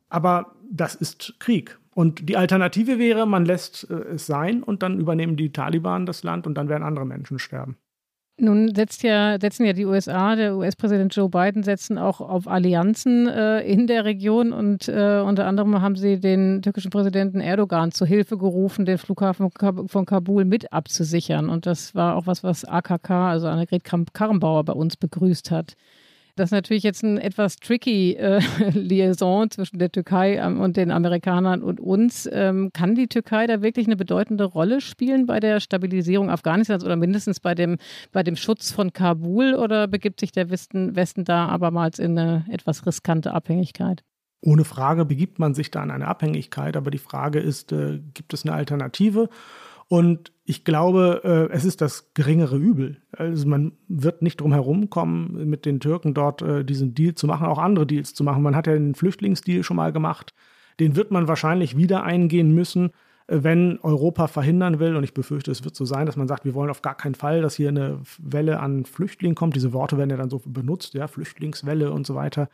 Aber 0.08 0.54
das 0.70 0.94
ist 0.94 1.34
Krieg. 1.40 1.78
Und 1.94 2.28
die 2.28 2.36
Alternative 2.36 2.98
wäre, 2.98 3.26
man 3.26 3.44
lässt 3.44 3.88
äh, 3.88 3.94
es 4.14 4.26
sein 4.26 4.62
und 4.62 4.82
dann 4.82 4.98
übernehmen 4.98 5.36
die 5.36 5.52
Taliban 5.52 6.06
das 6.06 6.22
Land 6.24 6.46
und 6.46 6.54
dann 6.54 6.68
werden 6.68 6.82
andere 6.82 7.06
Menschen 7.06 7.38
sterben. 7.38 7.76
Nun 8.36 8.74
setzt 8.74 9.04
ja, 9.04 9.38
setzen 9.40 9.64
ja 9.64 9.72
die 9.72 9.84
USA, 9.84 10.34
der 10.34 10.56
US-Präsident 10.56 11.14
Joe 11.14 11.28
Biden 11.28 11.62
setzen 11.62 11.98
auch 11.98 12.20
auf 12.20 12.48
Allianzen 12.48 13.28
äh, 13.28 13.60
in 13.60 13.86
der 13.86 14.04
Region 14.04 14.52
und 14.52 14.88
äh, 14.88 15.22
unter 15.24 15.46
anderem 15.46 15.80
haben 15.80 15.94
sie 15.94 16.18
den 16.18 16.60
türkischen 16.60 16.90
Präsidenten 16.90 17.40
Erdogan 17.40 17.92
zu 17.92 18.04
Hilfe 18.04 18.36
gerufen, 18.36 18.86
den 18.86 18.98
Flughafen 18.98 19.50
von 19.86 20.04
Kabul 20.04 20.44
mit 20.44 20.72
abzusichern. 20.72 21.48
Und 21.48 21.66
das 21.66 21.94
war 21.94 22.16
auch 22.16 22.26
was, 22.26 22.42
was 22.42 22.64
AKK, 22.64 23.10
also 23.10 23.46
Annegret 23.46 23.84
Kramp-Karrenbauer, 23.84 24.64
bei 24.64 24.72
uns 24.72 24.96
begrüßt 24.96 25.52
hat. 25.52 25.76
Das 26.36 26.48
ist 26.48 26.52
natürlich 26.52 26.82
jetzt 26.82 27.04
ein 27.04 27.16
etwas 27.18 27.56
tricky 27.56 28.14
äh, 28.14 28.40
Liaison 28.74 29.48
zwischen 29.50 29.78
der 29.78 29.92
Türkei 29.92 30.36
ähm, 30.36 30.60
und 30.60 30.76
den 30.76 30.90
Amerikanern 30.90 31.62
und 31.62 31.78
uns. 31.78 32.28
Ähm, 32.32 32.70
kann 32.72 32.96
die 32.96 33.06
Türkei 33.06 33.46
da 33.46 33.62
wirklich 33.62 33.86
eine 33.86 33.94
bedeutende 33.96 34.44
Rolle 34.44 34.80
spielen 34.80 35.26
bei 35.26 35.38
der 35.38 35.60
Stabilisierung 35.60 36.30
Afghanistans 36.30 36.84
oder 36.84 36.96
mindestens 36.96 37.38
bei 37.38 37.54
dem, 37.54 37.76
bei 38.10 38.24
dem 38.24 38.34
Schutz 38.34 38.72
von 38.72 38.92
Kabul 38.92 39.54
oder 39.54 39.86
begibt 39.86 40.18
sich 40.18 40.32
der 40.32 40.50
Westen, 40.50 40.96
Westen 40.96 41.24
da 41.24 41.46
abermals 41.46 42.00
in 42.00 42.18
eine 42.18 42.44
etwas 42.50 42.84
riskante 42.84 43.32
Abhängigkeit? 43.32 44.02
Ohne 44.40 44.64
Frage 44.64 45.04
begibt 45.04 45.38
man 45.38 45.54
sich 45.54 45.70
da 45.70 45.84
in 45.84 45.92
eine 45.92 46.08
Abhängigkeit, 46.08 46.76
aber 46.76 46.90
die 46.90 46.98
Frage 46.98 47.38
ist, 47.38 47.70
äh, 47.70 48.00
gibt 48.12 48.34
es 48.34 48.44
eine 48.44 48.54
Alternative? 48.54 49.28
Und 49.88 50.33
ich 50.46 50.64
glaube, 50.64 51.22
äh, 51.24 51.54
es 51.54 51.64
ist 51.64 51.80
das 51.80 52.12
geringere 52.12 52.56
Übel. 52.56 52.98
Also 53.12 53.48
man 53.48 53.72
wird 53.88 54.20
nicht 54.20 54.40
drum 54.40 54.52
herum 54.52 54.90
kommen, 54.90 55.48
mit 55.48 55.64
den 55.64 55.80
Türken 55.80 56.12
dort 56.12 56.42
äh, 56.42 56.64
diesen 56.64 56.94
Deal 56.94 57.14
zu 57.14 57.26
machen, 57.26 57.46
auch 57.46 57.58
andere 57.58 57.86
Deals 57.86 58.12
zu 58.12 58.24
machen. 58.24 58.42
Man 58.42 58.54
hat 58.54 58.66
ja 58.66 58.74
den 58.74 58.94
Flüchtlingsdeal 58.94 59.62
schon 59.62 59.78
mal 59.78 59.92
gemacht. 59.92 60.34
Den 60.80 60.96
wird 60.96 61.10
man 61.10 61.28
wahrscheinlich 61.28 61.78
wieder 61.78 62.02
eingehen 62.02 62.54
müssen, 62.54 62.90
äh, 63.26 63.38
wenn 63.40 63.78
Europa 63.80 64.26
verhindern 64.26 64.80
will. 64.80 64.96
Und 64.96 65.04
ich 65.04 65.14
befürchte, 65.14 65.50
es 65.50 65.64
wird 65.64 65.76
so 65.76 65.86
sein, 65.86 66.04
dass 66.04 66.16
man 66.16 66.28
sagt, 66.28 66.44
wir 66.44 66.54
wollen 66.54 66.70
auf 66.70 66.82
gar 66.82 66.96
keinen 66.96 67.14
Fall, 67.14 67.40
dass 67.40 67.54
hier 67.54 67.70
eine 67.70 68.00
Welle 68.18 68.60
an 68.60 68.84
Flüchtlingen 68.84 69.34
kommt. 69.34 69.56
Diese 69.56 69.72
Worte 69.72 69.96
werden 69.96 70.10
ja 70.10 70.18
dann 70.18 70.30
so 70.30 70.42
benutzt, 70.44 70.92
ja, 70.92 71.08
Flüchtlingswelle 71.08 71.90
und 71.90 72.06
so 72.06 72.14
weiter. 72.14 72.50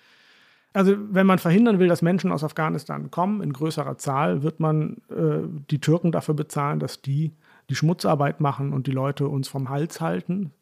Also 0.72 0.95
wenn 1.11 1.26
man 1.26 1.41
verhindern 1.41 1.80
will, 1.80 1.88
dass 1.88 2.03
Menschen 2.03 2.30
aus 2.30 2.45
Afghanistan 2.45 3.11
kommen 3.11 3.43
in 3.43 3.53
größerer 3.53 3.99
Zahl, 3.99 4.45
wird 4.45 4.61
man 4.61 4.99
äh, 5.11 5.41
die 5.72 5.80
Türken 5.80 6.12
dafür 6.12 6.34
bezahlen, 6.34 6.78
dass 6.78 7.03
die 7.03 7.32
die 7.71 7.75
Schmutzarbeit 7.75 8.41
machen 8.41 8.73
und 8.73 8.87
die 8.87 8.93
Leute 8.93 9.29
uns 9.29 9.49
vom 9.49 9.68
Hals 9.68 10.01
halten. 10.01 10.53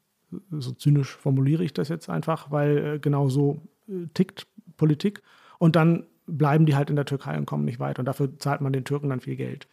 So 0.50 0.72
zynisch 0.72 1.16
formuliere 1.16 1.64
ich 1.64 1.72
das 1.72 1.88
jetzt 1.88 2.10
einfach, 2.10 2.50
weil 2.50 2.78
äh, 2.78 2.98
genau 2.98 3.28
so 3.28 3.62
äh, 3.88 4.06
tickt 4.14 4.46
Politik. 4.76 5.22
Und 5.58 5.74
dann 5.74 6.04
bleiben 6.26 6.66
die 6.66 6.76
halt 6.76 6.90
in 6.90 6.96
der 6.96 7.06
Türkei 7.06 7.36
und 7.38 7.46
kommen 7.46 7.64
nicht 7.64 7.80
weiter. 7.80 8.00
Und 8.00 8.06
dafür 8.06 8.38
zahlt 8.38 8.60
man 8.60 8.72
den 8.72 8.84
Türken 8.84 9.08
dann 9.08 9.20
viel 9.20 9.36
Geld. 9.36 9.66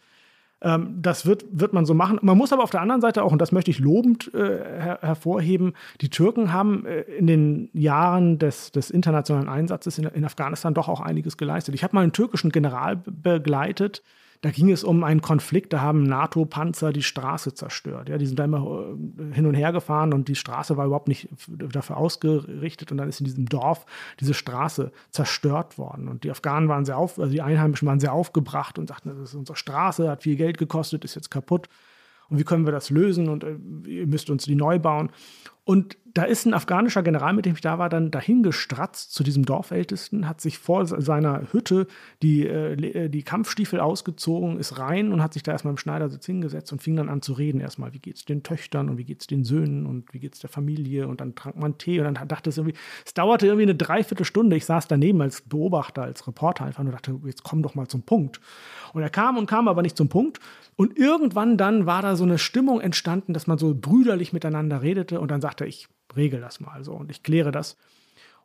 Ähm, 0.62 0.98
das 1.02 1.26
wird, 1.26 1.44
wird 1.50 1.74
man 1.74 1.84
so 1.84 1.92
machen. 1.92 2.18
Man 2.22 2.38
muss 2.38 2.52
aber 2.52 2.62
auf 2.62 2.70
der 2.70 2.80
anderen 2.80 3.02
Seite 3.02 3.22
auch, 3.22 3.32
und 3.32 3.40
das 3.40 3.52
möchte 3.52 3.70
ich 3.70 3.78
lobend 3.78 4.32
äh, 4.32 4.38
her 4.38 4.98
hervorheben, 5.02 5.74
die 6.00 6.08
Türken 6.08 6.52
haben 6.52 6.86
äh, 6.86 7.02
in 7.02 7.26
den 7.26 7.68
Jahren 7.74 8.38
des, 8.38 8.72
des 8.72 8.90
internationalen 8.90 9.50
Einsatzes 9.50 9.98
in, 9.98 10.04
in, 10.06 10.24
Afghanistan 10.24 10.72
doch 10.72 10.88
auch 10.88 11.00
einiges 11.00 11.36
geleistet. 11.36 11.74
Ich 11.74 11.84
habe 11.84 11.94
mal 11.94 12.02
einen 12.02 12.12
türkischen 12.12 12.50
General 12.50 12.96
begleitet, 12.96 14.02
da 14.42 14.50
ging 14.50 14.70
es 14.70 14.84
um 14.84 15.04
einen 15.04 15.22
Konflikt, 15.22 15.72
da 15.72 15.80
haben 15.80 16.02
NATO-Panzer 16.02 16.92
die 16.92 17.02
Straße 17.02 17.54
zerstört. 17.54 18.08
Ja, 18.08 18.18
die 18.18 18.26
sind 18.26 18.38
da 18.38 18.44
immer 18.44 18.94
äh, 19.18 19.34
hin 19.34 19.46
und 19.46 19.54
her 19.54 19.72
gefahren 19.72 20.12
und 20.12 20.28
die 20.28 20.34
Straße 20.34 20.76
war 20.76 20.86
überhaupt 20.86 21.08
nicht 21.08 21.28
dafür 21.48 21.96
ausgerichtet. 21.96 22.92
Und 22.92 22.98
dann 22.98 23.08
ist 23.08 23.20
in 23.20 23.24
diesem 23.24 23.46
Dorf 23.46 23.86
diese 24.20 24.34
Straße 24.34 24.92
zerstört 25.10 25.78
worden. 25.78 26.08
Und 26.08 26.24
die 26.24 26.30
Afghanen 26.30 26.68
waren 26.68 26.84
sehr 26.84 26.98
auf, 26.98 27.18
also 27.18 27.32
die 27.32 27.42
Einheimischen 27.42 27.88
waren 27.88 28.00
sehr 28.00 28.12
aufgebracht 28.12 28.78
und 28.78 28.88
sagten, 28.88 29.10
das 29.10 29.30
ist 29.30 29.34
unsere 29.34 29.56
Straße, 29.56 30.08
hat 30.10 30.22
viel 30.22 30.36
Geld 30.36 30.58
gekostet, 30.58 31.04
ist 31.04 31.14
jetzt 31.14 31.30
kaputt. 31.30 31.68
Und 32.28 32.38
wie 32.38 32.44
können 32.44 32.66
wir 32.66 32.72
das 32.72 32.90
lösen? 32.90 33.28
Und 33.28 33.44
äh, 33.44 33.56
ihr 33.86 34.06
müsst 34.06 34.30
uns 34.30 34.44
die 34.44 34.56
neu 34.56 34.78
bauen. 34.78 35.10
Und 35.66 35.98
da 36.14 36.22
ist 36.22 36.46
ein 36.46 36.54
afghanischer 36.54 37.02
General, 37.02 37.32
mit 37.32 37.44
dem 37.44 37.54
ich 37.54 37.60
da 37.60 37.76
war, 37.78 37.88
dann 37.88 38.12
dahingestratzt 38.12 39.12
zu 39.12 39.24
diesem 39.24 39.44
Dorfältesten, 39.44 40.28
hat 40.28 40.40
sich 40.40 40.58
vor 40.58 40.86
seiner 40.86 41.52
Hütte 41.52 41.88
die, 42.22 42.46
äh, 42.46 43.08
die 43.08 43.22
Kampfstiefel 43.24 43.80
ausgezogen, 43.80 44.58
ist 44.58 44.78
rein 44.78 45.12
und 45.12 45.22
hat 45.24 45.34
sich 45.34 45.42
da 45.42 45.50
erstmal 45.50 45.72
im 45.72 45.78
Schneidersitz 45.78 46.24
hingesetzt 46.24 46.70
und 46.70 46.80
fing 46.80 46.94
dann 46.94 47.08
an 47.08 47.20
zu 47.20 47.32
reden. 47.32 47.60
Erstmal, 47.60 47.92
wie 47.92 47.98
geht 47.98 48.16
es 48.16 48.24
den 48.24 48.44
Töchtern 48.44 48.88
und 48.88 48.96
wie 48.96 49.04
geht 49.04 49.22
es 49.22 49.26
den 49.26 49.42
Söhnen 49.42 49.86
und 49.86 50.14
wie 50.14 50.20
geht 50.20 50.34
es 50.34 50.40
der 50.40 50.48
Familie 50.48 51.08
und 51.08 51.20
dann 51.20 51.34
trank 51.34 51.56
man 51.56 51.78
Tee 51.78 51.98
und 51.98 52.04
dann 52.04 52.28
dachte 52.28 52.48
es 52.48 52.58
irgendwie, 52.58 52.78
es 53.04 53.12
dauerte 53.12 53.46
irgendwie 53.46 53.64
eine 53.64 53.74
Dreiviertelstunde. 53.74 54.54
Ich 54.54 54.66
saß 54.66 54.86
daneben 54.86 55.20
als 55.20 55.42
Beobachter, 55.42 56.02
als 56.02 56.28
Reporter 56.28 56.64
einfach 56.64 56.84
und 56.84 56.92
dachte, 56.92 57.18
jetzt 57.26 57.42
komm 57.42 57.64
doch 57.64 57.74
mal 57.74 57.88
zum 57.88 58.02
Punkt. 58.04 58.40
Und 58.94 59.02
er 59.02 59.10
kam 59.10 59.36
und 59.36 59.46
kam 59.46 59.66
aber 59.68 59.82
nicht 59.82 59.96
zum 59.96 60.08
Punkt. 60.08 60.40
Und 60.76 60.98
irgendwann 60.98 61.56
dann 61.56 61.86
war 61.86 62.02
da 62.02 62.16
so 62.16 62.24
eine 62.24 62.38
Stimmung 62.38 62.80
entstanden, 62.80 63.32
dass 63.32 63.46
man 63.46 63.58
so 63.58 63.74
brüderlich 63.74 64.32
miteinander 64.32 64.82
redete 64.82 65.20
und 65.20 65.30
dann 65.30 65.40
sagte 65.40 65.55
er, 65.60 65.66
ich 65.66 65.88
regel 66.16 66.40
das 66.40 66.60
mal 66.60 66.84
so 66.84 66.92
und 66.92 67.10
ich 67.10 67.22
kläre 67.22 67.52
das. 67.52 67.76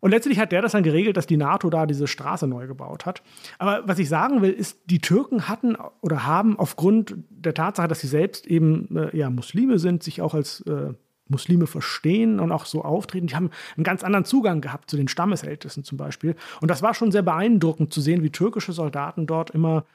Und 0.02 0.10
letztlich 0.10 0.40
hat 0.40 0.52
der 0.52 0.64
das 0.64 0.72
dann 0.72 0.84
geregelt, 0.84 1.16
dass 1.16 1.28
die 1.28 1.38
NATO 1.38 1.70
da 1.70 1.86
diese 1.86 2.08
Straße 2.08 2.48
neu 2.48 2.66
gebaut 2.66 3.06
hat. 3.06 3.22
Aber 3.60 3.88
was 3.88 4.00
ich 4.00 4.10
sagen 4.10 4.42
will, 4.42 4.52
ist, 4.52 4.80
die 4.88 5.00
Türken 5.00 5.48
hatten 5.48 5.78
oder 6.02 6.26
haben 6.26 6.58
aufgrund 6.58 7.16
der 7.30 7.54
Tatsache, 7.54 7.88
dass 7.88 8.00
sie 8.00 8.08
selbst 8.08 8.48
eben 8.48 8.98
äh, 8.98 9.16
ja, 9.16 9.30
Muslime 9.30 9.78
sind, 9.78 10.02
sich 10.02 10.22
auch 10.22 10.34
als 10.34 10.62
äh, 10.62 10.94
Muslime 11.28 11.68
verstehen 11.68 12.40
und 12.40 12.52
auch 12.52 12.66
so 12.66 12.84
auftreten. 12.84 13.28
Die 13.28 13.36
haben 13.36 13.52
einen 13.78 13.84
ganz 13.84 14.04
anderen 14.04 14.26
Zugang 14.26 14.60
gehabt 14.60 14.90
zu 14.90 14.98
den 14.98 15.08
Stammesältesten 15.08 15.84
zum 15.84 15.98
Beispiel. 15.98 16.36
Und 16.62 16.70
das 16.70 16.82
war 16.82 16.94
schon 16.94 17.12
sehr 17.12 17.22
beeindruckend 17.22 17.94
zu 17.94 18.02
sehen, 18.02 18.24
wie 18.24 18.32
türkische 18.32 18.74
Soldaten 18.74 19.28
dort 19.28 19.52
immer 19.52 19.86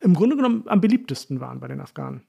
im 0.00 0.14
Grunde 0.14 0.36
genommen 0.36 0.64
am 0.66 0.80
beliebtesten 0.80 1.40
waren 1.40 1.60
bei 1.60 1.68
den 1.68 1.80
Afghanen. 1.80 2.22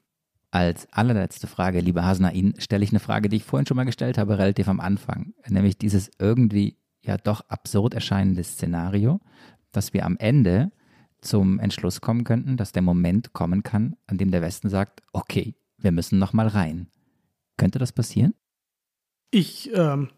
Als 0.54 0.86
allerletzte 0.92 1.48
Frage, 1.48 1.80
lieber 1.80 2.04
Hasnain, 2.04 2.54
stelle 2.58 2.84
ich 2.84 2.90
eine 2.90 3.00
Frage, 3.00 3.28
die 3.28 3.38
ich 3.38 3.44
vorhin 3.44 3.66
schon 3.66 3.76
mal 3.76 3.82
gestellt 3.82 4.18
habe, 4.18 4.38
relativ 4.38 4.68
am 4.68 4.78
Anfang. 4.78 5.34
Nämlich 5.48 5.78
dieses 5.78 6.12
irgendwie 6.20 6.78
ja 7.02 7.16
doch 7.16 7.40
absurd 7.48 7.92
erscheinende 7.92 8.44
Szenario, 8.44 9.18
dass 9.72 9.92
wir 9.94 10.06
am 10.06 10.16
Ende 10.16 10.70
zum 11.20 11.58
Entschluss 11.58 12.00
kommen 12.00 12.22
könnten, 12.22 12.56
dass 12.56 12.70
der 12.70 12.82
Moment 12.82 13.32
kommen 13.32 13.64
kann, 13.64 13.96
an 14.06 14.16
dem 14.16 14.30
der 14.30 14.42
Westen 14.42 14.68
sagt, 14.68 15.02
okay, 15.12 15.56
wir 15.76 15.90
müssen 15.90 16.20
noch 16.20 16.32
mal 16.32 16.46
rein. 16.46 16.86
Könnte 17.56 17.80
das 17.80 17.90
passieren? 17.90 18.32
Ich 19.32 19.74
ähm, 19.74 20.10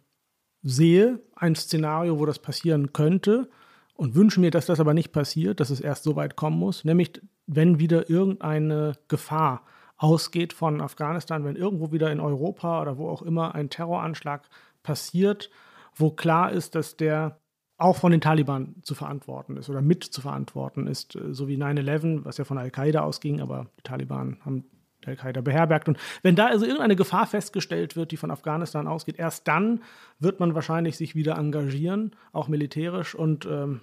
sehe 0.63 1.19
ein 1.35 1.55
Szenario, 1.55 2.19
wo 2.19 2.27
das 2.27 2.41
passieren 2.41 2.93
könnte 2.93 3.49
und 3.95 4.15
wünsche 4.15 4.41
mir, 4.41 4.51
dass 4.51 4.67
das 4.67 4.81
aber 4.81 4.93
nicht 4.93 5.13
passiert, 5.13 5.61
dass 5.61 5.71
es 5.71 5.81
erst 5.81 6.05
so 6.05 6.15
weit 6.15 6.37
kommen 6.37 6.59
muss, 6.59 6.85
nämlich 6.85 7.23
wenn 7.47 7.79
wieder 7.79 8.11
irgendeine 8.11 8.99
Gefahr 9.09 9.65
ausgeht 9.97 10.53
von 10.53 10.81
Afghanistan, 10.81 11.45
wenn 11.45 11.57
irgendwo 11.57 11.93
wieder 11.93 12.11
in 12.11 12.21
Europa 12.21 12.83
oder 12.83 12.99
wo 12.99 13.09
auch 13.09 13.23
immer 13.23 13.55
ein 13.55 13.71
Terroranschlag 13.71 14.49
passiert, 14.83 15.51
wo 15.95 16.11
klar 16.11 16.53
ist, 16.53 16.75
dass 16.75 16.97
der 16.97 17.39
auch 17.79 17.97
von 17.97 18.13
den 18.13 18.21
Taliban 18.21 18.77
zu 18.83 18.95
verantworten 18.95 19.57
ist 19.57 19.69
oder 19.69 19.83
mit 19.83 20.05
zu 20.05 20.21
verantworten 20.21 20.87
ist, 20.87 21.17
äh, 21.17 21.35
so 21.35 21.49
wie 21.49 21.57
9-11, 21.57 22.25
was 22.25 22.39
ja 22.39 22.45
von 22.45 22.59
Al-Qaida 22.59 23.03
ausging, 23.03 23.41
aber 23.41 23.67
die 23.79 23.83
Taliban 23.83 24.39
haben 24.45 24.65
Al-Qaida 25.05 25.41
beherbergt. 25.41 25.89
Und 25.89 25.99
wenn 26.23 26.37
da 26.37 26.47
also 26.47 26.65
irgendeine 26.65 26.97
Gefahr 26.97 27.27
festgestellt 27.27 27.97
wird, 27.97 28.13
die 28.13 28.17
von 28.17 28.31
Afghanistan 28.31 28.87
ausgeht, 28.87 29.19
erst 29.19 29.47
dann 29.47 29.83
wird 30.19 30.41
man 30.41 30.55
wahrscheinlich 30.55 30.97
sich 30.97 31.15
wieder 31.15 31.37
engagieren, 31.37 32.13
auch 32.33 32.49
militärisch. 32.49 33.15
Und 33.15 33.47
ähm, 33.47 33.83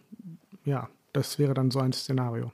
ja, 0.66 0.89
das 1.14 1.39
wäre 1.39 1.53
dann 1.53 1.72
so 1.72 1.80
ein 1.80 1.93
Szenario. 1.93 2.51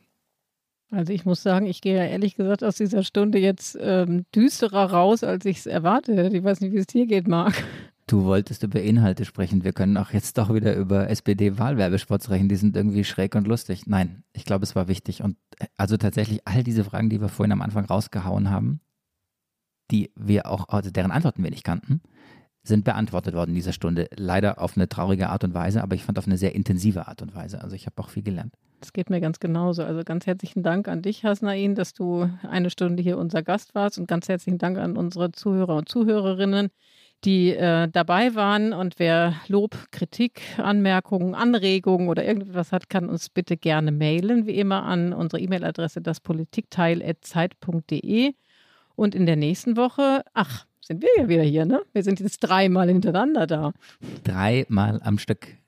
Also 0.91 1.13
ich 1.13 1.23
muss 1.23 1.43
sagen, 1.43 1.67
ich 1.67 1.81
gehe 1.81 1.95
ja 1.95 2.05
ehrlich 2.05 2.35
gesagt 2.35 2.63
aus 2.63 2.77
dieser 2.77 3.03
Stunde 3.03 3.37
jetzt 3.37 3.77
ähm, 3.79 4.25
düsterer 4.33 4.91
raus, 4.91 5.23
als 5.23 5.45
ich 5.45 5.59
es 5.59 5.65
erwartet 5.67 6.17
hätte. 6.17 6.37
Ich 6.37 6.43
weiß 6.43 6.61
nicht, 6.61 6.73
wie 6.73 6.79
es 6.79 6.87
dir 6.87 7.05
geht, 7.05 7.27
Marc. 7.27 7.63
Du 8.07 8.23
wolltest 8.23 8.63
über 8.63 8.81
Inhalte 8.81 9.23
sprechen. 9.23 9.63
Wir 9.63 9.71
können 9.71 9.95
auch 9.95 10.09
jetzt 10.09 10.39
doch 10.39 10.51
wieder 10.51 10.75
über 10.75 11.11
SPD-Wahlwerbespots 11.11 12.25
sprechen. 12.25 12.49
Die 12.49 12.55
sind 12.55 12.75
irgendwie 12.75 13.03
schräg 13.03 13.35
und 13.35 13.45
lustig. 13.45 13.85
Nein, 13.85 14.23
ich 14.33 14.45
glaube, 14.45 14.63
es 14.63 14.75
war 14.75 14.87
wichtig. 14.87 15.21
Und 15.21 15.37
äh, 15.59 15.67
also 15.77 15.95
tatsächlich 15.95 16.41
all 16.47 16.63
diese 16.63 16.83
Fragen, 16.83 17.11
die 17.11 17.21
wir 17.21 17.29
vorhin 17.29 17.51
am 17.51 17.61
Anfang 17.61 17.85
rausgehauen 17.85 18.49
haben, 18.49 18.81
die 19.91 20.11
wir 20.15 20.47
auch, 20.47 20.69
also 20.69 20.89
deren 20.89 21.11
Antworten 21.11 21.43
wir 21.43 21.51
nicht 21.51 21.63
kannten, 21.63 22.01
sind 22.63 22.83
beantwortet 22.83 23.35
worden 23.35 23.51
in 23.51 23.55
dieser 23.55 23.73
Stunde. 23.73 24.07
Leider 24.15 24.59
auf 24.59 24.75
eine 24.75 24.89
traurige 24.89 25.29
Art 25.29 25.43
und 25.43 25.53
Weise, 25.53 25.83
aber 25.83 25.93
ich 25.93 26.03
fand 26.03 26.17
auf 26.17 26.25
eine 26.25 26.37
sehr 26.37 26.55
intensive 26.55 27.07
Art 27.07 27.21
und 27.21 27.35
Weise. 27.35 27.61
Also 27.61 27.75
ich 27.75 27.85
habe 27.85 28.01
auch 28.01 28.09
viel 28.09 28.23
gelernt. 28.23 28.55
Das 28.79 28.93
geht 28.93 29.09
mir 29.09 29.19
ganz 29.19 29.39
genauso. 29.39 29.83
Also 29.83 30.03
ganz 30.03 30.25
herzlichen 30.25 30.63
Dank 30.63 30.87
an 30.87 31.01
dich, 31.01 31.25
Hasnain, 31.25 31.75
dass 31.75 31.91
du 31.93 32.29
eine 32.49 32.69
Stunde 32.69 33.03
hier 33.03 33.17
unser 33.17 33.43
Gast 33.43 33.75
warst 33.75 33.99
und 33.99 34.07
ganz 34.07 34.29
herzlichen 34.29 34.57
Dank 34.57 34.77
an 34.77 34.95
unsere 34.95 35.33
Zuhörer 35.33 35.75
und 35.75 35.89
Zuhörerinnen, 35.89 36.69
die 37.25 37.53
äh, 37.53 37.89
dabei 37.89 38.35
waren. 38.35 38.71
Und 38.71 38.97
wer 38.97 39.33
Lob, 39.47 39.75
Kritik, 39.91 40.39
Anmerkungen, 40.57 41.35
Anregungen 41.35 42.07
oder 42.07 42.23
irgendetwas 42.23 42.71
hat, 42.71 42.89
kann 42.89 43.09
uns 43.09 43.27
bitte 43.29 43.57
gerne 43.57 43.91
mailen, 43.91 44.47
wie 44.47 44.55
immer 44.55 44.83
an 44.83 45.11
unsere 45.11 45.41
E-Mail-Adresse 45.41 46.01
daspolitikteil.zeit.de. 46.01 48.33
Und 48.95 49.13
in 49.13 49.25
der 49.25 49.35
nächsten 49.35 49.75
Woche, 49.75 50.23
ach, 50.33 50.65
sind 50.81 51.03
wir 51.03 51.09
ja 51.17 51.27
wieder 51.27 51.43
hier, 51.43 51.65
ne? 51.65 51.81
Wir 51.93 52.03
sind 52.03 52.21
jetzt 52.21 52.39
dreimal 52.39 52.87
hintereinander 52.87 53.45
da. 53.45 53.73
Dreimal 54.23 55.01
am 55.03 55.19
Stück. 55.19 55.58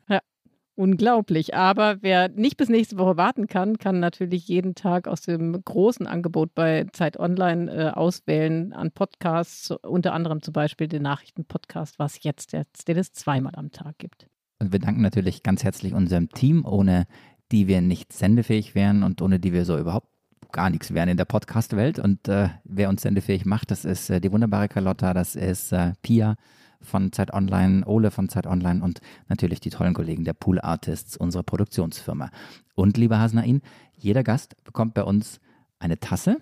Unglaublich. 0.81 1.53
Aber 1.53 1.97
wer 2.01 2.27
nicht 2.29 2.57
bis 2.57 2.67
nächste 2.67 2.97
Woche 2.97 3.15
warten 3.15 3.45
kann, 3.45 3.77
kann 3.77 3.99
natürlich 3.99 4.47
jeden 4.47 4.73
Tag 4.73 5.07
aus 5.07 5.21
dem 5.21 5.63
großen 5.63 6.07
Angebot 6.07 6.55
bei 6.55 6.87
Zeit 6.91 7.19
Online 7.19 7.71
äh, 7.71 7.89
auswählen 7.91 8.73
an 8.73 8.89
Podcasts, 8.89 9.69
unter 9.69 10.13
anderem 10.13 10.41
zum 10.41 10.53
Beispiel 10.53 10.87
den 10.87 11.03
Nachrichtenpodcast, 11.03 11.99
was 11.99 12.23
jetzt, 12.23 12.53
jetzt 12.53 12.87
den 12.87 12.97
es 12.97 13.13
zweimal 13.13 13.53
am 13.57 13.71
Tag 13.71 13.99
gibt. 13.99 14.25
Und 14.57 14.71
wir 14.71 14.79
danken 14.79 15.03
natürlich 15.03 15.43
ganz 15.43 15.63
herzlich 15.63 15.93
unserem 15.93 16.29
Team, 16.29 16.65
ohne 16.65 17.05
die 17.51 17.67
wir 17.67 17.81
nicht 17.81 18.11
sendefähig 18.11 18.73
wären 18.73 19.03
und 19.03 19.21
ohne 19.21 19.39
die 19.39 19.53
wir 19.53 19.65
so 19.65 19.77
überhaupt 19.77 20.07
gar 20.51 20.71
nichts 20.71 20.95
wären 20.95 21.09
in 21.09 21.17
der 21.17 21.25
Podcast-Welt. 21.25 21.99
Und 21.99 22.27
äh, 22.27 22.49
wer 22.63 22.89
uns 22.89 23.03
sendefähig 23.03 23.45
macht, 23.45 23.69
das 23.69 23.85
ist 23.85 24.09
äh, 24.09 24.19
die 24.19 24.31
wunderbare 24.31 24.67
Carlotta, 24.67 25.13
das 25.13 25.35
ist 25.35 25.73
äh, 25.73 25.93
Pia 26.01 26.37
von 26.81 27.11
Zeit 27.11 27.33
Online, 27.33 27.85
Ole 27.85 28.11
von 28.11 28.29
Zeit 28.29 28.47
Online 28.47 28.83
und 28.83 29.01
natürlich 29.27 29.59
die 29.59 29.69
tollen 29.69 29.93
Kollegen 29.93 30.23
der 30.23 30.33
Pool 30.33 30.59
Artists, 30.59 31.17
unsere 31.17 31.43
Produktionsfirma. 31.43 32.29
Und 32.75 32.97
lieber 32.97 33.19
Hasnain, 33.19 33.61
jeder 33.97 34.23
Gast 34.23 34.55
bekommt 34.63 34.93
bei 34.93 35.03
uns 35.03 35.39
eine 35.79 35.99
Tasse, 35.99 36.37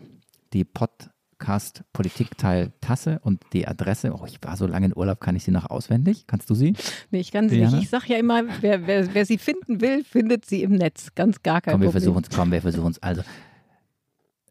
die 0.54 0.64
Podcast 0.66 1.84
Politikteil 1.94 2.74
Tasse 2.82 3.20
und 3.24 3.42
die 3.54 3.68
Adresse. 3.68 4.14
Oh, 4.14 4.26
ich 4.26 4.40
war 4.42 4.58
so 4.58 4.68
lange 4.68 4.88
in 4.88 4.98
Urlaub, 4.98 5.22
kann 5.22 5.36
ich 5.36 5.44
sie 5.44 5.52
noch 5.52 5.70
auswendig? 5.70 6.28
Kannst 6.28 6.50
du 6.50 6.56
sie? 6.56 6.74
Nee, 7.12 7.22
ich 7.22 7.32
kann 7.32 7.48
sie 7.48 7.58
Diana? 7.58 7.76
nicht. 7.76 7.84
Ich 7.84 7.90
sage 7.90 8.06
ja 8.08 8.18
immer, 8.18 8.44
wer, 8.62 8.88
wer, 8.88 9.14
wer, 9.14 9.26
sie 9.26 9.38
finden 9.38 9.80
will, 9.80 10.04
findet 10.04 10.46
sie 10.46 10.64
im 10.64 10.74
Netz. 10.74 11.16
Ganz 11.16 11.42
gar 11.42 11.62
kein 11.62 11.74
komm, 11.74 11.82
wir 11.82 11.92
Problem. 11.92 12.14
Versuchen 12.14 12.36
komm, 12.36 12.52
wir 12.52 12.62
versuchen 12.62 12.92
es. 12.92 13.02
Also 13.02 13.22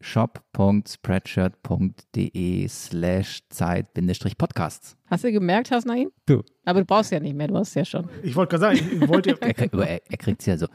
shop.spreadshirt.de 0.01 2.68
slash 2.68 3.42
Zeit-Podcasts. 3.49 4.96
Hast 5.07 5.24
du 5.24 5.32
gemerkt, 5.32 5.70
Hasnain? 5.70 6.09
Du. 6.26 6.42
Aber 6.64 6.80
du 6.80 6.86
brauchst 6.86 7.12
ja 7.12 7.20
nicht 7.20 7.34
mehr, 7.34 7.49
du 7.49 7.57
hast 7.57 7.68
es 7.68 7.74
ja 7.74 7.84
schon. 7.84 8.09
Ich 8.22 8.36
wollte 8.36 8.59
gerade 8.59 8.78
sagen, 8.78 9.03
ich, 9.03 9.09
wollte. 9.09 9.36
er, 9.40 9.72
er, 9.72 10.01
er 10.09 10.16
kriegt 10.16 10.40
es 10.40 10.46
ja 10.46 10.57
so. 10.57 10.66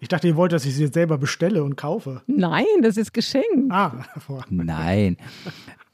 Ich 0.00 0.08
dachte, 0.08 0.26
ihr 0.26 0.36
wollt, 0.36 0.52
dass 0.52 0.66
ich 0.66 0.74
sie 0.74 0.84
jetzt 0.84 0.94
selber 0.94 1.18
bestelle 1.18 1.62
und 1.62 1.76
kaufe. 1.76 2.22
Nein, 2.26 2.64
das 2.82 2.96
ist 2.96 3.12
geschenkt. 3.12 3.70
Ah, 3.70 4.04
Nein. 4.50 5.16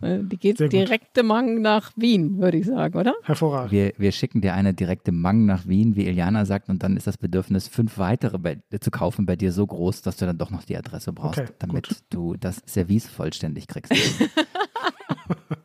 Äh, 0.02 0.20
die 0.22 0.36
geht 0.36 0.58
direkte 0.72 1.22
Mang 1.22 1.62
nach 1.62 1.92
Wien, 1.96 2.38
würde 2.38 2.58
ich 2.58 2.66
sagen, 2.66 2.98
oder? 2.98 3.14
Hervorragend. 3.22 3.72
Wir, 3.72 3.92
wir 3.96 4.12
schicken 4.12 4.40
dir 4.40 4.54
eine 4.54 4.74
direkte 4.74 5.12
Mang 5.12 5.46
nach 5.46 5.66
Wien, 5.66 5.96
wie 5.96 6.06
Iliana 6.06 6.44
sagt, 6.44 6.68
und 6.68 6.82
dann 6.82 6.96
ist 6.96 7.06
das 7.06 7.16
Bedürfnis, 7.16 7.68
fünf 7.68 7.98
weitere 7.98 8.38
bei, 8.38 8.58
zu 8.80 8.90
kaufen, 8.90 9.26
bei 9.26 9.36
dir 9.36 9.52
so 9.52 9.66
groß, 9.66 10.02
dass 10.02 10.16
du 10.16 10.26
dann 10.26 10.38
doch 10.38 10.50
noch 10.50 10.64
die 10.64 10.76
Adresse 10.76 11.12
brauchst, 11.12 11.40
Okay, 11.40 11.52
damit 11.58 11.88
gut. 11.88 11.98
du 12.10 12.34
das 12.36 12.62
Service 12.66 13.06
vollständig 13.06 13.66
kriegst. 13.68 13.92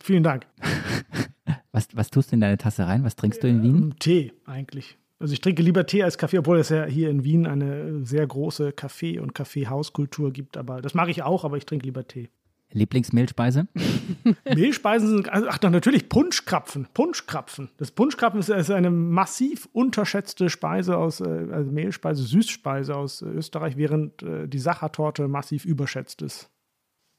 Vielen 0.03 0.23
Dank. 0.23 0.45
was, 1.71 1.87
was 1.93 2.09
tust 2.09 2.31
du 2.31 2.35
in 2.35 2.41
deine 2.41 2.57
Tasse 2.57 2.85
rein? 2.87 3.03
Was 3.03 3.15
trinkst 3.15 3.43
du 3.43 3.47
in 3.47 3.63
Wien? 3.63 3.95
Tee 3.99 4.33
eigentlich. 4.45 4.97
Also 5.19 5.33
ich 5.33 5.41
trinke 5.41 5.63
lieber 5.63 5.85
Tee 5.85 6.03
als 6.03 6.17
Kaffee, 6.19 6.37
obwohl 6.37 6.59
es 6.59 6.69
ja 6.69 6.85
hier 6.85 7.09
in 7.09 7.23
Wien 7.23 7.47
eine 7.47 8.05
sehr 8.05 8.25
große 8.27 8.71
Kaffee- 8.71 9.19
und 9.19 9.33
Kaffeehauskultur 9.33 10.31
gibt. 10.31 10.57
Aber 10.57 10.81
das 10.81 10.93
mache 10.93 11.09
ich 11.09 11.23
auch, 11.23 11.43
aber 11.43 11.57
ich 11.57 11.65
trinke 11.65 11.85
lieber 11.85 12.07
Tee. 12.07 12.29
Lieblingsmehlspeise? 12.73 13.67
Mehlspeisen 14.55 15.07
sind, 15.07 15.29
also, 15.29 15.47
ach 15.49 15.57
doch, 15.57 15.69
natürlich 15.69 16.09
Punschkrapfen. 16.09 16.87
Punschkrapfen. 16.93 17.69
Das 17.77 17.91
Punschkrapfen 17.91 18.39
ist, 18.39 18.49
ist 18.49 18.71
eine 18.71 18.91
massiv 18.91 19.69
unterschätzte 19.71 20.49
Speise 20.49 20.97
aus, 20.97 21.21
äh, 21.21 21.47
also 21.51 21.71
Mehlspeise, 21.71 22.23
Süßspeise 22.23 22.95
aus 22.95 23.21
äh, 23.21 23.25
Österreich, 23.25 23.77
während 23.77 24.21
äh, 24.23 24.47
die 24.47 24.59
Sachertorte 24.59 25.27
massiv 25.27 25.65
überschätzt 25.65 26.21
ist. 26.21 26.49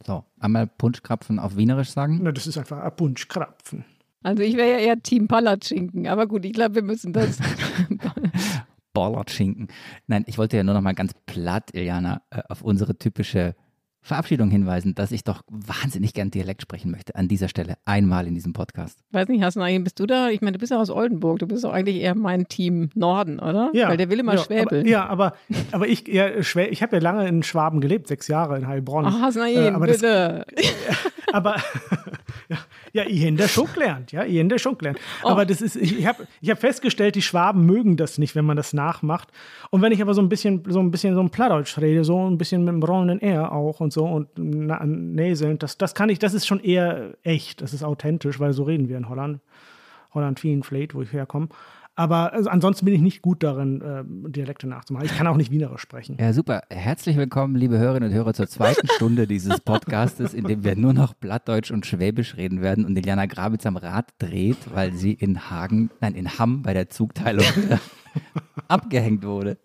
So, 0.07 0.24
einmal 0.38 0.66
Punschkrapfen 0.66 1.38
auf 1.38 1.57
Wienerisch 1.57 1.90
sagen. 1.90 2.20
Na, 2.22 2.30
das 2.30 2.46
ist 2.46 2.59
einfach 2.59 2.78
ein 2.78 2.96
Punschkrapfen. 2.96 3.84
Also 4.22 4.42
ich 4.42 4.57
wäre 4.57 4.70
ja 4.70 4.78
eher 4.78 5.03
Team 5.03 5.28
Palatschinken, 5.28 6.07
aber 6.09 6.26
gut, 6.26 6.44
ich 6.44 6.53
glaube, 6.53 6.76
wir 6.76 6.82
müssen 6.82 7.12
das. 7.12 7.38
Bollertschinken. 8.92 9.68
Nein, 10.09 10.24
ich 10.26 10.38
wollte 10.38 10.57
ja 10.57 10.64
nur 10.64 10.74
noch 10.74 10.80
mal 10.80 10.94
ganz 10.94 11.12
platt, 11.26 11.70
Iliana, 11.72 12.22
auf 12.49 12.62
unsere 12.62 12.99
typische 12.99 13.55
Verabschiedung 14.01 14.51
hinweisen, 14.51 14.94
dass 14.94 15.11
ich 15.12 15.24
doch 15.24 15.42
wahnsinnig 15.49 16.14
gern 16.14 16.30
Dialekt 16.30 16.62
sprechen 16.62 16.90
möchte. 16.90 17.14
An 17.14 17.28
dieser 17.28 17.49
Stelle 17.49 17.74
einmal 17.84 18.26
in 18.26 18.34
diesem 18.34 18.53
Podcast. 18.53 19.01
Weiß 19.11 19.28
nicht, 19.28 19.42
Hassan, 19.42 19.84
bist 19.84 20.01
du 20.01 20.07
da? 20.07 20.30
Ich 20.30 20.40
meine, 20.40 20.53
du 20.53 20.59
bist 20.59 20.70
ja 20.72 20.78
aus 20.80 20.88
Oldenburg. 20.90 21.40
Du 21.40 21.46
bist 21.46 21.64
doch 21.64 21.72
eigentlich 21.72 21.96
eher 21.96 22.14
mein 22.14 22.49
Team 22.49 22.90
Norden, 22.94 23.38
oder? 23.38 23.70
Ja, 23.74 23.88
Weil 23.88 23.96
der 23.96 24.09
will 24.09 24.20
immer 24.20 24.34
ja, 24.36 24.42
schwäbeln. 24.42 24.82
Aber, 24.82 24.88
ja, 24.88 25.07
aber, 25.07 25.34
aber 25.72 25.88
ich, 25.88 26.07
ja, 26.09 26.26
Schwä- 26.42 26.68
ich 26.68 26.82
habe 26.82 26.96
ja 26.96 27.03
lange 27.03 27.28
in 27.28 27.42
Schwaben 27.42 27.80
gelebt, 27.80 28.07
sechs 28.09 28.28
Jahre 28.28 28.57
in 28.57 28.66
Heilbronn. 28.66 29.05
Ach, 29.07 29.20
Hassan, 29.20 29.49
Äh, 29.49 29.68
aber 29.70 29.86
das- 29.86 29.96
bitte. 30.01 30.46
aber 31.33 31.57
ja, 32.49 32.59
ja, 32.93 33.05
ich 33.07 33.22
hätte 33.22 33.37
das 33.37 33.53
schon 33.53 33.66
gelernt, 33.72 34.12
ja, 34.12 34.24
ich 34.24 34.37
hätte 34.37 34.49
das 34.49 34.62
schon 34.62 34.79
gelernt. 34.79 34.99
Oh. 35.22 35.29
Aber 35.29 35.47
das 35.47 35.61
ist, 35.61 35.76
ich, 35.76 35.99
ich 35.99 36.07
habe 36.07 36.26
ich 36.41 36.51
hab 36.51 36.59
festgestellt, 36.59 37.14
die 37.14 37.22
Schwaben 37.22 37.66
mögen 37.66 37.97
das 37.97 38.18
nicht, 38.18 38.35
wenn 38.35 38.45
man 38.45 38.57
das 38.57 38.72
nachmacht. 38.72 39.29
Und 39.70 39.83
wenn 39.83 39.93
ich 39.93 40.03
aber 40.03 40.14
so 40.14 40.22
ein 40.22 40.29
bisschen, 40.29 40.62
so 40.68 40.81
ein 40.81 40.91
bisschen 40.91 41.14
so 41.14 41.20
ein 41.20 41.31
Plattdeutsch 41.31 41.79
rede, 41.79 42.05
so 42.05 42.29
ein 42.29 42.39
bisschen 42.39 42.64
mit 42.64 42.74
dem 42.74 42.83
rollenden 42.83 43.20
R 43.20 43.53
auch 43.53 43.81
und 43.81 43.93
so 43.93 44.05
und 44.07 44.29
na, 44.37 44.85
Näseln, 44.85 45.59
das, 45.59 45.79
das 45.79 45.95
kann 45.95 46.09
ich, 46.09 46.18
das 46.18 46.35
ist 46.35 46.47
schon 46.47 46.61
eher 46.61 47.14
echt, 47.22 47.61
das 47.61 47.72
ist 47.72 47.83
authentisch, 47.83 48.41
weil 48.41 48.53
so 48.53 48.64
reden 48.64 48.89
wir 48.89 48.97
in 48.97 49.09
Holland. 49.09 49.41
Holland 50.14 50.41
Fleet, 50.41 50.95
wo 50.95 51.03
ich 51.03 51.12
herkomme. 51.12 51.49
Aber 51.99 52.32
also, 52.32 52.49
ansonsten 52.49 52.84
bin 52.84 52.94
ich 52.94 53.01
nicht 53.01 53.22
gut 53.22 53.42
darin, 53.42 53.80
äh, 53.80 54.05
Dialekte 54.30 54.68
nachzumachen. 54.68 55.05
Ich 55.05 55.16
kann 55.16 55.26
auch 55.26 55.36
nicht 55.36 55.51
Wienerisch 55.51 55.80
sprechen. 55.80 56.16
Ja, 56.20 56.32
super. 56.32 56.62
Herzlich 56.70 57.16
willkommen, 57.16 57.57
liebe 57.57 57.76
Hörerinnen 57.76 58.11
und 58.11 58.14
Hörer, 58.14 58.34
zur 58.34 58.46
zweiten 58.46 58.86
Stunde 58.86 59.26
dieses 59.26 59.59
Podcastes, 59.59 60.32
in 60.32 60.44
dem 60.44 60.62
wir 60.62 60.76
nur 60.76 60.92
noch 60.92 61.18
Plattdeutsch 61.18 61.72
und 61.72 61.86
Schwäbisch 61.86 62.36
reden 62.36 62.62
werden 62.62 62.84
und 62.84 62.96
Iliana 62.96 63.26
Grabitz 63.26 63.66
am 63.66 63.76
Rad 63.76 64.14
dreht, 64.20 64.59
weil 64.72 64.92
sie 64.92 65.12
in 65.12 65.51
Hagen, 65.51 65.90
nein, 66.01 66.14
in 66.14 66.38
Hamm 66.38 66.62
bei 66.62 66.72
der 66.72 66.88
Zugteilung 66.88 67.44
abgehängt 68.68 69.24
wurde. 69.24 69.59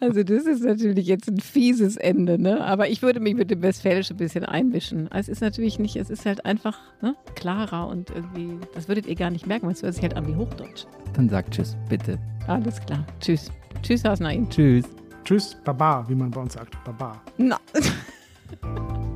Also 0.00 0.24
das 0.24 0.46
ist 0.46 0.64
natürlich 0.64 1.06
jetzt 1.06 1.28
ein 1.28 1.38
fieses 1.38 1.96
Ende, 1.96 2.40
ne? 2.40 2.64
Aber 2.64 2.88
ich 2.88 3.02
würde 3.02 3.20
mich 3.20 3.34
mit 3.34 3.50
dem 3.50 3.62
Westfälischen 3.62 4.16
ein 4.16 4.18
bisschen 4.18 4.44
einmischen. 4.44 5.08
Es 5.12 5.28
ist 5.28 5.40
natürlich 5.40 5.78
nicht, 5.78 5.96
es 5.96 6.10
ist 6.10 6.26
halt 6.26 6.44
einfach 6.44 6.78
ne? 7.02 7.14
klarer 7.34 7.86
und 7.88 8.10
irgendwie, 8.10 8.58
das 8.74 8.88
würdet 8.88 9.06
ihr 9.06 9.14
gar 9.14 9.30
nicht 9.30 9.46
merken, 9.46 9.66
weil 9.66 9.74
es 9.74 9.82
hört 9.82 9.94
sich 9.94 10.02
halt 10.02 10.16
an 10.16 10.26
wie 10.26 10.34
Hochdeutsch. 10.34 10.86
Dann 11.14 11.28
sagt 11.28 11.54
Tschüss, 11.54 11.76
bitte. 11.88 12.18
Alles 12.48 12.80
klar. 12.80 13.06
Tschüss. 13.20 13.50
Tschüss, 13.82 14.04
Hasnain. 14.04 14.48
Tschüss. 14.50 14.84
Tschüss, 15.24 15.56
Baba, 15.64 16.04
wie 16.08 16.14
man 16.14 16.30
bei 16.30 16.40
uns 16.40 16.54
sagt. 16.54 16.76
Baba. 16.84 17.22
Na. 17.38 17.58